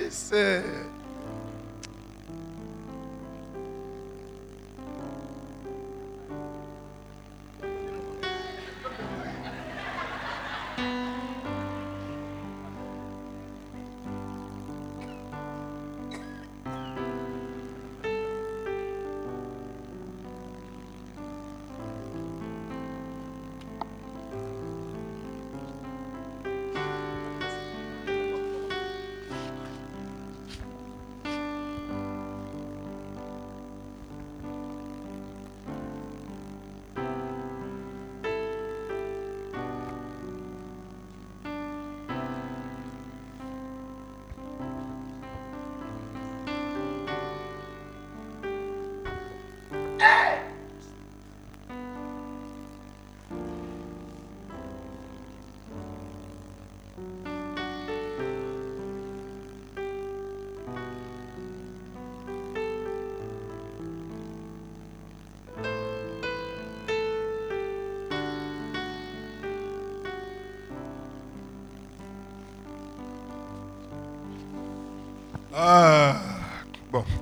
Sait? 0.08 0.64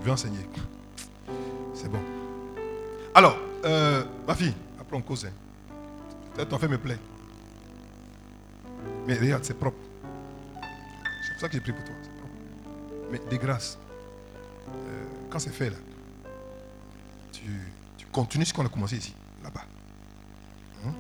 Bon, 0.03 0.05
viens 0.05 0.13
enseigner. 0.15 0.47
C'est 1.75 1.89
bon. 1.91 2.01
Alors, 3.15 3.37
euh, 3.65 4.05
ma 4.27 4.35
fille, 4.35 4.55
après 4.81 4.97
on 4.97 5.03
cause. 5.03 5.29
ton 6.49 6.59
fait 6.59 6.69
me 6.69 6.79
plaît. 6.79 6.99
Mais 9.07 9.15
regarde, 9.15 9.45
c'est 9.45 9.59
propre. 9.59 9.79
C'est 11.23 11.33
pour 11.33 11.41
ça 11.41 11.49
que 11.49 11.55
j'ai 11.55 11.61
pris 11.61 11.73
pour 11.73 11.85
toi. 11.85 11.95
Mais 13.11 13.21
des 13.29 13.39
grâces, 13.39 13.79
euh, 14.69 15.05
quand 15.29 15.39
c'est 15.39 15.51
fait 15.51 15.71
là, 15.71 15.77
tu, 17.31 17.43
tu 17.99 18.07
continues 18.07 18.47
ce 18.47 18.55
qu'on 18.55 18.65
a 18.65 18.69
commencé 18.69 18.97
ici, 18.97 19.15
là-bas. 19.43 19.65
Hein? 20.87 20.93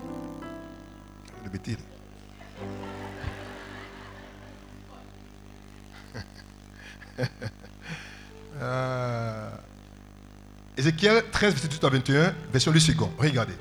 Ézéchiel 11.02 11.24
13, 11.32 11.54
verset 11.54 11.68
18 11.68 11.84
à 11.84 11.88
21, 11.88 12.34
version 12.52 12.70
du 12.70 12.78
second. 12.78 13.10
Regardez. 13.18 13.54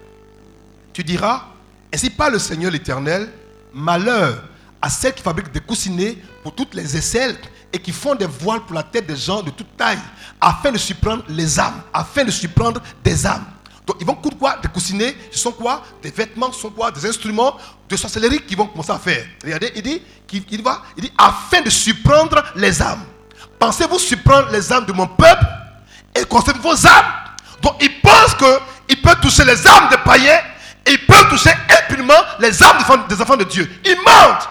Tu 0.94 1.04
diras, 1.04 1.46
ainsi 1.92 2.12
pas 2.12 2.30
le 2.30 2.38
Seigneur 2.38 2.72
l'Éternel, 2.72 3.30
malheur 3.74 4.44
à 4.80 4.90
celles 4.90 5.14
qui 5.14 5.24
fabriquent 5.24 5.52
des 5.52 5.60
coussinets 5.60 6.18
pour 6.44 6.54
toutes 6.54 6.76
les 6.76 6.96
aisselles 6.96 7.36
et 7.74 7.80
qui 7.80 7.92
font 7.92 8.14
des 8.14 8.28
voiles 8.28 8.62
pour 8.62 8.76
la 8.76 8.84
tête 8.84 9.08
des 9.08 9.16
gens 9.16 9.42
de 9.42 9.50
toute 9.50 9.76
taille, 9.76 9.98
afin 10.40 10.72
de 10.72 10.78
surprendre 10.78 11.24
les 11.30 11.60
âmes, 11.60 11.82
afin 11.92 12.24
de 12.24 12.32
surprendre 12.32 12.80
des 13.04 13.26
âmes. 13.26 13.46
Donc 13.88 13.98
ils 14.00 14.06
vont 14.06 14.16
coudre 14.16 14.38
quoi? 14.38 14.58
Des 14.62 14.68
coussinets, 14.68 15.16
ce 15.32 15.40
sont 15.40 15.52
quoi? 15.52 15.84
Des 16.04 16.12
vêtements, 16.12 16.52
ce 16.52 16.60
sont 16.60 16.70
quoi? 16.70 16.92
Des 16.92 17.08
instruments 17.08 17.58
de 17.90 17.96
sorcellerie 17.96 18.42
qu'ils 18.42 18.58
vont 18.58 18.68
commencer 18.68 18.92
à 18.92 19.00
faire. 19.00 19.26
Regardez, 19.44 19.72
il 19.76 19.82
dit, 19.82 20.02
il 20.52 20.62
va, 20.62 20.84
il 20.96 21.04
dit, 21.06 21.14
afin 21.18 21.62
de 21.62 21.72
surprendre 21.72 22.44
les 22.56 22.82
âmes. 22.84 23.04
Pensez-vous 23.58 23.98
surprendre 23.98 24.50
les 24.52 24.72
âmes 24.72 24.86
de 24.86 24.94
mon 24.94 25.08
peuple 25.08 25.46
et 26.16 26.24
conserver 26.26 26.60
vos 26.60 26.86
âmes? 26.86 27.11
Qu'ils 29.02 29.10
peuvent 29.10 29.20
toucher 29.22 29.44
les 29.44 29.68
âmes 29.68 29.90
des 29.90 29.98
païens 29.98 30.40
et 30.86 30.92
ils 30.92 31.06
peuvent 31.06 31.30
toucher 31.30 31.52
impunément 31.84 32.14
les 32.40 32.62
âmes 32.64 32.78
des 33.08 33.22
enfants- 33.22 33.38
de 33.38 33.44
Dieu. 33.44 33.70
Ils 33.86 33.96
mentent. 33.98 34.50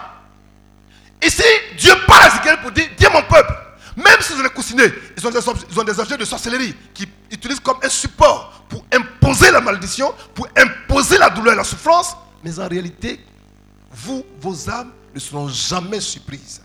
Ici, 1.23 1.43
Dieu 1.77 1.93
parle 2.07 2.23
à 2.23 2.27
Ézéchiel 2.27 2.57
pour 2.61 2.71
dire, 2.71 2.87
dis 2.97 3.05
à 3.05 3.09
mon 3.11 3.21
peuple, 3.23 3.53
même 3.95 4.21
s'ils 4.21 4.37
ont 4.39 4.43
les 4.43 4.49
coussinets, 4.49 4.91
ils 5.17 5.27
ont 5.27 5.29
des, 5.29 5.39
ils 5.69 5.79
ont 5.79 5.83
des 5.83 5.99
objets 5.99 6.17
de 6.17 6.25
sorcellerie 6.25 6.75
qu'ils 6.93 7.07
utilisent 7.31 7.59
comme 7.59 7.77
un 7.83 7.89
support 7.89 8.63
pour 8.69 8.83
imposer 8.91 9.51
la 9.51 9.61
malédiction, 9.61 10.13
pour 10.33 10.47
imposer 10.57 11.17
la 11.17 11.29
douleur 11.29 11.53
et 11.53 11.57
la 11.57 11.63
souffrance, 11.63 12.15
mais 12.43 12.57
en 12.59 12.67
réalité, 12.67 13.19
vous, 13.91 14.25
vos 14.39 14.69
âmes 14.69 14.91
ne 15.13 15.19
seront 15.19 15.47
jamais 15.49 15.99
surprises. 15.99 16.61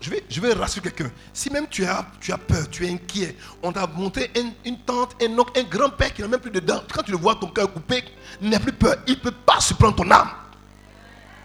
Je 0.00 0.40
vais, 0.40 0.52
rassurer 0.52 0.90
quelqu'un. 0.90 1.10
Si 1.32 1.50
même 1.50 1.66
tu 1.68 1.84
as, 1.84 2.04
tu 2.20 2.32
as 2.32 2.38
peur, 2.38 2.68
tu 2.70 2.86
es 2.86 2.90
inquiet, 2.92 3.36
on 3.62 3.72
t'a 3.72 3.86
monté 3.86 4.30
un- 4.36 4.52
une 4.64 4.78
tante, 4.80 5.16
un 5.22 5.38
oncle, 5.38 5.58
un 5.58 5.64
grand-père 5.64 6.12
qui 6.12 6.22
n'a 6.22 6.28
même 6.28 6.40
plus 6.40 6.50
de 6.50 6.60
dents. 6.60 6.82
Quand 6.92 7.02
tu 7.02 7.10
le 7.12 7.16
vois, 7.16 7.34
ton 7.36 7.48
cœur 7.48 7.72
coupé, 7.72 8.04
n'aie 8.40 8.58
plus 8.58 8.72
peur. 8.72 8.96
Il 9.06 9.14
ne 9.14 9.20
peut 9.20 9.30
pas 9.32 9.60
surprendre 9.60 9.96
ton 9.96 10.10
âme. 10.10 10.30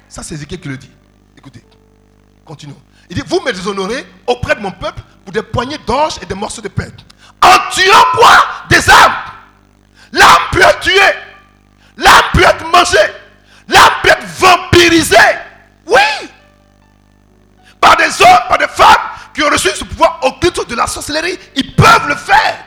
Ça, 0.08 0.24
c'est 0.24 0.36
Ézéchiel 0.36 0.60
qui 0.60 0.68
le 0.70 0.78
dit. 0.78 0.90
Écoutez, 1.38 1.64
continuons. 2.46 2.78
Il 3.10 3.16
dit, 3.16 3.24
vous 3.28 3.40
me 3.42 3.52
déshonorez 3.52 4.06
auprès 4.28 4.56
de 4.56 4.62
mon 4.62 4.72
peuple 4.72 5.02
pour 5.24 5.34
des 5.34 5.44
poignées 5.44 5.78
d'orge 5.86 6.16
et 6.22 6.26
des 6.26 6.36
morceaux 6.36 6.62
de 6.62 6.68
pain. 6.68 6.88
En 7.42 7.58
tuant 7.72 8.06
quoi? 8.14 8.44
Des 8.70 8.90
âmes. 8.90 9.14
L'âme 10.12 10.42
peut 10.52 10.62
être 10.62 10.80
tuée. 10.80 11.14
L'âme 11.98 12.24
peut 12.34 12.44
être 12.44 12.66
mangée. 12.72 12.98
L'âme 13.68 13.92
peut 14.04 14.10
être 14.10 14.26
vampirisée. 14.40 15.16
Oui. 15.88 16.30
Par 17.86 17.98
des 17.98 18.20
hommes, 18.22 18.48
par 18.50 18.58
des 18.58 18.68
femmes 18.68 19.10
qui 19.32 19.44
ont 19.44 19.50
reçu 19.50 19.70
ce 19.76 19.84
pouvoir 19.84 20.18
occulte 20.24 20.68
de 20.68 20.76
la 20.76 20.88
sorcellerie. 20.88 21.38
Ils 21.56 21.76
peuvent 21.76 22.08
le 22.08 22.16
faire. 22.16 22.66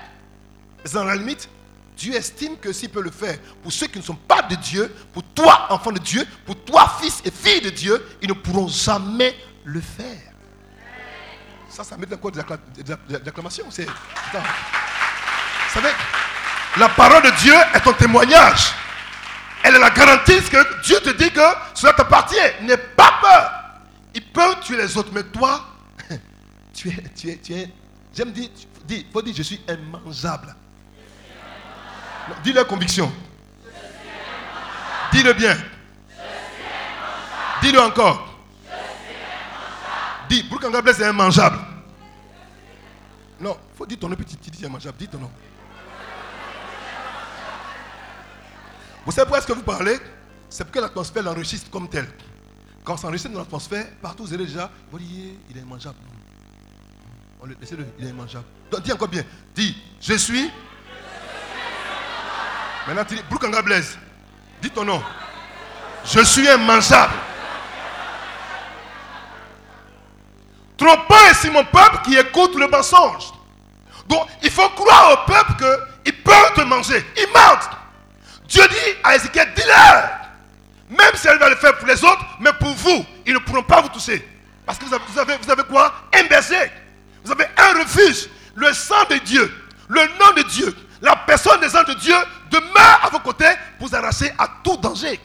Mais 0.85 0.91
dans 0.93 1.03
la 1.03 1.17
limite, 1.17 1.49
Dieu 1.97 2.15
estime 2.15 2.57
que 2.59 2.73
s'il 2.73 2.89
peut 2.91 3.03
le 3.03 3.11
faire 3.11 3.37
pour 3.61 3.73
ceux 3.73 3.89
qui 3.89 3.99
ne 3.99 4.05
sont 4.05 4.15
pas 4.15 4.43
de 4.43 4.55
Dieu, 4.55 4.95
pour 5.13 5.25
toi, 5.35 5.67
enfant 5.71 5.91
de 5.91 5.99
Dieu, 5.99 6.25
pour 6.47 6.55
toi, 6.65 6.89
fils 7.01 7.21
et 7.25 7.33
fille 7.33 7.61
de 7.63 7.71
Dieu, 7.71 8.07
ils 8.23 8.29
ne 8.29 8.35
pourront 8.35 8.69
jamais 8.69 9.35
le 9.65 9.81
faire. 9.81 10.21
Ça, 11.69 11.83
ça 11.83 11.97
met 11.97 12.07
encore 12.15 12.31
des 12.31 12.41
accla- 12.41 12.59
des 12.77 12.83
accla- 12.93 13.21
des 13.21 13.29
acclamations. 13.29 13.67
C'est. 13.71 13.89
Attends. 13.89 14.45
Vous 15.69 15.81
savez, 15.81 15.93
la 16.77 16.89
parole 16.91 17.23
de 17.25 17.31
Dieu 17.41 17.55
est 17.75 17.81
ton 17.81 17.93
témoignage. 17.93 18.73
Elle 19.65 19.75
est 19.75 19.81
la 19.81 19.91
garantie 19.91 20.41
que 20.43 20.83
Dieu 20.85 21.01
te 21.01 21.11
dit 21.11 21.33
que 21.33 21.41
cela 21.75 21.93
t'appartient. 21.93 22.37
N'aie 22.63 22.77
pas 22.77 23.15
peur. 23.21 23.53
Peuvent 24.39 24.61
tuer 24.61 24.77
les 24.77 24.97
autres, 24.97 25.11
mais 25.13 25.25
toi, 25.25 25.65
tu 26.73 26.89
es, 26.89 27.03
tu 27.17 27.29
es, 27.29 27.39
tu 27.39 27.55
es. 27.55 27.69
J'aime 28.15 28.31
dire, 28.31 28.49
il 28.89 29.07
faut 29.13 29.21
dire, 29.21 29.35
je 29.35 29.43
suis 29.43 29.61
immangeable. 29.69 30.55
Dis 32.45 32.53
la 32.53 32.63
conviction. 32.63 33.13
Dis-le 35.11 35.33
bien. 35.33 35.57
Dis-le 37.63 37.81
encore. 37.81 38.29
Dis, 40.29 40.45
Brookanga 40.45 40.83
Blaise 40.83 41.01
est 41.01 41.11
immangeable. 41.11 41.59
Non, 43.41 43.57
il 43.73 43.77
faut 43.77 43.87
dire 43.87 43.99
ton 43.99 44.09
nom, 44.09 44.15
puis 44.15 44.25
tu 44.25 44.51
dis 44.53 44.65
immangeable. 44.65 44.99
Dis 44.99 45.09
ton 45.09 45.19
nom. 45.19 45.33
Vous 49.05 49.11
savez 49.11 49.25
pourquoi 49.25 49.39
est-ce 49.39 49.49
que 49.49 49.53
vous 49.53 49.65
parlez? 49.65 49.99
C'est 50.49 50.63
parce 50.63 50.77
que 50.77 50.79
l'atmosphère 50.79 51.25
l'enregistre 51.25 51.69
comme 51.73 51.89
tel. 51.89 52.07
Quand 52.89 52.97
ça 52.97 53.09
enregistre 53.09 53.29
dans 53.29 53.41
l'atmosphère, 53.41 53.85
partout 54.01 54.25
vous 54.25 54.33
allez 54.33 54.47
déjà, 54.47 54.71
vous 54.91 54.99
dites, 54.99 55.39
il 55.51 55.59
est 55.59 55.61
immangeable. 55.61 55.99
On 57.39 57.45
le, 57.45 57.55
il 57.99 58.07
est 58.07 58.09
immangeable. 58.09 58.47
Donc, 58.71 58.81
dis 58.81 58.91
encore 58.91 59.09
bien. 59.09 59.23
Dis, 59.55 59.77
je 60.01 60.15
suis. 60.15 60.51
Maintenant, 62.87 63.05
tu 63.05 63.17
dis, 63.17 63.23
Brookanga 63.29 63.61
Blaise. 63.61 63.99
Dis 64.63 64.71
ton 64.71 64.87
nom. 64.87 65.03
Je 66.03 66.21
suis 66.21 66.47
immangeable. 66.47 67.13
Trompant 70.79 71.15
ainsi 71.31 71.51
mon 71.51 71.67
peuple 71.67 71.99
qui 72.07 72.17
écoute 72.17 72.55
le 72.55 72.69
mensonge. 72.69 73.35
Donc, 74.09 74.29
il 74.43 74.51
faut 74.51 74.71
croire 74.71 75.13
au 75.13 75.31
peuple 75.31 75.63
qu'ils 76.03 76.23
peuvent 76.23 76.55
te 76.55 76.63
manger. 76.63 77.05
Ils 77.19 77.27
mentent. 77.35 77.69
Dieu 78.49 78.67
dit 78.67 78.99
à 79.05 79.15
Ézéchiel, 79.15 79.53
dis-leur. 79.55 80.28
Même 80.91 81.15
si 81.15 81.29
elle 81.29 81.39
va 81.39 81.51
le 81.51 81.57
faire 81.57 81.77
pour 81.77 81.87
les 81.87 82.03
autres, 82.03 82.25
mais 82.41 82.53
pour 82.55 82.71
vous, 82.71 83.05
ils 83.27 83.35
ne 83.35 83.39
pourront 83.39 83.63
pas 83.63 83.83
vous 83.83 83.91
toucher. 83.91 84.27
Parce 84.65 84.79
que 84.79 84.85
vous 84.85 85.19
avez, 85.19 85.65
quoi? 85.65 85.93
Un 86.15 86.25
berger. 86.25 86.71
Vous 87.25 87.33
avez 87.33 87.47
un 87.57 87.79
refuge. 87.79 88.29
Le 88.55 88.73
sang 88.73 89.05
de 89.11 89.17
Dieu, 89.17 89.53
le 89.89 90.01
nom 90.19 90.33
de 90.37 90.43
Dieu, 90.49 90.75
la 91.01 91.15
personne 91.17 91.61
des 91.61 91.77
anges 91.77 91.87
de 91.87 91.95
Dieu 91.95 92.17
demeure 92.51 93.01
à 93.03 93.09
vos 93.11 93.21
côtés 93.21 93.53
pour 93.79 93.89
vous 93.89 93.95
arracher 93.95 94.33
à 94.39 94.49
tout 94.65 94.77
danger. 94.77 95.21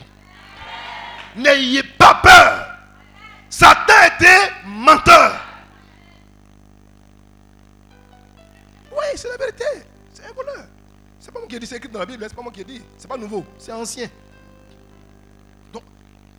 N'ayez 1.36 1.82
pas 1.84 2.16
peur. 2.16 2.68
Satan 3.50 3.94
était 4.16 4.52
menteur. 4.66 5.36
Oui, 8.92 9.06
c'est 9.16 9.30
la 9.30 9.38
vérité. 9.38 9.66
C'est 10.14 10.26
un 10.26 10.34
voleur. 10.34 10.66
C'est 11.20 11.32
pas 11.32 11.40
moi 11.40 11.48
qui 11.48 11.56
ai 11.56 11.60
dit, 11.60 11.66
c'est 11.66 11.78
écrit 11.78 11.90
dans 11.90 12.00
la 12.00 12.06
Bible, 12.06 12.24
hein, 12.24 12.28
c'est 12.30 12.36
pas 12.36 12.44
moi 12.44 12.52
qui 12.52 12.62
ai 12.62 12.66
dit. 12.66 12.82
C'est 12.98 13.08
pas 13.08 13.18
nouveau, 13.18 13.46
c'est 13.58 13.72
ancien. 13.72 14.08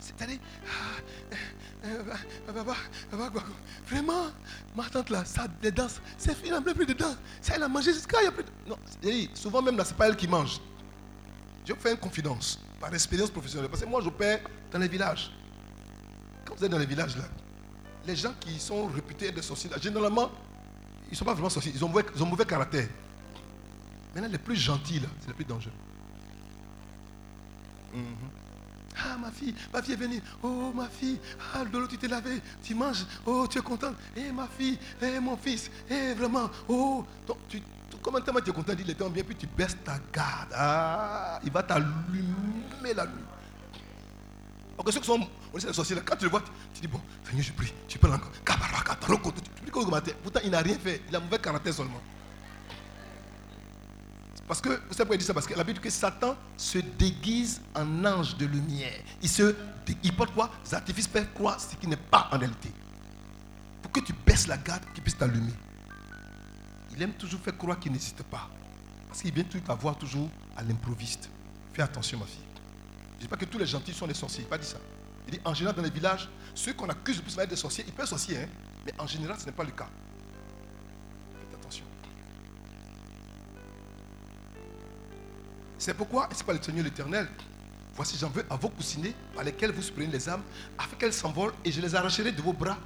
C'est-à-dire, 0.04 0.38
ah, 0.66 1.86
euh, 1.86 2.02
euh, 2.50 2.62
bah, 2.62 2.74
vraiment, 3.86 4.26
ma 4.76 4.84
tante 4.84 5.10
là, 5.10 5.24
ça 5.24 5.46
des 5.62 5.72
danses, 5.72 6.00
c'est 6.18 6.34
fini, 6.34 6.50
elle 6.50 6.62
n'a 6.62 6.74
plus 6.74 6.86
de. 6.86 6.94
Ça, 7.40 7.54
elle 7.56 7.62
a 7.62 7.68
mangé 7.68 7.92
jusqu'à, 7.92 8.20
il 8.20 8.24
y 8.24 8.28
a 8.28 8.32
plus 8.32 8.44
de... 8.44 8.50
Non, 8.68 8.78
souvent 9.34 9.62
même 9.62 9.76
là, 9.76 9.84
c'est 9.84 9.96
pas 9.96 10.08
elle 10.08 10.16
qui 10.16 10.28
mange. 10.28 10.60
Je 11.66 11.72
vous 11.72 11.80
fais 11.80 11.92
une 11.92 11.98
confidence, 11.98 12.60
par 12.78 12.92
expérience 12.92 13.30
professionnelle. 13.30 13.70
Parce 13.70 13.82
que 13.82 13.88
moi, 13.88 14.02
j'opère 14.02 14.40
dans 14.70 14.78
les 14.78 14.88
villages. 14.88 15.30
Quand 16.44 16.54
vous 16.54 16.64
êtes 16.64 16.70
dans 16.70 16.78
les 16.78 16.86
villages 16.86 17.16
là, 17.16 17.24
les 18.06 18.16
gens 18.16 18.34
qui 18.38 18.58
sont 18.60 18.86
réputés 18.88 19.32
des 19.32 19.40
sorciers, 19.40 19.70
généralement, 19.80 20.30
ils 21.06 21.12
ne 21.12 21.16
sont 21.16 21.24
pas 21.24 21.32
vraiment 21.32 21.48
sorciers, 21.48 21.72
ils 21.74 21.82
ont 21.82 21.88
mauvais, 21.88 22.04
ils 22.14 22.22
ont 22.22 22.26
mauvais 22.26 22.44
caractère. 22.44 22.88
Maintenant, 24.14 24.30
les 24.30 24.38
plus 24.38 24.56
gentils, 24.56 25.00
là, 25.00 25.08
c'est 25.20 25.28
les 25.28 25.34
plus 25.34 25.44
dangereux. 25.44 25.72
Mhm. 27.94 28.33
Ah, 28.96 29.16
ma 29.18 29.30
fille, 29.30 29.54
ma 29.72 29.82
fille 29.82 29.94
est 29.94 29.96
venue. 29.96 30.22
Oh, 30.42 30.72
ma 30.74 30.88
fille, 30.88 31.18
ah, 31.54 31.64
Lolo, 31.72 31.86
tu 31.86 31.98
t'es 31.98 32.08
lavé, 32.08 32.40
tu 32.62 32.74
manges. 32.74 33.04
Oh, 33.26 33.46
tu 33.48 33.58
es 33.58 33.60
contente. 33.60 33.96
Eh, 34.16 34.30
ma 34.30 34.46
fille, 34.46 34.78
eh, 35.02 35.18
mon 35.18 35.36
fils, 35.36 35.70
eh, 35.90 36.14
vraiment. 36.14 36.48
Oh, 36.68 37.04
donc, 37.26 37.38
tu, 37.48 37.60
comment 38.02 38.20
tellement 38.20 38.40
tu 38.40 38.50
es 38.50 38.52
content, 38.52 38.72
il 38.78 38.88
est 38.88 38.94
temps 38.94 39.10
bien, 39.10 39.24
puis 39.24 39.34
tu 39.34 39.46
baisses 39.46 39.76
ta 39.84 39.98
garde. 40.12 40.50
Ah, 40.54 41.40
il 41.42 41.50
va 41.50 41.62
t'allumer 41.62 42.94
la 42.94 43.06
nuit. 43.06 43.24
Donc, 44.76 44.92
ceux 44.92 45.00
qui 45.00 45.06
sont, 45.06 45.20
on 45.52 45.56
les 45.56 45.72
sorciers, 45.72 45.96
quand 46.04 46.16
tu 46.16 46.24
le 46.24 46.30
vois, 46.30 46.42
tu, 46.72 46.80
dis, 46.80 46.88
bon, 46.88 47.00
Seigneur, 47.24 47.44
je 47.44 47.52
prie, 47.52 47.72
tu 47.88 47.98
peux 47.98 48.08
encore. 48.08 48.30
Tu. 48.32 50.12
Pourtant, 50.22 50.40
il 50.44 50.50
n'a 50.50 50.60
rien 50.60 50.78
fait, 50.78 51.02
il 51.08 51.16
a 51.16 51.20
mauvais 51.20 51.38
caractère 51.38 51.74
seulement. 51.74 52.00
Parce 54.46 54.60
que, 54.60 54.68
vous 54.68 54.74
savez 54.92 54.98
pourquoi 54.98 55.16
il 55.16 55.18
dit 55.18 55.24
ça 55.24 55.34
Parce 55.34 55.46
que 55.46 55.54
la 55.54 55.64
Bible 55.64 55.78
dit 55.78 55.84
que 55.84 55.90
Satan 55.90 56.36
se 56.56 56.78
déguise 56.78 57.62
en 57.74 58.04
ange 58.04 58.36
de 58.36 58.46
lumière. 58.46 59.00
Il, 59.22 59.28
se, 59.28 59.54
il 60.02 60.14
porte 60.14 60.34
quoi? 60.34 60.50
Des 60.64 60.74
artifices 60.74 61.08
pour 61.08 61.22
croire 61.32 61.60
ce 61.60 61.74
qui 61.76 61.86
n'est 61.86 61.96
pas 61.96 62.28
en 62.30 62.38
réalité. 62.38 62.70
Pour 63.82 63.90
que 63.90 64.00
tu 64.00 64.12
baisses 64.12 64.46
la 64.46 64.58
garde, 64.58 64.82
qu'il 64.92 65.02
puisse 65.02 65.16
t'allumer. 65.16 65.52
Il 66.94 67.02
aime 67.02 67.12
toujours 67.14 67.40
faire 67.40 67.56
croire 67.56 67.78
qu'il 67.80 67.92
n'existe 67.92 68.22
pas. 68.24 68.48
Parce 69.08 69.22
qu'il 69.22 69.32
vient 69.32 69.44
toujours 69.44 69.66
t'avoir 69.66 69.96
toujours 69.96 70.28
à 70.56 70.62
l'improviste. 70.62 71.30
Fais 71.72 71.82
attention, 71.82 72.18
ma 72.18 72.26
fille. 72.26 72.38
Je 73.12 73.16
ne 73.16 73.20
dis 73.22 73.28
pas 73.28 73.36
que 73.36 73.44
tous 73.46 73.58
les 73.58 73.66
gentils 73.66 73.94
sont 73.94 74.06
des 74.06 74.14
sorciers. 74.14 74.40
Il 74.42 74.44
n'a 74.44 74.50
pas 74.50 74.58
dit 74.58 74.66
ça. 74.66 74.78
Il 75.26 75.34
dit 75.34 75.40
en 75.44 75.54
général, 75.54 75.74
dans 75.76 75.82
les 75.82 75.90
villages, 75.90 76.28
ceux 76.54 76.74
qu'on 76.74 76.88
accuse 76.88 77.16
de 77.16 77.22
plus 77.22 77.34
d'être 77.36 77.48
des 77.48 77.56
sorciers, 77.56 77.84
ils 77.86 77.92
peuvent 77.92 78.04
être 78.04 78.10
sorciers, 78.10 78.42
hein, 78.42 78.48
mais 78.84 78.92
en 78.98 79.06
général, 79.06 79.38
ce 79.40 79.46
n'est 79.46 79.52
pas 79.52 79.64
le 79.64 79.70
cas. 79.70 79.88
C'est 85.78 85.94
pourquoi, 85.94 86.28
c'est 86.34 86.46
pas 86.46 86.52
le 86.52 86.62
Seigneur 86.62 86.84
l'Éternel, 86.84 87.28
voici 87.94 88.16
j'en 88.18 88.28
veux 88.28 88.44
à 88.48 88.56
vos 88.56 88.68
coussinets 88.68 89.14
par 89.34 89.44
lesquels 89.44 89.72
vous 89.72 89.82
supprimez 89.82 90.12
les 90.12 90.28
âmes, 90.28 90.42
afin 90.78 90.96
qu'elles 90.96 91.12
s'envolent, 91.12 91.52
et 91.64 91.72
je 91.72 91.80
les 91.80 91.94
arracherai 91.94 92.32
de 92.32 92.40
vos 92.40 92.52
bras, 92.52 92.76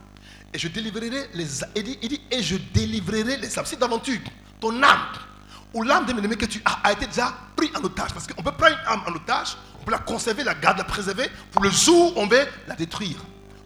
et 0.53 0.59
je 0.59 0.69
délivrerai 0.69 1.29
les 1.35 1.65
âmes. 1.65 1.71
Il 1.77 1.85
dit, 1.85 2.21
et 2.31 2.43
je 2.43 2.57
délivrerai 2.57 3.37
les 3.37 3.59
âmes. 3.59 3.67
Si 3.67 3.77
d'aventure, 3.77 4.19
ton 4.61 4.83
âme, 4.83 5.01
ou 5.75 5.83
l'âme 5.83 6.07
d'un 6.07 6.17
ennemi 6.17 6.37
que 6.37 6.47
tu 6.47 6.63
as, 6.65 6.81
a 6.83 6.93
été 6.93 7.07
déjà 7.07 7.33
pris 7.55 7.71
en 7.77 7.85
otage, 7.85 8.13
parce 8.13 8.27
qu'on 8.27 8.43
peut 8.43 8.53
prendre 8.53 8.77
une 8.77 8.89
âme 8.89 9.03
en 9.07 9.13
otage, 9.13 9.57
on 9.81 9.85
peut 9.85 9.93
la 9.93 9.99
conserver, 9.99 10.43
la 10.43 10.55
garder, 10.55 10.79
la 10.79 10.85
préserver, 10.85 11.31
pour 11.53 11.63
le 11.63 11.71
jour 11.71 12.17
où 12.17 12.21
on 12.21 12.27
veut 12.27 12.47
la 12.67 12.75
détruire. 12.75 13.19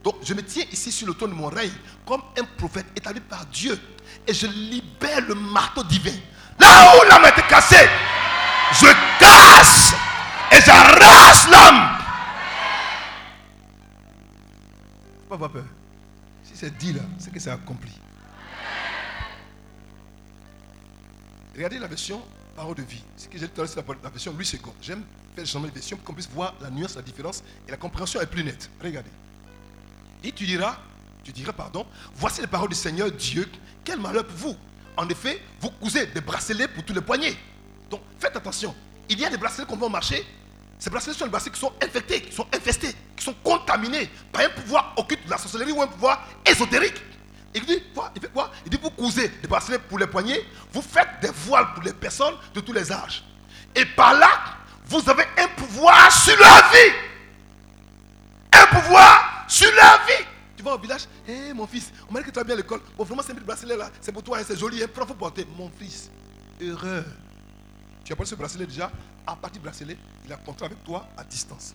Donc 0.02 0.16
je 0.24 0.34
me 0.34 0.42
tiens 0.42 0.64
ici 0.72 0.90
sur 0.90 1.06
le 1.06 1.14
trône 1.14 1.30
de 1.30 1.36
mon 1.36 1.46
règne, 1.46 1.70
comme 2.04 2.22
un 2.36 2.44
prophète 2.58 2.86
établi 2.96 3.20
par 3.20 3.46
Dieu, 3.46 3.78
et 4.26 4.34
je 4.34 4.48
libère 4.48 5.20
le 5.26 5.36
marteau 5.36 5.84
divin. 5.84 6.18
Là 6.58 6.96
où 6.96 7.08
l'âme 7.08 7.24
a 7.24 7.28
été 7.30 7.42
cassée, 7.42 7.88
je 8.72 8.86
casse 9.18 9.94
et 10.50 10.60
j'arrache 10.60 11.48
l'âme. 11.50 11.98
Pas 15.28 15.48
peur. 15.48 15.64
Si 16.44 16.52
c'est 16.54 16.76
dit 16.76 16.92
là, 16.92 17.00
c'est 17.18 17.32
que 17.32 17.40
c'est 17.40 17.50
accompli. 17.50 17.90
Regardez 21.54 21.78
la 21.78 21.86
version 21.86 22.22
parole 22.54 22.74
de 22.74 22.82
vie. 22.82 23.02
Ce 23.16 23.28
que 23.28 23.38
j'ai 23.38 23.46
dit 23.46 23.52
tout 23.52 23.66
c'est 23.66 23.76
la, 23.76 24.10
version 24.10 24.32
Louis 24.32 24.48
II. 24.52 24.60
J'aime 24.80 25.04
faire 25.34 25.44
justement 25.44 25.64
les 25.64 25.70
versions 25.70 25.96
pour 25.96 26.04
qu'on 26.04 26.14
puisse 26.14 26.28
voir 26.28 26.54
la 26.60 26.70
nuance, 26.70 26.96
la 26.96 27.02
différence 27.02 27.42
et 27.66 27.70
la 27.70 27.76
compréhension 27.76 28.20
est 28.20 28.26
plus 28.26 28.44
nette. 28.44 28.70
Regardez. 28.82 29.10
Et 30.22 30.32
tu 30.32 30.44
diras, 30.44 30.76
tu 31.24 31.32
diras, 31.32 31.52
pardon, 31.52 31.86
voici 32.14 32.40
les 32.40 32.46
paroles 32.46 32.68
du 32.68 32.74
Seigneur 32.74 33.10
Dieu, 33.10 33.50
quel 33.84 33.98
malheur 33.98 34.26
pour 34.26 34.36
vous. 34.36 34.56
En 34.96 35.08
effet, 35.08 35.40
vous 35.60 35.70
cousez 35.70 36.06
des 36.06 36.20
bracelets 36.20 36.68
pour 36.68 36.84
tous 36.84 36.92
les 36.92 37.00
poignets. 37.00 37.36
Donc 37.92 38.00
faites 38.18 38.34
attention. 38.34 38.74
Il 39.08 39.20
y 39.20 39.24
a 39.24 39.28
des 39.28 39.36
bracelets 39.36 39.66
qu'on 39.66 39.76
voit 39.76 39.88
au 39.88 39.90
marché. 39.90 40.26
Ces 40.78 40.88
bracelets 40.88 41.12
sont 41.12 41.26
des 41.26 41.30
bracelets 41.30 41.52
qui 41.52 41.60
sont 41.60 41.72
infectés, 41.80 42.22
qui 42.22 42.34
sont 42.34 42.46
infestés, 42.52 42.92
qui 43.14 43.22
sont 43.22 43.34
contaminés 43.44 44.10
par 44.32 44.42
un 44.42 44.48
pouvoir 44.48 44.94
occulte 44.96 45.24
de 45.26 45.30
la 45.30 45.36
sorcellerie 45.36 45.72
ou 45.72 45.82
un 45.82 45.86
pouvoir 45.86 46.26
ésotérique. 46.44 47.00
Il 47.54 47.66
dit, 47.66 47.82
quoi? 47.94 48.10
Il 48.16 48.22
fait 48.22 48.32
quoi? 48.32 48.50
Il 48.64 48.70
dit, 48.70 48.78
vous 48.82 48.90
cousez 48.90 49.28
des 49.28 49.46
bracelets 49.46 49.78
pour 49.78 49.98
les 49.98 50.06
poignets, 50.06 50.42
vous 50.72 50.80
faites 50.80 51.20
des 51.20 51.28
voiles 51.46 51.74
pour 51.74 51.82
les 51.82 51.92
personnes 51.92 52.34
de 52.54 52.60
tous 52.60 52.72
les 52.72 52.90
âges. 52.90 53.22
Et 53.76 53.84
par 53.84 54.14
là, 54.14 54.30
vous 54.86 55.08
avez 55.10 55.24
un 55.36 55.48
pouvoir 55.48 56.10
sur 56.10 56.36
leur 56.38 56.72
vie 56.72 56.92
un 58.52 58.66
pouvoir 58.66 59.44
sur 59.48 59.70
la 59.74 59.98
vie. 60.06 60.24
Tu 60.56 60.62
vas 60.62 60.74
au 60.74 60.78
village, 60.78 61.02
hé 61.26 61.52
mon 61.52 61.66
fils, 61.66 61.90
on 62.08 62.12
m'a 62.12 62.20
dit 62.20 62.26
que 62.26 62.30
tu 62.30 62.38
vas 62.38 62.44
bien 62.44 62.54
à 62.54 62.58
l'école. 62.58 62.80
Bon, 62.96 63.04
vraiment, 63.04 63.22
c'est 63.22 63.32
un 63.32 63.34
petit 63.34 63.44
bracelet 63.44 63.76
là, 63.76 63.90
c'est 64.00 64.12
pour 64.12 64.22
toi, 64.22 64.38
hein, 64.38 64.42
c'est 64.46 64.58
joli, 64.58 64.82
hein, 64.82 64.86
faut 64.94 65.14
porter. 65.14 65.46
Mon 65.56 65.70
fils, 65.70 66.10
erreur. 66.60 67.04
Tu 68.04 68.12
as 68.12 68.16
porté 68.16 68.30
ce 68.30 68.34
bracelet 68.34 68.66
déjà, 68.66 68.90
à 69.26 69.36
partir 69.36 69.60
du 69.60 69.66
bracelet, 69.66 69.96
il 70.24 70.32
a 70.32 70.36
contrat 70.36 70.66
avec 70.66 70.82
toi 70.84 71.06
à 71.16 71.24
distance. 71.24 71.74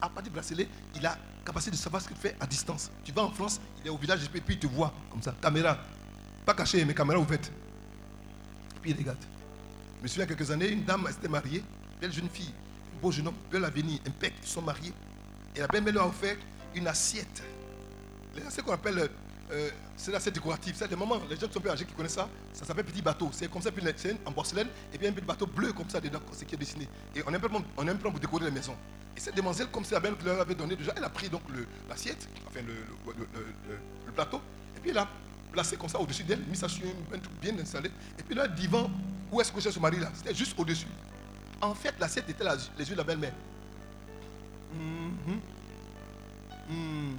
À 0.00 0.08
partir 0.08 0.24
du 0.24 0.30
bracelet, 0.30 0.68
il 0.94 1.04
a 1.04 1.18
capacité 1.44 1.72
de 1.72 1.76
savoir 1.76 2.02
ce 2.02 2.08
qu'il 2.08 2.16
fait 2.16 2.36
à 2.40 2.46
distance. 2.46 2.90
Tu 3.04 3.12
vas 3.12 3.22
en 3.22 3.30
France, 3.30 3.60
il 3.80 3.86
est 3.86 3.90
au 3.90 3.98
village, 3.98 4.24
et 4.24 4.40
puis 4.40 4.54
il 4.54 4.58
te 4.58 4.66
voit 4.66 4.92
comme 5.10 5.22
ça, 5.22 5.34
caméra. 5.40 5.76
Pas 6.46 6.54
caché, 6.54 6.84
mais 6.84 6.94
caméra 6.94 7.18
ouverte. 7.18 7.50
Et 8.76 8.80
puis 8.80 8.90
il 8.92 8.96
regarde. 8.96 9.18
Je 9.98 10.02
me 10.02 10.08
souviens, 10.08 10.24
il 10.24 10.30
y 10.30 10.32
a 10.32 10.36
quelques 10.36 10.50
années, 10.50 10.70
une 10.70 10.84
dame 10.84 11.06
s'était 11.08 11.28
mariée, 11.28 11.62
belle 12.00 12.12
jeune 12.12 12.28
fille, 12.28 12.52
beau 13.02 13.10
jeune 13.10 13.28
homme, 13.28 13.34
bel 13.50 13.64
avenir, 13.64 13.98
impec, 14.06 14.34
ils 14.40 14.48
sont 14.48 14.62
mariés. 14.62 14.92
Et 15.54 15.60
la 15.60 15.66
belle-mère 15.66 15.94
leur 15.94 16.04
a 16.04 16.08
offert 16.08 16.36
une 16.74 16.86
assiette. 16.86 17.42
Les 18.36 18.42
assiettes 18.42 18.64
qu'on 18.64 18.72
appelle, 18.72 19.10
euh, 19.50 19.70
c'est 19.96 20.10
l'assiette 20.10 20.34
décorative. 20.34 20.74
C'est 20.76 20.88
des 20.88 20.96
moments, 20.96 21.20
les 21.28 21.36
gens 21.36 21.46
qui 21.46 21.54
sont 21.54 21.60
plus 21.60 21.70
âgés 21.70 21.84
qui 21.84 21.94
connaissent 21.94 22.14
ça, 22.14 22.28
ça 22.52 22.64
s'appelle 22.64 22.84
petit 22.84 23.02
bateau. 23.02 23.30
C'est 23.32 23.50
comme 23.50 23.62
ça, 23.62 23.70
puis 23.70 23.84
c'est 23.96 24.16
en 24.26 24.32
porcelaine, 24.32 24.68
et 24.92 24.98
puis 24.98 25.06
un 25.06 25.12
petit 25.12 25.24
bateau 25.24 25.46
bleu 25.46 25.72
comme 25.72 25.88
ça 25.88 26.00
dedans, 26.00 26.20
c'est 26.32 26.46
qui 26.46 26.54
est 26.54 26.58
dessiné. 26.58 26.88
Et 27.14 27.22
on 27.26 27.32
aime 27.32 27.40
on 27.76 27.88
aime 27.88 27.98
pour 27.98 28.12
décorer 28.12 28.44
les 28.44 28.50
maisons. 28.50 28.76
Et 29.16 29.20
cette 29.20 29.34
demoiselle, 29.34 29.68
comme 29.72 29.84
c'est 29.84 29.94
la 29.94 30.00
belle 30.00 30.16
qui 30.16 30.24
leur 30.24 30.40
avait 30.40 30.54
donné 30.54 30.76
déjà, 30.76 30.92
elle 30.96 31.04
a 31.04 31.08
pris 31.08 31.28
donc 31.28 31.42
l'assiette, 31.88 32.28
enfin 32.46 32.60
le, 32.64 34.12
plateau, 34.12 34.40
et 34.76 34.80
puis 34.80 34.90
elle 34.90 34.98
a 34.98 35.08
placé 35.50 35.76
comme 35.76 35.88
ça 35.88 35.98
au-dessus 35.98 36.22
d'elle, 36.22 36.40
mis 36.40 36.56
ça 36.56 36.68
sur 36.68 36.84
un, 36.86 37.18
truc 37.18 37.40
bien 37.40 37.58
installé. 37.58 37.90
Et 38.18 38.22
puis 38.22 38.34
là, 38.34 38.46
divan, 38.46 38.90
où 39.32 39.40
est-ce 39.40 39.50
que 39.50 39.60
c'est 39.60 39.72
ce 39.72 39.80
mari-là? 39.80 40.10
C'était 40.14 40.34
juste 40.34 40.58
au-dessus. 40.58 40.86
En 41.60 41.74
fait, 41.74 41.94
l'assiette 41.98 42.28
était 42.28 42.44
les 42.78 42.88
yeux 42.88 42.94
de 42.94 42.98
la 42.98 43.04
belle-mère. 43.04 43.32
Mhm. 44.72 45.40
Hmm. 46.68 47.14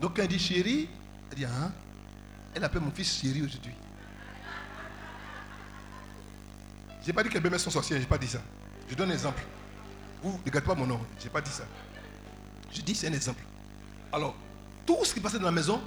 Donc 0.00 0.16
quand 0.16 0.22
elle 0.22 0.28
dit 0.28 0.38
chérie, 0.38 0.88
elle 1.30 1.36
dit 1.36 1.44
hein 1.44 1.72
Elle 2.54 2.64
appelle 2.64 2.82
mon 2.82 2.90
fils 2.90 3.20
chéri 3.20 3.42
aujourd'hui. 3.42 3.72
Je 7.02 7.06
n'ai 7.06 7.12
pas 7.12 7.22
dit 7.22 7.28
que 7.28 7.34
les 7.34 7.40
belles 7.40 7.58
sont 7.60 7.70
sorcières, 7.70 7.98
je 7.98 8.02
n'ai 8.02 8.08
pas 8.08 8.18
dit 8.18 8.26
ça. 8.26 8.42
Je 8.88 8.94
donne 8.94 9.10
un 9.10 9.14
exemple. 9.14 9.42
Vous 10.22 10.32
ne 10.32 10.38
regardez 10.44 10.66
pas 10.66 10.74
mon 10.74 10.86
nom, 10.86 11.00
je 11.18 11.24
n'ai 11.24 11.30
pas 11.30 11.40
dit 11.40 11.50
ça. 11.50 11.64
Je 12.72 12.80
dis 12.80 12.94
c'est 12.94 13.08
un 13.08 13.12
exemple. 13.12 13.42
Alors, 14.12 14.34
tout 14.84 15.04
ce 15.04 15.14
qui 15.14 15.20
passait 15.20 15.38
dans 15.38 15.44
la 15.44 15.52
maison, 15.52 15.80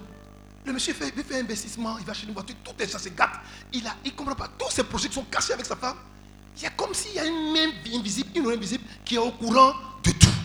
le 0.66 0.74
monsieur 0.74 0.94
fait, 0.94 1.14
un 1.34 1.40
investissement, 1.40 1.98
il 1.98 2.06
va 2.06 2.14
chez 2.14 2.28
une 2.28 2.34
voiture, 2.34 2.56
tout 2.64 2.74
est 2.80 2.88
ça 2.88 3.00
se 3.00 3.10
gâte. 3.10 3.40
Il 3.74 3.84
ne 3.84 4.10
comprend 4.12 4.36
pas. 4.36 4.50
Tous 4.58 4.72
ses 4.72 4.84
projets 4.84 5.08
qui 5.08 5.16
sont 5.16 5.24
cachés 5.24 5.54
avec 5.54 5.66
sa 5.66 5.76
femme. 5.76 5.98
Il 6.58 6.64
y 6.64 6.66
a 6.66 6.70
comme 6.72 6.94
s'il 6.94 7.14
y 7.14 7.20
a 7.20 7.26
une 7.26 7.54
main 7.54 7.98
invisible, 7.98 8.30
une 8.36 8.44
main 8.44 8.54
invisible 8.54 8.84
qui 9.06 9.16
est 9.16 9.20
au 9.20 9.32
courant 9.32 9.74
de 10.04 10.12
tout. 10.12 10.39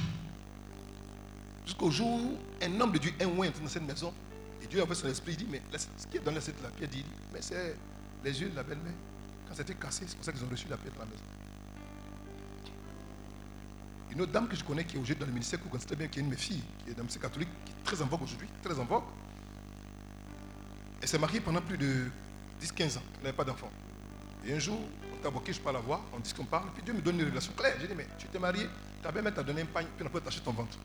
Jusqu'au 1.64 1.90
jour 1.90 2.08
où 2.08 2.38
un 2.62 2.80
homme 2.80 2.92
de 2.92 2.98
Dieu, 2.98 3.12
un 3.20 3.26
oint, 3.38 3.50
dans 3.50 3.68
cette 3.68 3.82
maison, 3.82 4.12
et 4.62 4.66
Dieu 4.66 4.82
a 4.82 4.86
fait 4.86 4.94
son 4.94 5.08
esprit, 5.08 5.32
il 5.32 5.38
dit, 5.38 5.46
mais 5.50 5.62
ce 5.76 6.06
qui 6.06 6.18
est 6.18 6.20
dans 6.20 6.32
l'assiette 6.32 6.62
là, 6.62 6.68
Pierre 6.76 6.88
dit, 6.88 7.04
mais 7.32 7.40
c'est 7.40 7.76
les 8.22 8.40
yeux 8.40 8.48
de 8.50 8.56
la 8.56 8.62
belle-mère. 8.62 8.94
Quand 9.48 9.54
c'était 9.54 9.74
cassé, 9.74 10.04
c'est 10.06 10.16
pour 10.16 10.24
ça 10.24 10.32
qu'ils 10.32 10.44
ont 10.44 10.48
reçu 10.48 10.66
la 10.68 10.76
paix 10.76 10.90
de 10.90 10.98
la 10.98 11.04
maison. 11.04 11.22
Une 14.10 14.20
autre 14.20 14.32
dame 14.32 14.46
que 14.48 14.56
je 14.56 14.62
connais 14.62 14.84
qui 14.84 14.96
est 14.96 14.98
aujourd'hui 14.98 15.20
dans 15.20 15.26
le 15.26 15.32
ministère, 15.32 15.58
que 15.58 15.64
vous 15.64 15.70
connaissez 15.70 15.96
bien, 15.96 16.06
qui 16.06 16.18
est 16.18 16.22
une 16.22 16.28
de 16.28 16.34
mes 16.34 16.40
filles, 16.40 16.62
qui 16.84 16.90
est 16.90 16.92
dans 16.92 16.98
le 16.98 17.02
ministère 17.02 17.22
catholique, 17.22 17.48
qui 17.64 17.72
est 17.72 17.84
très 17.84 18.00
en 18.00 18.06
vogue 18.06 18.22
aujourd'hui, 18.22 18.48
très 18.62 18.78
en 18.78 18.84
vogue. 18.84 19.02
Elle 21.02 21.08
s'est 21.08 21.18
mariée 21.18 21.40
pendant 21.40 21.60
plus 21.60 21.76
de 21.76 22.06
10-15 22.62 22.98
ans. 22.98 23.02
Elle 23.16 23.24
n'avait 23.24 23.36
pas 23.36 23.44
d'enfant. 23.44 23.70
Et 24.46 24.54
un 24.54 24.58
jour, 24.58 24.78
on 25.12 25.16
t'a 25.22 25.28
invoqué, 25.28 25.52
je 25.52 25.60
parle 25.60 25.76
à 25.76 25.78
la 25.80 25.84
voix, 25.84 26.00
on 26.12 26.20
dit 26.20 26.32
qu'on 26.32 26.44
parle, 26.44 26.70
puis 26.72 26.82
Dieu 26.82 26.94
me 26.94 27.00
donne 27.00 27.18
une 27.18 27.28
relation 27.28 27.52
claire. 27.54 27.74
J'ai 27.80 27.88
dit, 27.88 27.94
mais 27.96 28.06
tu 28.16 28.28
t'es 28.28 28.38
marié, 28.38 28.68
ta 29.02 29.10
belle-mère 29.10 29.34
t'a 29.34 29.42
donné 29.42 29.62
un 29.62 29.66
pagne, 29.66 29.86
puis 29.96 30.06
on 30.06 30.10
peut 30.10 30.20
t'acheter 30.20 30.44
ton 30.44 30.52
ventre. 30.52 30.78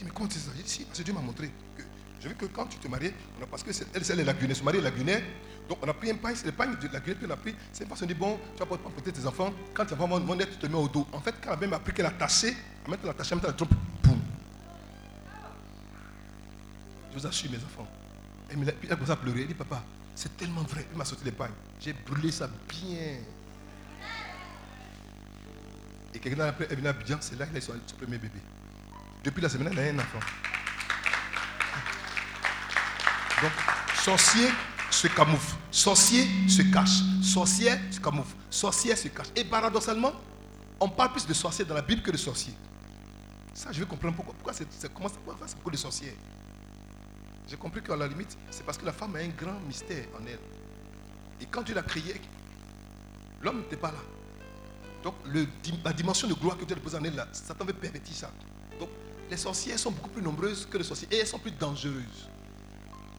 Dit, 0.00 0.06
mais 0.06 0.12
comment 0.14 0.30
sais 0.30 0.38
ça 0.38 0.50
J'ai 0.56 0.62
dit, 0.62 0.70
si, 0.70 0.86
que 1.00 1.04
Dieu 1.04 1.12
m'a 1.12 1.20
montré 1.20 1.50
que 1.76 1.82
j'ai 2.22 2.28
vu 2.30 2.34
que 2.34 2.46
quand 2.46 2.64
tu 2.66 2.78
te 2.78 2.88
a, 2.88 3.46
parce 3.50 3.62
que 3.62 3.70
c'est- 3.70 3.86
elle, 3.94 4.02
c'est 4.02 4.16
lagunaire, 4.24 4.56
son 4.56 4.64
mari 4.64 4.78
est 4.78 4.80
lagunaire, 4.80 5.22
donc 5.68 5.76
on 5.82 5.88
a 5.88 5.92
pris 5.92 6.10
un 6.10 6.14
pagne, 6.16 6.34
c'est 6.36 6.46
le 6.46 6.52
pagne 6.52 6.74
de 6.76 6.88
lagunaire, 6.88 7.16
puis 7.18 7.26
on 7.26 7.30
a 7.30 7.36
pris, 7.36 7.54
c'est 7.70 7.86
parce 7.86 8.00
qu'on 8.00 8.06
dit, 8.06 8.14
bon, 8.14 8.38
tu 8.54 8.60
vas 8.60 8.66
pas 8.66 8.78
porter 8.78 9.12
tes 9.12 9.26
enfants, 9.26 9.52
quand 9.74 9.84
tu 9.84 9.94
vas 9.94 10.06
mon 10.06 10.38
aide, 10.40 10.50
tu 10.50 10.56
te 10.56 10.66
mets 10.66 10.74
au 10.78 10.88
dos. 10.88 11.06
En 11.12 11.20
fait, 11.20 11.34
quand 11.42 11.50
la 11.50 11.56
belle 11.56 11.68
m'a 11.68 11.76
appris 11.76 11.92
qu'elle 11.92 12.06
a 12.06 12.10
tassé, 12.12 12.56
même 12.88 12.98
elle 13.02 13.10
a 13.10 13.14
même 13.36 13.40
temps, 13.42 13.48
elle 13.48 13.54
a 13.54 13.56
trompe, 13.56 13.70
boum. 14.02 14.18
Je 17.12 17.18
vous 17.18 17.26
assure, 17.26 17.50
mes 17.50 17.58
enfants. 17.58 17.86
Elle, 18.50 18.56
me 18.56 18.64
puis 18.64 18.88
elle 18.90 18.96
commence 18.96 19.10
à 19.10 19.16
pleurer, 19.16 19.42
elle 19.42 19.48
dit, 19.48 19.54
papa, 19.54 19.84
c'est 20.14 20.34
tellement 20.36 20.62
vrai, 20.62 20.86
elle 20.90 20.96
m'a 20.96 21.04
sorti 21.04 21.24
les 21.26 21.32
pagnes. 21.32 21.52
J'ai 21.78 21.92
brûlé 21.92 22.32
ça 22.32 22.48
bien. 22.68 23.18
Et 26.14 26.18
quelqu'un 26.18 26.44
après, 26.46 26.66
elle 26.70 26.80
vient 26.80 26.86
à 26.86 26.90
Abidjan, 26.90 27.18
c'est 27.20 27.38
là 27.38 27.46
qu'elle 27.46 27.56
a 27.56 27.60
eu 27.60 27.62
son 27.86 27.96
premier 27.96 28.18
bébé. 28.18 28.40
Depuis 29.22 29.40
la 29.42 29.48
semaine, 29.48 29.68
elle 29.72 29.78
a 29.78 29.92
un 29.92 29.98
enfant. 29.98 30.18
Donc, 33.42 33.52
sorcier 34.02 34.48
se 34.90 35.06
camoufle, 35.08 35.56
sorcier 35.70 36.26
se 36.48 36.62
cache, 36.62 37.00
sorcière 37.22 37.78
se 37.90 38.00
camoufle, 38.00 38.34
sorcière 38.50 38.98
se 38.98 39.08
cache. 39.08 39.28
Et 39.36 39.44
paradoxalement, 39.44 40.12
on 40.78 40.88
parle 40.88 41.12
plus 41.12 41.26
de 41.26 41.34
sorciers 41.34 41.64
dans 41.64 41.74
la 41.74 41.82
Bible 41.82 42.02
que 42.02 42.10
de 42.10 42.16
sorciers. 42.16 42.54
Ça, 43.54 43.72
je 43.72 43.80
vais 43.80 43.86
comprendre 43.86 44.16
pourquoi. 44.16 44.34
Pourquoi 44.34 44.52
c'est, 44.52 44.70
ça- 44.72 44.88
pourquoi 44.88 45.10
c'est 45.46 45.56
beaucoup 45.56 45.70
de 45.70 45.76
sorciers? 45.76 46.16
J'ai 47.48 47.56
compris 47.56 47.82
qu'à 47.82 47.96
la 47.96 48.06
limite, 48.08 48.36
c'est 48.50 48.64
parce 48.64 48.78
que 48.78 48.86
la 48.86 48.92
femme 48.92 49.16
a 49.16 49.18
un 49.18 49.28
grand 49.28 49.58
mystère 49.66 50.04
en 50.18 50.24
elle. 50.26 50.38
Et 51.40 51.46
quand 51.46 51.62
Dieu 51.62 51.74
l'a 51.74 51.82
créée, 51.82 52.20
l'homme 53.42 53.58
n'était 53.58 53.76
pas 53.76 53.90
là. 53.90 53.98
Donc, 55.02 55.14
la 55.84 55.92
dimension 55.92 56.28
de 56.28 56.34
gloire 56.34 56.56
que 56.58 56.64
Dieu 56.64 56.76
a 56.76 56.80
posée 56.80 56.98
en 56.98 57.04
elle, 57.04 57.26
Satan 57.32 57.64
veut 57.64 57.72
pervertir 57.72 58.14
ça. 58.14 58.30
Donc, 58.80 58.88
les 59.30 59.36
sorcières 59.36 59.78
sont 59.78 59.92
beaucoup 59.92 60.08
plus 60.08 60.22
nombreuses 60.22 60.66
que 60.66 60.78
les 60.78 60.84
sorciers. 60.84 61.06
Et 61.12 61.18
elles 61.18 61.26
sont 61.26 61.38
plus 61.38 61.52
dangereuses. 61.52 62.28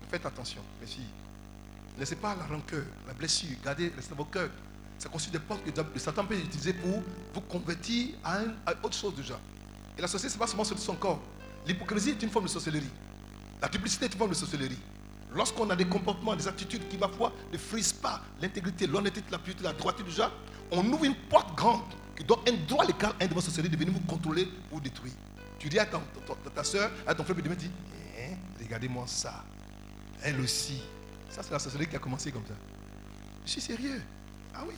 Faites 0.10 0.26
attention, 0.26 0.62
mes 0.82 0.88
filles. 0.88 1.06
Ne 1.96 2.00
laissez 2.02 2.18
pas 2.18 2.36
la 2.36 2.46
rancœur, 2.46 2.84
la 3.08 3.14
blessure, 3.14 3.56
gardez, 3.64 3.92
restez 3.96 4.16
vos 4.16 4.26
cœurs. 4.26 4.50
Ça 4.98 5.08
constitue 5.08 5.38
des 5.38 5.44
portes 5.44 5.62
que 5.64 6.00
Satan 6.00 6.26
peut 6.26 6.36
utiliser 6.36 6.74
pour 6.74 7.02
vous 7.34 7.42
convertir 7.42 8.10
à, 8.24 8.42
autre 8.84 8.96
chose 8.96 9.16
déjà. 9.16 9.40
Et 9.98 10.02
la 10.02 10.08
sorcellerie, 10.08 10.32
ce 10.32 10.38
n'est 10.38 10.40
pas 10.40 10.48
seulement 10.48 10.64
sur 10.64 10.78
son 10.78 10.96
corps. 10.96 11.22
L'hypocrisie 11.66 12.12
est 12.12 12.22
une 12.22 12.30
forme 12.30 12.46
de 12.46 12.50
sorcellerie. 12.50 12.90
La 13.62 13.68
duplicité 13.68 14.06
est 14.06 14.12
une 14.14 14.18
forme 14.18 14.32
de 14.32 14.36
sorcellerie. 14.36 14.78
Lorsqu'on 15.34 15.70
a 15.70 15.76
des 15.76 15.86
comportements, 15.86 16.36
des 16.36 16.48
attitudes 16.48 16.88
qui, 16.90 16.98
ma 16.98 17.08
foi, 17.08 17.32
ne 17.52 17.58
frisent 17.58 17.94
pas 17.94 18.22
l'intégrité, 18.42 18.88
l'honnêteté, 18.88 19.24
la 19.32 19.40
pureté, 19.40 19.64
la 19.64 19.74
droiture 19.74 20.06
déjà, 20.06 20.32
on 20.72 20.86
ouvre 20.92 21.06
une 21.06 21.16
porte 21.16 21.56
grande 21.56 21.82
qui 22.18 22.24
donne 22.24 22.40
un 22.48 22.54
droit 22.68 22.86
légal 22.86 23.14
à 23.20 23.24
un 23.24 23.28
de 23.28 23.34
vos 23.34 23.42
sorcelleries 23.42 23.72
de 23.72 23.78
venir 23.78 23.94
vous 23.94 24.02
contrôler 24.02 24.48
ou 24.72 24.80
détruire. 24.80 25.14
Tu 25.62 25.70
dis 25.70 25.78
à 25.78 25.86
ta, 25.86 26.02
ta- 26.56 26.64
soeur, 26.64 26.90
à 27.06 27.14
ton 27.14 27.24
frère, 27.24 27.36
demain, 27.36 27.54
dis, 27.54 27.70
Hein, 28.18 28.36
regardez-moi 28.60 29.06
ça. 29.06 29.44
Elle 30.24 30.40
aussi. 30.42 30.82
Ça, 31.30 31.44
c'est 31.44 31.52
la 31.52 31.60
sorcellerie 31.60 31.88
qui 31.88 31.96
a 31.96 32.00
commencé 32.00 32.32
comme 32.32 32.46
ça. 32.48 32.56
Je 33.46 33.52
suis 33.52 33.62
sérieux. 33.62 34.02
Ah 34.56 34.64
oui. 34.68 34.74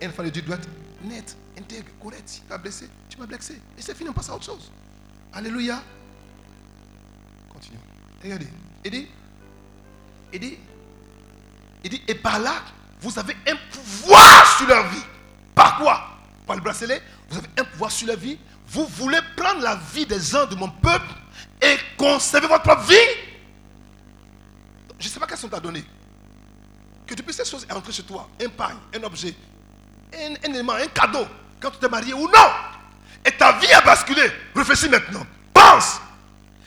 Un 0.00 0.08
enfant 0.08 0.22
de 0.22 0.28
Dieu 0.30 0.42
doit 0.42 0.54
être 0.54 0.68
net, 1.02 1.36
intègre, 1.58 1.88
correct. 2.00 2.22
Si 2.28 2.42
tu 2.42 2.52
as 2.52 2.58
blessé, 2.58 2.88
tu 3.08 3.18
m'as 3.18 3.26
blessé. 3.26 3.60
Et 3.76 3.82
c'est 3.82 3.96
fini, 3.96 4.08
on 4.08 4.12
passe 4.12 4.30
à 4.30 4.36
autre 4.36 4.44
chose. 4.44 4.70
Alléluia. 5.32 5.82
Continue. 7.52 7.78
Regardez. 8.22 8.46
Il 8.84 8.90
dit, 10.40 10.58
il 11.84 12.00
et 12.08 12.14
par 12.14 12.38
là, 12.38 12.62
vous 13.00 13.18
avez 13.18 13.34
un 13.48 13.56
pouvoir 13.72 14.58
sur 14.58 14.68
leur 14.68 14.88
vie. 14.90 15.02
Par 15.56 15.76
quoi? 15.78 16.08
Par 16.46 16.54
le 16.56 16.62
bracelet, 16.62 17.02
vous 17.28 17.38
avez 17.38 17.48
un 17.58 17.64
pouvoir 17.64 17.90
sur 17.90 18.06
leur 18.06 18.16
vie. 18.16 18.38
Vous 18.72 18.86
voulez 18.86 19.20
prendre 19.36 19.60
la 19.60 19.76
vie 19.92 20.06
des 20.06 20.34
uns 20.34 20.46
de 20.46 20.54
mon 20.54 20.68
peuple 20.70 21.12
et 21.60 21.76
conserver 21.98 22.46
votre 22.46 22.62
propre 22.62 22.84
vie? 22.84 22.96
Je 24.98 25.06
ne 25.06 25.12
sais 25.12 25.20
pas 25.20 25.26
quelles 25.26 25.36
sont 25.36 25.48
t'a 25.48 25.60
donné. 25.60 25.84
Que 27.06 27.14
depuis 27.14 27.34
ces 27.34 27.44
choses 27.44 27.66
est 27.68 27.92
chez 27.92 28.02
toi, 28.02 28.30
un 28.42 28.48
pagne, 28.48 28.78
un 28.96 29.02
objet, 29.02 29.34
un, 30.14 30.32
un 30.48 30.52
élément, 30.54 30.72
un 30.72 30.86
cadeau, 30.86 31.26
quand 31.60 31.70
tu 31.70 31.78
t'es 31.80 31.88
marié 31.88 32.14
ou 32.14 32.26
non. 32.26 32.48
Et 33.26 33.32
ta 33.32 33.52
vie 33.58 33.70
a 33.72 33.82
basculé. 33.82 34.22
Réfléchis 34.54 34.88
maintenant. 34.88 35.26
Pense. 35.52 36.00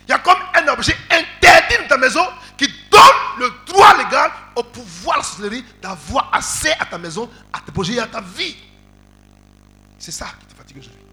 Il 0.07 0.11
y 0.11 0.13
a 0.13 0.19
comme 0.19 0.37
un 0.53 0.67
objet 0.67 0.95
interdit 1.09 1.77
dans 1.81 1.87
ta 1.87 1.97
maison 1.97 2.25
qui 2.55 2.67
donne 2.91 3.39
le 3.39 3.51
droit 3.65 3.97
légal 3.97 4.31
au 4.55 4.61
pouvoir 4.61 5.25
de 5.39 5.47
la 5.47 5.61
d'avoir 5.81 6.31
accès 6.35 6.75
à 6.79 6.85
ta 6.85 6.99
maison, 6.99 7.27
à 7.51 7.61
tes 7.61 7.71
projets 7.71 7.93
et 7.93 7.99
à 7.99 8.05
ta 8.05 8.21
vie. 8.21 8.55
C'est 9.97 10.11
ça 10.11 10.27
qui 10.39 10.45
te 10.45 10.53
fatigue 10.55 10.77
aujourd'hui. 10.77 11.04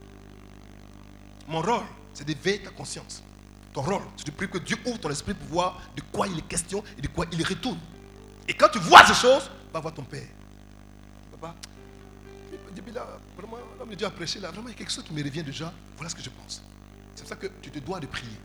Mon 1.49 1.61
rôle, 1.61 1.85
c'est 2.15 2.25
d'éveiller 2.25 2.63
ta 2.63 2.71
conscience. 2.71 3.23
Ton 3.73 3.83
rôle, 3.83 4.03
c'est 4.17 4.27
de 4.27 4.31
prier 4.33 4.51
que 4.51 4.59
Dieu 4.59 4.77
ouvre 4.87 4.99
ton 4.99 5.11
esprit 5.11 5.35
pour 5.35 5.49
voir 5.49 5.81
de 5.97 6.03
quoi 6.13 6.27
il 6.27 6.39
est 6.39 6.49
question 6.49 6.85
et 6.99 7.01
de 7.01 7.09
quoi 7.09 7.27
il 7.33 7.47
retourne. 7.47 7.79
Et 8.47 8.55
quand 8.55 8.69
tu 8.69 8.79
vois 8.79 9.05
ces 9.07 9.15
choses, 9.15 9.51
va 9.73 9.81
voir 9.81 9.95
ton 9.95 10.03
Père. 10.03 10.27
Papa, 11.33 11.55
depuis 12.75 12.93
là, 12.93 13.07
vraiment, 13.37 13.57
l'homme 13.79 13.91
de 13.91 13.95
Dieu 13.95 14.07
a 14.07 14.11
prêché 14.11 14.41
là, 14.41 14.51
vraiment, 14.51 14.69
il 14.69 14.73
y 14.73 14.75
a 14.75 14.79
quelque 14.79 14.93
chose 14.93 15.05
qui 15.05 15.13
me 15.13 15.23
revient 15.23 15.43
déjà. 15.43 15.73
Voilà 15.97 16.11
ce 16.11 16.15
que 16.15 16.23
je 16.23 16.31
pense. 16.31 16.63
C'est 17.15 17.23
pour 17.23 17.29
ça 17.29 17.37
que 17.37 17.47
tu 17.61 17.71
te 17.71 17.79
dois 17.79 18.01
de 18.01 18.07
prier. 18.07 18.39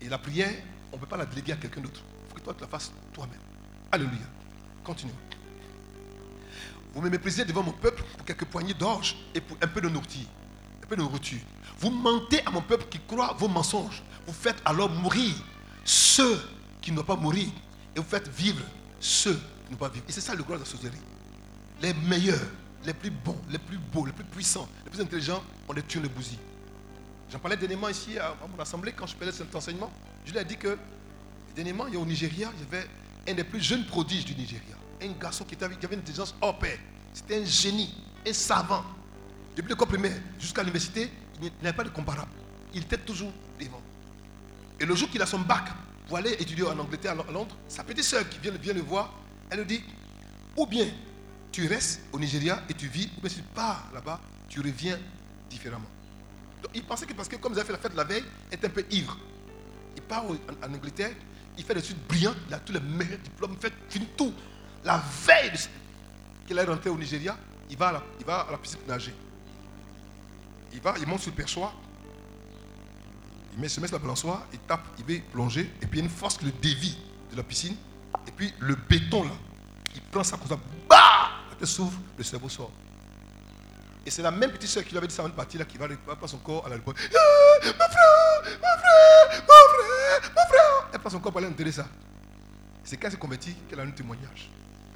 Et 0.00 0.08
la 0.08 0.18
prière, 0.18 0.54
on 0.92 0.96
ne 0.96 1.00
peut 1.00 1.06
pas 1.06 1.16
la 1.16 1.26
déléguer 1.26 1.52
à 1.52 1.56
quelqu'un 1.56 1.80
d'autre. 1.82 2.00
Il 2.24 2.30
faut 2.30 2.36
que 2.36 2.40
toi, 2.40 2.54
tu 2.54 2.62
la 2.62 2.68
fasses 2.68 2.90
toi-même. 3.12 3.40
Alléluia. 3.92 4.26
Continue. 4.82 5.12
Vous 6.94 7.00
me 7.00 7.10
méprisez 7.10 7.44
devant 7.44 7.62
mon 7.62 7.72
peuple 7.72 8.02
pour 8.16 8.24
quelques 8.24 8.46
poignées 8.46 8.74
d'orge 8.74 9.16
et 9.34 9.40
pour 9.40 9.56
un 9.60 9.68
peu 9.68 9.80
de 9.80 9.88
nourriture. 9.88 10.26
De 10.90 10.96
nourriture. 10.96 11.38
Vous 11.78 11.90
mentez 11.90 12.44
à 12.44 12.50
mon 12.50 12.62
peuple 12.62 12.86
qui 12.90 12.98
croit 13.06 13.34
vos 13.38 13.46
mensonges. 13.46 14.02
Vous 14.26 14.32
faites 14.32 14.60
alors 14.64 14.90
mourir 14.90 15.32
ceux 15.84 16.40
qui 16.82 16.90
n'ont 16.90 17.04
pas 17.04 17.14
mourir. 17.14 17.48
Et 17.94 18.00
vous 18.00 18.06
faites 18.06 18.28
vivre 18.28 18.62
ceux 18.98 19.34
qui 19.34 19.70
n'ont 19.70 19.76
pas 19.76 19.88
vivre. 19.88 20.04
Et 20.08 20.12
c'est 20.12 20.20
ça 20.20 20.34
le 20.34 20.42
gloire 20.42 20.58
de 20.58 20.64
la 20.64 20.70
sorcellerie. 20.70 20.98
Les 21.80 21.94
meilleurs, 21.94 22.40
les 22.84 22.92
plus 22.92 23.10
bons, 23.10 23.40
les 23.50 23.58
plus 23.58 23.78
beaux, 23.78 24.04
les 24.04 24.12
plus 24.12 24.24
puissants, 24.24 24.68
les 24.84 24.90
plus 24.90 25.00
intelligents, 25.00 25.42
on 25.68 25.72
les 25.72 25.82
tue, 25.82 26.00
les 26.00 26.08
bousille. 26.08 26.38
J'en 27.30 27.38
parlais 27.38 27.56
dernièrement 27.56 27.88
ici 27.88 28.18
à, 28.18 28.34
mon 28.52 28.60
assemblée 28.60 28.92
quand 28.92 29.06
je 29.06 29.16
de 29.24 29.30
cet 29.30 29.54
enseignement. 29.54 29.92
Je 30.24 30.32
lui 30.32 30.38
ai 30.38 30.44
dit 30.44 30.56
que 30.56 30.76
dernièrement, 31.54 31.86
il 31.86 31.94
y 31.94 31.96
a 31.96 32.00
au 32.00 32.06
Nigeria, 32.06 32.50
il 32.52 32.64
y 32.64 32.76
avait 32.76 32.88
un 33.28 33.34
des 33.34 33.44
plus 33.44 33.60
jeunes 33.60 33.86
prodiges 33.86 34.24
du 34.24 34.34
Nigeria. 34.34 34.74
Un 35.00 35.12
garçon 35.12 35.44
qui, 35.44 35.54
était, 35.54 35.68
qui 35.68 35.86
avait 35.86 35.94
une 35.94 36.00
intelligence 36.00 36.34
hors 36.40 36.58
pair. 36.58 36.78
C'était 37.14 37.40
un 37.40 37.44
génie, 37.44 37.94
un 38.26 38.32
savant. 38.32 38.84
Depuis 39.60 39.72
l'école 39.72 39.88
primaire 39.88 40.16
jusqu'à 40.38 40.62
l'université, 40.62 41.10
il 41.42 41.52
n'avait 41.62 41.76
pas 41.76 41.84
de 41.84 41.90
comparable. 41.90 42.30
Il 42.72 42.80
était 42.80 42.96
toujours 42.96 43.30
devant. 43.60 43.82
Et 44.80 44.86
le 44.86 44.94
jour 44.94 45.10
qu'il 45.10 45.20
a 45.20 45.26
son 45.26 45.40
bac 45.40 45.64
pour 46.08 46.16
aller 46.16 46.32
étudier 46.32 46.64
en 46.64 46.78
Angleterre, 46.78 47.12
à 47.12 47.30
Londres, 47.30 47.54
sa 47.68 47.84
petite 47.84 48.04
soeur 48.04 48.26
qui 48.26 48.38
vient, 48.38 48.52
vient 48.52 48.72
le 48.72 48.80
voir, 48.80 49.12
elle 49.50 49.58
lui 49.58 49.66
dit, 49.66 49.82
ou 50.56 50.64
bien 50.64 50.86
tu 51.52 51.66
restes 51.66 52.00
au 52.10 52.18
Nigeria 52.18 52.62
et 52.70 52.72
tu 52.72 52.86
vis, 52.86 53.10
ou 53.18 53.20
bien 53.20 53.28
si 53.28 53.36
tu 53.36 53.42
pars 53.54 53.86
là-bas, 53.92 54.18
tu 54.48 54.60
reviens 54.60 54.98
différemment. 55.50 55.90
Donc, 56.62 56.72
il 56.74 56.82
pensait 56.82 57.04
que 57.04 57.12
parce 57.12 57.28
que 57.28 57.36
comme 57.36 57.52
ils 57.52 57.58
avaient 57.58 57.66
fait 57.66 57.72
la 57.74 57.78
fête 57.80 57.94
la 57.94 58.04
veille, 58.04 58.24
il 58.50 58.54
était 58.54 58.66
un 58.66 58.70
peu 58.70 58.86
ivre. 58.90 59.18
Il 59.94 60.00
part 60.00 60.24
en, 60.24 60.74
Angleterre, 60.74 61.12
il 61.58 61.64
fait 61.64 61.74
des 61.74 61.80
études 61.80 62.02
brillantes, 62.08 62.38
il 62.48 62.54
a 62.54 62.60
tous 62.60 62.72
les 62.72 62.80
meilleurs 62.80 63.18
diplômes, 63.18 63.52
il 63.52 63.58
fait 63.60 63.74
finit 63.90 64.08
tout. 64.16 64.32
La 64.86 65.02
veille 65.26 65.52
qu'il 66.46 66.56
est 66.56 66.64
rentré 66.64 66.88
au 66.88 66.96
Nigeria, 66.96 67.36
il 67.68 67.76
va 67.76 67.88
à 67.88 67.92
la, 67.92 68.02
il 68.18 68.24
va 68.24 68.40
à 68.40 68.52
la 68.52 68.56
piscine 68.56 68.80
nager. 68.88 69.12
Il 70.72 70.80
va, 70.80 70.94
il 70.98 71.06
monte 71.06 71.20
sur 71.20 71.30
le 71.30 71.36
perchoir, 71.36 71.72
il 73.54 73.58
met, 73.60 73.68
se 73.68 73.80
met 73.80 73.88
sur 73.88 73.96
la 73.96 74.02
balançoire, 74.02 74.46
il 74.52 74.58
tape, 74.60 74.86
il 74.98 75.04
va 75.04 75.20
plonger, 75.32 75.70
et 75.82 75.86
puis 75.86 75.98
il 75.98 76.02
y 76.02 76.02
a 76.02 76.04
une 76.04 76.10
force 76.10 76.38
qui 76.38 76.44
le 76.44 76.52
dévie 76.52 76.96
de 77.32 77.36
la 77.36 77.42
piscine, 77.42 77.76
et 78.26 78.30
puis 78.30 78.52
le 78.60 78.74
béton 78.76 79.24
là, 79.24 79.30
il 79.94 80.00
prend 80.02 80.22
ça 80.22 80.36
comme 80.36 80.48
ça, 80.48 80.58
bah 80.88 81.30
La 81.50 81.56
tête 81.56 81.66
s'ouvre, 81.66 81.98
le 82.16 82.22
cerveau 82.24 82.48
sort. 82.48 82.70
Et 84.06 84.10
c'est 84.10 84.22
la 84.22 84.30
même 84.30 84.50
petite 84.52 84.70
soeur 84.70 84.82
qui 84.84 84.90
lui 84.90 84.98
avait 84.98 85.08
dit 85.08 85.14
ça 85.14 85.22
en 85.24 85.26
une 85.26 85.32
partie 85.34 85.58
là, 85.58 85.64
qui 85.64 85.76
va 85.76 85.86
récupérer 85.86 86.16
son 86.26 86.38
corps 86.38 86.64
à 86.64 86.68
la 86.70 86.76
réponse. 86.76 86.94
Ah, 86.98 87.66
mon 87.66 87.72
frère, 87.72 88.42
mon 88.44 88.50
frère, 88.50 89.42
mon 89.42 89.42
frère, 89.42 90.30
mon 90.34 90.48
frère. 90.48 90.88
Elle 90.92 90.98
prend 91.00 91.10
son 91.10 91.20
corps 91.20 91.32
pour 91.32 91.38
aller 91.40 91.48
enterrer 91.50 91.72
ça. 91.72 91.86
C'est 92.82 92.96
quand 92.96 93.08
elle 93.08 93.12
s'est 93.12 93.18
convertie 93.18 93.54
qu'elle 93.68 93.78
a 93.78 93.82
un 93.82 93.90
témoignage. 93.90 94.48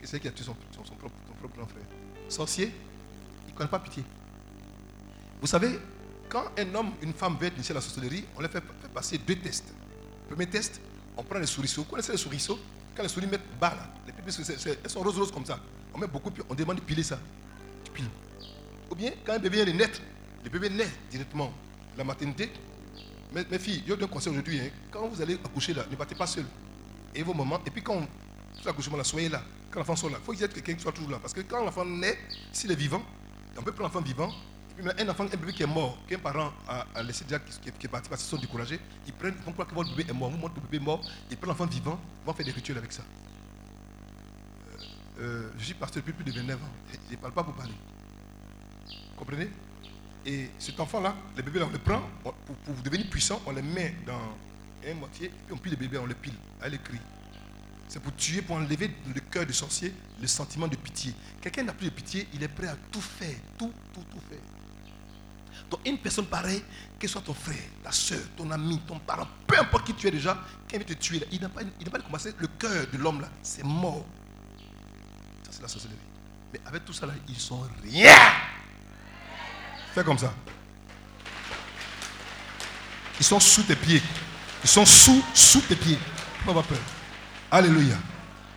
Et 0.03 0.07
c'est 0.07 0.17
elle 0.17 0.23
qui 0.23 0.29
a 0.29 0.31
tué 0.31 0.43
son, 0.45 0.57
son- 0.75 0.85
son 0.87 0.95
propre, 0.95 1.15
son 1.29 1.35
propre 1.35 1.55
grand 1.57 1.67
frère. 1.67 1.83
Sorcier, 2.31 2.75
il 3.47 3.53
ne 3.53 3.57
connaît 3.59 3.69
pas 3.71 3.79
pitié. 3.79 4.03
Vous 5.41 5.47
savez, 5.47 5.79
quand 6.29 6.45
un 6.59 6.75
homme, 6.75 6.93
une 7.03 7.13
femme 7.13 7.37
veut 7.39 7.47
être 7.47 7.55
initié 7.57 7.73
à 7.73 7.77
la 7.77 7.81
sorcellerie, 7.81 8.25
on 8.37 8.41
leur 8.41 8.51
fait, 8.51 8.63
passer 8.93 9.19
deux 9.19 9.37
tests. 9.37 9.73
Premier 10.29 10.47
test, 10.47 10.81
on 11.17 11.23
prend 11.23 11.39
les 11.39 11.47
souriceaux. 11.47 11.83
Vous 11.83 11.89
connaissez 11.91 12.13
les 12.13 12.19
souriceaux 12.19 12.59
Quand 12.97 13.03
les 13.03 13.09
souris 13.09 13.27
mettent 13.27 13.59
bas 13.61 13.75
là, 13.75 13.89
les 14.07 14.77
elles 14.83 14.91
sont 14.91 15.01
roses 15.01 15.19
roses 15.19 15.33
comme 15.33 15.45
ça. 15.45 15.59
On 15.93 15.99
met 15.99 16.07
beaucoup, 16.07 16.31
on 16.49 16.55
demande 16.55 16.77
de 16.77 16.81
piler 16.81 17.03
ça. 17.03 17.19
Tu 17.85 17.91
piles. 17.93 18.09
Ou 18.91 18.95
bien, 18.95 19.13
quand 19.25 19.35
un 19.35 19.39
bébé 19.39 19.63
vient 19.65 19.73
de 19.73 19.79
naître, 19.79 20.01
le 20.43 20.51
bébé 20.51 20.71
naît 20.71 20.91
directement. 21.11 21.53
La 21.97 22.03
maternité. 22.03 22.51
Mes, 23.33 23.45
mes 23.45 23.59
filles, 23.59 23.83
je 23.87 23.95
donne 23.95 24.05
un 24.05 24.09
conseil 24.09 24.33
aujourd'hui. 24.33 24.61
hein. 24.61 24.71
Quand 24.91 25.07
vous 25.07 25.21
allez 25.23 25.35
accoucher 25.35 25.75
là, 25.75 25.85
ne 25.89 25.95
partez 25.95 26.15
pas 26.17 26.27
seul. 26.27 26.45
Et 27.15 27.23
vos 27.23 27.35
mamans. 27.35 27.61
Et 27.67 27.71
puis 27.71 27.83
quand 27.83 27.95
on 27.95 28.01
fait 28.01 28.65
l'accouchement 28.65 28.97
là, 28.97 29.05
soyez 29.05 29.29
là. 29.29 29.43
Quand 29.71 29.79
l'enfant 29.79 29.95
soit 29.95 30.11
là, 30.11 30.17
il 30.21 30.25
faut 30.25 30.33
qu'il 30.33 30.41
y 30.41 30.45
ait 30.45 30.49
quelqu'un 30.49 30.75
qui 30.75 30.83
soit 30.83 30.93
toujours 30.93 31.11
là. 31.11 31.19
Parce 31.21 31.33
que 31.33 31.43
quand 31.43 31.65
l'enfant 31.65 31.85
naît, 31.85 32.19
s'il 32.53 32.71
est 32.73 32.77
vivant, 32.77 33.03
on 33.57 33.63
peut 33.63 33.71
prendre 33.73 33.89
l'enfant 33.89 34.01
vivant. 34.05 34.33
Un 34.77 35.09
enfant, 35.09 35.25
un 35.25 35.29
bébé 35.29 35.53
qui 35.53 35.63
est 35.63 35.67
mort, 35.67 35.97
qu'un 36.09 36.19
parent 36.19 36.53
a, 36.67 37.03
laissé 37.05 37.25
déjà, 37.25 37.39
qui, 37.39 37.69
est 37.69 37.89
parti 37.89 38.09
parce 38.09 38.23
qu'ils 38.23 38.31
sont 38.31 38.41
découragés, 38.41 38.81
ils 39.07 39.13
prennent, 39.13 39.35
ils 39.39 39.45
vont 39.45 39.53
croire 39.53 39.69
que 39.69 39.75
votre 39.75 39.95
bébé 39.95 40.11
est 40.11 40.13
mort, 40.13 40.31
vous 40.31 40.37
montrez 40.37 40.57
le 40.57 40.63
bébé 40.63 40.79
est 40.79 40.87
mort, 40.87 41.01
ils 41.31 41.37
prennent 41.37 41.51
l'enfant 41.51 41.67
vivant, 41.67 42.01
ils 42.23 42.27
vont 42.27 42.33
faire 42.33 42.45
des 42.45 42.51
rituels 42.51 42.79
avec 42.79 42.93
ça. 42.93 43.03
Euh, 44.73 45.21
euh, 45.21 45.51
je 45.59 45.65
suis 45.67 45.75
pasteur 45.75 46.03
depuis 46.03 46.13
plus 46.13 46.33
de 46.33 46.37
29 46.37 46.57
ans. 46.57 46.67
Je 46.93 47.13
ne 47.13 47.21
parle 47.21 47.33
pas 47.33 47.45
pour 47.45 47.55
parler. 47.55 47.75
Vous 48.89 49.17
comprenez? 49.17 49.49
Et 50.27 50.51
cet 50.59 50.81
enfant-là, 50.81 51.15
le 51.37 51.43
bébé, 51.43 51.61
là, 51.61 51.67
on 51.69 51.73
le 51.73 51.79
prend, 51.79 52.03
pour, 52.23 52.75
devenir 52.83 53.09
puissant, 53.09 53.41
on 53.47 53.53
le 53.53 53.63
met 53.63 53.95
dans 54.05 54.37
un 54.91 54.95
moitié, 54.95 55.29
puis 55.29 55.55
on 55.55 55.57
pile 55.57 55.73
le 55.73 55.79
bébé, 55.79 55.99
on 55.99 56.07
le 56.07 56.15
pile. 56.15 56.35
Elle 56.63 56.75
écrit. 56.75 56.99
C'est 57.87 58.03
pour 58.03 58.15
tuer, 58.17 58.43
pour 58.43 58.57
enlever 58.57 58.91
le 59.15 59.21
cœur 59.21 59.47
du 59.47 59.53
sorcier 59.53 59.95
le 60.21 60.27
sentiment 60.27 60.67
de 60.67 60.75
pitié. 60.75 61.15
Quelqu'un 61.41 61.63
n'a 61.63 61.75
plus 61.75 61.87
de 61.87 61.93
pitié, 61.93 62.27
il 62.35 62.43
est 62.43 62.49
prêt 62.49 62.67
à 62.67 62.77
tout 62.91 63.01
faire, 63.01 63.37
tout, 63.57 63.73
tout, 63.93 64.03
tout 64.11 64.21
faire. 64.29 64.41
Donc 65.71 65.81
une 65.87 65.99
personne 65.99 66.27
pareille, 66.27 66.63
que 66.99 67.07
soit 67.09 67.21
ton 67.21 67.35
frère, 67.35 67.57
ta 67.83 67.93
soeur, 67.93 68.21
ton 68.37 68.51
ami, 68.51 68.81
ton 68.87 68.99
parent, 68.99 69.29
peu 69.47 69.59
importe 69.59 69.87
qui 69.87 69.95
tu 69.95 70.07
es 70.07 70.11
déjà, 70.11 70.39
qui 70.69 70.77
vient 70.77 70.87
te 70.87 70.93
tuer, 70.95 71.23
il 71.33 71.41
n'a 71.41 71.49
pas, 71.49 71.63
il 71.81 71.91
pas 71.91 71.99
commencé. 72.01 72.35
Le 72.39 72.47
cœur 72.47 72.87
de 72.93 72.99
l'homme 72.99 73.21
là, 73.21 73.29
c'est 73.43 73.65
mort. 73.65 74.05
Ça 75.45 75.51
c'est 75.51 75.63
la 75.63 75.69
sorcellerie. 75.69 75.99
Mais 76.53 76.61
avec 76.67 76.85
tout 76.85 76.93
ça 76.93 77.07
là, 77.07 77.15
ils 77.29 77.39
sont 77.39 77.67
rien. 77.83 78.15
Fais 79.95 80.05
comme 80.05 80.19
ça. 80.19 80.33
Ils 83.19 83.25
sont 83.25 83.41
sous 83.41 83.63
tes 83.63 83.77
pieds. 83.77 84.03
Ils 84.63 84.71
sont 84.71 84.85
sous, 84.85 85.23
sous 85.35 85.61
tes 85.61 85.77
pieds. 85.77 85.99
Pas 86.45 86.53
peur. 86.53 86.79
Alléluia. 87.51 87.97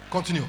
Continuons. 0.09 0.47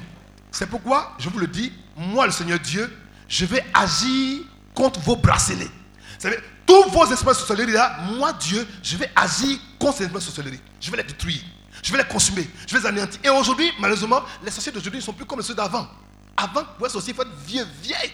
C'est 0.51 0.67
pourquoi, 0.67 1.15
je 1.19 1.29
vous 1.29 1.39
le 1.39 1.47
dis, 1.47 1.71
moi 1.95 2.25
le 2.25 2.31
Seigneur 2.31 2.59
Dieu, 2.59 2.91
je 3.27 3.45
vais 3.45 3.63
agir 3.73 4.41
contre 4.73 4.99
vos 5.01 5.15
bracelets. 5.15 5.69
Vous 6.15 6.21
savez, 6.21 6.39
tous 6.65 6.89
vos 6.89 7.05
espèces 7.05 7.25
de 7.25 7.33
sorcellerie 7.33 7.71
là, 7.71 7.97
moi 8.17 8.33
Dieu, 8.33 8.67
je 8.83 8.97
vais 8.97 9.09
agir 9.15 9.57
contre 9.77 9.97
ces 9.97 10.03
espèces 10.05 10.25
de 10.25 10.25
sorcellerie. 10.25 10.59
Je 10.79 10.91
vais 10.91 10.97
les 10.97 11.03
détruire. 11.03 11.41
Je 11.83 11.91
vais 11.91 11.97
les 11.97 12.07
consumer. 12.09 12.49
Je 12.67 12.73
vais 12.75 12.81
les 12.81 12.85
anéantir. 12.87 13.19
Et 13.23 13.29
aujourd'hui, 13.29 13.71
malheureusement, 13.79 14.21
les 14.43 14.51
sorciers 14.51 14.71
d'aujourd'hui 14.71 14.99
ne 14.99 15.05
sont 15.05 15.13
plus 15.13 15.25
comme 15.25 15.41
ceux 15.41 15.55
d'avant. 15.55 15.87
Avant, 16.35 16.63
pour 16.77 16.85
un 16.85 16.89
sorcier, 16.89 17.13
il 17.13 17.15
faut 17.15 17.21
être 17.21 17.35
vieux, 17.45 17.65
vieille. 17.81 18.11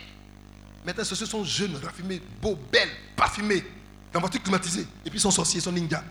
Maintenant, 0.86 1.02
les 1.02 1.08
sorciers 1.08 1.28
sont 1.28 1.44
jeunes, 1.44 1.76
raffinés, 1.84 2.22
beaux, 2.42 2.58
belles, 2.72 2.90
parfumés, 3.16 3.64
dans 4.14 4.20
voiture 4.20 4.42
climatisée. 4.42 4.88
Et 5.04 5.10
puis 5.10 5.18
ils 5.18 5.22
sont 5.22 5.32
sorciers, 5.32 5.60
ils 5.60 5.64
sont 5.64 5.72
ninjas. 5.72 6.04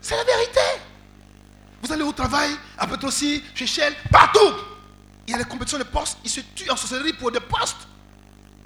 C'est 0.00 0.16
la 0.16 0.24
vérité. 0.24 0.60
Vous 1.82 1.92
allez 1.92 2.02
au 2.02 2.12
travail, 2.12 2.50
à 2.78 2.86
Petrosi, 2.86 3.42
chez 3.54 3.66
Shell, 3.66 3.94
partout. 4.10 4.54
Il 5.26 5.32
y 5.32 5.34
a 5.34 5.38
des 5.38 5.44
compétitions 5.44 5.78
de 5.78 5.84
postes, 5.84 6.18
ils 6.24 6.30
se 6.30 6.40
tuent 6.40 6.70
en 6.70 6.76
sorcellerie 6.76 7.12
pour 7.14 7.30
des 7.32 7.40
postes. 7.40 7.88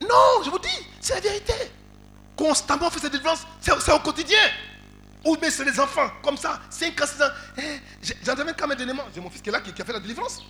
Non, 0.02 0.42
je 0.44 0.50
vous 0.50 0.58
dis, 0.58 0.86
c'est 1.00 1.14
la 1.14 1.20
vérité. 1.20 1.54
Constamment, 2.36 2.86
on 2.86 2.90
fait 2.90 3.00
cette 3.00 3.12
délivrance, 3.12 3.46
c'est 3.60 3.92
au 3.92 3.98
quotidien. 3.98 4.38
Ou 5.24 5.36
mais 5.40 5.50
c'est 5.50 5.64
les 5.64 5.78
enfants, 5.78 6.10
comme 6.22 6.36
ça, 6.36 6.60
5 6.70 7.00
ans, 7.00 7.06
6 7.06 7.22
ans. 7.22 7.28
J'entends 8.24 8.44
même 8.44 8.54
quand 8.58 8.66
même 8.66 8.78
dernièrement, 8.78 9.04
j'ai 9.14 9.20
mon 9.20 9.30
fils 9.30 9.42
qui 9.42 9.50
est 9.50 9.52
là, 9.52 9.60
qui, 9.60 9.70
a 9.70 9.84
fait 9.84 9.92
la 9.92 10.00
délivrance. 10.00 10.42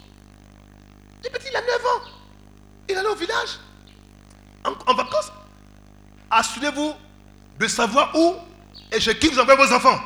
Le 1.25 1.31
petit, 1.31 1.49
il 1.51 1.57
a 1.57 1.61
9 1.61 1.69
ans. 1.69 2.09
Il 2.89 2.97
allait 2.97 3.09
au 3.09 3.17
village, 3.17 3.59
en, 4.65 4.73
en 4.91 4.95
vacances. 4.95 5.33
Assurez-vous 6.31 6.95
de 7.59 7.67
savoir 7.67 8.15
où 8.17 8.37
et 8.93 9.01
chez 9.01 9.19
qui 9.19 9.29
vous 9.29 9.39
envoyez 9.39 9.67
vos 9.67 9.75
enfants. 9.75 10.01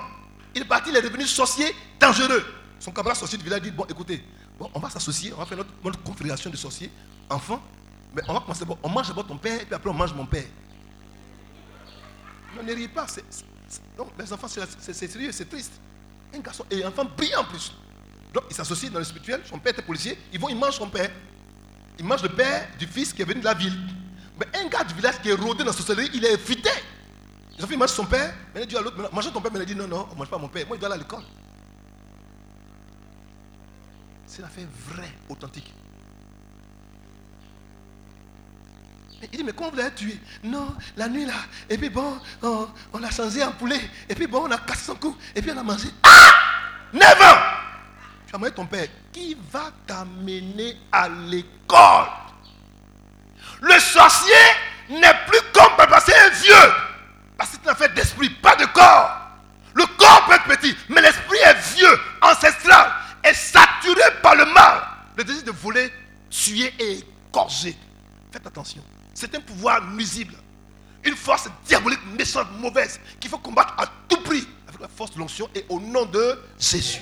Il 0.54 0.62
est 0.62 0.66
parti, 0.66 0.90
il 0.90 0.96
est 0.96 1.02
devenu 1.02 1.26
sorcier 1.26 1.74
dangereux. 2.00 2.44
Son 2.80 2.90
camarade 2.92 3.16
sorcier 3.16 3.38
du 3.38 3.44
village 3.44 3.62
dit 3.62 3.70
Bon, 3.70 3.84
écoutez, 3.88 4.24
bon, 4.58 4.70
on 4.74 4.78
va 4.78 4.90
s'associer, 4.90 5.32
on 5.32 5.38
va 5.38 5.46
faire 5.46 5.58
notre, 5.82 6.02
confédération 6.02 6.50
de 6.50 6.56
sorciers, 6.56 6.90
enfants. 7.28 7.62
Mais 8.14 8.22
on 8.28 8.34
va 8.34 8.40
commencer, 8.40 8.64
bon, 8.64 8.78
on 8.82 8.88
mange 8.88 9.08
d'abord 9.08 9.26
ton 9.26 9.36
père, 9.36 9.60
et 9.60 9.64
puis 9.64 9.74
après 9.74 9.90
on 9.90 9.94
mange 9.94 10.14
mon 10.14 10.26
père. 10.26 10.46
Non, 12.56 12.62
ne 12.62 12.72
riez 12.72 12.88
pas. 12.88 13.06
non, 13.98 14.06
mes 14.16 14.32
enfants, 14.32 14.46
c'est 14.48 14.94
sérieux, 14.94 15.32
c'est 15.32 15.48
triste. 15.48 15.72
Un 16.32 16.38
garçon 16.38 16.64
et 16.70 16.84
un 16.84 16.88
enfant 16.88 17.04
brillant 17.04 17.40
en 17.40 17.44
plus. 17.44 17.72
Donc, 18.32 18.44
ils 18.50 18.54
s'associent 18.54 18.90
dans 18.90 18.98
le 18.98 19.04
spirituel. 19.04 19.42
Son 19.44 19.58
père 19.58 19.72
était 19.72 19.82
policier. 19.82 20.18
Ils 20.32 20.40
vont, 20.40 20.48
ils 20.48 20.56
mangent 20.56 20.76
son 20.76 20.88
père. 20.88 21.10
Ils 21.98 22.04
mangent 22.04 22.24
le 22.24 22.30
père 22.30 22.68
du 22.78 22.86
fils 22.86 23.12
qui 23.12 23.22
est 23.22 23.24
venu 23.24 23.38
de 23.38 23.44
la 23.44 23.54
ville. 23.54 23.78
Mais 24.38 24.46
un 24.58 24.68
gars 24.68 24.82
du 24.82 24.94
village 24.94 25.20
qui 25.22 25.30
est 25.30 25.34
rodé 25.34 25.60
dans 25.60 25.66
la 25.66 25.72
sorcellerie, 25.72 26.10
il 26.12 26.24
est 26.24 26.32
évité. 26.32 26.70
Les 27.56 27.62
enfants, 27.62 27.72
ils 27.72 27.78
mangent 27.78 27.90
son 27.90 28.06
père. 28.06 28.34
Mais 28.52 28.62
il 28.62 28.66
dit 28.66 28.76
à 28.76 28.80
l'autre, 28.80 28.96
mangez 29.12 29.30
ton 29.30 29.40
père. 29.40 29.52
Mais 29.52 29.60
il 29.60 29.66
dit, 29.66 29.76
non, 29.76 29.86
non, 29.86 30.08
on 30.10 30.14
ne 30.14 30.18
mange 30.18 30.28
pas 30.28 30.38
mon 30.38 30.48
père. 30.48 30.66
Moi, 30.66 30.76
il 30.76 30.80
doit 30.80 30.88
aller 30.88 31.00
à 31.00 31.02
l'école. 31.02 31.22
C'est 34.26 34.42
l'affaire 34.42 34.66
vraie, 34.88 35.12
authentique. 35.28 35.72
Il 39.32 39.38
dit, 39.38 39.44
mais 39.44 39.52
comment 39.52 39.70
vous 39.70 39.76
l'avez 39.76 39.94
tué? 39.94 40.20
Non, 40.42 40.74
la 40.96 41.08
nuit 41.08 41.24
là. 41.24 41.34
Et 41.70 41.78
puis 41.78 41.88
bon, 41.88 42.18
on, 42.42 42.68
on 42.92 42.98
l'a 42.98 43.10
changé 43.10 43.42
en 43.42 43.52
poulet. 43.52 43.80
Et 44.08 44.14
puis 44.14 44.26
bon, 44.26 44.46
on 44.46 44.50
a 44.50 44.58
cassé 44.58 44.84
son 44.84 44.96
cou. 44.96 45.16
Et 45.34 45.40
puis 45.40 45.50
on 45.50 45.58
a 45.58 45.62
mangé. 45.62 45.88
Ah 46.02 46.32
9 46.92 47.02
ans 47.22 47.40
Tu 48.26 48.34
as 48.34 48.38
mangé 48.38 48.52
ton 48.52 48.66
père. 48.66 48.88
Qui 49.12 49.36
va 49.50 49.70
t'amener 49.86 50.76
à 50.92 51.08
l'école? 51.08 52.06
Le 53.62 53.78
sorcier 53.78 54.34
n'est 54.90 55.14
plus 55.26 55.40
comme 55.54 55.74
c'est 56.04 56.14
un 56.14 56.28
vieux. 56.30 56.72
Parce 57.36 57.50
que 57.50 57.56
c'est 57.56 57.62
une 57.64 57.70
affaire 57.70 57.94
d'esprit, 57.94 58.30
pas 58.30 58.56
de 58.56 58.66
corps. 58.66 59.20
Le 59.74 59.84
corps 59.98 60.24
peut 60.26 60.34
être 60.34 60.44
petit, 60.44 60.76
mais 60.88 61.00
l'esprit 61.00 61.38
est 61.38 61.74
vieux, 61.74 62.00
ancestral, 62.22 62.92
et 63.24 63.34
saturé 63.34 64.02
par 64.22 64.36
le 64.36 64.44
mal. 64.46 64.82
Le 65.16 65.24
désir 65.24 65.44
de 65.44 65.50
voler, 65.50 65.92
tuer 66.30 66.72
et 66.78 67.04
égorger. 67.28 67.76
Faites 68.30 68.46
attention. 68.46 68.82
C'est 69.14 69.34
un 69.34 69.40
pouvoir 69.40 69.84
nuisible. 69.92 70.34
Une 71.04 71.16
force 71.16 71.48
diabolique, 71.66 72.00
méchante, 72.18 72.48
mauvaise, 72.58 72.98
qu'il 73.20 73.30
faut 73.30 73.38
combattre 73.38 73.74
à 73.78 73.86
tout 74.08 74.20
prix 74.22 74.46
avec 74.66 74.80
la 74.80 74.88
force 74.88 75.12
de 75.12 75.18
l'onction 75.18 75.48
et 75.54 75.64
au 75.68 75.78
nom 75.78 76.06
de 76.06 76.38
Jésus. 76.58 77.00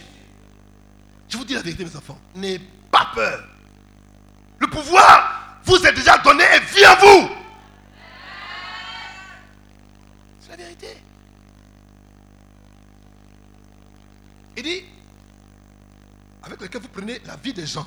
Je 1.29 1.37
vous 1.39 1.45
dis 1.45 1.55
la 1.55 1.63
vérité, 1.63 1.85
mes 1.85 1.97
enfants. 1.97 2.19
N'ayez 2.35 2.61
pas 2.91 3.11
peur. 3.15 3.45
Le 4.59 4.67
pouvoir 4.67 5.59
vous 5.65 5.77
est 5.87 5.93
déjà 5.93 6.19
donné 6.19 6.45
et 6.45 6.61
vit 6.75 6.87
en 6.87 6.97
vous. 6.97 7.31
C'est 10.41 10.51
la 10.51 10.57
vérité. 10.57 10.97
Il 14.57 14.63
dit, 14.63 14.85
avec 16.43 16.61
lequel 16.61 16.83
vous 16.83 16.89
prenez 16.89 17.21
la 17.27 17.37
vie 17.37 17.53
des 17.53 17.67
gens, 17.67 17.87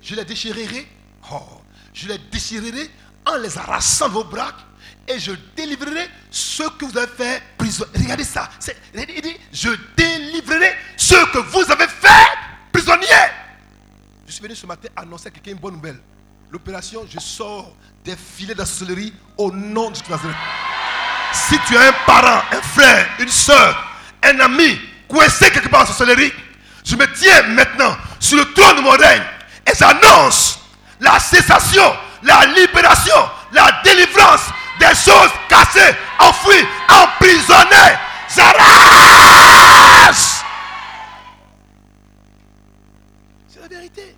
je 0.00 0.14
les 0.14 0.24
déchirerai, 0.24 0.86
oh, 1.32 1.60
je 1.92 2.08
les 2.08 2.18
déchirerai 2.18 2.90
en 3.26 3.36
les 3.36 3.56
arrachant 3.58 4.08
vos 4.08 4.24
bras 4.24 4.52
et 5.06 5.18
je 5.18 5.32
délivrerai 5.56 6.08
ceux 6.30 6.68
que 6.70 6.84
vous 6.84 6.96
avez 6.96 7.08
fait 7.08 7.42
prisonniers. 7.56 7.90
Regardez 7.96 8.24
ça. 8.24 8.48
Il 8.94 9.22
dit, 9.22 9.36
je 9.52 9.70
délivrerai 9.96 10.74
ceux 10.96 11.24
que 11.26 11.38
vous 11.38 11.70
avez 11.70 11.88
fait 11.88 12.28
prisonniers. 12.72 13.06
Je 14.26 14.32
suis 14.32 14.42
venu 14.42 14.54
ce 14.54 14.66
matin 14.66 14.88
annoncer 14.94 15.28
à 15.28 15.30
quelqu'un 15.30 15.52
une 15.52 15.58
bonne 15.58 15.74
nouvelle. 15.74 15.98
L'opération, 16.50 17.06
je 17.08 17.18
sors 17.18 17.74
des 18.04 18.16
filets 18.16 18.54
de 18.54 18.60
la 18.60 18.66
sorcellerie 18.66 19.12
au 19.36 19.50
nom 19.50 19.90
de 19.90 19.96
Jésus. 19.96 20.34
Si 21.32 21.58
tu 21.66 21.76
as 21.76 21.88
un 21.88 21.92
parent, 22.06 22.42
un 22.52 22.62
frère, 22.62 23.08
une 23.18 23.28
soeur, 23.28 23.98
un 24.22 24.40
ami, 24.40 24.78
coincé 25.08 25.50
quelque 25.50 25.68
part 25.68 25.82
en 25.82 25.86
sorcellerie, 25.86 26.32
je 26.88 26.96
me 26.96 27.06
tiens 27.12 27.42
maintenant 27.48 27.94
sur 28.18 28.38
le 28.38 28.50
trône 28.54 28.76
de 28.76 28.80
mon 28.80 28.90
règne 28.92 29.22
et 29.66 29.74
j'annonce 29.78 30.58
la 31.00 31.18
cessation, 31.20 31.82
la 32.22 32.46
libération, 32.46 33.14
la 33.52 33.82
délivrance 33.84 34.40
des 34.80 34.94
choses 34.94 35.30
cassées, 35.50 35.94
enfouies, 36.18 36.66
emprisonnées. 36.88 37.94
J'arrache. 38.34 40.16
C'est 43.48 43.60
la 43.60 43.68
vérité. 43.68 44.16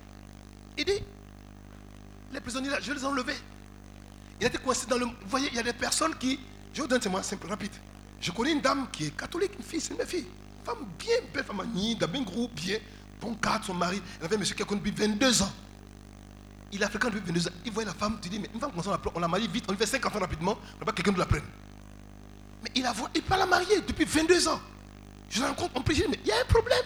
Il 0.77 0.85
dit, 0.85 1.03
les 2.31 2.39
prisonniers 2.39 2.69
je 2.81 2.93
les 2.93 3.05
enlever. 3.05 3.35
Il 4.39 4.47
était 4.47 4.57
coincé 4.59 4.87
dans 4.87 4.97
le. 4.97 5.05
Vous 5.05 5.11
voyez, 5.27 5.49
il 5.49 5.55
y 5.55 5.59
a 5.59 5.63
des 5.63 5.73
personnes 5.73 6.15
qui. 6.15 6.39
Je 6.73 6.81
vous 6.81 6.87
donner 6.87 6.99
un 6.99 7.03
témoin 7.03 7.21
simple, 7.21 7.47
rapide. 7.47 7.73
Je 8.21 8.31
connais 8.31 8.53
une 8.53 8.61
dame 8.61 8.87
qui 8.91 9.07
est 9.07 9.17
catholique, 9.17 9.51
une 9.57 9.65
fille, 9.65 9.81
c'est 9.81 9.93
une 9.93 10.05
fille. 10.07 10.27
Femme 10.63 10.85
bien, 10.99 11.15
belle 11.33 11.43
femme, 11.43 11.63
bien 11.73 12.21
gros, 12.21 12.47
bien. 12.49 12.77
Bon 13.19 13.33
cadre, 13.35 13.65
son 13.65 13.73
mari. 13.73 14.01
Elle 14.19 14.25
avait 14.25 14.35
un 14.35 14.39
monsieur 14.39 14.55
qui 14.55 14.63
a 14.63 14.65
connu 14.65 14.81
depuis 14.81 14.91
22 15.07 15.41
ans. 15.43 15.51
Il 16.71 16.83
a 16.83 16.89
fréquenté 16.89 17.15
depuis 17.15 17.27
22 17.31 17.47
ans. 17.47 17.51
Il 17.65 17.71
voyait 17.71 17.87
la 17.87 17.93
femme, 17.93 18.17
tu 18.21 18.29
dis, 18.29 18.39
mais 18.39 18.49
une 18.53 18.59
femme, 18.59 18.71
comment 18.71 18.83
ça, 18.83 18.89
on 18.89 19.13
la- 19.15 19.21
la 19.21 19.27
marie 19.27 19.47
vite, 19.47 19.65
on 19.67 19.71
lui 19.71 19.77
fait 19.77 19.85
5 19.85 20.05
enfants 20.05 20.19
rapidement, 20.19 20.57
on 20.75 20.79
n'a 20.79 20.85
pas 20.85 20.91
quelqu'un 20.93 21.11
de 21.11 21.19
la 21.19 21.25
prenne. 21.25 21.43
Mais 22.63 22.69
il 22.75 22.85
a 22.85 22.93
voit, 22.93 23.09
il 23.15 23.21
pas 23.23 23.37
la 23.37 23.45
marier 23.45 23.81
depuis 23.81 24.05
22 24.05 24.47
ans. 24.47 24.59
Je 25.29 25.41
la 25.41 25.47
rencontre, 25.49 25.81
je 25.89 25.93
dis, 25.93 26.03
mais 26.09 26.19
il 26.23 26.27
y 26.27 26.31
a 26.31 26.41
un 26.41 26.45
problème. 26.45 26.83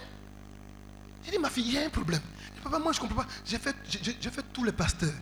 J'ai 1.24 1.30
dit, 1.32 1.38
ma 1.38 1.50
fille, 1.50 1.64
il 1.66 1.74
y 1.74 1.78
a 1.78 1.86
un 1.86 1.90
problème. 1.90 2.20
Dis, 2.54 2.60
papa, 2.62 2.78
moi 2.78 2.92
je 2.92 2.98
ne 3.00 3.02
comprends 3.08 3.22
pas. 3.22 3.28
J'ai 3.44 3.58
fait, 3.58 3.74
j'ai- 3.88 4.30
fait 4.30 4.44
tous 4.52 4.64
les 4.64 4.72
pasteurs, 4.72 5.12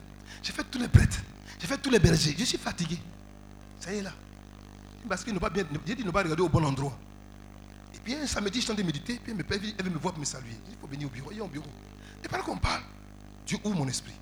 j'ai 0.43 0.53
fait 0.53 0.65
tous 0.65 0.79
les 0.79 0.89
prêtres, 0.89 1.19
j'ai 1.61 1.67
fait 1.67 1.79
tous 1.79 1.91
les 1.91 1.99
bergers. 1.99 2.35
Je 2.39 2.45
suis 2.45 2.59
fatigué. 2.59 2.99
Ça 3.81 3.93
y 3.93 3.99
est 3.99 4.03
là. 4.03 4.13
Parce 5.09 5.23
qu'ils 5.25 5.35
n'ont 5.35 5.41
pas 5.41 5.51
bien. 5.51 5.65
J'ai 5.87 5.95
dit, 5.95 6.05
pas 6.05 6.23
regardé 6.23 6.43
au 6.43 6.49
bon 6.49 6.65
endroit. 6.65 6.97
Puis 8.05 8.15
un 8.15 8.27
samedi, 8.27 8.59
je 8.59 8.65
suis 8.65 8.71
en 8.73 8.75
train 8.75 8.83
de 8.83 8.87
méditer, 8.87 9.19
puis 9.23 9.33
elle 9.33 9.85
veut 9.85 9.91
me 9.91 9.99
voir 9.99 10.13
pour 10.13 10.21
me 10.21 10.27
saluer. 10.27 10.55
Il 10.71 10.77
faut 10.79 10.87
venir 10.87 11.07
au 11.09 11.11
bureau. 11.11 11.31
Il 11.33 11.39
est 11.39 11.41
au 11.41 11.49
bureau. 11.49 11.67
Et 12.23 12.29
pendant 12.29 12.43
qu'on 12.45 12.59
parle, 12.59 12.83
Dieu 13.47 13.59
ouvre 13.65 13.77
mon 13.77 13.89
esprit. 13.89 14.13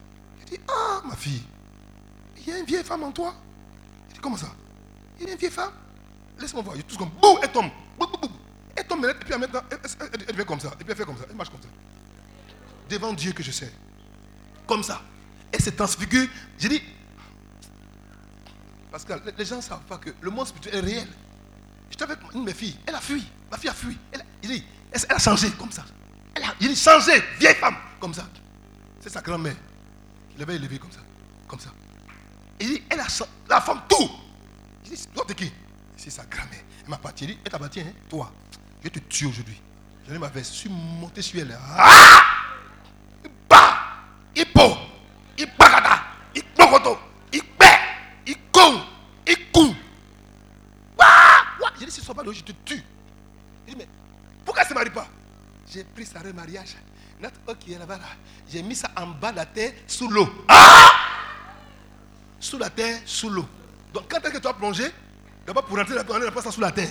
Je 0.41 0.55
dis, 0.57 0.61
ah, 0.69 1.03
ma 1.05 1.17
fille, 1.17 1.43
il 2.39 2.49
y 2.49 2.53
a 2.53 2.59
une 2.59 2.65
vieille 2.67 2.85
femme 2.85 3.03
en 3.03 3.11
toi. 3.13 3.35
Je 4.09 4.15
dis, 4.15 4.21
comment 4.21 4.37
ça? 4.37 4.53
Il 5.19 5.27
y 5.27 5.31
a 5.31 5.33
une 5.33 5.39
vieille 5.39 5.51
femme. 5.51 5.73
Laisse-moi 6.39 6.63
voir. 6.63 6.77
Je 6.77 6.83
touche 6.83 6.97
comme, 6.99 7.11
boum, 7.21 7.39
elle 7.43 7.51
tombe. 7.53 7.71
Boum, 7.99 8.09
boum. 8.21 8.31
Elle 8.77 8.87
tombe, 8.87 9.05
et 9.05 9.15
puis 9.15 9.35
elle, 9.35 9.43
elle- 9.43 9.79
elle- 10.29 10.35
fait 10.37 10.45
comme 10.47 10.61
ça. 10.61 10.69
Et 10.69 10.85
puis 10.85 10.87
elle 10.89 10.97
fait 10.97 11.05
comme 11.05 11.19
ça. 11.19 11.25
Elle 11.29 11.37
marche 11.37 11.51
comme 11.51 11.63
ça. 11.63 11.69
Devant 12.89 13.13
Dieu 13.13 13.33
que 13.33 13.43
je 13.43 13.51
sais. 13.51 13.73
Comme 14.67 14.83
ça. 14.83 15.03
Elle 15.53 15.61
se 15.61 15.71
transfigure. 15.71 16.29
J'ai 16.59 16.69
dit, 16.69 16.83
les- 19.27 19.33
les 19.39 19.45
gens 19.45 19.57
ne 19.57 19.61
savent 19.61 19.85
pas 19.85 19.99
que 19.99 20.11
le 20.21 20.31
monde 20.31 20.47
spirituel 20.47 20.77
est 20.77 20.81
réel. 20.81 21.09
J'étais 21.91 22.05
avec 22.05 22.19
une 22.35 22.41
de 22.43 22.47
mes 22.47 22.55
filles. 22.55 22.77
Elle 22.87 22.95
a 22.95 23.01
fui. 23.01 23.25
Ma 23.53 23.59
fille 23.59 23.69
a 23.69 23.75
fui. 23.75 23.99
Elle 24.11 24.25
il 24.45 24.65
elle, 24.91 25.01
a 25.11 25.19
changé 25.19 25.51
comme 25.53 25.71
ça. 25.71 25.85
Elle 26.35 26.43
a, 26.43 26.55
il 26.59 26.69
dit, 26.69 26.77
changé, 26.77 27.13
vieille 27.39 27.55
femme, 27.55 27.77
comme 28.01 28.15
ça. 28.15 28.27
C'est 28.99 29.11
sa 29.11 29.21
grand-mère. 29.21 29.55
Il 30.33 30.41
l'avait 30.41 30.57
élevée 30.57 30.79
comme 30.79 30.91
ça. 30.91 31.01
Comme 31.47 31.61
ça. 31.61 31.71
Il 32.59 32.69
dit, 32.69 32.83
elle 32.89 33.01
a 33.01 33.09
changé. 33.09 33.31
La 33.49 33.61
femme, 33.61 33.83
tout. 33.87 34.11
Il 34.87 34.93
dit, 34.93 35.07
t'es 35.29 35.35
qui? 35.35 35.53
C'est 35.99 36.09
sa 36.09 36.25
grand-mère. 36.25 36.63
Elle 36.83 36.89
m'a 36.89 36.97
battu. 36.97 37.25
Il 37.25 37.27
dit, 37.29 37.39
elle 37.45 37.53
t'a 37.53 37.59
battu, 37.59 37.81
hein? 37.81 37.93
Toi, 38.09 38.33
je 38.83 38.89
te 38.89 38.99
tuer 39.01 39.27
aujourd'hui. 39.27 39.61
J'en 40.09 40.15
ai 40.15 40.19
ma 40.19 40.29
veste. 40.29 40.53
Je 40.53 40.59
suis 40.61 40.71
monté 40.71 41.21
sur 41.21 41.41
elle. 41.41 41.57
Ah 41.77 42.23
Bah 43.49 43.79
Il 44.35 44.47
pot. 44.47 44.79
Il 49.27 49.37
cou. 49.53 49.75
Ouah, 50.99 51.07
ouah. 51.61 51.71
J'ai 51.79 51.85
dit, 51.85 51.93
si 51.93 52.01
ce 52.01 52.07
soir 52.07 52.17
pas 52.17 52.23
là, 52.25 52.33
je 52.33 52.43
te 52.43 52.53
tue. 52.65 52.83
Pas 54.91 55.07
J'ai 55.71 55.85
pris 55.85 56.07
sa 56.07 56.21
remariage. 56.21 56.77
Notre 57.21 57.39
eau 57.47 57.55
qui 57.55 57.73
est 57.73 57.79
là-bas, 57.79 57.99
là, 57.99 58.05
j'ai 58.51 58.63
mis 58.63 58.75
ça 58.75 58.91
en 58.97 59.07
bas 59.07 59.31
de 59.31 59.37
la 59.37 59.47
terre, 59.47 59.73
sous 59.87 60.09
l'eau. 60.09 60.29
Ah 60.49 60.91
Sous 62.41 62.59
la 62.59 62.69
terre, 62.71 63.01
sous 63.05 63.31
l'eau. 63.31 63.47
Donc 63.95 64.05
quand 64.09 64.19
est-ce 64.19 64.33
que 64.35 64.39
tu 64.39 64.49
as 64.49 64.55
plongé? 64.55 64.85
D'abord 65.47 65.65
pour 65.65 65.77
rentrer 65.77 65.95
on 66.09 66.19
n'a 66.19 66.31
pas 66.31 66.43
ça 66.43 66.51
sous 66.51 66.61
la 66.61 66.73
terre. 66.73 66.89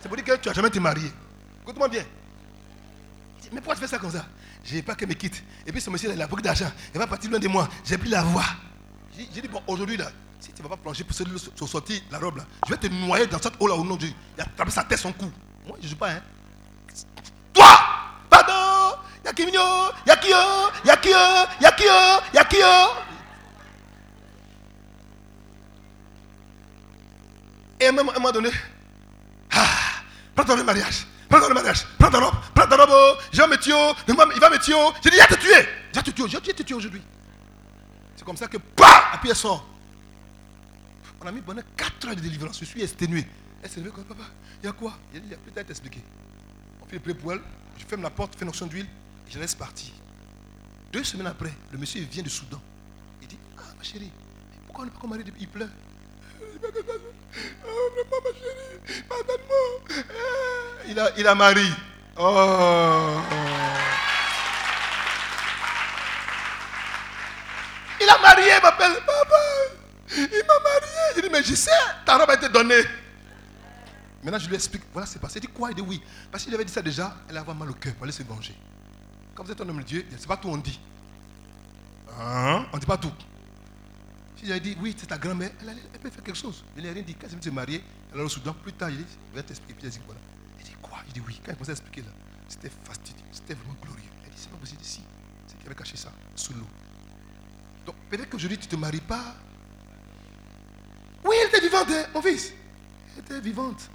C'est 0.00 0.08
pour 0.08 0.16
dire 0.16 0.24
que 0.24 0.40
tu 0.40 0.48
n'as 0.48 0.54
jamais 0.54 0.68
été 0.68 0.80
marié. 0.80 1.10
Écoute-moi 1.62 1.88
bien. 1.88 2.04
Mais 3.52 3.60
pourquoi 3.60 3.74
tu 3.74 3.82
fais 3.82 3.86
ça 3.86 3.98
comme 3.98 4.10
ça? 4.10 4.24
J'ai 4.64 4.82
pas 4.82 4.94
qu'elle 4.94 5.08
me 5.08 5.14
quitte. 5.14 5.42
Et 5.66 5.72
puis 5.72 5.80
ce 5.80 5.90
monsieur, 5.90 6.10
il 6.12 6.20
a 6.20 6.26
beaucoup 6.26 6.42
d'argent. 6.42 6.70
Il 6.94 6.98
va 6.98 7.06
partir 7.06 7.30
loin 7.30 7.38
de 7.38 7.48
moi. 7.48 7.68
J'ai 7.84 7.98
pris 7.98 8.08
la 8.08 8.22
voie. 8.22 8.44
J'ai 9.16 9.42
dit, 9.42 9.48
bon, 9.48 9.62
aujourd'hui, 9.66 9.96
là, 9.96 10.10
si 10.40 10.52
tu 10.52 10.62
ne 10.62 10.68
vas 10.68 10.76
pas 10.76 10.82
plonger 10.82 11.04
pour 11.04 11.68
sortir 11.68 12.00
la 12.10 12.18
robe, 12.18 12.38
là, 12.38 12.44
je 12.66 12.72
vais 12.72 12.78
te 12.78 12.86
noyer 12.86 13.26
dans 13.26 13.40
cette 13.40 13.60
eau-là 13.60 13.74
au 13.74 13.84
nom 13.84 13.94
de 13.96 14.06
Dieu. 14.06 14.14
Il 14.36 14.40
a 14.40 14.44
attrapé 14.44 14.70
sa 14.70 14.84
tête, 14.84 14.98
son 14.98 15.12
cou. 15.12 15.30
Moi, 15.66 15.76
je 15.80 15.84
ne 15.84 15.90
joue 15.90 15.96
pas, 15.96 16.12
hein. 16.12 16.22
Toi 17.52 17.78
Pardon 18.30 18.98
Yakimino 19.24 19.60
Yakio 20.06 20.36
Yakio 20.84 21.16
Yakio 21.60 21.92
Yakio 22.34 22.66
Et 27.80 27.86
à 27.86 27.88
un 27.88 27.92
moment 27.92 28.12
à 28.12 28.16
un 28.16 28.18
moment 28.20 28.30
donné, 28.32 28.50
ah, 29.50 29.66
prends 30.36 30.44
ton 30.44 30.62
mariage, 30.62 31.04
prends 31.28 31.40
ton 31.40 31.52
mariage, 31.52 31.84
prends 31.98 32.10
ta 32.10 32.20
robe, 32.20 32.34
prends 32.54 32.68
ta 32.68 32.76
robe, 32.76 32.90
oh, 32.92 33.14
je 33.32 33.42
vais 33.42 33.48
me 33.48 33.56
tuer, 33.56 33.72
oh, 33.76 33.92
il 34.06 34.14
va 34.14 34.26
me 34.50 34.58
tuer. 34.58 34.74
oh. 34.76 34.92
J'ai 35.02 35.10
dit, 35.10 35.16
il 35.16 35.20
va 35.20 35.26
te 35.26 35.34
tuer, 35.34 35.68
va 35.92 36.00
te 36.00 36.10
tuer, 36.12 36.28
je 36.28 36.36
vais 36.36 36.52
te 36.52 36.62
tuer 36.62 36.76
aujourd'hui. 36.76 37.02
C'est 38.14 38.24
comme 38.24 38.36
ça 38.36 38.46
que, 38.46 38.58
bah, 38.76 39.10
et 39.14 39.18
puis 39.18 39.30
elle 39.30 39.36
sort. 39.36 39.66
On 41.20 41.26
a 41.26 41.32
mis 41.32 41.40
pendant 41.40 41.62
4 41.76 42.06
heures 42.06 42.14
de 42.14 42.20
délivrance, 42.20 42.60
je 42.60 42.64
suis 42.66 42.82
exténué. 42.84 43.26
Levée 43.76 43.90
comme 43.90 44.04
papa, 44.04 44.24
il 44.62 44.66
y 44.66 44.68
a 44.68 44.72
quoi? 44.72 44.92
Il 45.12 45.28
y 45.28 45.34
a 45.34 45.36
peut-être 45.36 45.70
expliqué. 45.70 46.04
Le 46.92 47.00
pré 47.00 47.14
pour 47.14 47.32
elle, 47.32 47.40
je 47.78 47.86
ferme 47.86 48.02
la 48.02 48.10
porte, 48.10 48.34
fais 48.36 48.42
une 48.42 48.50
onction 48.50 48.66
d'huile, 48.66 48.86
je 49.30 49.38
laisse 49.38 49.54
partir. 49.54 49.92
Deux 50.92 51.02
semaines 51.02 51.26
après, 51.26 51.52
le 51.70 51.78
monsieur 51.78 52.02
vient 52.02 52.22
du 52.22 52.28
Soudan. 52.28 52.60
Il 53.22 53.28
dit, 53.28 53.38
ah 53.58 53.62
ma 53.78 53.82
chérie, 53.82 54.12
pourquoi 54.66 54.82
on 54.82 54.84
n'est 54.84 54.92
pas 54.92 55.00
comme 55.00 55.10
mari 55.10 55.24
depuis 55.24 55.40
Il 55.40 55.48
pleure. 55.48 55.70
Ah, 59.10 59.16
Il 60.86 61.00
a, 61.00 61.10
il 61.16 61.26
a 61.26 61.34
marié. 61.34 61.64
Oh. 62.18 63.20
Il 67.98 68.08
a 68.08 68.18
marié, 68.18 68.50
il 68.54 68.62
m'appelle 68.62 68.92
papa. 69.06 69.36
Il 70.14 70.44
m'a 70.46 70.58
marié. 70.60 71.16
Il 71.16 71.22
dit, 71.22 71.28
mais 71.32 71.42
je 71.42 71.54
sais, 71.54 71.70
ta 72.04 72.18
robe 72.18 72.28
a 72.28 72.34
été 72.34 72.50
donnée. 72.50 72.82
Maintenant, 74.22 74.38
je 74.38 74.48
lui 74.48 74.54
explique, 74.54 74.82
voilà 74.92 75.06
ce 75.06 75.12
qui 75.12 75.14
s'est 75.14 75.20
passé. 75.22 75.38
Il 75.38 75.42
dit 75.42 75.48
quoi? 75.48 75.70
Il 75.70 75.74
dit 75.74 75.82
oui. 75.82 76.00
Parce 76.30 76.44
qu'il 76.44 76.54
avait 76.54 76.64
dit 76.64 76.72
ça 76.72 76.80
déjà, 76.82 77.16
elle 77.28 77.36
avait 77.36 77.54
mal 77.54 77.70
au 77.70 77.74
cœur 77.74 77.94
pour 77.94 78.04
aller 78.04 78.12
se 78.12 78.22
venger. 78.22 78.54
Quand 79.34 79.42
vous 79.44 79.50
êtes 79.50 79.60
un 79.60 79.68
homme 79.68 79.78
de 79.78 79.82
Dieu, 79.82 80.06
c'est 80.16 80.26
pas 80.26 80.36
tout 80.36 80.48
on 80.48 80.56
dit. 80.58 80.78
Hein? 82.20 82.66
On 82.72 82.76
ne 82.76 82.80
dit 82.80 82.86
pas 82.86 82.98
tout. 82.98 83.12
Si 84.36 84.46
j'avais 84.46 84.60
dit 84.60 84.76
oui, 84.80 84.94
c'est 84.96 85.06
ta 85.06 85.18
grand-mère, 85.18 85.50
elle, 85.60 85.70
allait- 85.70 85.82
elle 85.92 86.00
peut 86.00 86.10
faire 86.10 86.22
quelque 86.22 86.36
chose. 86.38 86.64
Je 86.76 86.82
n'ai 86.82 86.90
rien 86.90 87.02
dit. 87.02 87.14
Quand 87.14 87.26
elle 87.32 87.42
s'est 87.42 87.50
mariée, 87.50 87.82
elle 88.12 88.20
est 88.20 88.22
au 88.22 88.28
Soudan. 88.28 88.54
Plus 88.54 88.72
tard, 88.72 88.90
il 88.90 88.98
dit, 88.98 89.04
je 89.30 89.36
vais 89.36 89.42
t'expliquer. 89.42 89.74
Puis 89.74 89.86
elle 89.86 89.92
dit. 89.92 90.00
Elle 90.58 90.64
dit 90.66 90.76
quoi? 90.82 90.98
Il 91.08 91.12
dit 91.14 91.22
oui. 91.26 91.40
Quand 91.44 91.50
elle 91.50 91.54
commençait 91.56 91.70
à 91.72 91.74
expliquer 91.74 92.02
là, 92.02 92.12
c'était 92.48 92.70
fastidieux, 92.84 93.24
c'était 93.32 93.54
vraiment 93.54 93.74
glorieux. 93.82 94.02
Elle 94.24 94.30
dit 94.30 94.36
c'est 94.40 94.50
pas 94.50 94.56
possible. 94.58 94.80
Si, 94.84 95.00
c'est 95.48 95.58
qui 95.58 95.66
avait 95.66 95.74
caché 95.74 95.96
ça 95.96 96.12
sous 96.36 96.52
l'eau. 96.52 96.66
Donc 97.86 97.96
peut-être 98.10 98.28
qu'aujourd'hui 98.30 98.58
tu 98.58 98.66
ne 98.66 98.70
te 98.70 98.76
maries 98.76 99.00
pas. 99.00 99.34
Oui, 101.24 101.34
elle 101.40 101.48
était 101.48 101.60
vivante, 101.60 101.88
hein, 101.90 102.04
mon 102.14 102.22
fils. 102.22 102.52
Elle 103.16 103.24
était 103.24 103.40
vivante. 103.40 103.88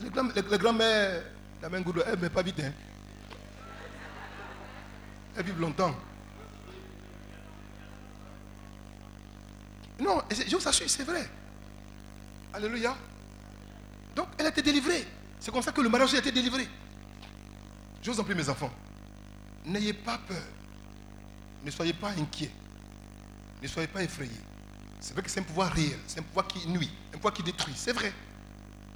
Les 0.00 0.10
grand- 0.10 0.28
les 0.34 0.58
grand-mères, 0.58 1.22
la 1.62 1.68
main 1.68 1.80
gourde, 1.80 2.04
elle 2.06 2.18
ne 2.18 2.28
pas 2.28 2.42
vite. 2.42 2.60
Hein. 2.60 2.72
Elles 5.36 5.44
vivent 5.44 5.60
longtemps. 5.60 5.94
Non, 10.00 10.22
je 10.30 10.56
vous 10.56 10.68
assure, 10.68 10.88
c'est 10.88 11.02
vrai. 11.04 11.28
Alléluia. 12.54 12.96
Donc, 14.14 14.28
elle 14.38 14.46
a 14.46 14.48
été 14.50 14.62
délivrée. 14.62 15.06
C'est 15.40 15.50
comme 15.50 15.62
ça 15.62 15.72
que 15.72 15.80
le 15.80 15.88
mariage 15.88 16.14
a 16.14 16.18
été 16.18 16.30
délivré. 16.32 16.68
Je 18.02 18.10
vous 18.10 18.20
en 18.20 18.24
prie, 18.24 18.34
mes 18.34 18.48
enfants. 18.48 18.70
N'ayez 19.64 19.92
pas 19.92 20.18
peur. 20.18 20.42
Ne 21.64 21.70
soyez 21.70 21.92
pas 21.92 22.10
inquiets. 22.10 22.50
Ne 23.60 23.66
soyez 23.68 23.88
pas 23.88 24.02
effrayés. 24.02 24.40
C'est 25.00 25.12
vrai 25.12 25.22
que 25.22 25.30
c'est 25.30 25.40
un 25.40 25.44
pouvoir 25.44 25.72
réel. 25.72 25.98
C'est 26.06 26.20
un 26.20 26.22
pouvoir 26.22 26.46
qui 26.46 26.66
nuit. 26.68 26.90
Un 27.12 27.16
pouvoir 27.16 27.34
qui 27.34 27.42
détruit. 27.42 27.74
C'est 27.76 27.92
vrai. 27.92 28.12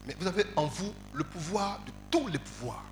Mais 0.06 0.16
vous 0.18 0.26
avez 0.26 0.44
en 0.56 0.66
vous 0.66 0.92
le 1.12 1.24
pouvoir 1.24 1.80
de 1.86 1.92
tous 2.10 2.26
les 2.28 2.38
pouvoirs. 2.38 2.82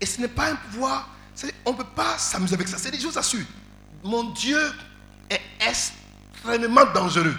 Et 0.00 0.06
ce 0.06 0.20
n'est 0.20 0.28
pas 0.28 0.50
un 0.50 0.56
pouvoir. 0.56 1.08
On 1.64 1.72
ne 1.72 1.76
peut 1.76 1.84
pas 1.84 2.18
s'amuser 2.18 2.54
avec 2.54 2.68
ça. 2.68 2.78
C'est 2.78 2.90
des 2.90 2.98
choses 3.00 3.16
assure. 3.16 3.46
Mon 4.02 4.30
Dieu 4.32 4.58
est 5.28 5.40
extrêmement 5.60 6.84
dangereux. 6.92 7.36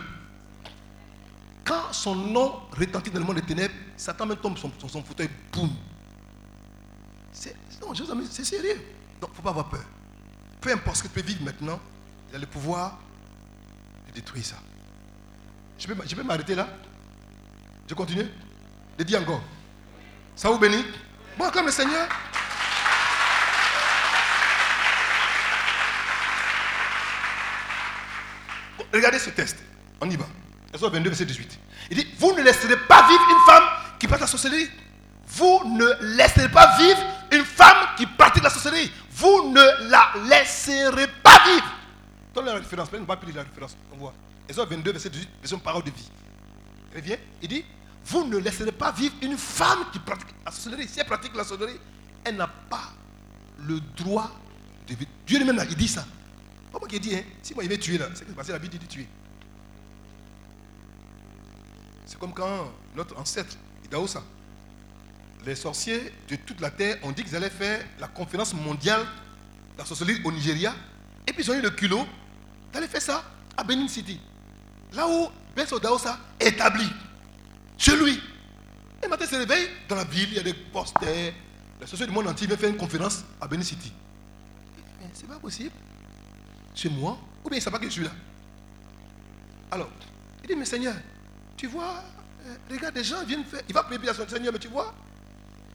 Quand 1.63 1.91
son 1.91 2.15
nom 2.15 2.61
retentit 2.71 3.11
dans 3.11 3.19
le 3.19 3.25
monde 3.25 3.35
des 3.35 3.41
ténèbres, 3.41 3.73
Satan 3.97 4.27
tombe 4.35 4.57
sur 4.57 4.71
son, 4.79 4.87
son 4.87 5.03
fauteuil, 5.03 5.29
boum. 5.51 5.69
C'est 7.31 7.55
sérieux. 8.45 8.81
Donc, 9.19 9.29
il 9.29 9.33
ne 9.33 9.35
faut 9.35 9.41
pas 9.41 9.49
avoir 9.49 9.69
peur. 9.69 9.83
Peu 10.59 10.71
importe 10.71 10.97
ce 10.97 11.03
que 11.03 11.07
tu 11.07 11.13
peux 11.15 11.21
vivre 11.21 11.43
maintenant, 11.43 11.79
il 12.29 12.35
a 12.35 12.39
le 12.39 12.45
pouvoir 12.45 12.97
de 14.07 14.13
détruire 14.13 14.45
ça. 14.45 14.57
Je 15.77 15.87
peux, 15.87 15.95
je 16.07 16.15
peux 16.15 16.23
m'arrêter 16.23 16.55
là? 16.55 16.67
Je 17.91 17.93
continue 17.93 18.25
Je 18.97 19.03
dis 19.03 19.17
encore. 19.17 19.41
Ça 20.33 20.49
vous 20.49 20.57
bénit? 20.57 20.85
Bon, 21.37 21.51
comme 21.51 21.65
le 21.65 21.73
Seigneur. 21.73 22.07
Regardez 28.93 29.19
ce 29.19 29.31
test. 29.31 29.57
On 29.99 30.09
y 30.09 30.15
va. 30.15 30.23
Exode 30.73 30.93
22, 30.93 31.09
verset 31.09 31.25
18. 31.25 31.59
Il 31.89 31.97
dit 31.97 32.07
Vous 32.17 32.31
ne 32.31 32.41
laisserez 32.43 32.77
pas 32.87 33.05
vivre 33.09 33.27
une 33.29 33.45
femme 33.45 33.63
qui 33.99 34.07
pratique 34.07 34.21
la 34.21 34.27
sorcellerie. 34.27 34.69
Vous 35.27 35.61
ne 35.65 36.15
laisserez 36.15 36.47
pas 36.47 36.77
vivre 36.77 36.99
une 37.33 37.43
femme 37.43 37.87
qui 37.97 38.05
pratique 38.05 38.43
la 38.43 38.49
sorcellerie. 38.49 38.89
Vous 39.11 39.51
ne 39.51 39.89
la 39.89 40.13
laisserez 40.29 41.07
pas 41.21 41.43
vivre. 41.45 41.75
Donne 42.33 42.45
la 42.45 42.53
référence. 42.53 42.87
On 42.93 43.01
ne 43.01 43.05
va 43.05 43.19
lire 43.25 43.35
la 43.35 43.43
référence. 43.43 43.75
On 43.91 43.97
voit. 43.97 44.13
Exode 44.47 44.69
22, 44.69 44.93
verset 44.93 45.09
18, 45.09 45.29
version 45.41 45.59
parole 45.59 45.83
de 45.83 45.91
vie. 45.91 46.09
Il 46.95 47.01
vient, 47.01 47.17
il 47.41 47.47
dit 47.49 47.65
Vous 48.05 48.25
ne 48.25 48.37
laisserez 48.37 48.71
pas 48.71 48.91
vivre 48.91 49.15
une 49.21 49.37
femme 49.37 49.85
qui 49.91 49.99
pratique 49.99 50.27
la 50.45 50.51
sorcellerie. 50.51 50.87
Si 50.87 50.99
elle 50.99 51.05
pratique 51.05 51.35
la 51.35 51.43
sorcellerie, 51.43 51.79
elle 52.23 52.35
n'a 52.35 52.47
pas 52.47 52.93
le 53.59 53.79
droit 53.95 54.31
de 54.87 54.95
vivre. 54.95 55.11
Dieu 55.25 55.37
lui-même, 55.39 55.65
il 55.69 55.75
dit 55.75 55.87
ça. 55.87 56.05
Pas 56.71 56.79
moi 56.79 56.87
qui 56.87 56.95
ai 56.95 56.99
dit, 56.99 57.15
hein. 57.15 57.23
si 57.43 57.53
moi 57.53 57.63
il 57.63 57.69
va 57.69 57.77
tuer 57.77 57.97
là, 57.97 58.07
c'est 58.13 58.25
parce 58.33 58.47
que 58.47 58.53
la 58.53 58.59
Bible 58.59 58.71
dit 58.71 58.79
de 58.79 58.85
tuer. 58.85 59.07
C'est 62.05 62.17
comme 62.17 62.33
quand 62.33 62.71
notre 62.95 63.17
ancêtre, 63.17 63.55
Idaosa, 63.85 64.23
les 65.45 65.55
sorciers 65.55 66.13
de 66.29 66.35
toute 66.35 66.61
la 66.61 66.69
terre 66.71 66.97
ont 67.03 67.11
dit 67.11 67.23
qu'ils 67.23 67.35
allaient 67.35 67.49
faire 67.49 67.83
la 67.99 68.07
conférence 68.07 68.53
mondiale 68.53 69.01
de 69.73 69.79
la 69.79 69.85
sorcellerie 69.85 70.21
au 70.23 70.31
Nigeria. 70.31 70.73
Et 71.27 71.33
puis 71.33 71.43
ils 71.43 71.51
ont 71.51 71.55
eu 71.55 71.61
le 71.61 71.71
culot 71.71 72.05
d'aller 72.71 72.87
faire 72.87 73.01
ça 73.01 73.23
à 73.57 73.63
Benin 73.63 73.87
City. 73.87 74.19
Là 74.93 75.07
où 75.07 75.29
Ben 75.55 75.65
Daosa 75.81 76.17
est 76.39 76.49
établi. 76.49 76.87
Chez 77.81 77.97
lui. 77.97 78.13
Et 79.03 79.07
il 79.09 79.27
se 79.27 79.35
réveille 79.35 79.67
dans 79.89 79.95
la 79.95 80.03
ville, 80.03 80.29
il 80.29 80.35
y 80.35 80.39
a 80.39 80.43
des 80.43 80.53
posters. 80.53 81.33
Les 81.79 81.87
sorciers 81.87 82.05
du 82.05 82.13
monde 82.13 82.27
entier 82.27 82.45
viennent 82.45 82.59
faire 82.59 82.69
une 82.69 82.77
conférence 82.77 83.25
à 83.41 83.47
Benin 83.47 83.63
City. 83.63 83.91
Mais 84.99 85.09
c'est 85.11 85.27
pas 85.27 85.39
possible. 85.39 85.71
C'est 86.75 86.89
moi. 86.89 87.17
Ou 87.43 87.49
bien 87.49 87.57
il 87.57 87.59
ne 87.59 87.63
sait 87.63 87.71
pas 87.71 87.79
que 87.79 87.85
je 87.85 87.89
suis 87.89 88.03
là. 88.03 88.11
Alors, 89.71 89.89
il 90.43 90.47
dit, 90.47 90.55
mais 90.55 90.65
Seigneur, 90.65 90.93
tu 91.57 91.65
vois, 91.65 92.03
euh, 92.45 92.55
regarde, 92.69 92.93
des 92.93 93.03
gens 93.03 93.23
viennent 93.25 93.45
faire. 93.45 93.63
Il 93.67 93.73
va 93.73 93.81
prier 93.81 94.09
à 94.09 94.13
son 94.13 94.27
Seigneur, 94.27 94.53
mais 94.53 94.59
tu 94.59 94.67
vois. 94.67 94.93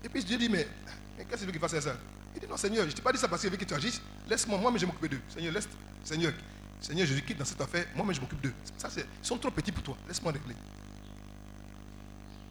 Et 0.04 0.08
puis 0.08 0.22
Dieu 0.22 0.38
dit, 0.38 0.48
mais, 0.48 0.68
mais 1.18 1.24
qu'est-ce 1.24 1.40
que 1.40 1.40
tu 1.40 1.46
veux 1.46 1.52
qu'il 1.58 1.60
fasse 1.60 1.76
ça? 1.80 1.96
Il 2.36 2.40
dit, 2.40 2.46
non, 2.46 2.56
Seigneur, 2.56 2.84
je 2.84 2.90
ne 2.90 2.92
t'ai 2.92 3.02
pas 3.02 3.10
dit 3.10 3.18
ça 3.18 3.26
parce 3.26 3.40
qu'il 3.40 3.50
veut 3.50 3.56
que 3.56 3.64
tu 3.64 3.74
agisses. 3.74 4.00
Laisse-moi, 4.30 4.58
moi, 4.58 4.70
mais 4.70 4.78
je 4.78 4.86
m'occupe 4.86 5.10
d'eux. 5.10 5.20
Seigneur, 5.28 5.52
laisse. 5.52 5.68
Seigneur, 6.04 6.32
Seigneur, 6.80 7.04
je 7.04 7.14
quitte 7.14 7.38
dans 7.38 7.44
cette 7.44 7.60
affaire. 7.60 7.86
Moi, 7.96 8.04
mais 8.06 8.14
je 8.14 8.20
m'occupe 8.20 8.40
d'eux. 8.40 8.54
Ça, 8.76 8.88
c'est, 8.90 9.00
ils 9.00 9.26
sont 9.26 9.38
trop 9.38 9.50
petits 9.50 9.72
pour 9.72 9.82
toi. 9.82 9.96
Laisse-moi 10.06 10.30
régler. 10.30 10.54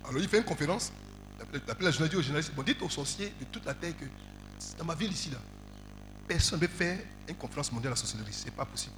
Alors, 0.10 0.22
il 0.22 0.28
fait 0.28 0.38
une 0.38 0.44
conférence. 0.44 0.92
La 1.80 1.92
journaliste 1.92 2.16
aux 2.16 2.22
journalistes. 2.22 2.54
Bon, 2.56 2.64
dites 2.64 2.82
aux 2.82 2.90
sorciers 2.90 3.34
de 3.40 3.46
toute 3.46 3.66
la 3.66 3.74
terre 3.74 3.94
que 3.98 4.06
dans 4.78 4.86
ma 4.86 4.96
ville 4.96 5.12
ici, 5.12 5.30
là, 5.30 5.38
personne 6.28 6.60
ne 6.60 6.66
veut 6.66 6.72
faire 6.72 6.98
une 7.28 7.36
conférence 7.36 7.72
mondiale 7.72 7.92
à 7.92 7.96
la 7.96 7.98
sorcellerie. 7.98 8.34
Ce 8.34 8.46
n'est 8.46 8.52
pas 8.52 8.66
possible. 8.66 8.94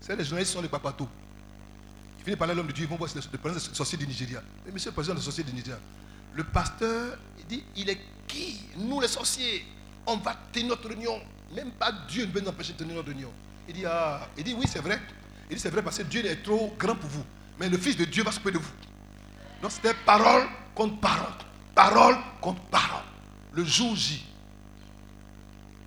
C'est 0.00 0.16
les 0.16 0.24
journalistes 0.24 0.52
sont 0.52 0.62
les 0.62 0.68
papatos. 0.68 1.08
Ils 2.18 2.24
viennent 2.24 2.36
parler 2.36 2.52
à 2.52 2.54
l'homme 2.54 2.66
de 2.66 2.72
Dieu, 2.72 2.84
ils 2.84 2.88
vont 2.88 2.96
voir 2.96 3.10
le 3.14 3.38
président 3.38 3.60
des 3.60 3.74
sorciers 3.74 3.98
du 3.98 4.06
Nigeria. 4.06 4.42
Mais 4.64 4.72
monsieur 4.72 4.90
le 4.90 4.94
président 4.94 5.14
des 5.14 5.22
sorciers 5.22 5.44
du 5.44 5.52
Nigeria, 5.52 5.78
le 6.34 6.44
pasteur, 6.44 7.18
il 7.38 7.46
dit, 7.46 7.64
il 7.76 7.90
est 7.90 7.98
qui? 8.28 8.60
Nous 8.76 9.00
les 9.00 9.08
sorciers, 9.08 9.64
on 10.06 10.16
va 10.16 10.36
tenir 10.52 10.68
notre 10.68 10.88
réunion. 10.88 11.20
Même 11.54 11.72
pas 11.72 11.92
Dieu 12.08 12.26
ne 12.26 12.30
peut 12.30 12.40
nous 12.40 12.48
empêcher 12.48 12.72
de 12.74 12.78
tenir 12.78 12.94
notre 12.94 13.08
réunion. 13.08 13.32
Il 13.68 13.74
dit, 13.74 13.84
ah, 13.86 14.28
il 14.36 14.44
dit 14.44 14.54
oui, 14.54 14.66
c'est 14.68 14.80
vrai. 14.80 15.00
Il 15.50 15.56
dit, 15.56 15.62
c'est 15.62 15.70
vrai 15.70 15.82
parce 15.82 15.98
que 15.98 16.04
Dieu 16.04 16.24
est 16.24 16.42
trop 16.42 16.74
grand 16.78 16.94
pour 16.94 17.10
vous. 17.10 17.24
Mais 17.58 17.68
le 17.68 17.76
Fils 17.78 17.96
de 17.96 18.04
Dieu 18.04 18.22
va 18.22 18.30
s'occuper 18.30 18.52
de 18.52 18.58
vous. 18.58 18.72
Donc 19.62 19.70
c'était 19.70 19.94
parole 20.04 20.42
contre 20.74 20.98
parole. 20.98 21.32
Parole 21.74 22.16
contre 22.40 22.60
parole. 22.62 23.04
Le 23.52 23.64
jour 23.64 23.94
J. 23.94 24.26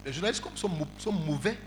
Les 0.06 0.14
journalistes 0.14 0.43
sont, 0.56 1.11
mauvais. 1.11 1.60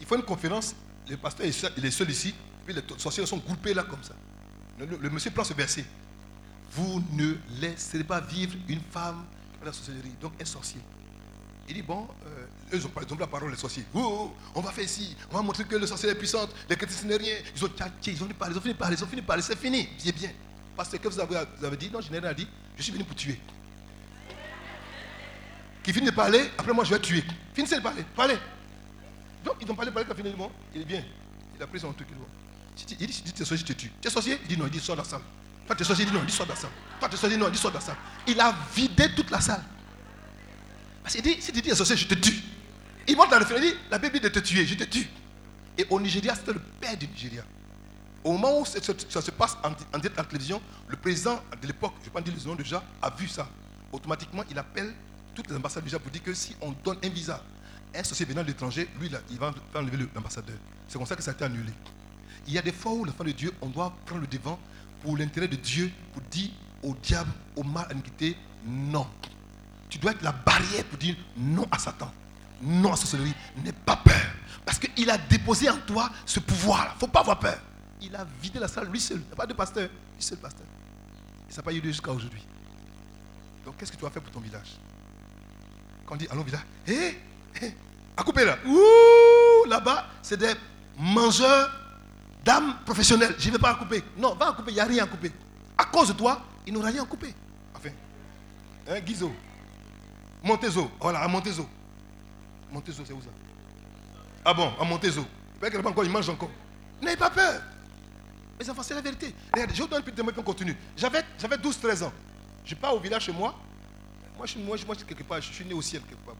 Il 0.00 0.06
faut 0.06 0.14
une 0.14 0.22
conférence. 0.22 0.74
Le 1.08 1.16
pasteur 1.16 1.46
il 1.76 1.84
est 1.84 1.90
seul 1.90 2.08
ici. 2.10 2.32
Puis 2.64 2.74
les 2.74 2.82
sorciers 2.96 3.26
sont 3.26 3.38
groupés 3.38 3.74
là 3.74 3.82
comme 3.82 4.02
ça. 4.02 4.14
Le, 4.78 5.10
monsieur 5.10 5.32
prend 5.32 5.44
ce 5.44 5.52
verset. 5.52 5.84
Vous 6.70 7.02
ne 7.12 7.34
laisserez 7.60 8.04
pas 8.04 8.20
vivre 8.20 8.54
une 8.68 8.80
femme 8.80 9.24
dans 9.58 9.66
la 9.66 9.72
sorcellerie. 9.72 10.14
Donc 10.20 10.32
un 10.40 10.44
sorcier. 10.44 10.80
Il 11.68 11.74
dit, 11.74 11.82
bon, 11.82 12.08
euh, 12.26 12.76
eux 12.76 12.80
ont, 12.84 13.18
la 13.18 13.26
parole, 13.26 13.50
les 13.50 13.56
sorciers. 13.56 13.84
Oh, 13.94 14.00
oh, 14.02 14.34
on 14.54 14.60
va 14.60 14.72
faire 14.72 14.84
ici, 14.84 15.16
on 15.30 15.36
va 15.36 15.42
montrer 15.42 15.64
que 15.64 15.76
le 15.76 15.86
sorcier 15.86 16.08
est 16.08 16.14
puissant, 16.14 16.48
les 16.68 16.76
chrétiens. 16.76 17.16
Ils 17.56 17.64
ont 17.64 17.68
tchatché, 17.68 18.12
ils 18.12 18.22
ont 18.22 18.26
fini 18.26 18.34
par 18.34 18.50
ils 18.50 18.58
ont 18.58 18.60
fini 18.60 18.74
par 18.74 18.92
ils 18.92 19.04
ont 19.04 19.06
fini 19.06 19.22
par 19.22 19.40
c'est 19.40 19.56
fini, 19.56 19.88
bien, 20.02 20.12
bien. 20.12 20.30
Parce 20.82 20.98
que 20.98 21.08
vous 21.08 21.20
avez, 21.20 21.76
dit, 21.76 21.90
non, 21.90 22.00
je 22.00 22.10
n'ai 22.10 22.18
rien 22.18 22.32
dit, 22.32 22.48
je 22.76 22.82
suis 22.82 22.92
venu 22.92 23.04
pour 23.04 23.14
tuer. 23.14 23.38
Qui 25.82 25.92
finit 25.92 26.06
de 26.06 26.10
parler, 26.10 26.50
après 26.58 26.72
moi 26.72 26.82
je 26.82 26.92
vais 26.92 27.00
tuer. 27.00 27.22
Finissez 27.54 27.76
de 27.76 27.80
parler, 27.80 28.04
parlez. 28.16 28.36
Donc 29.44 29.56
ils 29.60 29.70
ont 29.70 29.74
parlé, 29.76 29.92
parlé, 29.92 30.08
quand 30.08 30.16
finalement, 30.16 30.50
il 30.74 30.82
est 30.82 30.84
bien. 30.84 31.04
Il 31.56 31.62
a 31.62 31.66
pris 31.68 31.78
son 31.78 31.92
truc, 31.92 32.08
il 32.10 32.16
est 32.16 32.18
bon. 32.18 32.26
Il 33.00 33.06
dit, 33.06 33.22
tu 33.22 33.42
es 33.42 33.44
sorcier, 33.44 33.58
je 33.58 33.72
te 33.72 33.78
tue. 33.78 33.92
Tu 34.00 34.08
es 34.08 34.10
sorcier 34.10 34.38
Il 34.42 34.48
dit 34.48 34.56
non, 34.56 34.66
il 34.66 34.72
dit 34.72 34.80
sors 34.80 34.96
de 34.96 35.02
la 35.02 35.06
salle. 35.06 35.20
Toi, 35.66 35.76
tu 35.76 35.82
es 35.82 35.84
sorcier, 35.84 36.04
il 36.04 36.10
dit 36.10 36.16
non, 36.16 36.22
il 36.22 36.26
dit 36.26 36.32
sors 36.32 36.46
de 36.46 36.50
la 36.50 36.56
salle. 36.56 36.70
Toi, 36.98 37.08
tu 37.08 37.14
es 37.14 37.18
sorcier, 37.18 37.38
non, 37.38 37.46
il 37.46 37.52
dit 37.52 37.58
sors 37.58 37.70
de 37.70 37.76
la 37.76 37.80
salle. 37.80 37.96
Il 38.26 38.40
a 38.40 38.54
vidé 38.74 39.14
toute 39.14 39.30
la 39.30 39.40
salle. 39.40 39.62
Parce 41.02 41.14
qu'il 41.14 41.22
dit, 41.22 41.40
si 41.40 41.52
tu 41.52 41.60
dis 41.60 41.70
associé, 41.70 41.96
je 41.96 42.06
te 42.08 42.14
tue. 42.14 42.42
Il 43.06 43.16
monte 43.16 43.30
dans 43.30 43.38
le 43.38 43.44
film, 43.44 43.60
il 43.62 43.70
dit, 43.70 43.76
la 43.88 43.98
Bible 43.98 44.14
dit 44.14 44.20
de 44.20 44.28
te 44.28 44.40
tuer, 44.40 44.66
je 44.66 44.74
te 44.74 44.84
tue. 44.84 45.08
Et 45.78 45.86
au 45.90 46.00
Nigeria, 46.00 46.34
c'était 46.34 46.52
le 46.52 46.60
père 46.80 46.96
du 46.96 47.06
Nigeria. 47.06 47.44
Au 48.24 48.32
moment 48.32 48.60
où 48.60 48.64
ça, 48.64 48.80
se 48.80 49.30
passe 49.32 49.56
en, 49.64 49.70
en, 49.70 49.98
en, 49.98 50.24
télévision, 50.24 50.60
le 50.88 50.96
président 50.96 51.40
de 51.60 51.66
l'époque, 51.66 51.94
je 51.96 52.02
ne 52.02 52.04
vais 52.06 52.10
pas 52.12 52.20
dire 52.20 52.34
le 52.36 52.48
nom 52.48 52.54
déjà, 52.54 52.82
a 53.00 53.10
vu 53.10 53.26
ça. 53.26 53.48
Automatiquement, 53.90 54.44
il 54.48 54.58
appelle 54.58 54.94
toutes 55.34 55.48
les 55.50 55.56
ambassades 55.56 55.84
déjà 55.84 55.98
pour 55.98 56.10
dire 56.10 56.22
que 56.22 56.32
si 56.32 56.54
on 56.60 56.72
donne 56.84 56.98
un 57.02 57.08
visa 57.08 57.42
à 57.94 57.98
un 57.98 58.04
société 58.04 58.32
venant 58.32 58.42
de 58.42 58.48
l'étranger, 58.48 58.88
lui, 59.00 59.08
là, 59.08 59.18
il 59.30 59.38
va 59.38 59.52
enlever 59.74 60.06
l'ambassadeur. 60.14 60.56
C'est 60.86 60.98
comme 60.98 61.06
ça 61.06 61.16
que 61.16 61.22
ça 61.22 61.32
a 61.32 61.34
été 61.34 61.44
annulé. 61.44 61.72
Il 62.46 62.52
y 62.52 62.58
a 62.58 62.62
des 62.62 62.72
fois 62.72 62.92
où, 62.92 63.04
l'enfant 63.04 63.24
de 63.24 63.32
Dieu, 63.32 63.52
on 63.60 63.68
doit 63.68 63.92
prendre 64.06 64.20
le 64.20 64.26
devant 64.26 64.58
pour 65.02 65.16
l'intérêt 65.16 65.48
de 65.48 65.56
Dieu, 65.56 65.90
pour 66.12 66.22
dire 66.22 66.50
au 66.82 66.94
diable, 66.94 67.30
au 67.56 67.62
mal, 67.62 67.86
à 67.86 67.88
l'iniquité, 67.88 68.36
non. 68.64 69.06
Tu 69.88 69.98
dois 69.98 70.12
être 70.12 70.22
la 70.22 70.32
barrière 70.32 70.84
pour 70.84 70.98
dire 70.98 71.16
non 71.36 71.66
à 71.70 71.78
Satan, 71.78 72.10
non 72.62 72.92
à 72.92 72.96
sorcellerie. 72.96 73.34
N'aie 73.64 73.72
pas 73.72 73.96
peur. 73.96 74.14
Parce 74.64 74.78
qu'il 74.78 75.10
a 75.10 75.18
déposé 75.18 75.68
en 75.68 75.76
toi 75.78 76.10
ce 76.24 76.40
pouvoir-là. 76.40 76.92
Il 76.92 76.94
ne 76.94 77.00
faut 77.00 77.08
pas 77.08 77.20
avoir 77.20 77.38
peur. 77.38 77.58
Il 78.02 78.14
a 78.16 78.26
vidé 78.40 78.58
la 78.58 78.68
salle 78.68 78.88
lui 78.88 79.00
seul. 79.00 79.18
Il 79.18 79.26
n'y 79.26 79.32
a 79.32 79.36
pas 79.36 79.46
de 79.46 79.54
pasteur. 79.54 79.88
Lui 79.88 80.22
seul 80.22 80.38
pasteur. 80.38 80.66
Et 81.48 81.52
ça 81.52 81.58
n'a 81.58 81.62
pas 81.62 81.72
eu 81.72 81.80
lieu 81.80 81.90
jusqu'à 81.90 82.10
aujourd'hui. 82.10 82.44
Donc 83.64 83.76
qu'est-ce 83.76 83.92
que 83.92 83.96
tu 83.96 84.02
vas 84.02 84.10
faire 84.10 84.22
pour 84.22 84.32
ton 84.32 84.40
village? 84.40 84.76
Quand 86.04 86.14
on 86.14 86.16
dit 86.16 86.26
allons 86.30 86.42
village, 86.42 86.64
hé, 86.86 87.18
hé, 87.60 87.74
à 88.16 88.22
couper 88.24 88.44
là. 88.44 88.58
Ouh, 88.66 89.68
là-bas, 89.68 90.06
c'est 90.20 90.36
des 90.36 90.52
mangeurs 90.98 91.70
d'âmes 92.44 92.78
professionnelles. 92.84 93.36
Je 93.38 93.46
ne 93.48 93.52
vais 93.52 93.58
pas 93.58 93.70
à 93.70 93.74
couper. 93.76 94.02
Non, 94.16 94.34
va 94.34 94.48
à 94.48 94.52
couper, 94.52 94.72
il 94.72 94.74
n'y 94.74 94.80
a 94.80 94.84
rien 94.84 95.04
à 95.04 95.06
couper. 95.06 95.30
À 95.78 95.84
cause 95.84 96.08
de 96.08 96.14
toi, 96.14 96.42
il 96.66 96.72
n'aura 96.72 96.88
rien 96.88 97.02
à 97.02 97.06
couper. 97.06 97.32
Enfin, 97.76 97.90
hein, 98.88 99.00
Guizot, 99.00 99.32
Montezo. 100.42 100.90
Voilà, 101.00 101.20
à 101.20 101.28
Montezo. 101.28 101.68
Montezo, 102.72 103.04
c'est 103.06 103.12
où 103.12 103.22
ça? 103.22 103.28
Ah 104.44 104.52
bon, 104.52 104.72
à 104.80 104.84
Montezo. 104.84 105.24
Pas 105.60 105.68
encore, 105.68 106.04
il 106.04 106.10
mange 106.10 106.28
encore. 106.28 106.50
N'ayez 107.00 107.16
pas 107.16 107.30
peur. 107.30 107.62
Enfants, 108.70 108.82
c'est 108.82 108.94
la 108.94 109.00
vérité. 109.00 109.34
Regardez, 109.52 109.74
je 109.74 109.82
vous 109.82 109.88
donne 109.88 110.00
un 110.00 110.02
petit 110.02 110.14
témoin 110.14 110.32
on 110.36 110.42
continue. 110.42 110.76
J'avais 110.96 111.22
12-13 111.56 112.04
ans. 112.04 112.12
Je 112.64 112.74
pars 112.74 112.94
au 112.94 113.00
village 113.00 113.24
chez 113.24 113.32
moi. 113.32 113.54
Moi, 114.36 114.46
je 114.46 114.52
suis, 114.52 114.62
moi, 114.62 114.76
moi, 114.86 114.96
quelque 114.96 115.22
part, 115.22 115.40
je 115.40 115.52
suis 115.52 115.64
né 115.64 115.74
au 115.74 115.82
ciel 115.82 116.02
quelque 116.02 116.24
part. 116.24 116.34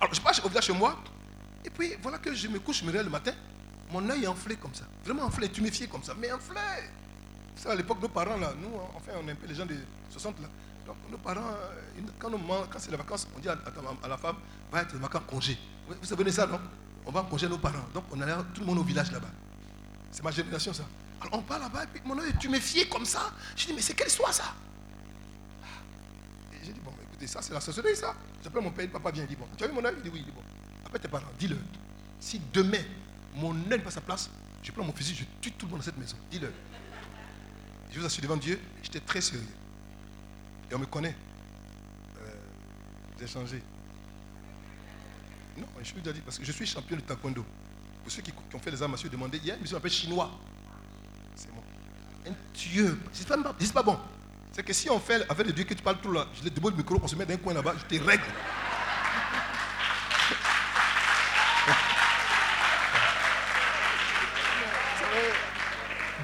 Alors, 0.00 0.14
je 0.14 0.20
pars 0.20 0.32
au 0.44 0.48
village 0.48 0.64
chez 0.64 0.72
moi. 0.72 0.96
Et 1.64 1.70
puis, 1.70 1.94
voilà 2.02 2.18
que 2.18 2.34
je 2.34 2.48
me 2.48 2.58
couche, 2.58 2.80
je 2.80 2.84
me 2.84 2.90
réveille 2.90 3.04
le 3.04 3.10
matin. 3.10 3.32
Mon 3.90 4.08
œil 4.08 4.24
est 4.24 4.26
enflé 4.26 4.56
comme 4.56 4.74
ça. 4.74 4.84
Vraiment 5.04 5.24
enflé, 5.24 5.48
tuméfié 5.48 5.86
comme 5.86 6.02
ça. 6.02 6.14
Mais 6.18 6.32
enflé. 6.32 6.60
Ça, 7.56 7.72
à 7.72 7.74
l'époque, 7.74 8.00
nos 8.00 8.08
parents, 8.08 8.36
là, 8.36 8.52
nous, 8.60 8.70
enfin, 8.94 9.12
on 9.22 9.28
est 9.28 9.32
un 9.32 9.34
peu 9.36 9.46
les 9.46 9.54
gens 9.54 9.66
des 9.66 9.78
60, 10.10 10.40
là. 10.40 10.48
Donc 10.86 10.96
nos 11.10 11.18
parents, 11.18 11.40
euh, 11.40 12.02
quand, 12.18 12.30
quand 12.30 12.78
c'est 12.78 12.90
les 12.90 12.96
vacances, 12.96 13.28
on 13.36 13.40
dit 13.40 13.48
à, 13.48 13.56
la 14.08 14.16
femme, 14.16 14.36
va 14.70 14.82
être 14.82 14.96
vacances 14.96 15.22
congé. 15.28 15.58
Vous, 15.86 15.94
vous 16.00 16.06
savez 16.06 16.32
ça, 16.32 16.46
non? 16.46 16.60
On 17.06 17.10
va 17.10 17.20
en 17.20 17.24
congé 17.24 17.48
nos 17.48 17.58
parents. 17.58 17.84
Donc 17.94 18.04
on 18.10 18.20
allait 18.20 18.32
tout 18.54 18.60
le 18.60 18.66
monde 18.66 18.78
au 18.78 18.82
village 18.82 19.10
là-bas. 19.12 19.28
C'est 20.12 20.22
ma 20.22 20.30
génération 20.30 20.72
ça. 20.72 20.84
Alors 21.20 21.38
on 21.38 21.42
part 21.42 21.58
là-bas 21.58 21.84
et 21.84 21.86
puis 21.86 22.02
mon 22.04 22.18
œil, 22.18 22.34
tu 22.38 22.48
me 22.48 22.60
fies 22.60 22.88
comme 22.88 23.06
ça. 23.06 23.32
Je 23.56 23.66
dis, 23.66 23.72
mais 23.72 23.80
c'est 23.80 23.94
quelle 23.94 24.08
histoire 24.08 24.32
ça? 24.32 24.54
J'ai 26.62 26.72
dit, 26.72 26.80
bon, 26.80 26.92
écoutez, 27.08 27.26
ça 27.26 27.40
c'est 27.40 27.54
la 27.54 27.60
sorcellerie 27.60 27.96
ça. 27.96 28.14
J'appelle 28.44 28.62
mon 28.62 28.70
père, 28.70 28.88
papa 28.90 29.10
vient, 29.10 29.24
il 29.24 29.28
dit, 29.28 29.36
bon, 29.36 29.46
tu 29.56 29.64
as 29.64 29.68
vu 29.68 29.72
mon 29.72 29.84
œil? 29.84 29.94
Il 29.96 30.02
dit, 30.02 30.10
oui, 30.12 30.18
il 30.20 30.26
dit, 30.26 30.32
bon. 30.32 30.42
Après 30.84 30.98
tes 30.98 31.08
parents, 31.08 31.26
dis-le. 31.38 31.56
Si 32.20 32.40
demain, 32.52 32.82
mon 33.34 33.54
œil 33.54 33.68
n'est 33.70 33.78
pas 33.78 33.88
à 33.88 33.92
sa 33.92 34.00
place, 34.00 34.28
je 34.62 34.70
prends 34.70 34.84
mon 34.84 34.92
fusil, 34.92 35.14
je 35.14 35.24
tue 35.40 35.52
tout 35.52 35.66
le 35.66 35.70
monde 35.70 35.80
dans 35.80 35.84
cette 35.84 35.98
maison. 35.98 36.16
Dis-le. 36.30 36.52
Je 37.90 37.98
vous 37.98 38.06
assure 38.06 38.22
devant 38.22 38.36
Dieu, 38.36 38.60
j'étais 38.82 39.00
très 39.00 39.20
sérieux. 39.20 39.46
Et 40.70 40.74
on 40.74 40.78
me 40.78 40.86
connaît. 40.86 41.16
Euh, 42.20 42.28
j'ai 43.18 43.26
changé. 43.26 43.62
Non, 45.56 45.66
je 45.78 45.84
suis 45.84 46.00
déjà 46.00 46.12
dit, 46.12 46.20
parce 46.20 46.38
que 46.38 46.44
je 46.44 46.52
suis 46.52 46.66
champion 46.66 46.96
de 46.96 47.02
taekwondo. 47.02 47.44
Pour 48.02 48.12
ceux 48.12 48.22
qui, 48.22 48.32
ont 48.54 48.58
fait 48.58 48.70
les 48.70 48.82
arts 48.82 48.88
martiaux, 48.88 49.08
demandez, 49.08 49.38
il 49.38 49.46
y 49.46 49.50
a 49.50 49.54
une 49.54 49.62
mission 49.62 49.76
appelée 49.76 49.90
chinois. 49.90 50.30
C'est 51.34 51.52
moi. 51.52 51.62
Un 52.26 52.32
dieu. 52.54 52.98
C'est 53.12 53.26
pas, 53.26 53.36
pas 53.36 53.82
bon. 53.82 53.98
C'est 54.52 54.62
que 54.62 54.72
si 54.72 54.90
on 54.90 54.98
fait 54.98 55.24
avec 55.28 55.46
le 55.46 55.52
dieu 55.52 55.64
que 55.64 55.74
tu 55.74 55.82
parles 55.82 56.00
tout 56.00 56.12
là, 56.12 56.26
je 56.34 56.44
le 56.44 56.50
débouche 56.50 56.72
le 56.72 56.78
micro, 56.78 56.98
on 57.02 57.08
se 57.08 57.16
met 57.16 57.24
d'un 57.24 57.36
coin 57.36 57.54
là-bas, 57.54 57.74
je 57.78 57.96
te 57.96 58.04
règle. 58.04 58.24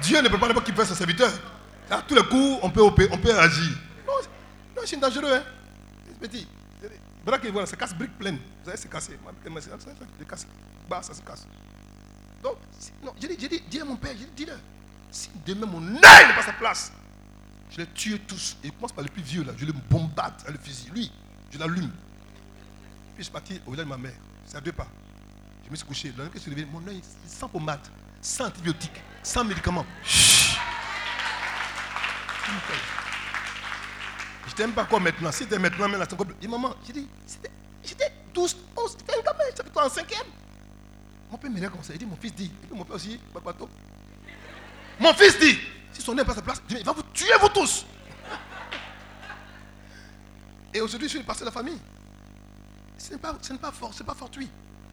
Dieu 0.01 0.21
ne 0.21 0.29
peut 0.29 0.37
pas 0.37 0.47
n'importe 0.47 0.65
qui 0.65 0.71
fait 0.71 0.85
sa 0.85 0.95
serviteur. 0.95 1.31
À 1.89 2.01
tous 2.01 2.15
les 2.15 2.23
coups, 2.23 2.59
on 2.61 2.69
peut, 2.69 3.39
agir 3.39 3.77
c'est 4.85 4.99
dangereux, 4.99 5.33
hein. 5.33 5.43
Petit. 6.19 6.47
Braque, 7.23 7.45
voilà, 7.47 7.67
ça 7.67 7.75
casse 7.75 7.93
brique 7.93 8.17
pleine. 8.17 8.37
Vous 8.37 8.65
savez, 8.65 8.77
c'est 8.77 8.89
cassé. 8.89 9.19
C'est. 9.59 10.47
Bah, 10.89 11.01
ça 11.01 11.13
se 11.13 11.21
casse. 11.21 11.45
Donc, 12.43 12.57
non, 13.03 13.13
j'ai 13.19 13.27
dit, 13.27 13.37
j'ai 13.39 13.47
dit, 13.49 13.63
dis 13.69 13.81
à 13.81 13.85
mon 13.85 13.95
père, 13.95 14.11
j'ai 14.17 14.25
dit, 14.25 14.31
dis-le. 14.35 14.57
Si 15.11 15.29
demain 15.45 15.65
mon 15.65 15.81
œil 15.81 16.27
n'est 16.27 16.35
pas 16.35 16.43
sa 16.43 16.53
place, 16.53 16.91
je 17.71 17.77
les 17.77 17.87
tue 17.87 18.19
tous. 18.19 18.57
Et 18.63 18.67
il 18.67 18.71
commence 18.73 18.91
par 18.91 19.03
le 19.03 19.09
plus 19.09 19.23
vieux 19.23 19.43
là, 19.43 19.53
je 19.57 19.65
le 19.65 19.73
bombarde 19.73 20.35
à 20.47 20.51
le 20.51 20.57
fusil. 20.57 20.89
Lui, 20.93 21.11
je 21.51 21.57
l'allume. 21.57 21.91
Puis 23.15 23.19
je 23.19 23.23
suis 23.23 23.31
parti 23.31 23.59
au 23.65 23.71
village 23.71 23.85
de 23.85 23.89
ma 23.89 23.97
mère. 23.97 24.13
C'est 24.45 24.57
à 24.57 24.61
deux 24.61 24.71
pas. 24.71 24.87
Je 25.65 25.71
me 25.71 25.75
suis 25.75 25.85
couché. 25.85 26.13
L'année 26.17 26.29
que 26.29 26.39
je 26.39 26.65
mon 26.65 26.87
œil, 26.87 27.01
sans 27.27 27.47
pommade, 27.47 27.85
sans 28.21 28.45
antibiotiques, 28.45 29.01
sans 29.23 29.43
médicaments. 29.43 29.85
Chut. 30.03 30.39
Je 34.47 34.53
t'aime 34.55 34.73
pas 34.73 34.85
quoi 34.85 34.99
maintenant? 34.99 35.31
Si 35.31 35.45
t'es 35.45 35.59
maintenant, 35.59 35.87
maintenant, 35.87 36.05
c'est 36.07 36.13
encore. 36.13 36.27
Dis 36.39 36.47
maman, 36.47 36.75
j'ai 36.85 36.93
dit, 36.93 37.07
j'étais 37.83 38.11
12, 38.33 38.57
11, 38.75 38.97
j'étais 38.97 39.19
un 39.19 39.21
gamin, 39.21 39.43
j'avais 39.55 39.69
toi 39.69 39.85
en 39.85 39.89
cinquième? 39.89 40.27
Mon 41.31 41.37
père 41.37 41.51
me 41.51 41.69
comme 41.69 41.83
ça, 41.83 41.93
il 41.93 41.99
dit, 41.99 42.05
mon 42.05 42.15
fils 42.15 42.33
dit, 42.33 42.51
mon 42.71 42.83
père 42.83 42.95
aussi, 42.95 43.19
toi. 43.33 43.69
Mon 44.99 45.13
fils 45.13 45.37
dit, 45.39 45.57
si 45.93 46.01
son 46.01 46.13
nez 46.13 46.21
n'est 46.21 46.25
pas 46.25 46.31
à 46.31 46.35
sa 46.35 46.41
place, 46.41 46.61
il 46.69 46.83
va 46.83 46.91
vous 46.91 47.03
tuer 47.13 47.27
vous 47.39 47.49
tous. 47.49 47.85
Et 50.73 50.81
aujourd'hui, 50.81 51.07
je 51.07 51.17
suis 51.17 51.23
de 51.23 51.45
la 51.45 51.51
famille. 51.51 51.79
Ce 52.97 53.11
n'est 53.11 53.17
pas, 53.17 53.33
fort, 53.71 53.93
ce 53.93 53.99
n'est 53.99 54.05
pas 54.05 54.13
fortuit. 54.13 54.49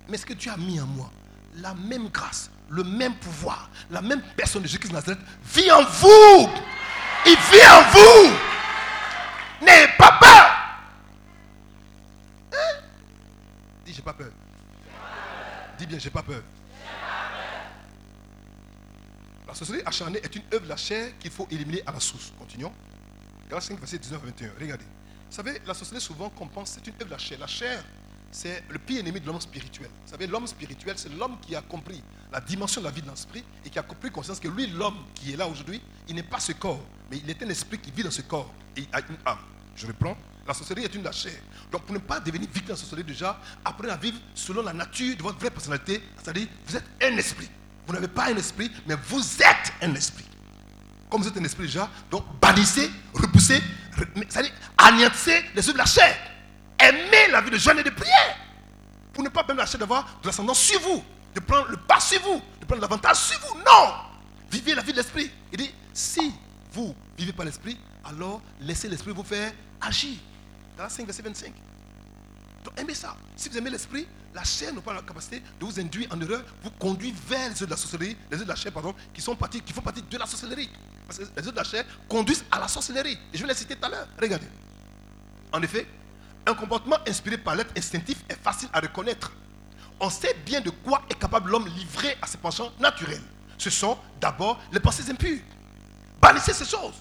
Mais 0.09 0.17
ce 0.17 0.25
que 0.25 0.35
Dieu 0.35 0.51
a 0.51 0.57
mis 0.57 0.81
en 0.81 0.87
moi, 0.87 1.11
la 1.57 1.75
même 1.75 2.09
grâce, 2.09 2.51
le 2.69 2.85
même 2.85 3.15
pouvoir, 3.17 3.69
la 3.91 4.01
même 4.03 4.23
personne 4.37 4.63
de 4.63 4.67
Jésus-Christ 4.67 4.93
Nazareth 4.93 5.19
vit 5.45 5.71
en 5.71 5.83
vous. 5.83 6.49
Il 7.27 7.37
vit 7.37 7.67
en 7.67 7.83
vous. 7.91 8.37
N'ayez 9.65 9.89
pas 9.99 10.13
peur. 10.21 10.57
Hein? 12.53 12.81
Dis, 13.85 13.93
j'ai 13.93 14.03
pas 14.03 14.13
peur. 14.13 14.31
Dis 15.87 15.91
bien, 15.91 15.99
j'ai 16.01 16.11
pas 16.11 16.23
peur. 16.25 16.43
La 19.47 19.55
sorcellerie 19.55 19.85
acharnée 19.87 20.19
est 20.19 20.35
une 20.35 20.43
œuvre 20.53 20.65
de 20.65 20.69
la 20.69 20.77
chair 20.77 21.17
qu'il 21.21 21.31
faut 21.31 21.47
éliminer 21.49 21.81
à 21.87 21.93
la 21.93 22.01
source. 22.01 22.33
Continuons. 22.37 22.73
Galates 23.49 23.63
5, 23.63 23.79
verset 23.79 23.99
19 23.99 24.21
à 24.21 24.27
21. 24.27 24.51
Regardez. 24.61 24.85
Vous 24.85 25.37
savez, 25.37 25.61
la 25.65 25.75
sorcellerie, 25.75 26.03
souvent, 26.03 26.29
qu'on 26.31 26.49
pense, 26.49 26.71
c'est 26.71 26.85
une 26.89 26.95
œuvre 26.95 27.05
de 27.05 27.11
la 27.13 27.19
chair. 27.19 27.39
La 27.39 27.47
chair, 27.47 27.85
c'est 28.33 28.65
le 28.69 28.81
pire 28.81 28.99
ennemi 28.99 29.21
de 29.21 29.27
l'homme 29.27 29.41
spirituel. 29.41 29.89
Vous 30.05 30.11
savez, 30.11 30.27
l'homme 30.27 30.49
spirituel, 30.49 30.99
c'est 30.99 31.09
l'homme 31.11 31.39
qui 31.41 31.55
a 31.55 31.63
compris 31.63 32.03
la 32.33 32.41
dimension 32.41 32.81
de 32.81 32.87
la 32.87 32.91
vie 32.93 33.03
de 33.03 33.09
l'esprit 33.09 33.45
et 33.65 33.71
qui 33.71 33.79
a 33.79 33.85
compris 33.85 34.11
conscience 34.11 34.41
que 34.41 34.49
lui, 34.49 34.67
l'homme 34.67 34.99
qui 35.15 35.35
est 35.35 35.37
là 35.37 35.47
aujourd'hui, 35.47 35.81
il 36.09 36.17
n'est 36.17 36.25
pas 36.25 36.41
ce 36.41 36.51
corps, 36.51 36.85
mais 37.13 37.19
il 37.19 37.31
est 37.31 37.41
un 37.45 37.49
esprit 37.49 37.79
qui 37.79 37.93
vit 37.93 38.03
dans 38.03 38.11
ce 38.11 38.23
corps 38.23 38.53
et 38.77 38.81
il 38.81 38.89
a 38.91 38.99
une 39.09 39.19
âme. 39.25 39.39
Je 39.77 39.87
reprends. 39.87 40.17
La 40.47 40.55
sorcellerie 40.55 40.85
est 40.85 40.95
une 40.95 41.01
de 41.01 41.07
la 41.07 41.13
chair. 41.13 41.35
Donc, 41.73 41.83
pour 41.83 41.95
ne 41.95 41.99
pas 41.99 42.21
devenir 42.21 42.49
victime 42.49 42.67
de 42.67 42.71
la 42.71 42.77
sorcellerie, 42.77 43.05
déjà, 43.05 43.41
apprenez 43.65 43.93
à 43.93 43.97
vivre 43.97 44.19
selon 44.35 44.63
la 44.63 44.73
nature 44.73 45.17
de 45.17 45.23
votre 45.23 45.39
vraie 45.39 45.51
personnalité. 45.51 46.03
C'est-à-dire, 46.23 46.47
vous 46.67 46.77
êtes 46.77 46.85
un 47.03 47.17
esprit. 47.17 47.49
Vous 47.87 47.93
n'avez 47.93 48.09
pas 48.09 48.27
un 48.27 48.37
esprit, 48.37 48.71
mais 48.87 48.97
vous 49.09 49.23
êtes 49.43 49.73
un 49.83 49.95
esprit. 49.95 50.25
Comme 51.11 51.23
vous 51.23 51.29
êtes 51.29 51.37
un 51.37 51.45
esprit 51.45 51.67
déjà, 51.67 51.89
donc 52.11 52.25
bannissez, 52.41 52.91
repoussez, 53.15 53.63
c'est-à-dire 54.29 54.53
anéantissez 54.77 55.45
les 55.55 55.61
œuvres 55.61 55.75
de 55.75 55.79
la 55.79 55.87
chair. 55.87 56.17
Aimez 56.79 57.31
la 57.31 57.41
vie 57.41 57.51
de 57.51 57.59
jeûne 57.59 57.79
et 57.79 57.85
de 57.85 57.91
prière. 57.91 58.37
Pour 59.13 59.23
ne 59.23 59.29
pas 59.29 59.45
permettre 59.45 59.67
la 59.67 59.71
chair 59.71 59.81
d'avoir 59.81 60.05
de 60.21 60.27
l'ascendant 60.27 60.53
sur 60.53 60.81
vous, 60.81 61.03
de 61.35 61.41
prendre 61.41 61.69
le 61.69 61.77
pas 61.77 62.01
sur 62.01 62.21
vous, 62.23 62.43
de 62.61 62.67
prendre 62.67 62.83
l'avantage 62.83 63.17
sur 63.17 63.39
vous. 63.41 63.57
Non 63.59 63.95
Vivez 64.51 64.75
la 64.75 64.83
vie 64.83 64.93
de 64.93 64.99
l'esprit. 64.99 65.31
Il 65.53 65.59
dit, 65.59 65.75
si 65.93 66.33
vous 66.73 66.95
vivez 67.17 67.33
par 67.33 67.47
l'esprit, 67.47 67.79
alors 68.05 68.43
laissez 68.61 68.89
l'esprit 68.89 69.13
vous 69.13 69.25
faire 69.25 69.53
agir. 69.81 70.17
Dans 70.77 70.83
la 70.85 70.89
5, 70.89 71.07
verset 71.07 71.23
25. 71.23 71.53
Donc 72.65 72.75
aimez 72.79 72.95
ça. 72.95 73.17
Si 73.37 73.49
vous 73.49 73.57
aimez 73.57 73.71
l'esprit, 73.71 74.07
la 74.35 74.45
chair 74.45 74.75
n'a 74.75 74.81
pas 74.81 74.93
la 74.93 75.03
capacité 75.03 75.41
de 75.41 75.65
vous 75.65 75.81
induire 75.81 76.09
en 76.13 76.21
erreur, 76.21 76.43
vous 76.63 76.71
conduire 76.71 77.15
vers 77.27 77.49
les 77.49 77.55
œuvres 77.55 77.67
de 77.67 77.71
la 77.71 77.77
sorcellerie, 77.77 78.17
les 78.31 78.37
œuvres 78.37 78.45
de 78.45 78.49
la 78.51 78.57
chair, 78.57 78.73
pardon, 78.73 78.95
qui, 79.15 79.23
sont 79.23 79.35
partis, 79.37 79.63
qui 79.63 79.73
font 79.73 79.81
partie 79.81 80.03
de 80.03 80.19
la 80.19 80.27
sorcellerie. 80.27 80.71
Parce 81.07 81.19
que 81.19 81.25
les 81.25 81.43
œuvres 81.43 81.53
de 81.53 81.57
la 81.57 81.65
chair 81.65 81.85
conduisent 82.09 82.45
à 82.51 82.59
la 82.59 82.69
sorcellerie. 82.69 83.19
Et 83.33 83.39
je 83.39 83.43
vais 83.43 83.49
les 83.49 83.55
citer 83.55 83.77
tout 83.77 83.87
à 83.87 83.89
l'heure. 83.89 84.09
Regardez. 84.21 84.47
En 85.53 85.63
effet, 85.63 85.87
un 86.47 86.55
comportement 86.55 86.97
inspiré 87.07 87.39
par 87.39 87.55
l'être 87.55 87.73
instinctif 87.77 88.23
est 88.29 88.41
facile 88.43 88.69
à 88.73 88.81
reconnaître. 88.81 89.33
On 89.99 90.11
sait 90.11 90.35
bien 90.45 90.61
de 90.61 90.71
quoi 90.71 91.03
est 91.09 91.19
capable 91.19 91.51
l'homme 91.51 91.67
livré 91.69 92.17
à 92.21 92.27
ses 92.27 92.39
penchants 92.39 92.71
naturels. 92.79 93.23
Ce 93.57 93.71
sont 93.71 93.97
d'abord 94.21 94.61
les 94.71 94.81
pensées 94.81 95.11
impures. 95.11 95.41
Bannissez 96.21 96.53
ces 96.53 96.67
choses. 96.67 96.95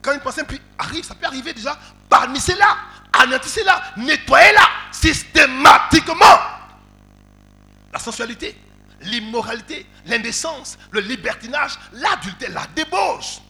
Quand 0.00 0.14
une 0.14 0.20
pensée 0.20 0.40
impure 0.40 0.58
arrive, 0.78 1.04
ça 1.04 1.14
peut 1.14 1.26
arriver 1.26 1.52
déjà, 1.52 1.78
bannissez-la, 2.08 2.76
anéantissez-la, 3.12 3.94
nettoyez-la 3.96 4.68
systématiquement. 4.90 6.38
La 7.92 7.98
sensualité, 7.98 8.56
l'immoralité, 9.02 9.86
l'indécence, 10.06 10.78
le 10.90 11.00
libertinage, 11.00 11.78
l'adultère, 11.92 12.50
la 12.50 12.66
débauche. 12.74 13.40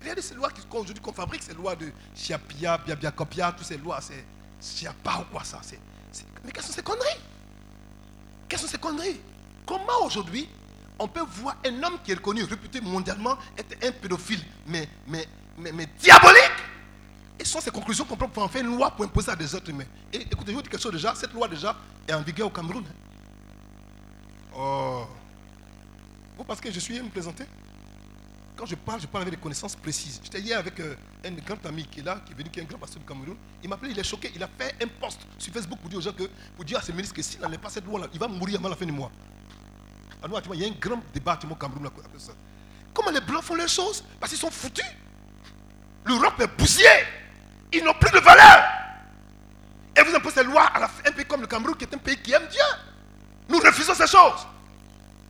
Regardez 0.00 0.22
ces 0.22 0.34
lois 0.34 0.50
qu'aujourd'hui 0.50 1.00
qu'on 1.02 1.12
fabrique, 1.12 1.42
ces 1.42 1.54
lois 1.54 1.76
de 1.76 1.90
Chiapia, 2.14 2.78
Biabia 2.78 3.10
Copia, 3.10 3.52
toutes 3.52 3.66
ces 3.66 3.78
lois, 3.78 4.00
c'est 4.00 4.24
Chiapa 4.60 5.18
ou 5.20 5.32
quoi 5.32 5.44
ça 5.44 5.60
Mais 6.44 6.50
quelles 6.52 6.62
sont 6.64 6.72
ces 6.72 6.82
conneries? 6.82 7.20
Quelles 8.48 8.58
sont 8.58 8.66
ces 8.66 8.78
conneries? 8.78 9.20
Comment 9.66 10.04
aujourd'hui 10.04 10.48
on 10.98 11.08
peut 11.08 11.24
voir 11.26 11.56
un 11.66 11.82
homme 11.82 11.98
qui 12.04 12.12
est 12.12 12.14
reconnu, 12.14 12.44
réputé 12.44 12.80
mondialement, 12.80 13.36
être 13.58 13.76
un 13.84 13.90
pédophile, 13.92 14.40
mais, 14.66 14.88
mais, 15.08 15.26
mais 15.56 15.86
diabolique? 15.98 16.52
Et 17.38 17.44
ce 17.44 17.52
sont 17.52 17.60
ces 17.60 17.70
conclusions 17.70 18.04
qu'on 18.04 18.16
prend 18.16 18.28
pour 18.28 18.42
en 18.42 18.48
faire 18.48 18.62
une 18.64 18.76
loi 18.76 18.90
pour 18.90 19.04
imposer 19.04 19.30
à 19.30 19.36
des 19.36 19.54
êtres 19.56 19.68
humains. 19.68 19.84
Et 20.12 20.22
écoutez, 20.22 20.52
je 20.52 20.56
vous 20.56 20.62
dis 20.62 20.68
quelque 20.68 20.80
chose 20.80 20.92
déjà, 20.92 21.14
cette 21.14 21.32
loi 21.32 21.48
déjà 21.48 21.74
est 22.06 22.12
en 22.12 22.22
vigueur 22.22 22.46
au 22.46 22.50
Cameroun. 22.50 22.84
hein. 22.86 22.94
Oh. 24.56 25.06
Vous 26.36 26.44
pensez 26.44 26.60
que 26.60 26.70
je 26.70 26.80
suis 26.80 27.00
me 27.00 27.08
présenter 27.08 27.44
Quand 28.56 28.66
je 28.66 28.74
parle, 28.76 29.00
je 29.00 29.06
parle 29.06 29.22
avec 29.22 29.34
des 29.34 29.40
connaissances 29.40 29.74
précises. 29.74 30.20
J'étais 30.22 30.40
hier 30.40 30.58
avec 30.58 30.78
euh, 30.80 30.94
un 31.24 31.32
grand 31.32 31.64
ami 31.66 31.84
qui 31.86 32.00
est 32.00 32.02
là, 32.02 32.20
qui 32.24 32.32
est 32.32 32.36
venu, 32.36 32.50
qui 32.50 32.60
est 32.60 32.62
un 32.62 32.66
grand 32.66 32.78
pasteur 32.78 33.00
du 33.00 33.06
Cameroun. 33.06 33.36
Il 33.62 33.68
m'a 33.68 33.74
appelé, 33.76 33.92
il 33.92 33.98
est 33.98 34.04
choqué. 34.04 34.30
Il 34.34 34.42
a 34.42 34.48
fait 34.48 34.74
un 34.82 34.86
post 35.00 35.20
sur 35.38 35.52
Facebook 35.52 35.78
pour 35.80 35.88
dire 35.88 35.98
aux 35.98 36.02
gens 36.02 36.12
que, 36.12 36.24
pour 36.54 36.64
dire 36.64 36.78
à 36.78 36.82
ses 36.82 36.92
ministres 36.92 37.14
que 37.14 37.22
s'il 37.22 37.40
n'enlève 37.40 37.60
pas 37.60 37.70
cette 37.70 37.84
loi-là, 37.84 38.06
il 38.12 38.18
va 38.18 38.28
mourir 38.28 38.58
avant 38.60 38.68
la 38.68 38.76
fin 38.76 38.86
du 38.86 38.92
mois. 38.92 39.10
Actuellement, 40.22 40.54
il 40.54 40.60
y 40.60 40.64
a 40.64 40.68
un 40.68 40.76
grand 40.80 41.02
débat 41.12 41.38
au 41.50 41.54
Cameroun 41.54 41.90
ça. 42.18 42.32
Comment 42.92 43.10
les 43.10 43.20
Blancs 43.20 43.42
font 43.42 43.56
les 43.56 43.68
choses? 43.68 44.04
Parce 44.18 44.30
qu'ils 44.30 44.40
sont 44.40 44.50
foutus. 44.50 44.84
L'Europe 46.04 46.40
est 46.40 46.56
bousillée. 46.58 47.23
Ils 47.74 47.84
n'ont 47.84 47.94
plus 47.94 48.10
de 48.10 48.18
valeur. 48.20 48.64
Et 49.96 50.02
vous 50.02 50.14
imposez 50.14 50.36
ces 50.36 50.44
lois 50.44 50.66
à 50.66 50.84
un 50.84 51.12
pays 51.12 51.24
comme 51.24 51.40
le 51.40 51.46
Cameroun, 51.46 51.76
qui 51.76 51.84
est 51.84 51.94
un 51.94 51.98
pays 51.98 52.20
qui 52.20 52.32
aime 52.32 52.46
Dieu. 52.48 52.60
Nous 53.48 53.58
refusons 53.58 53.94
ces 53.94 54.06
choses. 54.06 54.46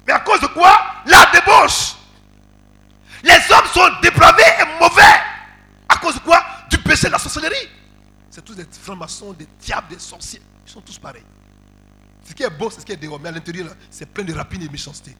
Mais 0.06 0.12
à 0.12 0.20
cause 0.20 0.40
de 0.40 0.46
quoi? 0.48 0.78
La 1.06 1.26
débauche. 1.32 1.94
Les 3.22 3.38
hommes 3.50 3.66
sont 3.72 3.88
dépravés 4.02 4.42
et 4.60 4.80
mauvais. 4.80 5.20
À 5.88 5.96
cause 5.96 6.14
de 6.14 6.20
quoi? 6.20 6.44
Du 6.70 6.78
péché, 6.78 7.06
de 7.06 7.12
la 7.12 7.18
sorcellerie. 7.18 7.68
C'est 8.30 8.44
tous 8.44 8.54
des 8.54 8.66
francs-maçons, 8.70 9.32
des 9.32 9.46
diables, 9.60 9.88
des 9.88 9.98
sorciers. 9.98 10.42
Ils 10.66 10.70
sont 10.70 10.80
tous 10.80 10.98
pareils. 10.98 11.24
Ce 12.26 12.34
qui 12.34 12.42
est 12.42 12.50
beau, 12.50 12.70
c'est 12.70 12.80
ce 12.80 12.86
qui 12.86 12.92
est 12.92 12.96
dehors. 12.96 13.20
Mais 13.20 13.28
à 13.30 13.32
l'intérieur, 13.32 13.74
c'est 13.90 14.06
plein 14.06 14.24
de 14.24 14.34
rapines 14.34 14.62
et 14.62 14.66
de 14.66 14.72
méchanceté. 14.72 15.16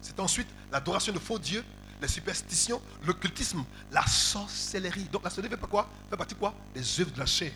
C'est 0.00 0.18
ensuite 0.20 0.48
l'adoration 0.70 1.12
de 1.12 1.18
faux 1.18 1.38
dieux, 1.38 1.64
les 2.04 2.12
superstitions, 2.12 2.80
l'occultisme, 3.06 3.64
la 3.90 4.06
sorcellerie. 4.06 5.04
Donc 5.04 5.24
la 5.24 5.30
sorcellerie 5.30 5.58
fait 5.58 5.66
quoi? 5.66 5.88
Fait 6.10 6.16
partie 6.16 6.34
quoi? 6.34 6.54
Des 6.74 7.00
œuvres 7.00 7.12
de 7.12 7.18
la 7.18 7.26
chair. 7.26 7.52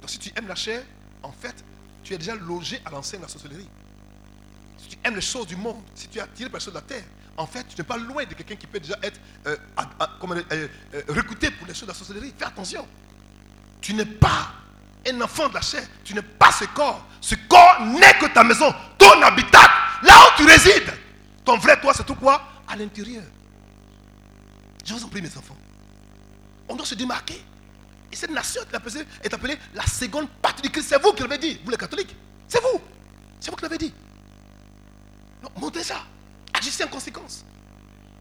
Donc 0.00 0.08
si 0.08 0.18
tu 0.18 0.32
aimes 0.36 0.48
la 0.48 0.54
chair, 0.54 0.82
en 1.22 1.32
fait, 1.32 1.54
tu 2.02 2.14
es 2.14 2.18
déjà 2.18 2.34
logé 2.34 2.80
à 2.84 2.90
l'enseigne 2.90 3.20
de 3.20 3.26
la 3.26 3.30
sorcellerie. 3.30 3.68
Si 4.78 4.88
tu 4.88 4.98
aimes 5.04 5.16
les 5.16 5.20
choses 5.20 5.46
du 5.46 5.56
monde, 5.56 5.82
si 5.94 6.08
tu 6.08 6.18
es 6.18 6.22
attiré 6.22 6.48
par 6.48 6.58
les 6.58 6.64
choses 6.64 6.72
de 6.72 6.78
la 6.78 6.84
terre, 6.84 7.04
en 7.36 7.46
fait, 7.46 7.64
tu 7.68 7.76
n'es 7.76 7.84
pas 7.84 7.98
loin 7.98 8.24
de 8.24 8.34
quelqu'un 8.34 8.56
qui 8.56 8.66
peut 8.66 8.80
déjà 8.80 8.98
être 9.02 9.20
euh, 9.46 9.56
euh, 9.78 10.68
euh, 10.94 11.02
recruté 11.08 11.50
pour 11.50 11.66
les 11.66 11.74
choses 11.74 11.82
de 11.82 11.88
la 11.88 11.94
sorcellerie. 11.94 12.32
Fais 12.36 12.46
attention. 12.46 12.86
Tu 13.82 13.92
n'es 13.94 14.06
pas 14.06 14.52
un 15.06 15.20
enfant 15.20 15.48
de 15.48 15.54
la 15.54 15.60
chair. 15.60 15.86
Tu 16.04 16.14
n'es 16.14 16.22
pas 16.22 16.52
ce 16.52 16.64
corps. 16.64 17.06
Ce 17.20 17.34
corps 17.48 17.80
n'est 17.80 18.18
que 18.18 18.32
ta 18.32 18.44
maison, 18.44 18.74
ton 18.96 19.22
habitat, 19.22 19.70
là 20.02 20.12
où 20.12 20.36
tu 20.38 20.46
résides. 20.46 20.92
Ton 21.44 21.58
vrai 21.58 21.78
toi, 21.80 21.92
c'est 21.94 22.04
tout 22.04 22.14
quoi? 22.14 22.49
À 22.70 22.76
l'intérieur. 22.76 23.24
Je 24.84 24.94
vous 24.94 25.04
en 25.04 25.08
prie, 25.08 25.20
mes 25.20 25.36
enfants. 25.36 25.56
On 26.68 26.76
doit 26.76 26.86
se 26.86 26.94
démarquer. 26.94 27.42
Et 28.12 28.16
cette 28.16 28.30
nation 28.30 28.62
est 29.22 29.32
appelée, 29.34 29.58
la 29.74 29.86
seconde 29.86 30.28
partie 30.42 30.62
du 30.62 30.70
Christ. 30.70 30.88
C'est 30.88 31.02
vous 31.02 31.12
qui 31.12 31.22
l'avez 31.22 31.38
dit, 31.38 31.60
vous 31.64 31.70
les 31.70 31.76
catholiques. 31.76 32.14
C'est 32.48 32.60
vous. 32.60 32.80
C'est 33.38 33.50
vous 33.50 33.56
qui 33.56 33.62
l'avez 33.62 33.78
dit. 33.78 33.92
Donc, 35.42 35.56
montrez 35.58 35.84
ça. 35.84 36.02
Agissez 36.52 36.84
en 36.84 36.88
conséquence. 36.88 37.44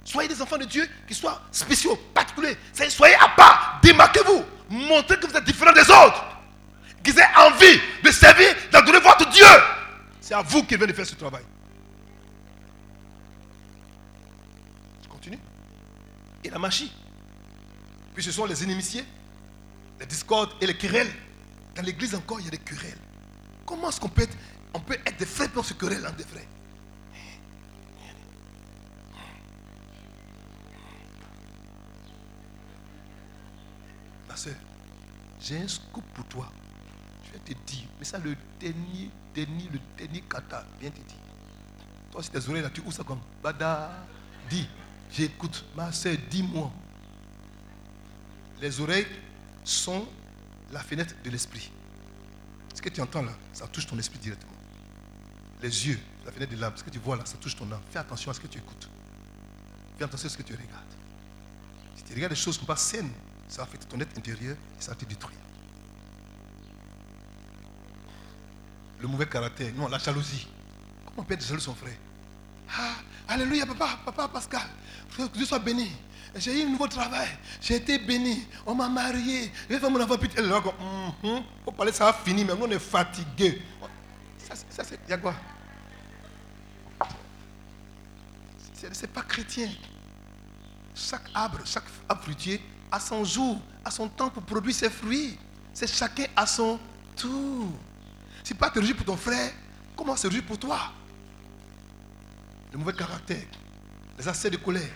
Soyez 0.03 0.29
des 0.29 0.41
enfants 0.41 0.57
de 0.57 0.65
Dieu 0.65 0.87
qui 1.07 1.13
soient 1.13 1.41
spéciaux, 1.51 1.95
particuliers. 2.13 2.57
Soyez 2.89 3.15
à 3.15 3.29
part. 3.29 3.79
Démarquez-vous. 3.83 4.43
Montrez 4.69 5.19
que 5.19 5.27
vous 5.27 5.35
êtes 5.35 5.43
différents 5.43 5.73
des 5.73 5.81
autres. 5.81 6.25
Qu'ils 7.03 7.17
aient 7.17 7.35
envie 7.37 7.79
de 8.03 8.11
servir, 8.11 8.55
d'adorer 8.71 8.99
votre 8.99 9.29
Dieu. 9.29 9.45
C'est 10.21 10.33
à 10.33 10.41
vous 10.41 10.63
qu'il 10.63 10.77
vient 10.77 10.87
de 10.87 10.93
faire 10.93 11.05
ce 11.05 11.15
travail. 11.15 11.43
Je 15.03 15.07
continue. 15.07 15.39
Et 16.43 16.49
la 16.49 16.59
magie. 16.59 16.91
Puis 18.13 18.23
ce 18.23 18.31
sont 18.31 18.45
les 18.45 18.63
inimitiés, 18.63 19.03
les 19.99 20.05
discordes 20.05 20.51
et 20.61 20.67
les 20.67 20.77
querelles. 20.77 21.11
Dans 21.75 21.81
l'église 21.81 22.15
encore, 22.15 22.39
il 22.39 22.45
y 22.45 22.47
a 22.47 22.51
des 22.51 22.57
querelles. 22.57 22.97
Comment 23.65 23.89
est-ce 23.89 23.99
qu'on 23.99 24.09
peut 24.09 24.23
être, 24.23 24.35
on 24.73 24.79
peut 24.79 24.97
être 25.05 25.17
des 25.17 25.25
frères 25.25 25.51
pour 25.51 25.65
se 25.65 25.73
querelle 25.73 26.05
entre 26.05 26.17
des 26.17 26.23
frères 26.23 26.47
Ma 34.27 34.35
soeur, 34.35 34.55
j'ai 35.39 35.57
un 35.57 35.67
scoop 35.67 36.03
pour 36.13 36.25
toi. 36.25 36.51
Je 37.25 37.31
vais 37.33 37.39
te 37.39 37.71
dire, 37.71 37.85
mais 37.99 38.05
ça, 38.05 38.17
le 38.17 38.35
dernier, 38.59 39.09
dernier, 39.33 39.69
le 39.71 39.79
dernier 39.97 40.21
kata, 40.21 40.65
viens 40.79 40.89
te 40.89 40.95
dire. 40.95 41.17
Toi, 42.11 42.23
si 42.23 42.31
tes 42.31 42.49
oreilles 42.49 42.63
là, 42.63 42.69
tu 42.69 42.81
où 42.81 42.91
ça 42.91 43.03
comme 43.03 43.19
Bada, 43.43 43.91
dis, 44.49 44.67
j'écoute, 45.11 45.65
ma 45.75 45.91
soeur, 45.91 46.15
dis-moi. 46.29 46.71
Les 48.61 48.79
oreilles 48.79 49.07
sont 49.63 50.07
la 50.71 50.81
fenêtre 50.81 51.15
de 51.23 51.29
l'esprit. 51.29 51.71
Ce 52.73 52.81
que 52.81 52.89
tu 52.89 53.01
entends 53.01 53.21
là, 53.21 53.33
ça 53.53 53.67
touche 53.67 53.87
ton 53.87 53.97
esprit 53.97 54.19
directement. 54.19 54.53
Les 55.61 55.87
yeux, 55.87 55.99
la 56.25 56.31
fenêtre 56.31 56.53
de 56.53 56.61
l'âme, 56.61 56.73
ce 56.75 56.83
que 56.83 56.89
tu 56.89 56.99
vois 56.99 57.17
là, 57.17 57.25
ça 57.25 57.37
touche 57.37 57.55
ton 57.55 57.69
âme. 57.71 57.81
Fais 57.89 57.99
attention 57.99 58.31
à 58.31 58.33
ce 58.33 58.39
que 58.39 58.47
tu 58.47 58.57
écoutes. 58.57 58.89
Fais 59.97 60.03
attention 60.03 60.27
à 60.27 60.29
ce 60.29 60.37
que 60.37 60.43
tu 60.43 60.53
regardes. 60.53 60.93
Si 61.95 62.03
tu 62.03 62.13
regardes 62.13 62.33
des 62.33 62.39
choses 62.39 62.57
pas 62.57 62.75
saines, 62.75 63.11
ça 63.47 63.57
va 63.57 63.63
affecter 63.63 63.87
ton 63.87 63.99
être 63.99 64.17
intérieur 64.17 64.55
et 64.55 64.81
ça 64.81 64.95
te 64.95 65.05
détruire. 65.05 65.39
Le 69.01 69.07
mauvais 69.07 69.27
caractère, 69.27 69.73
non, 69.75 69.87
la 69.87 69.97
jalousie. 69.97 70.47
Comment 71.05 71.21
on 71.21 71.23
peut 71.23 71.33
être 71.33 71.45
jaloux 71.45 71.59
son 71.59 71.75
frère? 71.75 71.97
Ah, 72.77 72.95
Alléluia, 73.29 73.65
papa, 73.67 73.99
papa 74.05 74.27
Pascal. 74.27 74.61
Que 75.15 75.27
Dieu 75.27 75.45
soit 75.45 75.59
béni. 75.59 75.91
J'ai 76.35 76.59
eu 76.61 76.65
un 76.65 76.69
nouveau 76.69 76.87
travail. 76.87 77.27
J'ai 77.61 77.75
été 77.75 77.99
béni. 77.99 78.43
On 78.65 78.73
m'a 78.73 78.89
marié. 78.89 79.51
J'ai 79.69 79.79
fait 79.79 79.89
mon 79.89 80.01
enfant 80.01 80.15
est 80.15 80.41
là 80.41 80.61
Mhm. 81.23 81.43
Ça 81.93 82.05
va 82.05 82.13
finir, 82.13 82.45
mais 82.47 82.53
on 82.59 82.69
est 82.71 82.79
fatigué. 82.79 83.61
Ça, 84.47 84.55
ça 84.69 84.83
c'est. 84.83 84.99
Il 85.07 85.11
y 85.11 85.13
a 85.13 85.17
quoi? 85.17 85.35
C'est 88.93 89.07
pas 89.11 89.21
chrétien. 89.21 89.69
Chaque 90.95 91.29
arbre, 91.33 91.59
chaque 91.65 91.83
arbre 92.07 92.23
fruitier 92.23 92.61
a 92.91 92.99
son 92.99 93.23
jour, 93.23 93.61
a 93.85 93.91
son 93.91 94.07
temps 94.07 94.29
pour 94.29 94.43
produire 94.43 94.75
ses 94.75 94.89
fruits. 94.89 95.37
C'est 95.73 95.87
chacun 95.87 96.25
à 96.35 96.47
son 96.47 96.79
tour. 97.15 97.67
Si 98.43 98.53
pas 98.53 98.69
te 98.69 98.79
réjouir 98.79 98.97
pour 98.97 99.05
ton 99.05 99.17
frère, 99.17 99.51
comment 99.95 100.15
se 100.15 100.27
réjouir 100.27 100.45
pour 100.45 100.57
toi? 100.57 100.91
Le 102.71 102.77
mauvais 102.77 102.93
caractère, 102.93 103.41
les 104.17 104.27
accès 104.27 104.49
de 104.49 104.57
colère. 104.57 104.89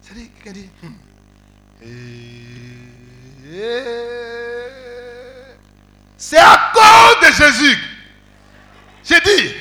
C'est-à-dire, 0.00 0.28
quelqu'un 0.42 0.52
dit, 0.60 0.68
Hmm. 0.82 0.94
Et- 1.84 2.42
c'est 6.16 6.38
à 6.38 6.70
cause 6.72 7.28
de 7.28 7.32
Jésus. 7.34 7.76
J'ai 9.04 9.20
dit, 9.20 9.54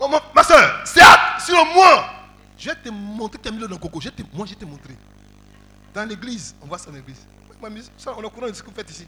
mon- 0.00 0.08
ma 0.34 0.42
soeur, 0.42 0.82
c'est 0.86 1.02
à- 1.02 1.38
sur 1.40 1.62
moi. 1.66 2.10
Je 2.58 2.70
vais 2.70 2.76
te 2.76 2.88
montrer, 2.88 3.38
tu 3.42 3.48
as 3.48 3.52
mis 3.52 3.58
le 3.58 3.68
coco. 3.76 4.00
Moi, 4.32 4.46
je 4.46 4.54
te 4.54 4.64
montrer. 4.64 4.96
Dans 5.92 6.08
l'église, 6.08 6.54
on 6.62 6.66
voit 6.66 6.78
ça 6.78 6.90
dans 6.90 6.96
l'église. 6.96 7.26
On 7.62 8.22
est 8.22 8.24
au 8.24 8.30
courant 8.30 8.48
de 8.48 8.52
ce 8.52 8.62
que 8.62 8.68
vous 8.68 8.74
faites 8.74 8.90
ici. 8.90 9.06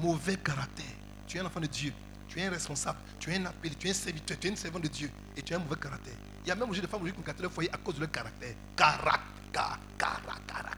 Mauvais 0.00 0.36
caractère. 0.36 0.84
Tu 1.26 1.38
es 1.38 1.40
un 1.40 1.46
enfant 1.46 1.60
de 1.60 1.66
Dieu. 1.66 1.92
Tu 2.36 2.42
es 2.42 2.46
un 2.46 2.50
responsable. 2.50 2.98
Tu 3.18 3.32
es 3.32 3.36
un 3.36 3.46
appelé. 3.46 3.74
Tu 3.76 3.88
es 3.88 3.92
un 3.92 3.94
serviteur. 3.94 4.38
Tu 4.38 4.48
es 4.48 4.52
un 4.52 4.56
servant 4.56 4.78
de 4.78 4.88
Dieu. 4.88 5.10
Et 5.38 5.42
tu 5.42 5.54
as 5.54 5.56
un 5.56 5.60
mauvais 5.60 5.80
caractère. 5.80 6.12
Il 6.44 6.48
y 6.48 6.50
a 6.50 6.54
même 6.54 6.64
aujourd'hui 6.64 6.82
des 6.82 6.86
femmes 6.86 7.02
qui 7.10 7.18
ont 7.18 7.22
gâté 7.22 7.40
leur 7.40 7.50
foyer 7.50 7.72
à 7.72 7.78
cause 7.78 7.94
de 7.94 8.00
leur 8.00 8.10
caractère. 8.10 8.54
Caractère. 8.76 9.78
Caractère. 9.96 10.72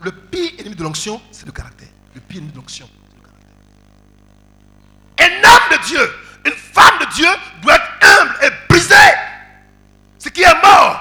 Le 0.00 0.10
pire 0.10 0.50
ennemi 0.58 0.74
de 0.74 0.82
l'onction, 0.82 1.22
c'est 1.30 1.46
le 1.46 1.52
caractère. 1.52 1.88
Le 2.16 2.20
pire 2.20 2.38
ennemi 2.38 2.50
de 2.50 2.56
l'onction, 2.56 2.90
c'est 3.08 3.16
le 3.16 3.22
caractère. 3.22 3.48
Un 5.20 5.48
homme 5.48 5.78
de 5.78 5.86
Dieu, 5.86 6.12
une 6.46 6.52
femme 6.52 6.98
de 6.98 7.14
Dieu 7.14 7.28
doit 7.62 7.76
être 7.76 7.92
humble 8.02 8.34
et 8.42 8.50
brisé. 8.68 8.94
Ce 10.18 10.28
qui 10.28 10.42
est 10.42 10.62
mort 10.62 11.00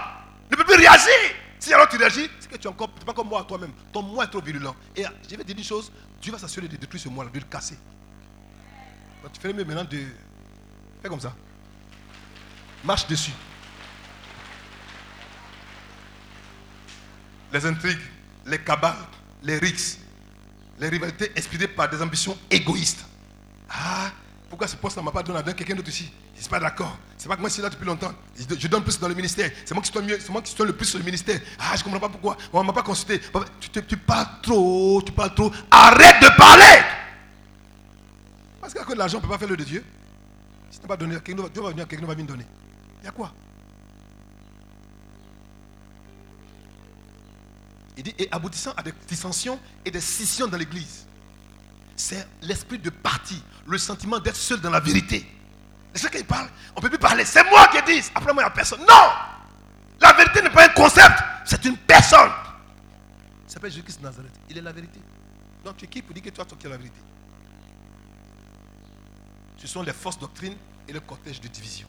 ne 0.52 0.56
peut 0.57 0.64
plus 0.64 0.76
réagir. 0.76 1.12
Si 1.60 1.74
alors 1.74 1.90
tu 1.90 1.98
réagis, 1.98 2.30
c'est 2.40 2.52
que 2.52 2.57
tu 2.57 2.68
es 2.68 2.70
encore, 2.70 2.91
tu 2.99 3.03
pas 3.03 3.14
comme 3.14 3.30
moi 3.30 3.41
à 3.41 3.45
toi-même. 3.45 3.72
Ton 3.91 4.03
moi 4.03 4.26
est 4.26 4.30
trop 4.30 4.41
virulent. 4.41 4.76
Et 4.95 5.03
je 5.24 5.36
vais 5.36 5.38
te 5.38 5.48
dire 5.48 5.57
une 5.57 5.64
chose, 5.64 5.91
Dieu 6.22 6.32
va 6.32 6.38
s'assurer 6.38 6.68
de 6.68 6.78
détruire 6.78 7.02
ce 7.02 7.10
moi-là, 7.10 7.32
de 7.32 7.40
le 7.40 7.45
casser. 7.45 7.80
Donc, 9.26 9.34
tu 9.34 9.41
fais 9.41 9.52
mieux 9.52 9.65
maintenant 9.65 9.85
de... 9.85 10.03
Fais 11.02 11.10
comme 11.10 11.19
ça. 11.19 11.34
Marche 12.84 13.07
dessus. 13.07 13.31
Les 17.52 17.65
intrigues, 17.65 17.97
les 18.45 18.60
cabales, 18.60 18.93
les 19.41 19.57
rixes, 19.57 19.97
les 20.77 20.89
rivalités 20.89 21.31
inspirées 21.35 21.68
par 21.68 21.89
des 21.89 21.99
ambitions 22.03 22.38
égoïstes. 22.52 23.03
Ah, 23.68 24.11
pourquoi 24.47 24.68
ce 24.68 24.76
poste 24.76 24.97
ne 24.97 25.02
m'a 25.02 25.11
pas 25.11 25.23
donné 25.23 25.39
à 25.39 25.53
quelqu'un 25.53 25.73
d'autre 25.73 25.89
ici? 25.89 26.14
Je 26.34 26.38
ne 26.38 26.41
suis 26.41 26.49
pas 26.52 26.60
d'accord. 26.60 26.95
C'est 27.18 27.27
pas 27.27 27.35
que 27.35 27.41
moi 27.41 27.49
je 27.49 27.56
suis 27.56 27.64
là 27.64 27.72
depuis 27.72 27.85
longtemps. 27.85 28.14
Je 28.38 28.68
donne 28.68 28.84
plus 28.84 28.99
dans 28.99 29.07
le 29.07 29.15
ministère. 29.15 29.49
C'est 29.65 29.73
moi 29.73 29.81
qui 29.81 29.91
suis 29.91 30.06
mieux, 30.06 30.19
c'est 30.19 30.30
moi 30.30 30.43
qui 30.43 30.52
suis 30.52 30.64
le 30.64 30.73
plus 30.73 30.85
sur 30.85 30.99
le 30.99 31.03
ministère. 31.03 31.41
Ah, 31.57 31.72
je 31.73 31.80
ne 31.80 31.84
comprends 31.85 32.02
pas 32.02 32.10
pourquoi. 32.10 32.38
On 32.53 32.61
ne 32.61 32.68
m'a 32.68 32.73
pas 32.73 32.84
consulté. 32.84 33.19
Tu 33.72 33.97
parles 33.97 34.27
trop, 34.43 35.02
tu 35.03 35.11
parles 35.14 35.34
trop. 35.34 35.52
Arrête 35.72 36.22
de 36.22 36.38
parler 36.38 36.84
Cause 38.84 38.93
de 38.93 38.99
l'argent, 38.99 39.18
ne 39.18 39.23
peut 39.23 39.30
pas 39.30 39.38
faire 39.38 39.47
le 39.47 39.57
de 39.57 39.64
Dieu. 39.64 39.84
Si 40.69 40.77
tu 40.77 40.84
n'as 40.84 40.88
pas 40.89 40.97
donné, 40.97 41.15
quelqu'un 41.22 41.41
va- 41.43 41.49
Dieu 41.49 41.61
va 41.61 41.69
venir, 41.69 41.88
quelqu'un 41.88 42.06
va 42.06 42.14
venir 42.14 42.27
donner. 42.27 42.45
Il 43.02 43.06
y 43.06 43.07
a 43.07 43.11
quoi? 43.11 43.31
Il 47.97 48.03
dit, 48.03 48.14
et 48.19 48.27
aboutissant 48.31 48.73
à 48.76 48.84
des 48.84 48.93
dissensions 49.07 49.60
et 49.85 49.91
des 49.91 50.02
scissions 50.02 50.47
dans 50.47 50.57
l'église. 50.57 51.06
C'est 51.95 52.27
l'esprit 52.41 52.77
de 52.77 52.89
parti, 52.89 53.41
le 53.65 53.77
sentiment 53.77 54.19
d'être 54.19 54.35
seul 54.35 54.60
dans 54.60 54.69
la 54.69 54.81
vérité. 54.81 55.26
C'est 55.93 56.02
ça 56.03 56.10
qu'il 56.10 56.26
parle. 56.26 56.49
On 56.76 56.80
ne 56.80 56.81
peut 56.81 56.89
plus 56.89 56.99
parler. 56.99 57.23
C'est 57.23 57.43
moi 57.49 57.68
qui 57.69 57.81
dis. 57.89 58.06
Après 58.14 58.34
moi, 58.34 58.43
il 58.43 58.45
n'y 58.45 58.52
a 58.52 58.53
personne. 58.53 58.81
Non 58.81 59.10
La 60.02 60.11
vérité 60.11 60.41
n'est 60.41 60.49
pas 60.49 60.65
un 60.65 60.69
concept, 60.73 61.18
c'est 61.45 61.64
une 61.64 61.77
personne. 61.77 62.30
Il 63.47 63.52
s'appelle 63.53 63.72
Jésus-Christ 63.72 64.02
Nazareth. 64.02 64.34
Il 64.49 64.57
est 64.57 64.61
la 64.61 64.73
vérité. 64.73 64.99
Donc 65.64 65.77
tu 65.77 65.85
es 65.85 65.88
qui 65.88 66.02
pour 66.02 66.14
dire 66.14 66.22
que 66.23 66.30
toi, 66.31 66.43
qui 66.45 66.68
es 66.68 66.69
la 66.69 66.76
vérité? 66.77 66.99
Ce 69.57 69.68
sont 69.68 69.82
les 69.82 69.94
fausses 69.94 70.19
doctrines 70.19 70.56
et 70.88 70.94
le 70.94 70.99
cortège 70.99 71.41
de 71.41 71.48
division. 71.48 71.88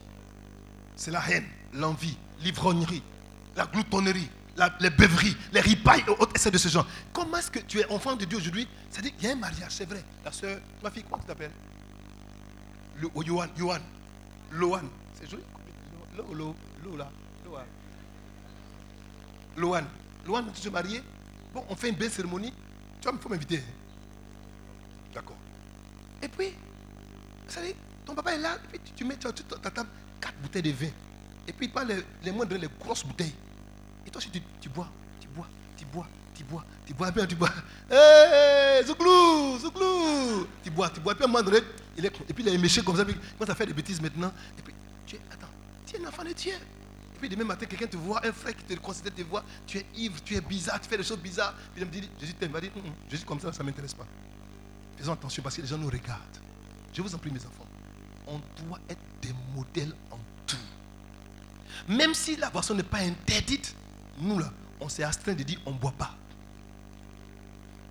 C'est 0.94 1.10
la 1.10 1.22
haine, 1.30 1.47
l'envie, 1.74 2.16
l'ivrognerie, 2.40 3.02
la 3.56 3.66
gloutonnerie, 3.66 4.30
les 4.80 4.90
beuveries, 4.90 5.36
les 5.52 5.60
ripailles 5.60 6.05
et 6.06 6.10
autres 6.10 6.51
de 6.51 6.59
ce 6.59 6.68
genre. 6.68 6.86
Comment 7.12 7.38
est-ce 7.38 7.51
que 7.51 7.59
tu 7.60 7.80
es 7.80 7.90
enfant 7.90 8.16
de 8.16 8.24
Dieu 8.24 8.38
aujourd'hui? 8.38 8.66
C'est-à-dire 8.90 9.14
qu'il 9.16 9.28
y 9.28 9.30
a 9.30 9.32
un 9.32 9.36
mariage, 9.38 9.72
c'est 9.72 9.88
vrai. 9.88 10.02
La 10.24 10.32
soeur, 10.32 10.59
ma 10.82 10.90
fille, 10.90 11.05
comment 11.05 11.18
tu 11.18 11.26
t'appelles? 11.26 11.52
Le 12.98 13.09
oh, 13.14 13.22
Johan, 13.22 13.47
Johan, 13.56 13.80
Lohan. 14.52 14.84
C'est 15.14 15.30
joli. 15.30 15.43
Lo, 16.16 16.32
lo, 16.32 16.55
lo, 16.82 16.97
là. 16.97 17.10
Lohan. 17.44 17.64
Lohan. 19.56 19.84
Lohan, 20.26 20.44
tu 20.55 20.62
te 20.62 20.68
marié 20.68 21.02
Bon, 21.52 21.64
on 21.68 21.76
fait 21.76 21.90
une 21.90 21.97
belle 21.97 22.10
cérémonie. 22.10 22.52
Tu 23.01 23.09
vois, 23.09 23.12
il 23.14 23.22
faut 23.22 23.28
m'inviter. 23.28 23.62
D'accord. 25.14 25.36
Et 26.22 26.28
puis, 26.28 26.52
vous 27.47 27.52
savez, 27.52 27.77
ton 28.05 28.14
papa 28.14 28.35
est 28.35 28.39
là, 28.39 28.56
et 28.74 28.78
puis 28.78 28.93
tu, 28.94 29.05
mets 29.05 29.16
sur 29.20 29.32
ta 29.35 29.70
table 29.70 29.89
quatre 30.20 30.36
bouteilles 30.39 30.62
de 30.62 30.70
vin. 30.70 30.90
Et 31.47 31.52
puis 31.52 31.66
il 31.66 31.73
prend 31.73 31.85
les, 31.85 32.32
moindres, 32.32 32.56
les 32.56 32.68
grosses 32.81 33.05
bouteilles. 33.05 33.35
Et 34.06 34.10
toi, 34.10 34.20
tu, 34.20 34.40
tu 34.60 34.68
bois, 34.68 34.89
tu 35.20 35.28
bois, 35.28 35.47
tu 35.77 35.85
bois, 35.85 36.06
tu 36.35 36.44
bois, 36.44 36.64
tu 36.85 36.94
bois, 36.94 37.12
puis 37.12 37.27
tu 37.28 37.36
bois. 37.36 37.51
Hé, 37.90 38.85
Zouglou, 38.85 39.59
Zouglou. 39.59 40.47
Tu 40.62 40.70
bois, 40.70 40.90
tu 40.90 41.01
bois, 41.01 41.12
et 41.12 41.16
puis 41.16 41.24
un 41.24 41.28
moment 41.28 41.43
donné, 41.43 41.59
il 41.97 42.05
est, 42.05 42.12
et 42.28 42.35
puis 42.35 42.44
il 42.44 42.48
est 42.48 42.59
méché 42.59 42.82
comme 42.82 42.97
ça, 42.97 43.05
puis 43.05 43.14
il 43.14 43.32
commence 43.39 43.51
à 43.51 43.55
faire 43.55 43.66
des 43.66 43.73
bêtises 43.73 44.01
maintenant. 44.01 44.32
Et 44.59 44.62
puis, 44.62 44.74
tu 45.06 45.16
es, 45.16 45.20
attends, 45.31 45.48
tu 45.86 45.97
es 45.97 45.98
un 46.05 46.24
de 46.24 46.32
Dieu. 46.32 46.52
Et 46.52 47.18
puis 47.18 47.28
demain 47.28 47.44
matin, 47.44 47.64
quelqu'un 47.64 47.86
te 47.86 47.97
voit, 47.97 48.20
un 48.27 48.32
frère 48.32 48.55
qui 48.55 48.64
te 48.64 48.74
considère 48.74 49.14
te 49.14 49.23
voit, 49.23 49.43
tu 49.66 49.78
es 49.78 49.86
ivre, 49.97 50.23
tu 50.23 50.35
es 50.35 50.40
bizarre, 50.40 50.81
tu 50.81 50.89
fais 50.89 50.98
des 50.98 51.02
choses 51.02 51.18
bizarres. 51.18 51.55
Puis 51.73 51.82
il 51.82 51.86
me 51.86 51.90
dit, 51.90 52.10
Jésus 52.20 52.35
t'aime, 52.35 52.52
va 52.52 52.60
dire, 52.60 52.73
Hum, 52.77 52.85
hum, 52.85 52.93
Jésus 53.09 53.24
comme 53.24 53.40
ça, 53.40 53.52
ça 53.52 53.62
ne 53.62 53.68
m'intéresse 53.68 53.94
pas. 53.94 54.06
Faisons 54.98 55.12
attention 55.12 55.43
parce 55.43 55.56
que 55.56 55.62
les 55.62 55.68
gens 55.68 55.78
nous 55.78 55.89
regardent. 55.89 56.45
Je 56.97 57.02
vous 57.02 57.14
en 57.14 57.18
prie, 57.18 57.31
mes 57.31 57.44
enfants, 57.44 57.66
on 58.27 58.40
doit 58.64 58.81
être 58.89 59.02
des 59.20 59.35
modèles 59.55 59.94
en 60.10 60.18
tout. 60.47 60.56
Même 61.89 62.14
si 62.14 62.36
la 62.36 62.48
boisson 62.48 62.74
n'est 62.74 62.82
pas 62.82 63.01
interdite, 63.01 63.77
nous 64.18 64.39
là, 64.39 64.51
on 64.81 64.89
s'est 64.89 65.02
astreint 65.02 65.35
de 65.35 65.43
dire 65.43 65.60
on 65.66 65.73
ne 65.73 65.78
boit 65.78 65.93
pas. 65.93 66.16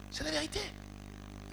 C'est 0.09 0.23
la 0.23 0.31
vérité. 0.31 0.59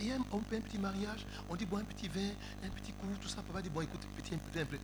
Et 0.01 0.13
on 0.33 0.41
fait 0.41 0.57
un 0.57 0.61
petit 0.63 0.79
mariage, 0.79 1.27
on 1.51 1.55
dit 1.55 1.67
bois 1.67 1.81
un 1.81 1.85
petit 1.85 2.09
vin, 2.09 2.31
un 2.65 2.71
petit 2.71 2.93
coup, 2.93 3.07
tout 3.21 3.29
ça. 3.29 3.43
Papa 3.43 3.61
dit 3.61 3.69
bon 3.69 3.83
écoute, 3.83 4.01
petit, 4.17 4.35
un 4.35 4.39
petit, 4.39 4.61
un 4.61 4.65
petit. 4.65 4.81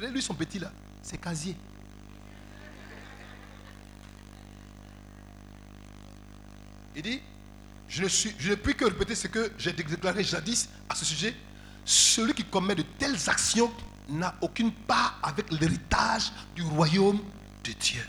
Mais 0.00 0.10
lui, 0.10 0.22
son 0.22 0.32
petit 0.32 0.58
là, 0.58 0.72
c'est 1.02 1.18
casier. 1.18 1.56
Il 6.96 7.02
dit, 7.02 7.20
je 7.86 8.02
ne, 8.02 8.08
suis, 8.08 8.34
je 8.38 8.48
ne 8.52 8.54
puis 8.54 8.74
que 8.74 8.86
répéter 8.86 9.14
ce 9.14 9.28
que 9.28 9.52
j'ai 9.58 9.74
déclaré 9.74 10.24
jadis 10.24 10.70
à 10.88 10.94
ce 10.94 11.04
sujet. 11.04 11.36
Celui 11.88 12.34
qui 12.34 12.44
commet 12.44 12.74
de 12.74 12.82
telles 12.82 13.30
actions 13.30 13.72
n'a 14.10 14.34
aucune 14.42 14.70
part 14.70 15.18
avec 15.22 15.50
l'héritage 15.50 16.30
du 16.54 16.60
royaume 16.60 17.18
de 17.64 17.72
Dieu. 17.72 18.06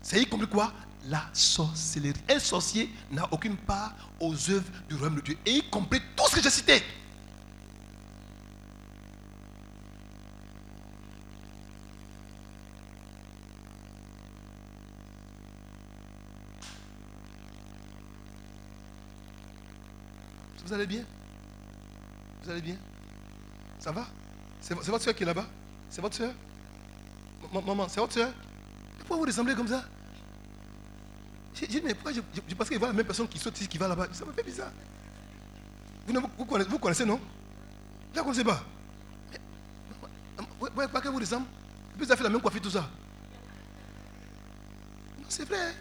C'est 0.00 0.22
y 0.22 0.26
compris 0.26 0.46
quoi? 0.46 0.72
La 1.08 1.28
sorcellerie. 1.32 2.20
Un 2.28 2.38
sorcier 2.38 2.88
n'a 3.10 3.26
aucune 3.32 3.56
part 3.56 3.94
aux 4.20 4.32
œuvres 4.48 4.70
du 4.88 4.94
royaume 4.94 5.16
de 5.16 5.22
Dieu. 5.22 5.38
Et 5.44 5.56
y 5.56 5.62
compris 5.68 6.00
tout 6.14 6.22
ce 6.28 6.36
que 6.36 6.40
j'ai 6.40 6.50
cité. 6.50 6.84
Vous 20.64 20.72
allez 20.72 20.86
bien? 20.86 21.02
Vous 22.44 22.50
allez 22.50 22.62
bien? 22.62 22.76
Ça 23.80 23.90
va? 23.90 24.06
C'est 24.60 24.74
votre 24.74 25.02
soeur 25.02 25.14
qui 25.14 25.22
est 25.22 25.26
là-bas? 25.26 25.46
C'est 25.88 26.00
votre 26.00 26.16
soeur? 26.16 26.32
Maman, 27.52 27.88
c'est 27.88 27.98
votre 27.98 28.12
soeur? 28.12 28.30
Pourquoi 28.98 29.16
vous 29.16 29.24
ressemblez 29.24 29.54
comme 29.54 29.68
ça? 29.68 29.84
J'ai 31.54 31.80
mais 31.80 31.96
je, 32.14 32.20
je, 32.48 32.54
pense 32.54 32.68
qu'il 32.68 32.78
voit 32.78 32.88
la 32.88 32.94
même 32.94 33.04
personne 33.04 33.26
qui 33.26 33.38
saute 33.38 33.58
ici, 33.58 33.68
qui 33.68 33.78
va 33.78 33.88
là-bas. 33.88 34.08
Ça 34.12 34.24
me 34.24 34.32
fait 34.32 34.42
bizarre. 34.42 34.70
Vous, 36.06 36.14
vous 36.38 36.44
connaissez, 36.78 37.04
vous 37.04 37.10
non? 37.10 37.20
Vous 38.12 38.18
ne 38.18 38.22
connaissez 38.22 38.44
pas 38.44 38.62
ouais, 40.60 40.70
ouais, 40.76 40.88
pas 40.88 41.00
que 41.00 41.08
vous 41.08 41.18
ressemble? 41.18 41.46
Et 41.46 41.96
puis 41.96 42.06
vous 42.06 42.12
avez 42.12 42.18
fait 42.18 42.24
la 42.24 42.30
même 42.30 42.40
coiffure, 42.40 42.60
tout 42.60 42.70
ça. 42.70 42.88
Non, 45.18 45.26
c'est 45.28 45.44
vrai. 45.44 45.74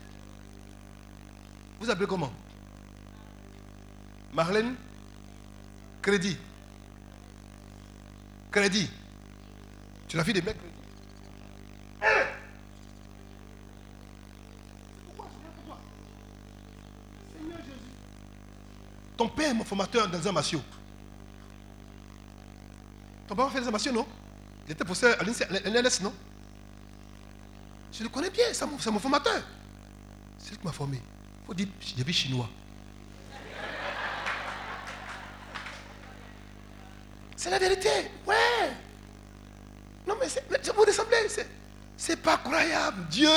Vous 1.80 1.90
appelez 1.90 2.08
comment? 2.08 2.32
Marlène 4.34 4.76
Crédit. 6.02 6.38
Crédit. 8.52 8.90
Tu 10.08 10.16
es 10.16 10.18
la 10.18 10.24
fille 10.24 10.34
des 10.34 10.42
mecs. 10.42 10.58
Ton 19.16 19.28
père 19.28 19.52
est 19.52 19.54
mon 19.54 19.66
formateur 19.66 20.08
dans 20.08 20.28
un 20.28 20.32
massio. 20.32 20.62
Ton 23.28 23.36
père 23.36 23.46
a 23.46 23.50
fait 23.52 23.62
des 23.62 23.70
massio, 23.70 23.92
non? 23.92 24.08
Il 24.66 24.72
était 24.72 24.86
professeur 24.86 25.16
à 25.20 25.24
l'NLS, 25.24 26.02
non? 26.02 26.14
Je 27.92 28.04
le 28.04 28.10
connais 28.10 28.30
bien, 28.30 28.46
c'est 28.54 28.66
mon 28.66 29.00
formateur. 29.00 29.44
C'est 30.38 30.52
lui 30.52 30.58
qui 30.58 30.66
m'a 30.66 30.72
formé. 30.72 31.02
Il 31.42 31.46
faut 31.46 31.54
dire, 31.54 31.68
j'ai 31.80 32.04
vu 32.04 32.14
chinois. 32.14 32.50
C'est 37.40 37.50
la 37.50 37.58
vérité, 37.58 37.88
ouais. 38.28 38.36
Non, 40.06 40.16
mais, 40.20 40.28
mais 40.52 40.58
vous 40.76 40.82
ressemblez, 40.82 41.16
c'est, 41.96 42.18
pas 42.18 42.36
croyable. 42.36 43.06
Dieu. 43.10 43.30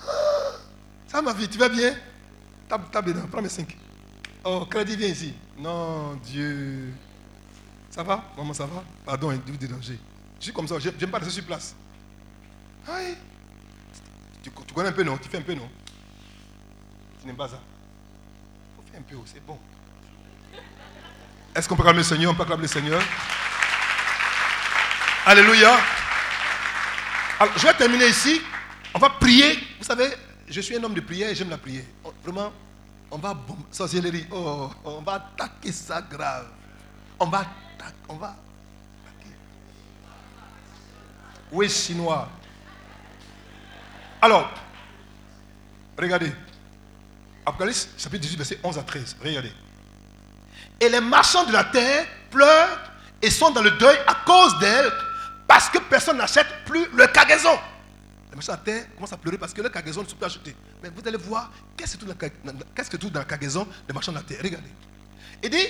Ah, 0.00 0.56
ça, 1.06 1.22
ma 1.22 1.32
vie, 1.32 1.48
tu 1.48 1.56
vas 1.56 1.68
bien? 1.68 1.94
Tape, 2.68 2.90
tape 2.90 3.04
dedans, 3.06 3.28
prends 3.30 3.40
mes 3.40 3.48
5. 3.48 3.78
Oh, 4.44 4.66
crédit, 4.68 4.96
viens 4.96 5.06
ici. 5.06 5.34
Non, 5.56 6.14
Dieu. 6.16 6.92
Ça 7.90 8.02
va? 8.02 8.24
Maman, 8.36 8.54
ça 8.54 8.66
va? 8.66 8.82
Pardon, 9.04 9.30
hein, 9.30 9.40
vous 9.46 9.56
déranger. 9.56 9.96
Je 10.40 10.44
suis 10.46 10.52
comme 10.52 10.66
ça, 10.66 10.80
je 10.80 10.90
n'aime 10.90 11.10
pas 11.12 11.18
rester 11.18 11.32
sur 11.32 11.44
place. 11.44 11.76
Tu, 14.42 14.50
tu 14.50 14.74
connais 14.74 14.88
un 14.88 14.92
peu, 14.92 15.04
non? 15.04 15.16
Tu 15.16 15.28
fais 15.28 15.38
un 15.38 15.42
peu, 15.42 15.54
non? 15.54 15.70
Tu 17.20 17.26
n'aimes 17.28 17.36
pas 17.36 17.46
ça? 17.46 17.60
Faut 18.74 18.82
faire 18.90 18.98
un 18.98 19.04
peu, 19.04 19.16
c'est 19.26 19.46
bon. 19.46 19.60
Est-ce 21.56 21.66
qu'on 21.66 21.74
peut 21.74 21.82
acclamer 21.82 22.00
le 22.00 22.04
Seigneur? 22.04 22.32
On 22.32 22.34
peut 22.34 22.42
acclamer 22.42 22.62
le 22.62 22.68
Seigneur? 22.68 23.02
Alléluia. 25.24 25.78
Alors, 27.40 27.54
je 27.56 27.66
vais 27.66 27.72
terminer 27.72 28.08
ici. 28.08 28.42
On 28.92 28.98
va 28.98 29.08
prier. 29.08 29.58
Vous 29.78 29.84
savez, 29.84 30.14
je 30.46 30.60
suis 30.60 30.76
un 30.76 30.84
homme 30.84 30.92
de 30.92 31.00
prière 31.00 31.30
et 31.30 31.34
j'aime 31.34 31.48
la 31.48 31.56
prière. 31.56 31.84
Vraiment, 32.22 32.52
on 33.10 33.16
va. 33.16 33.34
Sorcellerie. 33.70 34.26
Oh, 34.30 34.70
on 34.84 35.00
va 35.00 35.14
attaquer 35.14 35.72
ça 35.72 36.02
grave. 36.02 36.48
On 37.18 37.26
va 37.26 37.38
attaquer. 37.38 37.96
On 38.10 38.16
va 38.16 38.36
attaquer. 39.06 39.34
Oui, 41.50 41.70
chinois. 41.70 42.28
Alors, 44.20 44.50
regardez. 45.98 46.32
Apocalypse, 47.46 47.88
chapitre 47.96 48.22
18, 48.22 48.36
verset 48.36 48.60
11 48.62 48.76
à 48.76 48.82
13. 48.82 49.16
Regardez. 49.24 49.52
Et 50.80 50.88
les 50.88 51.00
marchands 51.00 51.44
de 51.44 51.52
la 51.52 51.64
terre 51.64 52.06
pleurent 52.30 52.78
et 53.22 53.30
sont 53.30 53.50
dans 53.50 53.62
le 53.62 53.70
deuil 53.72 53.96
à 54.06 54.14
cause 54.26 54.58
d'elle, 54.58 54.90
parce 55.46 55.70
que 55.70 55.78
personne 55.78 56.18
n'achète 56.18 56.46
plus 56.66 56.86
leur 56.94 57.10
cargaison. 57.12 57.58
Les 58.30 58.36
marchands 58.36 58.52
de 58.52 58.58
la 58.58 58.64
terre 58.64 58.94
commencent 58.94 59.12
à 59.12 59.16
pleurer 59.16 59.38
parce 59.38 59.54
que 59.54 59.62
leur 59.62 59.72
cargaison 59.72 60.02
ne 60.02 60.08
sont 60.08 60.16
plus 60.16 60.26
achetées. 60.26 60.56
Mais 60.82 60.90
vous 60.94 61.06
allez 61.06 61.16
voir, 61.16 61.50
qu'est-ce 61.76 61.96
que 61.96 62.96
tout 62.96 63.10
dans 63.10 63.20
la, 63.20 63.24
cargaison 63.24 63.66
des 63.86 63.94
marchands 63.94 64.12
de 64.12 64.18
la 64.18 64.22
terre? 64.22 64.40
Regardez. 64.42 64.68
Il 65.42 65.50
dit, 65.50 65.66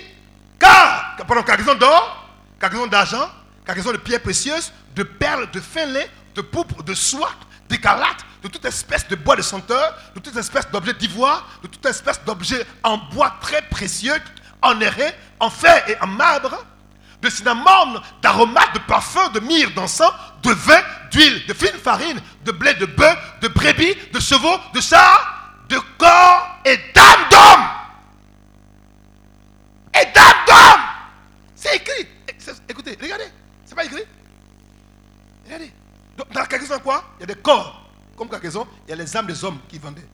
car, 0.59 1.17
pardon, 1.27 1.43
cargaison 1.43 1.75
d'or, 1.75 2.29
cargaison 2.59 2.87
d'argent, 2.87 3.31
cargaison 3.65 3.93
de 3.93 3.99
pierres 3.99 4.23
précieuses, 4.23 4.73
de 4.95 5.03
perles, 5.03 5.51
de 5.51 5.61
fin 5.61 5.87
lait, 5.87 6.11
de 6.35 6.41
pourpre, 6.41 6.83
de 6.83 6.95
soie, 6.95 7.31
d'écarlate, 7.69 8.25
de 8.43 8.49
toute 8.49 8.65
espèce 8.65 9.07
de 9.09 9.17
bois 9.17 9.37
de 9.37 9.43
senteur, 9.43 9.95
de 10.15 10.21
toute 10.21 10.37
espèce 10.37 10.71
d'objet 10.71 10.95
d'ivoire, 10.95 11.49
de 11.63 11.69
toute 11.69 11.85
espèce 11.87 12.21
d'objet 12.25 12.65
en 12.83 12.99
bois 12.99 13.35
très 13.41 13.63
précieux, 13.63 14.15
en 14.63 14.79
en 15.41 15.51
fer 15.51 15.89
et 15.89 15.97
en 16.01 16.07
marbre, 16.07 16.65
de 17.23 17.31
cinnamome, 17.31 18.01
d'aromates, 18.23 18.75
de 18.75 18.79
parfums, 18.81 19.31
de 19.33 19.41
myrrhe, 19.41 19.73
d'encens, 19.75 20.13
de 20.43 20.51
vin, 20.53 20.81
d'huile, 21.11 21.47
de 21.47 21.55
fine 21.55 21.79
farine, 21.83 22.21
de 22.45 22.53
blé, 22.53 22.75
de 22.75 22.87
bœuf, 22.87 23.17
de 23.41 23.49
brebis, 23.49 23.95
de 24.13 24.21
chevaux, 24.21 24.59
de 24.75 24.81
chars, 24.81 25.65
de 25.69 25.79
corps 25.99 26.61
et 26.65 26.77
d'âmes 26.95 27.29
d'hommes. 27.31 27.69
Et 30.01 30.05
d'âmes 30.13 30.45
d'hommes. 30.47 30.87
C'est 31.55 31.77
écrit. 31.77 32.09
Écoutez, 32.69 32.97
regardez. 33.01 33.31
C'est 33.65 33.75
pas 33.75 33.85
écrit. 33.85 34.05
Regardez. 35.45 35.73
Dans 36.17 36.41
la 36.41 36.47
cargaison, 36.47 36.79
quoi? 36.79 37.05
Il 37.19 37.21
y 37.21 37.25
a 37.25 37.35
des 37.35 37.41
corps. 37.41 37.83
Comme 38.17 38.29
cargaison, 38.29 38.67
il 38.87 38.91
y 38.91 38.93
a 38.93 38.97
les 38.97 39.17
âmes 39.17 39.27
des 39.27 39.45
hommes 39.45 39.59
qui 39.69 39.79
vendaient. 39.79 40.07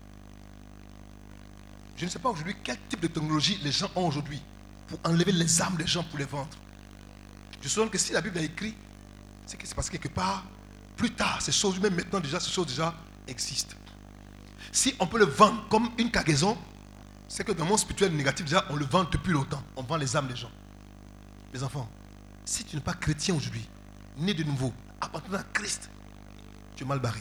Je 2.02 2.06
ne 2.08 2.10
sais 2.10 2.18
pas 2.18 2.30
aujourd'hui 2.30 2.56
quel 2.64 2.76
type 2.88 2.98
de 2.98 3.06
technologie 3.06 3.60
les 3.62 3.70
gens 3.70 3.88
ont 3.94 4.08
aujourd'hui 4.08 4.42
pour 4.88 4.98
enlever 5.04 5.30
les 5.30 5.62
âmes 5.62 5.76
des 5.76 5.86
gens 5.86 6.02
pour 6.02 6.18
les 6.18 6.24
vendre. 6.24 6.48
Je 7.60 7.68
souviens 7.68 7.88
que 7.88 7.96
si 7.96 8.12
la 8.12 8.20
Bible 8.20 8.38
a 8.38 8.42
écrit, 8.42 8.74
c'est 9.46 9.56
que 9.56 9.64
c'est 9.64 9.74
parce 9.76 9.88
que 9.88 9.98
quelque 9.98 10.12
part, 10.12 10.44
plus 10.96 11.12
tard, 11.12 11.40
ces 11.40 11.52
choses, 11.52 11.78
même 11.78 11.94
maintenant 11.94 12.18
déjà, 12.18 12.40
ces 12.40 12.50
choses 12.50 12.66
déjà 12.66 12.92
existent. 13.28 13.76
Si 14.72 14.96
on 14.98 15.06
peut 15.06 15.20
le 15.20 15.26
vendre 15.26 15.64
comme 15.68 15.90
une 15.96 16.10
cargaison, 16.10 16.58
c'est 17.28 17.44
que 17.44 17.52
dans 17.52 17.62
le 17.62 17.70
monde 17.70 17.78
spirituel 17.78 18.16
négatif, 18.16 18.46
déjà, 18.46 18.64
on 18.70 18.74
le 18.74 18.84
vend 18.84 19.04
depuis 19.04 19.32
longtemps. 19.32 19.62
On 19.76 19.84
vend 19.84 19.96
les 19.96 20.16
âmes 20.16 20.26
des 20.26 20.34
gens. 20.34 20.50
Mes 21.54 21.62
enfants, 21.62 21.88
si 22.44 22.64
tu 22.64 22.74
n'es 22.74 22.82
pas 22.82 22.94
chrétien 22.94 23.36
aujourd'hui, 23.36 23.68
né 24.16 24.34
de 24.34 24.42
nouveau, 24.42 24.72
appartenant 25.00 25.38
à 25.38 25.44
Christ, 25.52 25.88
tu 26.74 26.82
es 26.82 26.86
mal 26.88 26.98
barré. 26.98 27.20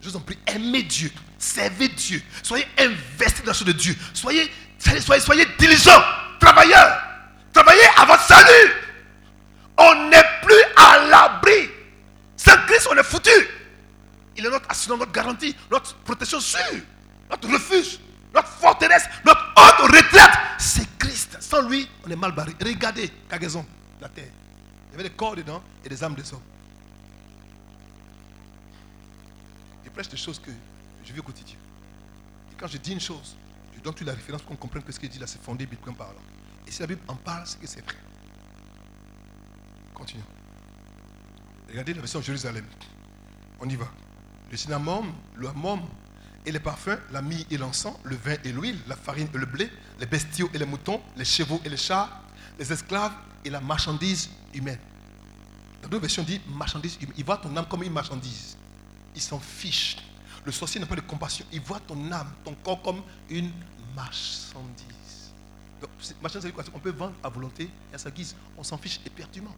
Je 0.00 0.08
vous 0.08 0.16
en 0.16 0.20
prie, 0.20 0.38
aimez 0.46 0.82
Dieu, 0.82 1.10
servez 1.38 1.88
Dieu, 1.88 2.22
soyez 2.42 2.66
investis 2.78 3.42
dans 3.42 3.48
la 3.50 3.52
chose 3.52 3.66
de 3.66 3.72
Dieu, 3.72 3.94
soyez, 4.14 4.50
soyez, 4.78 5.20
soyez 5.20 5.46
diligents, 5.58 6.02
travailleurs, 6.38 7.02
travaillez 7.52 7.86
à 7.96 8.04
votre 8.06 8.22
salut. 8.22 8.72
On 9.76 10.08
n'est 10.08 10.24
plus 10.42 10.62
à 10.76 11.06
l'abri. 11.06 11.70
Sans 12.36 12.56
Christ, 12.66 12.88
on 12.90 12.96
est 12.96 13.02
foutu. 13.02 13.30
Il 14.36 14.44
est 14.44 14.50
notre 14.50 14.70
assurance, 14.70 15.00
notre 15.00 15.12
garantie, 15.12 15.56
notre 15.70 15.94
protection 15.96 16.40
sûre, 16.40 16.60
notre 17.30 17.48
refuge, 17.50 17.98
notre 18.34 18.48
forteresse, 18.48 19.04
notre 19.24 19.52
haute 19.56 19.90
retraite. 19.90 20.30
C'est 20.58 20.86
Christ. 20.98 21.38
Sans 21.40 21.62
lui, 21.68 21.88
on 22.06 22.10
est 22.10 22.16
mal 22.16 22.32
barré. 22.32 22.52
Regardez, 22.62 23.10
cargaison, 23.28 23.64
la 24.00 24.08
terre. 24.08 24.28
Il 24.88 24.92
y 24.92 25.00
avait 25.00 25.08
des 25.08 25.14
corps 25.14 25.36
dedans 25.36 25.62
et 25.84 25.88
des 25.88 26.04
âmes 26.04 26.14
des 26.14 26.30
hommes. 26.32 26.42
Je 29.90 29.94
prêche 29.94 30.08
des 30.08 30.16
choses 30.16 30.38
que 30.38 30.52
je 31.04 31.12
vis 31.12 31.18
au 31.18 31.24
quotidien. 31.24 31.56
Et 32.52 32.54
quand 32.56 32.68
je 32.68 32.78
dis 32.78 32.92
une 32.92 33.00
chose, 33.00 33.36
je 33.76 33.80
donne 33.80 33.94
toute 33.94 34.06
la 34.06 34.12
référence 34.12 34.42
pour 34.42 34.50
qu'on 34.50 34.56
comprenne 34.56 34.84
que 34.84 34.92
ce 34.92 35.00
qu'il 35.00 35.08
dit 35.08 35.18
là, 35.18 35.26
c'est 35.26 35.42
fondé 35.42 35.66
bibliquement 35.66 35.94
parlant. 35.94 36.20
Et 36.66 36.70
si 36.70 36.80
la 36.80 36.86
Bible 36.86 37.00
en 37.08 37.16
parle, 37.16 37.44
c'est 37.44 37.58
que 37.60 37.66
c'est 37.66 37.80
vrai. 37.84 37.96
Continuons. 39.92 40.24
Regardez 41.68 41.94
la 41.94 42.00
version 42.00 42.22
Jérusalem. 42.22 42.64
On 43.58 43.68
y 43.68 43.74
va. 43.74 43.88
Le 44.50 44.56
cinnamome, 44.56 45.12
le 45.34 45.48
hamom 45.48 45.82
et 46.46 46.52
les 46.52 46.60
parfums, 46.60 46.98
la 47.10 47.20
myrrhe 47.20 47.46
et 47.50 47.58
l'encens, 47.58 47.96
le 48.04 48.14
vin 48.14 48.36
et 48.44 48.52
l'huile, 48.52 48.78
la 48.86 48.96
farine 48.96 49.28
et 49.34 49.38
le 49.38 49.46
blé, 49.46 49.70
les 49.98 50.06
bestiaux 50.06 50.50
et 50.54 50.58
les 50.58 50.66
moutons, 50.66 51.00
les 51.16 51.24
chevaux 51.24 51.60
et 51.64 51.68
les 51.68 51.76
chars, 51.76 52.22
les 52.58 52.72
esclaves 52.72 53.12
et 53.44 53.50
la 53.50 53.60
marchandise 53.60 54.30
humaine. 54.54 54.78
Dans 55.82 55.88
d'autres 55.88 56.02
versions, 56.02 56.22
dit 56.22 56.40
marchandise 56.48 56.96
humaine. 57.00 57.14
Il 57.18 57.24
voit 57.24 57.38
ton 57.38 57.56
âme 57.56 57.66
comme 57.68 57.82
une 57.82 57.92
marchandise. 57.92 58.56
Il 59.14 59.22
s'en 59.22 59.38
fiche. 59.38 59.96
Le 60.44 60.52
sorcier 60.52 60.80
n'a 60.80 60.86
pas 60.86 60.96
de 60.96 61.00
compassion. 61.00 61.44
Il 61.52 61.60
voit 61.60 61.80
ton 61.80 62.10
âme, 62.12 62.32
ton 62.44 62.54
corps 62.54 62.80
comme 62.82 63.02
une 63.28 63.50
marchandise. 63.94 65.32
Donc, 65.80 65.90
marchandise, 66.22 66.52
quoi? 66.52 66.64
On 66.74 66.78
peut 66.78 66.90
vendre 66.90 67.14
à 67.22 67.28
volonté 67.28 67.70
et 67.92 67.94
à 67.94 67.98
sa 67.98 68.10
guise. 68.10 68.34
On 68.56 68.62
s'en 68.62 68.78
fiche 68.78 69.00
éperdument. 69.04 69.54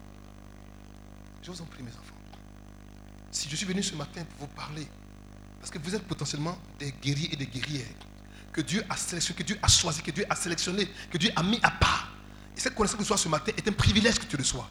Je 1.41 1.51
vous 1.51 1.61
en 1.61 1.65
prie, 1.65 1.83
mes 1.83 1.91
enfants. 1.91 2.15
Si 3.31 3.49
je 3.49 3.55
suis 3.55 3.65
venu 3.65 3.81
ce 3.83 3.95
matin 3.95 4.23
pour 4.37 4.47
vous 4.47 4.53
parler, 4.53 4.87
parce 5.59 5.71
que 5.71 5.79
vous 5.79 5.95
êtes 5.95 6.03
potentiellement 6.03 6.57
des 6.79 6.91
guerriers 6.91 7.33
et 7.33 7.35
des 7.35 7.47
guerrières 7.47 7.87
que 8.51 8.61
Dieu 8.61 8.85
a 8.89 8.95
sélectionné, 8.95 9.37
que 9.39 9.43
Dieu 9.43 9.59
a 9.61 9.67
choisi, 9.67 10.01
que 10.01 10.11
Dieu 10.11 10.25
a 10.29 10.35
sélectionné, 10.35 10.87
que 11.09 11.17
Dieu 11.17 11.31
a 11.35 11.41
mis 11.41 11.59
à 11.63 11.71
part. 11.71 12.11
Et 12.55 12.59
cette 12.59 12.75
connaissance 12.75 12.97
que 12.97 13.03
tu 13.03 13.11
reçois 13.11 13.17
ce 13.17 13.29
matin 13.29 13.51
est 13.57 13.67
un 13.67 13.71
privilège 13.71 14.19
que 14.19 14.25
tu 14.25 14.35
reçois. 14.35 14.69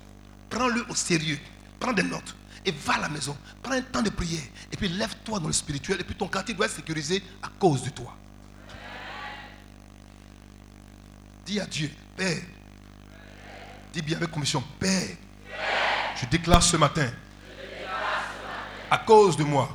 Prends-le 0.48 0.88
au 0.88 0.94
sérieux. 0.94 1.40
Prends 1.80 1.92
des 1.92 2.04
notes. 2.04 2.36
Et 2.64 2.70
va 2.70 2.94
à 2.94 3.00
la 3.00 3.08
maison. 3.08 3.36
Prends 3.62 3.72
un 3.72 3.82
temps 3.82 4.02
de 4.02 4.10
prière. 4.10 4.42
Et 4.70 4.76
puis 4.76 4.88
lève-toi 4.88 5.40
dans 5.40 5.48
le 5.48 5.52
spirituel. 5.52 6.00
Et 6.00 6.04
puis 6.04 6.14
ton 6.14 6.28
quartier 6.28 6.54
doit 6.54 6.66
être 6.66 6.76
sécurisé 6.76 7.22
à 7.42 7.48
cause 7.58 7.82
de 7.82 7.90
toi. 7.90 8.16
Dis 11.44 11.58
à 11.58 11.66
Dieu, 11.66 11.90
Père. 12.16 12.42
Dis 13.92 14.02
bien 14.02 14.16
avec 14.16 14.30
commission, 14.30 14.62
Père. 14.78 15.16
Je 16.16 16.26
déclare 16.26 16.62
ce 16.62 16.76
matin, 16.76 17.10
à 18.90 18.98
cause 18.98 19.36
de 19.36 19.42
moi, 19.42 19.68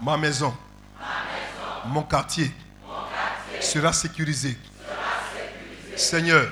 ma 0.00 0.16
maison, 0.16 0.56
mon 1.86 2.02
quartier 2.02 2.52
sera 3.60 3.92
sécurisé. 3.92 4.58
Seigneur, 5.96 6.50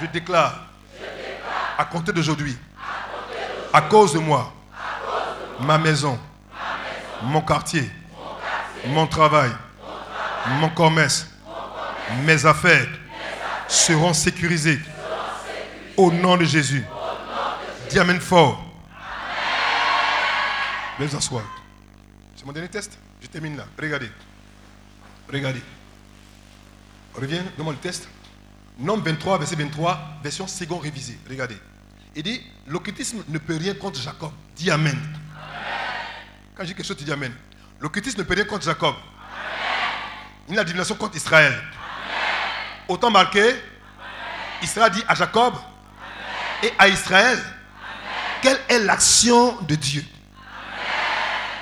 je 0.00 0.06
déclare 0.06 0.66
à 1.78 1.84
compter 1.86 2.12
d'aujourd'hui, 2.12 2.56
à 3.74 3.82
cause 3.82 4.12
de 4.12 4.20
moi, 4.20 4.52
ma 5.58 5.78
maison, 5.78 6.16
mon 7.22 7.40
quartier, 7.40 7.90
mon 8.86 9.08
travail, 9.08 9.50
mon 10.60 10.68
commerce, 10.68 11.26
mes 12.22 12.46
affaires 12.46 12.86
seront 13.66 14.12
sécurisées 14.14 14.78
au 15.96 16.12
nom 16.12 16.36
de 16.36 16.44
Jésus. 16.44 16.84
Dis 17.90 17.98
Amen 17.98 18.20
fort. 18.20 18.64
Venez 20.96 21.08
vous 21.08 21.16
asseoir. 21.16 21.42
C'est 22.36 22.46
mon 22.46 22.52
dernier 22.52 22.68
test. 22.68 22.96
Je 23.20 23.26
termine 23.26 23.56
là. 23.56 23.64
Regardez. 23.76 24.10
Regardez. 25.32 25.62
Reviens, 27.12 27.42
donne-moi 27.56 27.72
le 27.72 27.80
test. 27.80 28.08
Nombre 28.78 29.02
23, 29.02 29.38
verset 29.38 29.56
23, 29.56 29.98
version 30.22 30.46
second 30.46 30.78
révisée. 30.78 31.18
Regardez. 31.28 31.56
Il 32.16 32.22
dit 32.22 32.40
l'occultisme 32.66 33.22
ne 33.28 33.38
peut 33.38 33.56
rien 33.56 33.74
contre 33.74 34.00
Jacob. 34.00 34.32
Dis 34.56 34.70
Amen. 34.70 34.98
Quand 36.54 36.62
je 36.62 36.68
dis 36.68 36.74
quelque 36.74 36.86
chose, 36.86 36.96
tu 36.96 37.04
dis 37.04 37.12
Amen. 37.12 37.32
L'occultisme 37.80 38.18
ne 38.18 38.22
peut 38.24 38.34
rien 38.34 38.44
contre 38.44 38.64
Jacob. 38.64 38.94
Ni 40.48 40.56
la 40.56 40.64
divination 40.64 40.94
contre 40.94 41.16
Israël. 41.16 41.54
Autant 42.86 43.10
marqué, 43.10 43.54
Israël 44.62 44.92
dit 44.92 45.02
à 45.08 45.14
Jacob 45.14 45.54
et 46.62 46.70
à 46.78 46.88
Israël 46.88 47.38
quelle 48.44 48.60
est 48.68 48.78
l'action 48.78 49.58
de 49.62 49.74
Dieu? 49.74 50.04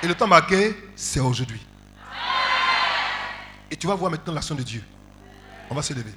Et 0.01 0.07
le 0.07 0.13
temps 0.15 0.27
marqué, 0.27 0.75
c'est 0.97 1.21
aujourd'hui. 1.21 1.65
Et 3.71 3.77
tu 3.77 3.87
vas 3.87 3.95
voir 3.95 4.11
maintenant 4.11 4.33
l'action 4.33 4.53
de 4.53 4.63
Dieu. 4.63 4.83
On 5.69 5.75
va 5.75 5.81
se 5.81 5.93
lever. 5.93 6.13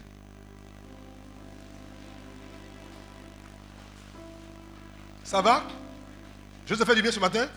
Ça 5.27 5.43
va? 5.43 5.65
Je 6.67 6.75
te 6.77 6.85
fais 6.85 6.95
du 6.95 7.03
bien 7.03 7.11
ce 7.11 7.19
matin? 7.19 7.49